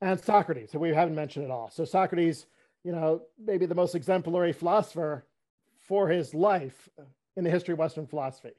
and 0.01 0.20
Socrates, 0.20 0.72
who 0.72 0.80
we 0.80 0.89
haven't 0.93 1.15
mentioned 1.15 1.45
at 1.45 1.51
all. 1.51 1.70
So 1.70 1.86
Socrates, 1.86 2.45
you 2.84 2.91
know, 2.91 3.21
maybe 3.43 3.65
the 3.65 3.75
most 3.75 3.95
exemplary 3.95 4.53
philosopher 4.53 5.25
for 5.88 6.07
his 6.07 6.34
life 6.34 6.89
in 7.36 7.43
the 7.43 7.49
history 7.49 7.73
of 7.73 7.80
Western 7.80 8.07
philosophy. 8.07 8.53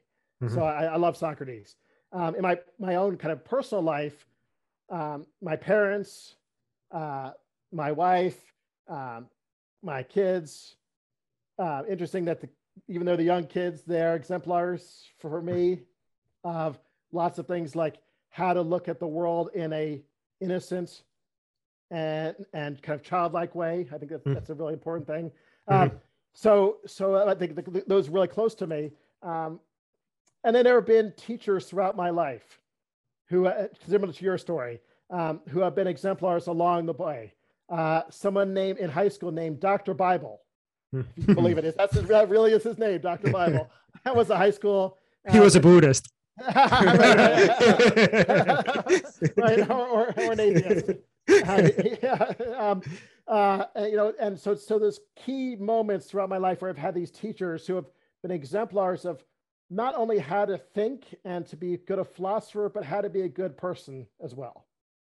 So 0.54 0.62
I, 0.62 0.84
I 0.84 0.96
love 0.96 1.16
Socrates. 1.16 1.74
Um, 2.12 2.36
in 2.36 2.42
my 2.42 2.58
my 2.78 2.94
own 2.94 3.16
kind 3.16 3.32
of 3.32 3.44
personal 3.44 3.82
life, 3.82 4.26
um, 4.88 5.26
my 5.42 5.56
parents, 5.56 6.36
uh, 6.92 7.32
my 7.72 7.92
wife, 7.92 8.38
um, 8.88 9.26
my 9.82 10.02
kids. 10.02 10.76
Uh, 11.58 11.82
interesting 11.90 12.24
that 12.26 12.40
the, 12.40 12.48
even 12.86 13.04
though 13.04 13.16
the 13.16 13.24
young 13.24 13.44
kids, 13.44 13.82
they're 13.82 14.14
exemplars 14.14 15.04
for 15.18 15.42
me 15.42 15.80
of 16.44 16.78
lots 17.10 17.38
of 17.38 17.46
things 17.48 17.74
like 17.74 17.96
how 18.30 18.52
to 18.54 18.62
look 18.62 18.88
at 18.88 19.00
the 19.00 19.06
world 19.06 19.50
in 19.54 19.72
a 19.72 20.00
innocent 20.40 21.02
and 21.90 22.36
and 22.52 22.80
kind 22.82 22.98
of 23.00 23.04
childlike 23.04 23.54
way. 23.54 23.86
I 23.92 23.98
think 23.98 24.10
that's, 24.10 24.24
Mm. 24.24 24.34
that's 24.34 24.50
a 24.50 24.54
really 24.54 24.74
important 24.74 25.06
thing. 25.06 25.30
Mhm. 25.68 25.82
Um, 25.82 25.92
so 26.34 26.78
so 26.86 27.28
I 27.28 27.34
think 27.34 27.54
th- 27.56 27.66
th- 27.72 27.84
those 27.86 28.08
really 28.08 28.28
close 28.28 28.54
to 28.56 28.66
me. 28.66 28.92
Um, 29.22 29.60
and 30.44 30.54
then 30.54 30.64
there 30.64 30.76
have 30.76 30.86
been 30.86 31.12
teachers 31.16 31.66
throughout 31.66 31.96
my 31.96 32.10
life 32.10 32.60
who, 33.28 33.46
uh, 33.46 33.66
similar 33.86 34.12
to 34.12 34.24
your 34.24 34.38
story, 34.38 34.80
um, 35.10 35.40
who 35.48 35.60
have 35.60 35.74
been 35.74 35.86
exemplars 35.88 36.46
along 36.46 36.86
the 36.86 36.92
way. 36.92 37.34
Uh, 37.68 38.02
someone 38.10 38.54
named 38.54 38.78
in 38.78 38.88
high 38.88 39.08
school 39.08 39.30
named 39.32 39.60
Dr. 39.60 39.92
Bible. 39.94 40.40
Hmm. 40.92 41.00
If 41.00 41.06
you 41.18 41.24
can 41.24 41.34
believe 41.34 41.58
it 41.58 41.64
is 41.66 41.74
that's 41.74 41.92
that 42.00 42.28
really 42.30 42.52
is 42.52 42.62
his 42.62 42.78
name, 42.78 43.00
Dr. 43.00 43.30
Bible. 43.30 43.68
That 44.04 44.14
was 44.14 44.30
a 44.30 44.36
high 44.36 44.52
school. 44.52 44.96
He 45.28 45.40
was 45.40 45.56
a 45.56 45.60
Buddhist. 45.60 46.08
right, 49.36 49.68
or, 49.68 49.72
or, 49.88 50.14
or 50.16 50.32
an 50.32 50.40
atheist. 50.40 50.90
Uh, 51.28 51.68
yeah, 52.02 52.32
um, 52.56 52.82
uh, 53.26 53.64
you 53.76 53.96
know, 53.96 54.12
and 54.20 54.38
so 54.38 54.54
so 54.54 54.78
there's 54.78 55.00
key 55.16 55.56
moments 55.56 56.06
throughout 56.06 56.28
my 56.28 56.38
life 56.38 56.62
where 56.62 56.70
I've 56.70 56.78
had 56.78 56.94
these 56.94 57.10
teachers 57.10 57.66
who 57.66 57.74
have 57.74 57.86
been 58.22 58.30
exemplars 58.30 59.04
of 59.04 59.22
not 59.70 59.94
only 59.96 60.18
how 60.18 60.44
to 60.46 60.56
think 60.56 61.14
and 61.24 61.46
to 61.46 61.56
be 61.56 61.76
good 61.76 61.98
a 61.98 62.04
philosopher, 62.04 62.70
but 62.72 62.84
how 62.84 63.00
to 63.02 63.10
be 63.10 63.22
a 63.22 63.28
good 63.28 63.56
person 63.56 64.06
as 64.24 64.34
well. 64.34 64.66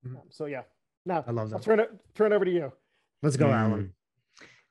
Mhm. 0.06 0.16
Um, 0.16 0.22
so 0.30 0.46
yeah, 0.46 0.62
now 1.04 1.24
I 1.26 1.30
love 1.32 1.52
I'll 1.52 1.58
that. 1.58 1.62
turn 1.62 1.80
it 1.80 1.90
turn 2.14 2.32
it 2.32 2.34
over 2.34 2.44
to 2.44 2.50
you. 2.50 2.72
Let's 3.22 3.36
go, 3.36 3.46
Mm. 3.46 3.52
Alan. 3.52 3.92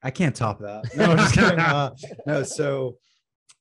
I 0.04 0.12
can't 0.12 0.36
top 0.36 0.60
that. 0.60 0.86
No, 0.96 1.06
I'm 1.06 1.18
just 1.18 1.34
kidding. 1.36 1.60
Uh, 1.60 1.96
no, 2.28 2.44
so 2.44 2.98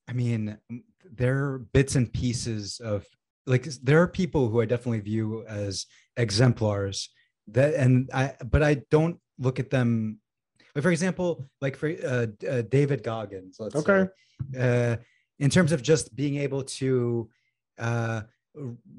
I 0.09 0.13
mean, 0.13 0.59
there 1.05 1.45
are 1.45 1.59
bits 1.59 1.95
and 1.97 2.13
pieces 2.13 2.81
of 2.83 3.07
like 3.47 3.65
there 3.83 4.01
are 4.01 4.09
people 4.09 4.49
who 4.49 4.61
I 4.61 4.65
definitely 4.65 5.01
view 5.01 5.45
as 5.47 5.87
exemplars 6.17 7.11
that, 7.49 7.75
and 7.75 8.11
I, 8.13 8.35
but 8.45 8.63
I 8.63 8.75
don't 8.91 9.19
look 9.39 9.59
at 9.61 9.71
them. 9.71 10.21
Like 10.75 10.83
for 10.83 10.91
example, 10.91 11.45
like 11.61 11.77
for 11.77 11.89
uh, 11.89 12.27
uh, 12.49 12.63
David 12.63 13.03
Goggins. 13.03 13.57
Let's 13.61 13.77
Okay. 13.77 14.07
say, 14.55 14.93
uh, 14.93 14.97
in 15.39 15.51
terms 15.51 15.73
of 15.73 15.83
just 15.83 16.15
being 16.17 16.37
able 16.37 16.63
to 16.65 17.29
uh, 17.79 18.23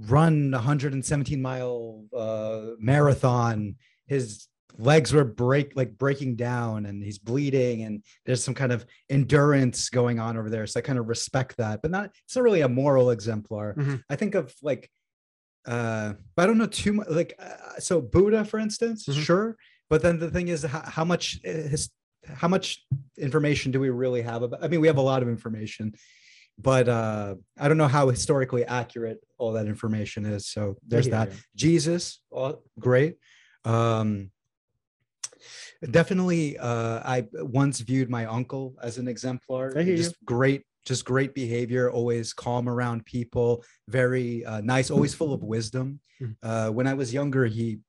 run 0.08 0.54
a 0.54 0.58
117 0.58 1.42
mile 1.42 2.06
uh, 2.16 2.76
marathon, 2.80 3.76
his 4.08 4.48
legs 4.78 5.14
were 5.14 5.24
break 5.24 5.74
like 5.76 5.98
breaking 5.98 6.36
down 6.36 6.86
and 6.86 7.02
he's 7.02 7.18
bleeding 7.18 7.84
and 7.84 8.04
there's 8.26 8.44
some 8.44 8.54
kind 8.54 8.74
of 8.74 8.86
endurance 9.10 9.88
going 9.90 10.20
on 10.20 10.36
over 10.36 10.50
there 10.50 10.68
so 10.68 10.78
i 10.78 10.82
kind 10.82 11.00
of 11.00 11.08
respect 11.08 11.56
that 11.56 11.82
but 11.82 11.90
not 11.90 12.10
it's 12.26 12.36
not 12.36 12.44
really 12.44 12.60
a 12.60 12.68
moral 12.68 13.10
exemplar 13.12 13.74
Mhm. 13.78 14.04
i 14.10 14.18
think 14.18 14.36
of 14.36 14.54
like 14.62 14.92
uh 15.68 16.14
but 16.36 16.44
i 16.44 16.46
don't 16.48 16.58
know 16.58 16.66
too 16.68 16.94
much 16.94 17.08
like 17.10 17.34
uh, 17.40 17.80
so 17.80 18.02
buddha 18.02 18.46
for 18.46 18.60
instance 18.60 19.06
Mhm. 19.08 19.24
sure 19.24 19.58
but 19.90 20.02
then 20.02 20.20
the 20.20 20.30
thing 20.32 20.48
is 20.48 20.64
how, 20.64 20.82
how 20.82 21.06
much 21.06 21.40
uh, 21.46 21.50
his 21.52 21.90
how 22.42 22.48
much 22.48 22.84
information 23.18 23.72
do 23.72 23.80
we 23.80 23.90
really 23.90 24.22
have 24.22 24.42
about 24.44 24.64
i 24.64 24.68
mean 24.68 24.82
we 24.82 24.88
have 24.88 24.98
a 24.98 25.02
lot 25.02 25.22
of 25.24 25.30
information 25.30 25.94
but 26.58 26.88
uh 26.88 27.36
i 27.60 27.68
don't 27.68 27.78
know 27.78 27.88
how 27.88 28.10
historically 28.10 28.64
accurate 28.66 29.20
all 29.38 29.52
that 29.54 29.68
information 29.68 30.26
is 30.26 30.48
so 30.48 30.76
there's 30.88 31.10
that. 31.10 31.30
Jesus, 31.56 32.22
oh, 32.32 32.62
great. 32.80 33.18
Um, 33.66 34.32
definitely, 35.90 36.58
uh, 36.58 37.00
I 37.04 37.28
once 37.34 37.80
viewed 37.80 38.10
my 38.10 38.26
uncle 38.26 38.76
as 38.82 38.98
an 38.98 39.08
exemplar. 39.08 39.72
Hear 39.74 39.82
you. 39.84 39.98
just 39.98 40.16
great, 40.26 40.64
just 40.86 41.04
great 41.06 41.34
behavior, 41.34 41.90
always 41.92 42.32
calm 42.34 42.70
around 42.70 43.06
people, 43.06 43.64
very 43.90 44.46
uh, 44.46 44.62
nice, 44.62 44.90
always 44.92 45.14
full 45.14 45.34
of 45.34 45.44
wisdom. 45.44 46.00
Mhm. 46.22 46.36
Uh, 46.44 46.70
when 46.70 46.88
I 46.88 46.94
was 46.94 47.14
younger, 47.14 47.46
he 47.46 47.80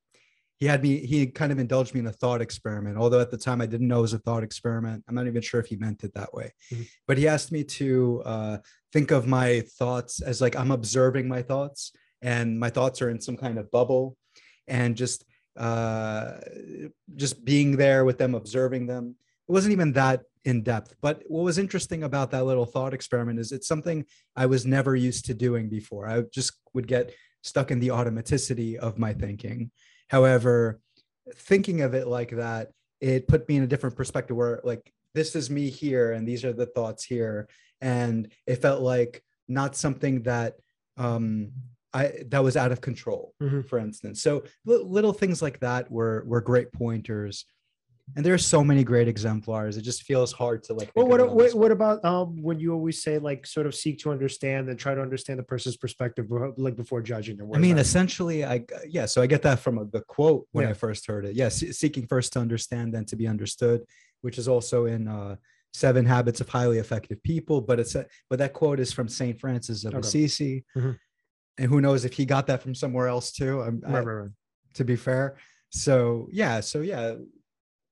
he 0.59 0.64
had 0.66 0.82
me 0.82 1.05
he 1.05 1.26
kind 1.26 1.53
of 1.53 1.59
indulged 1.59 1.92
me 1.92 2.01
in 2.01 2.07
a 2.07 2.12
thought 2.12 2.40
experiment 2.40 2.97
although 2.97 3.20
at 3.20 3.30
the 3.30 3.36
time 3.36 3.61
i 3.61 3.66
didn't 3.66 3.88
know 3.88 3.99
it 3.99 4.09
was 4.09 4.14
a 4.14 4.18
thought 4.18 4.42
experiment 4.42 5.05
i'm 5.07 5.14
not 5.14 5.26
even 5.26 5.42
sure 5.42 5.61
if 5.61 5.66
he 5.66 5.76
meant 5.76 6.03
it 6.03 6.14
that 6.14 6.32
way 6.32 6.51
Mhm. 6.72 6.88
but 7.07 7.18
he 7.18 7.28
asked 7.28 7.53
me 7.53 7.62
to 7.62 8.22
uh, 8.24 8.57
think 8.90 9.11
of 9.11 9.26
my 9.26 9.61
thoughts 9.78 10.22
as 10.22 10.40
like 10.40 10.57
i'm 10.57 10.70
observing 10.70 11.28
my 11.28 11.42
thoughts 11.42 11.92
and 12.22 12.59
my 12.59 12.70
thoughts 12.70 13.03
are 13.03 13.11
in 13.11 13.20
some 13.20 13.36
kind 13.36 13.59
of 13.59 13.70
bubble 13.70 14.16
and 14.66 14.97
just 14.97 15.26
uh 15.59 16.38
just 17.16 17.44
being 17.44 17.76
there 17.76 18.07
with 18.07 18.16
them 18.16 18.34
observing 18.34 18.86
them 18.86 19.14
it 19.49 19.53
wasn't 19.53 19.72
even 19.72 19.92
that 19.92 20.22
in 20.47 20.62
depth 20.62 20.94
but 21.03 21.22
what 21.26 21.42
was 21.42 21.59
interesting 21.59 22.05
about 22.05 22.30
that 22.30 22.47
little 22.47 22.64
thought 22.64 22.94
experiment 22.94 23.38
is 23.38 23.51
it's 23.51 23.66
something 23.66 24.05
i 24.36 24.47
was 24.47 24.64
never 24.64 24.94
used 24.94 25.24
to 25.26 25.34
doing 25.34 25.68
before 25.68 26.09
i 26.09 26.22
just 26.32 26.53
would 26.72 26.86
get 26.86 27.12
stuck 27.42 27.70
in 27.72 27.80
the 27.80 27.88
automaticity 27.88 28.76
of 28.76 28.97
my 28.97 29.12
thinking 29.12 29.70
however 30.09 30.80
thinking 31.34 31.80
of 31.80 31.94
it 31.94 32.07
like 32.07 32.30
that 32.30 32.70
it 33.01 33.26
put 33.26 33.47
me 33.49 33.57
in 33.57 33.64
a 33.64 33.66
different 33.66 33.97
perspective 33.97 34.36
where 34.36 34.61
like 34.62 34.92
this 35.14 35.34
is 35.34 35.51
me 35.51 35.68
here 35.68 36.12
and 36.12 36.26
these 36.28 36.44
are 36.44 36.53
the 36.53 36.66
thoughts 36.66 37.05
here 37.05 37.49
and 37.80 38.32
it 38.47 38.57
felt 38.62 38.80
like 38.80 39.22
not 39.49 39.74
something 39.76 40.22
that 40.22 40.55
um 40.97 41.51
I 41.92 42.12
that 42.28 42.44
was 42.44 42.57
out 42.59 42.72
of 42.72 42.82
control, 42.82 43.32
Mhm. 43.42 43.64
for 43.66 43.78
instance. 43.78 44.20
So 44.20 44.42
li- 44.66 44.82
little 44.84 45.14
things 45.14 45.40
like 45.40 45.61
that 45.61 45.90
were 45.90 46.24
were 46.26 46.42
great 46.42 46.70
pointers, 46.72 47.47
and 48.14 48.24
there's 48.24 48.46
so 48.46 48.62
many 48.62 48.84
great 48.84 49.09
exemplars. 49.09 49.76
It 49.76 49.82
just 49.82 50.04
feels 50.04 50.32
hard 50.32 50.62
to 50.64 50.74
like. 50.74 50.92
Well, 50.94 51.07
what, 51.09 51.18
it 51.20 51.24
on 51.24 51.28
the 51.30 51.34
what 51.34 51.54
what 51.54 51.72
about 51.72 52.04
um 52.04 52.40
when 52.40 52.61
you 52.61 52.72
always 52.72 53.02
say 53.02 53.18
like 53.18 53.46
sort 53.46 53.66
of 53.66 53.74
seek 53.74 53.98
to 54.00 54.11
understand 54.12 54.68
and 54.68 54.78
try 54.78 54.94
to 54.94 55.00
understand 55.02 55.38
the 55.40 55.42
person's 55.42 55.76
perspective 55.76 56.26
like 56.57 56.76
before 56.76 57.02
judging 57.02 57.36
them? 57.36 57.50
I 57.52 57.59
mean, 57.59 57.78
essentially, 57.78 58.44
I 58.44 58.64
yeah. 58.88 59.07
So 59.07 59.22
I 59.22 59.26
get 59.26 59.42
that 59.42 59.59
from 59.59 59.78
a, 59.78 59.84
the 59.86 60.02
quote 60.02 60.46
when 60.52 60.64
Yeah. 60.64 60.70
I 60.70 60.74
first 60.74 61.07
heard 61.07 61.24
it. 61.26 61.34
Yes, 61.34 61.59
seeking 61.76 62.07
first 62.07 62.32
to 62.34 62.38
understand, 62.38 62.94
then 62.94 63.04
to 63.07 63.16
be 63.16 63.26
understood, 63.26 63.82
which 64.20 64.38
is 64.38 64.46
also 64.46 64.86
in 64.86 65.09
uh, 65.09 65.36
Seven 65.74 66.07
Habits 66.07 66.40
of 66.40 66.48
Highly 66.48 66.78
Effective 66.78 67.20
People. 67.24 67.61
But 67.61 67.80
it's 67.80 67.96
a, 67.96 68.07
but 68.30 68.38
that 68.38 68.52
quote 68.52 68.78
is 68.78 68.92
from 68.92 69.09
Saint 69.09 69.40
Francis 69.40 69.84
of 69.84 69.94
Okay. 69.94 70.00
Assisi, 70.07 70.64
Mhm. 70.76 70.96
and 71.59 71.68
who 71.70 71.80
knows 71.80 72.04
if 72.04 72.12
he 72.12 72.24
got 72.24 72.46
that 72.46 72.62
from 72.62 72.74
somewhere 72.74 73.09
else 73.09 73.32
too. 73.32 73.61
I'm, 73.62 73.82
I- 73.84 73.92
right, 73.94 74.07
right, 74.07 74.12
right. 74.22 74.30
to 74.74 74.84
be 74.84 74.94
fair. 74.96 75.36
So 75.70 76.28
yeah, 76.30 76.61
so 76.61 76.80
yeah, 76.80 77.16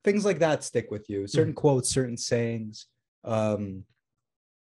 things 0.05 0.25
like 0.25 0.39
that 0.41 0.63
stick 0.63 0.91
with 0.91 1.09
you. 1.09 1.27
Certain 1.27 1.55
quotes, 1.55 1.89
certain 1.91 2.17
sayings. 2.17 2.87
Um, 3.25 3.85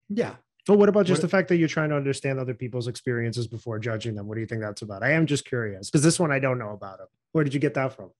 yeah, 0.09 0.37
Well, 0.69 0.79
what 0.79 0.89
about 0.89 1.07
just 1.07 1.21
What- 1.23 1.29
the 1.31 1.37
fact 1.37 1.49
that 1.49 1.57
you're 1.59 1.69
trying 1.69 1.91
to 1.91 1.97
understand 1.97 2.39
other 2.41 2.55
people's 2.55 2.89
experiences 2.89 3.47
before 3.47 3.79
judging 3.79 4.15
them? 4.17 4.27
What 4.27 4.35
do 4.35 4.41
you 4.41 4.47
think 4.47 4.63
that's 4.63 4.83
about? 4.83 5.03
I 5.05 5.13
am 5.13 5.27
just 5.27 5.45
curious 5.45 5.89
because 5.91 6.03
this 6.03 6.19
one 6.19 6.33
I 6.33 6.39
don't 6.41 6.59
know 6.59 6.71
about 6.71 6.99
it. 7.01 7.07
Where 7.33 7.45
did 7.45 7.55
you 7.55 7.61
get 7.61 7.75
that 7.75 7.93
from? 7.95 8.11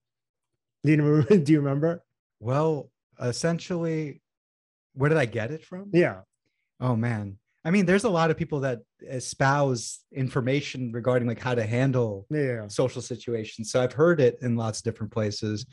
Do 0.85 0.91
you 0.93 1.03
remember? 1.03 1.37
Do 1.45 1.51
you 1.51 1.59
remember? 1.59 2.03
well, 2.39 2.89
essentially, 3.19 4.21
where 4.93 5.09
did 5.09 5.17
I 5.17 5.25
get 5.25 5.51
it 5.51 5.65
from? 5.65 5.89
Yeah. 5.91 6.21
Oh 6.79 6.95
man. 6.95 7.37
I 7.65 7.71
mean, 7.71 7.85
there's 7.85 8.03
a 8.05 8.09
lot 8.09 8.31
of 8.31 8.37
people 8.37 8.61
that 8.61 8.79
espouse 9.01 9.99
information 10.13 10.91
regarding 10.93 11.27
like 11.27 11.39
how 11.39 11.55
to 11.55 11.65
handle 11.65 12.27
Yeah. 12.29 12.67
social 12.69 13.01
situations. 13.01 13.71
So 13.71 13.81
I've 13.81 13.93
heard 13.93 14.21
it 14.21 14.37
in 14.41 14.55
lots 14.55 14.79
of 14.79 14.83
different 14.85 15.11
places. 15.11 15.65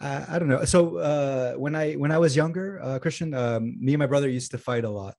Uh, 0.00 0.24
I 0.28 0.38
don't 0.38 0.48
know. 0.48 0.64
So 0.64 0.96
uh, 0.98 1.54
when 1.54 1.74
I 1.74 1.94
when 1.94 2.10
I 2.12 2.18
was 2.18 2.34
younger, 2.36 2.80
uh, 2.82 2.98
Christian, 2.98 3.32
um, 3.34 3.76
me 3.80 3.94
and 3.94 3.98
my 4.00 4.06
brother 4.06 4.28
used 4.28 4.50
to 4.50 4.58
fight 4.58 4.84
a 4.84 4.90
lot, 4.90 5.14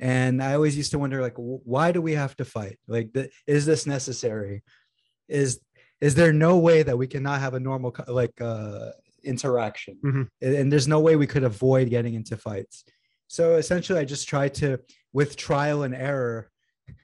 and 0.00 0.42
I 0.42 0.54
always 0.54 0.76
used 0.76 0.90
to 0.92 0.98
wonder 0.98 1.20
like, 1.20 1.34
why 1.36 1.92
do 1.92 2.00
we 2.00 2.12
have 2.12 2.34
to 2.36 2.44
fight? 2.44 2.78
Like, 2.88 3.14
is 3.46 3.66
this 3.66 3.86
necessary? 3.86 4.62
Is 5.28 5.60
is 6.00 6.14
there 6.14 6.32
no 6.32 6.58
way 6.58 6.82
that 6.82 6.96
we 6.98 7.06
cannot 7.06 7.40
have 7.40 7.54
a 7.54 7.60
normal 7.60 7.94
like 8.08 8.40
uh, 8.40 8.90
interaction? 9.22 9.98
Mhm. 10.04 10.28
And, 10.42 10.54
and 10.54 10.72
there's 10.72 10.88
no 10.88 11.00
way 11.00 11.16
we 11.16 11.26
could 11.26 11.44
avoid 11.44 11.90
getting 11.90 12.14
into 12.14 12.36
fights. 12.36 12.84
So 13.28 13.56
essentially, 13.56 13.98
I 13.98 14.04
just 14.04 14.28
try 14.28 14.48
to, 14.60 14.78
with 15.12 15.36
trial 15.36 15.82
and 15.82 15.94
error, 15.94 16.50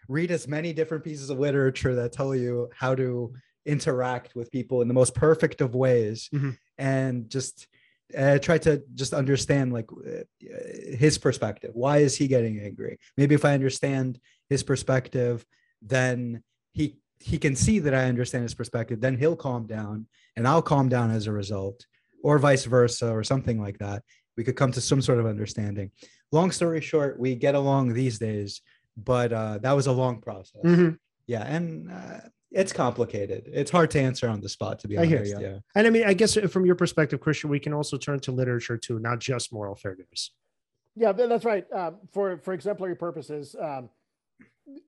read 0.08 0.30
as 0.30 0.46
many 0.46 0.72
different 0.72 1.02
pieces 1.04 1.30
of 1.30 1.38
literature 1.38 1.94
that 1.94 2.12
tell 2.12 2.34
you 2.34 2.68
how 2.74 2.94
to 2.94 3.32
interact 3.66 4.34
with 4.34 4.50
people 4.50 4.82
in 4.82 4.88
the 4.88 4.94
most 4.94 5.14
perfect 5.14 5.60
of 5.60 5.74
ways 5.74 6.28
Mhm. 6.34 6.56
And 6.80 7.28
just 7.30 7.68
uh, 8.16 8.38
try 8.38 8.58
to 8.58 8.82
just 8.94 9.12
understand 9.12 9.72
like 9.72 9.88
uh, 9.92 10.24
his 11.04 11.16
perspective. 11.18 11.70
Why 11.74 11.98
is 11.98 12.16
he 12.16 12.26
getting 12.26 12.58
angry? 12.58 12.98
Maybe 13.16 13.34
if 13.36 13.44
i 13.44 13.52
understand 13.54 14.18
his 14.48 14.62
perspective 14.64 15.44
then 15.96 16.42
he 16.72 16.84
he 17.30 17.36
can 17.44 17.54
see 17.64 17.78
that 17.84 17.94
i 17.94 18.04
understand 18.12 18.42
his 18.48 18.54
perspective 18.60 18.98
then 19.00 19.16
he'll 19.20 19.36
calm 19.48 19.66
down 19.66 19.96
and 20.36 20.42
i'll 20.48 20.66
calm 20.72 20.88
down 20.88 21.08
as 21.18 21.26
a 21.26 21.32
result 21.42 21.78
or 22.26 22.38
vice 22.38 22.64
versa 22.76 23.08
or 23.18 23.22
something 23.32 23.58
like 23.66 23.78
that. 23.78 24.02
We 24.36 24.44
could 24.44 24.56
come 24.62 24.72
to 24.72 24.80
some 24.90 25.00
sort 25.08 25.18
of 25.20 25.26
understanding. 25.34 25.88
Long 26.32 26.50
story 26.58 26.80
short 26.92 27.12
we 27.24 27.30
get 27.46 27.54
along 27.62 27.84
these 27.92 28.18
days 28.18 28.50
but 29.12 29.32
uh, 29.32 29.56
that 29.64 29.72
was 29.78 29.86
a 29.86 29.92
long 30.02 30.20
process. 30.20 30.64
Mhm. 30.64 30.92
yeah 31.34 31.44
and 31.56 31.66
uh, 31.98 32.20
it's 32.52 32.72
complicated 32.72 33.48
it's 33.52 33.70
hard 33.70 33.90
to 33.92 34.00
answer 34.00 34.28
on 34.28 34.40
the 34.40 34.48
spot 34.48 34.78
to 34.80 34.88
be 34.88 34.96
honest. 34.96 35.12
I 35.12 35.16
honest 35.18 35.32
hear 35.32 35.40
ya. 35.40 35.48
yeah 35.54 35.58
And 35.74 35.86
I 35.86 35.90
mean, 35.90 36.04
I 36.04 36.14
guess 36.14 36.34
from 36.36 36.66
your 36.66 36.74
perspective, 36.74 37.20
Christian, 37.20 37.48
we 37.50 37.60
can 37.60 37.72
also 37.72 37.96
turn 37.96 38.18
to 38.20 38.32
literature 38.32 38.76
too, 38.76 38.98
not 38.98 39.20
just 39.20 39.52
moral 39.52 39.74
figures. 39.76 40.32
Yeah, 40.96 41.12
that's 41.12 41.44
right. 41.44 41.64
Um, 41.72 41.96
for 42.12 42.38
for 42.38 42.52
exemplary 42.52 42.96
purposes, 42.96 43.54
um, 43.60 43.88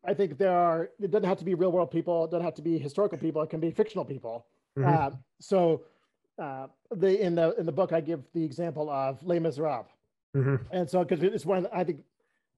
I 0.05 0.15
think 0.15 0.37
there 0.39 0.51
are. 0.53 0.91
It 1.01 1.11
doesn't 1.13 1.29
have 1.29 1.39
to 1.39 1.45
be 1.45 1.55
real 1.55 1.71
world 1.71 1.91
people. 1.93 2.25
It 2.25 2.31
doesn't 2.33 2.45
have 2.45 2.55
to 2.57 2.63
be 2.63 2.77
historical 2.79 3.19
people. 3.19 3.41
It 3.43 3.51
can 3.51 3.61
be 3.61 3.71
fictional 3.71 4.05
people. 4.05 4.47
Mhm. 4.77 4.87
Uh, 4.87 5.11
so, 5.41 5.83
uh, 6.39 6.67
the 6.91 7.21
in 7.25 7.37
the 7.37 7.55
in 7.57 7.67
the 7.67 7.73
book, 7.73 7.93
I 7.93 8.01
give 8.01 8.21
the 8.35 8.45
example 8.45 8.91
of 8.91 9.23
Les 9.23 9.39
Miserables, 9.39 9.87
Mhm. 10.37 10.59
and 10.73 10.91
so 10.91 11.05
because 11.05 11.23
it's 11.23 11.47
one 11.47 11.69
I 11.73 11.85
think, 11.85 12.03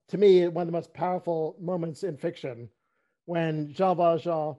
to 0.08 0.16
me, 0.18 0.48
one 0.48 0.62
of 0.62 0.68
the 0.68 0.72
most 0.80 0.92
powerful 0.94 1.56
moments 1.60 2.02
in 2.02 2.16
fiction, 2.16 2.70
when 3.26 3.72
Jean 3.74 3.96
Valjean 3.96 4.56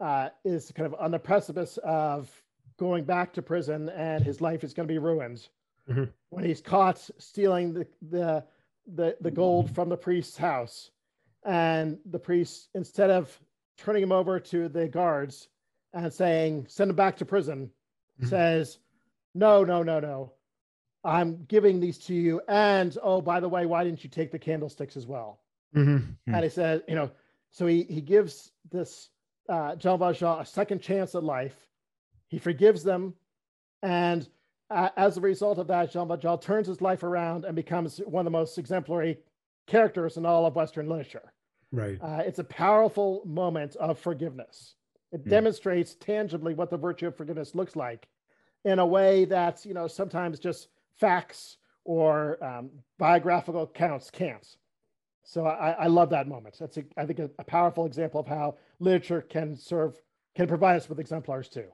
uh, 0.00 0.28
is 0.44 0.70
kind 0.72 0.86
of 0.86 0.94
on 1.00 1.10
the 1.10 1.18
precipice 1.18 1.78
of 1.84 2.30
going 2.78 3.04
back 3.04 3.32
to 3.34 3.42
prison, 3.42 3.88
and 3.90 4.22
his 4.24 4.40
life 4.40 4.62
is 4.64 4.72
going 4.74 4.86
to 4.88 4.92
be 4.92 4.98
ruined 4.98 5.48
Mhm. 5.88 6.12
when 6.30 6.44
he's 6.44 6.60
caught 6.60 6.98
stealing 7.18 7.72
the, 7.72 7.86
the 8.10 8.44
the 8.86 9.16
the 9.20 9.30
gold 9.30 9.70
from 9.74 9.88
the 9.88 9.96
priest's 9.96 10.36
house 10.36 10.90
and 11.44 11.98
the 12.06 12.18
priest 12.18 12.68
instead 12.74 13.10
of 13.10 13.38
turning 13.78 14.02
him 14.02 14.12
over 14.12 14.38
to 14.40 14.68
the 14.68 14.86
guards 14.88 15.48
and 15.92 16.12
saying 16.12 16.66
send 16.68 16.90
him 16.90 16.96
back 16.96 17.16
to 17.16 17.24
prison 17.24 17.70
Mhm. 18.20 18.28
says 18.28 18.78
no 19.34 19.64
no 19.64 19.82
no 19.82 19.98
no 20.00 20.32
i'm 21.04 21.44
giving 21.44 21.80
these 21.80 21.98
to 21.98 22.14
you 22.14 22.40
and 22.48 22.96
oh 23.02 23.20
by 23.20 23.40
the 23.40 23.48
way 23.48 23.64
why 23.66 23.84
didn't 23.84 24.02
you 24.04 24.10
take 24.10 24.30
the 24.30 24.38
candlesticks 24.38 24.96
as 24.96 25.06
well 25.06 25.40
Mhm. 25.74 26.16
Hmm. 26.26 26.34
and 26.34 26.44
he 26.44 26.50
said 26.50 26.82
you 26.88 26.94
know 26.94 27.10
so 27.50 27.66
he 27.66 27.84
he 27.84 28.00
gives 28.00 28.52
this 28.70 29.10
uh 29.48 29.74
jean 29.76 29.98
valjean 29.98 30.40
a 30.40 30.44
second 30.44 30.80
chance 30.80 31.14
at 31.14 31.24
life 31.24 31.56
he 32.28 32.38
forgives 32.38 32.82
them 32.82 33.14
and 33.82 34.28
uh, 34.70 34.90
as 34.98 35.16
a 35.16 35.20
result 35.22 35.58
of 35.58 35.66
that, 35.68 35.90
Jean 35.90 36.08
Valjean 36.08 36.38
turns 36.40 36.66
his 36.66 36.82
life 36.82 37.02
around 37.02 37.46
and 37.46 37.56
becomes 37.56 37.98
one 38.00 38.26
of 38.26 38.30
the 38.30 38.38
most 38.38 38.58
exemplary 38.58 39.18
characters 39.66 40.18
in 40.18 40.26
all 40.26 40.44
of 40.44 40.56
Western 40.56 40.88
literature. 40.88 41.32
Right. 41.72 41.98
Uh, 42.02 42.22
it's 42.26 42.38
a 42.38 42.44
powerful 42.44 43.22
moment 43.24 43.76
of 43.76 43.98
forgiveness. 43.98 44.74
It 45.10 45.22
Hmm. 45.22 45.30
demonstrates 45.30 45.94
tangibly 45.94 46.52
what 46.52 46.68
the 46.68 46.76
virtue 46.76 47.06
of 47.06 47.16
forgiveness 47.16 47.54
looks 47.54 47.76
like 47.76 48.08
in 48.66 48.78
a 48.78 48.86
way 48.86 49.24
that, 49.26 49.64
you 49.64 49.72
know, 49.72 49.86
sometimes 49.86 50.38
just 50.38 50.68
facts 50.96 51.56
or 51.84 52.42
um, 52.44 52.68
biographical 52.98 53.62
accounts 53.62 54.10
can't. 54.10 54.56
So 55.28 55.44
I, 55.44 55.72
I 55.72 55.86
love 55.88 56.08
that 56.08 56.26
moment. 56.26 56.56
That's, 56.58 56.78
a, 56.78 56.84
I 56.96 57.04
think, 57.04 57.18
a, 57.18 57.28
a 57.38 57.44
powerful 57.44 57.84
example 57.84 58.18
of 58.18 58.26
how 58.26 58.56
literature 58.80 59.20
can 59.20 59.56
serve, 59.56 60.00
can 60.34 60.48
provide 60.48 60.76
us 60.76 60.88
with 60.88 60.98
exemplars 60.98 61.50
too. 61.50 61.66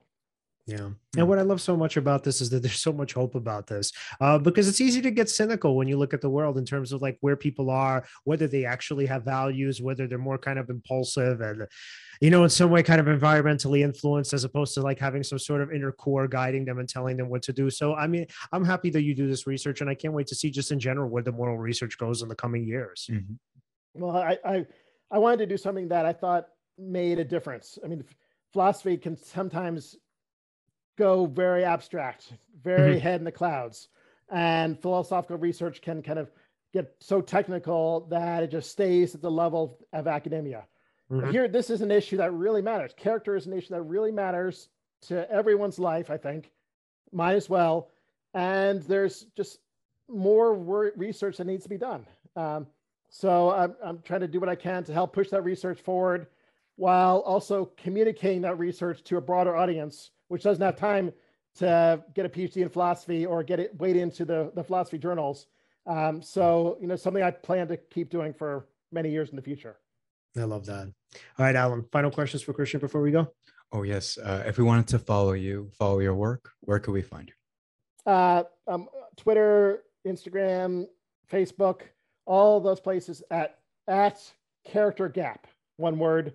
Yeah. 0.66 0.90
And 1.18 1.28
what 1.28 1.38
I 1.38 1.42
love 1.42 1.60
so 1.60 1.76
much 1.76 1.98
about 1.98 2.24
this 2.24 2.40
is 2.40 2.48
that 2.48 2.62
there's 2.62 2.80
so 2.80 2.92
much 2.92 3.12
hope 3.12 3.34
about 3.34 3.66
this 3.66 3.92
uh, 4.20 4.38
because 4.38 4.66
it's 4.66 4.80
easy 4.80 5.02
to 5.02 5.10
get 5.10 5.28
cynical 5.28 5.76
when 5.76 5.88
you 5.88 5.98
look 5.98 6.14
at 6.14 6.22
the 6.22 6.30
world 6.30 6.56
in 6.56 6.64
terms 6.64 6.90
of 6.92 7.02
like 7.02 7.18
where 7.20 7.36
people 7.36 7.68
are, 7.68 8.06
whether 8.24 8.48
they 8.48 8.64
actually 8.64 9.04
have 9.04 9.24
values, 9.24 9.82
whether 9.82 10.06
they're 10.06 10.16
more 10.16 10.38
kind 10.38 10.58
of 10.58 10.70
impulsive 10.70 11.42
and, 11.42 11.66
you 12.22 12.30
know, 12.30 12.44
in 12.44 12.48
some 12.48 12.70
way 12.70 12.82
kind 12.82 12.98
of 12.98 13.06
environmentally 13.06 13.80
influenced 13.80 14.32
as 14.32 14.44
opposed 14.44 14.72
to 14.74 14.80
like 14.80 14.98
having 14.98 15.22
some 15.22 15.38
sort 15.38 15.60
of 15.60 15.70
inner 15.70 15.92
core 15.92 16.26
guiding 16.26 16.64
them 16.64 16.78
and 16.78 16.88
telling 16.88 17.18
them 17.18 17.28
what 17.28 17.42
to 17.42 17.52
do. 17.52 17.68
So, 17.68 17.94
I 17.94 18.06
mean, 18.06 18.26
I'm 18.50 18.64
happy 18.64 18.88
that 18.90 19.02
you 19.02 19.14
do 19.14 19.28
this 19.28 19.46
research 19.46 19.82
and 19.82 19.90
I 19.90 19.94
can't 19.94 20.14
wait 20.14 20.28
to 20.28 20.34
see 20.34 20.50
just 20.50 20.72
in 20.72 20.80
general 20.80 21.10
where 21.10 21.22
the 21.22 21.32
moral 21.32 21.58
research 21.58 21.98
goes 21.98 22.22
in 22.22 22.28
the 22.28 22.34
coming 22.34 22.66
years. 22.66 23.10
Mhm. 23.12 23.36
Well, 23.92 24.16
I, 24.16 24.38
I, 24.44 24.66
I 25.10 25.18
wanted 25.18 25.40
to 25.40 25.46
do 25.46 25.58
something 25.58 25.88
that 25.88 26.06
I 26.06 26.14
thought 26.14 26.46
made 26.78 27.18
a 27.18 27.24
difference. 27.24 27.78
I 27.84 27.88
mean, 27.88 28.02
philosophy 28.54 28.96
can 28.96 29.16
sometimes 29.16 29.96
go 30.96 31.26
very 31.26 31.64
abstract, 31.64 32.32
very 32.62 32.98
head 32.98 33.20
in 33.20 33.24
the 33.24 33.32
clouds, 33.32 33.88
and 34.30 34.80
philosophical 34.80 35.36
research 35.36 35.82
can 35.82 36.02
kind 36.02 36.18
of 36.18 36.30
get 36.72 36.94
so 37.00 37.20
technical 37.20 38.00
that 38.10 38.42
it 38.42 38.50
just 38.50 38.70
stays 38.70 39.14
at 39.14 39.22
the 39.22 39.30
level 39.30 39.78
of 39.92 40.06
academia. 40.06 40.66
But 41.08 41.24
Mhm. 41.26 41.30
here, 41.30 41.48
this 41.48 41.70
is 41.70 41.82
an 41.82 41.90
issue 41.90 42.16
that 42.16 42.32
really 42.32 42.62
matters. 42.62 42.92
Character 42.94 43.36
is 43.36 43.46
an 43.46 43.52
issue 43.52 43.74
that 43.74 43.82
really 43.82 44.10
matters 44.10 44.70
to 45.02 45.30
everyone's 45.30 45.78
life, 45.78 46.10
I 46.10 46.16
think, 46.16 46.52
mine 47.12 47.36
as 47.36 47.48
well. 47.48 47.90
And 48.32 48.82
there's 48.82 49.24
just 49.36 49.60
more 50.08 50.54
wor- 50.54 50.92
research 50.96 51.36
that 51.36 51.46
needs 51.46 51.62
to 51.64 51.68
be 51.68 51.78
done. 51.78 52.06
Um, 52.36 52.66
so 53.10 53.50
I'm, 53.50 53.76
I'm 53.82 54.02
trying 54.02 54.20
to 54.22 54.28
do 54.28 54.40
what 54.40 54.48
I 54.48 54.56
can 54.56 54.82
to 54.84 54.92
help 54.92 55.12
push 55.12 55.28
that 55.30 55.42
research 55.44 55.80
forward 55.80 56.26
while 56.76 57.18
also 57.20 57.66
communicating 57.76 58.42
that 58.42 58.58
research 58.58 59.04
to 59.04 59.18
a 59.18 59.20
broader 59.20 59.54
audience, 59.54 60.10
which 60.34 60.42
doesn't 60.42 60.64
have 60.64 60.74
time 60.74 61.12
to 61.54 62.02
get 62.12 62.26
a 62.26 62.28
PhD 62.28 62.56
in 62.56 62.68
philosophy 62.68 63.24
or 63.24 63.44
get 63.44 63.60
it 63.60 63.78
weighed 63.78 63.94
into 63.94 64.24
the, 64.24 64.50
the 64.56 64.64
philosophy 64.64 64.98
journals. 64.98 65.46
Um, 65.86 66.20
so, 66.22 66.76
you 66.80 66.88
know, 66.88 66.96
something 66.96 67.22
I 67.22 67.30
plan 67.30 67.68
to 67.68 67.76
keep 67.76 68.10
doing 68.10 68.34
for 68.34 68.66
many 68.90 69.12
years 69.12 69.30
in 69.30 69.36
the 69.36 69.42
future. 69.42 69.76
I 70.36 70.42
love 70.42 70.66
that. 70.66 70.92
All 71.38 71.46
right, 71.46 71.54
Alan, 71.54 71.86
final 71.92 72.10
questions 72.10 72.42
for 72.42 72.52
Christian 72.52 72.80
before 72.80 73.00
we 73.00 73.12
go? 73.12 73.32
Oh 73.70 73.84
yes. 73.84 74.18
Uh, 74.18 74.42
if 74.44 74.58
we 74.58 74.64
wanted 74.64 74.88
to 74.88 74.98
follow 74.98 75.34
you, 75.34 75.70
follow 75.78 76.00
your 76.00 76.16
work, 76.16 76.50
where 76.62 76.80
could 76.80 76.90
we 76.90 77.02
find 77.02 77.28
you? 77.28 78.12
Uh, 78.12 78.42
um, 78.66 78.88
Twitter, 79.16 79.84
Instagram, 80.04 80.86
Facebook, 81.32 81.82
all 82.26 82.58
those 82.60 82.80
places 82.80 83.22
at 83.30 83.60
at 83.86 84.20
character 84.66 85.08
gap. 85.08 85.46
One 85.76 85.96
word, 85.96 86.32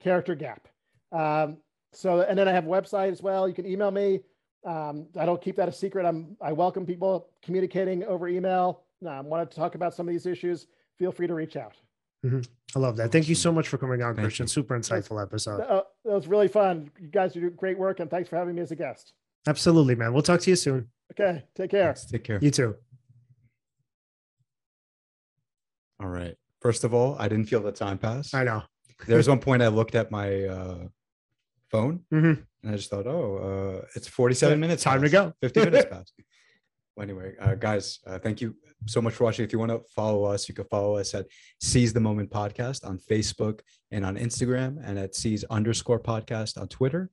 character 0.00 0.36
gap. 0.36 0.68
Um, 1.10 1.56
so, 1.92 2.22
and 2.22 2.38
then 2.38 2.48
I 2.48 2.52
have 2.52 2.66
a 2.66 2.68
website 2.68 3.10
as 3.12 3.22
well. 3.22 3.48
You 3.48 3.54
can 3.54 3.66
email 3.66 3.90
me. 3.90 4.20
Um, 4.64 5.06
I 5.18 5.26
don't 5.26 5.40
keep 5.42 5.56
that 5.56 5.68
a 5.68 5.72
secret. 5.72 6.06
I'm 6.06 6.36
I 6.40 6.52
welcome 6.52 6.86
people 6.86 7.28
communicating 7.42 8.04
over 8.04 8.28
email. 8.28 8.82
Um, 9.06 9.26
want 9.26 9.50
to 9.50 9.56
talk 9.56 9.74
about 9.74 9.94
some 9.94 10.06
of 10.08 10.12
these 10.12 10.26
issues? 10.26 10.66
Feel 10.98 11.10
free 11.12 11.26
to 11.26 11.34
reach 11.34 11.56
out. 11.56 11.72
I 12.24 12.78
love 12.78 12.96
that. 12.98 13.10
Thank 13.10 13.28
you 13.28 13.34
so 13.34 13.50
much 13.50 13.66
for 13.66 13.78
coming 13.78 14.00
on, 14.00 14.14
Thank 14.14 14.26
Christian. 14.26 14.44
you. 14.44 14.48
Super 14.48 14.78
insightful 14.78 15.20
episode. 15.20 15.60
Uh, 15.60 15.82
that 16.04 16.12
was 16.14 16.28
really 16.28 16.46
fun. 16.46 16.88
You 17.00 17.08
guys 17.08 17.32
do 17.32 17.50
great 17.50 17.76
work, 17.76 17.98
and 17.98 18.08
thanks 18.08 18.28
for 18.28 18.36
having 18.36 18.54
me 18.54 18.62
as 18.62 18.70
a 18.70 18.76
guest. 18.76 19.12
Absolutely, 19.48 19.96
man. 19.96 20.12
We'll 20.12 20.22
talk 20.22 20.40
to 20.42 20.50
you 20.50 20.54
soon. 20.56 20.88
Okay, 21.12 21.42
take 21.56 21.70
care. 21.72 21.86
Thanks. 21.94 22.06
Take 22.06 22.22
care. 22.22 22.38
You 22.40 22.52
too. 22.52 22.76
All 26.00 26.08
right. 26.08 26.36
First 26.60 26.84
of 26.84 26.94
all, 26.94 27.16
I 27.18 27.28
didn't 27.28 27.46
feel 27.46 27.60
the 27.60 27.72
time 27.72 27.98
pass. 27.98 28.32
I 28.34 28.44
know. 28.44 28.62
There 29.06 29.16
was 29.16 29.28
one 29.28 29.40
point 29.40 29.62
I 29.62 29.68
looked 29.68 29.96
at 29.96 30.12
my 30.12 30.44
uh, 30.44 30.78
phone 31.72 32.04
Mhm. 32.12 32.44
and 32.62 32.72
I 32.72 32.76
just 32.76 32.90
thought, 32.90 33.06
oh, 33.06 33.80
uh, 33.82 33.86
it's 33.96 34.06
47 34.06 34.60
minutes. 34.60 34.82
Time 34.84 35.02
to 35.02 35.08
go. 35.08 35.32
50 35.40 35.60
minutes 35.64 35.86
past. 35.90 36.12
Well, 36.94 37.04
anyway, 37.04 37.34
uh, 37.40 37.54
guys, 37.54 37.98
uh, 38.06 38.18
thank 38.18 38.40
you 38.42 38.54
so 38.86 39.00
much 39.00 39.14
for 39.14 39.24
watching. 39.24 39.44
If 39.46 39.52
you 39.52 39.58
want 39.58 39.70
to 39.72 39.80
follow 39.96 40.24
us, 40.24 40.46
you 40.48 40.54
can 40.54 40.66
follow 40.66 40.96
us 40.96 41.14
at 41.14 41.26
Seize 41.60 41.92
the 41.94 42.00
Moment 42.00 42.30
Podcast 42.30 42.86
on 42.86 42.98
Facebook 42.98 43.60
and 43.90 44.04
on 44.04 44.16
Instagram, 44.16 44.72
and 44.86 44.98
at 44.98 45.14
Seize 45.14 45.42
underscore 45.44 45.98
podcast 45.98 46.60
on 46.60 46.68
Twitter. 46.68 47.10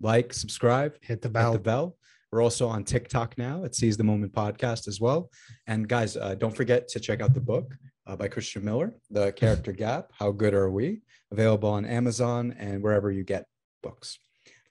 Like, 0.00 0.32
subscribe, 0.32 0.96
Hit 1.02 1.22
the 1.22 1.28
hit 1.28 1.32
bell. 1.34 1.52
the 1.52 1.58
bell. 1.60 1.96
We're 2.32 2.42
also 2.42 2.66
on 2.66 2.82
TikTok 2.82 3.38
now 3.38 3.62
at 3.64 3.74
Seize 3.76 3.96
the 3.96 4.02
Moment 4.04 4.32
Podcast 4.32 4.88
as 4.88 5.00
well. 5.00 5.30
And 5.68 5.86
guys, 5.88 6.16
uh, 6.16 6.34
don't 6.34 6.56
forget 6.56 6.88
to 6.88 6.98
check 6.98 7.20
out 7.20 7.32
the 7.34 7.40
book. 7.40 7.74
uh, 8.08 8.16
by 8.16 8.26
Christian 8.26 8.64
Miller, 8.64 8.92
The 9.12 9.30
Character 9.30 9.70
Gap 9.70 10.10
How 10.18 10.32
Good 10.32 10.54
Are 10.54 10.68
We? 10.72 11.02
Available 11.30 11.68
on 11.68 11.84
Amazon 11.84 12.52
and 12.58 12.82
wherever 12.82 13.12
you 13.12 13.22
get 13.22 13.46
books. 13.82 14.18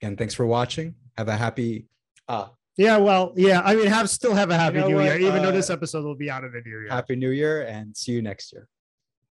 Again, 0.02 0.18
thanks 0.18 0.34
for 0.34 0.46
watching. 0.46 0.96
Have 1.18 1.28
a 1.28 1.36
happy. 1.38 1.88
Uh, 2.28 2.48
Yeah, 2.78 2.98
well, 2.98 3.34
yeah. 3.36 3.62
I 3.64 3.76
mean, 3.76 3.88
have 3.88 4.10
still 4.10 4.34
have 4.34 4.50
a 4.50 4.56
happy 4.58 4.78
know 4.80 4.88
new 4.88 4.96
what? 4.96 5.04
year, 5.06 5.18
even 5.20 5.42
though 5.44 5.50
Uh, 5.50 5.52
this 5.52 5.70
episode 5.70 6.04
will 6.06 6.16
be 6.16 6.32
out 6.32 6.44
of 6.44 6.54
the 6.54 6.62
new 6.62 6.72
year. 6.80 6.90
Happy 6.90 7.16
New 7.16 7.32
Year 7.32 7.64
and 7.68 7.96
see 7.96 8.14
you 8.14 8.22
next 8.22 8.54
year. 8.54 8.68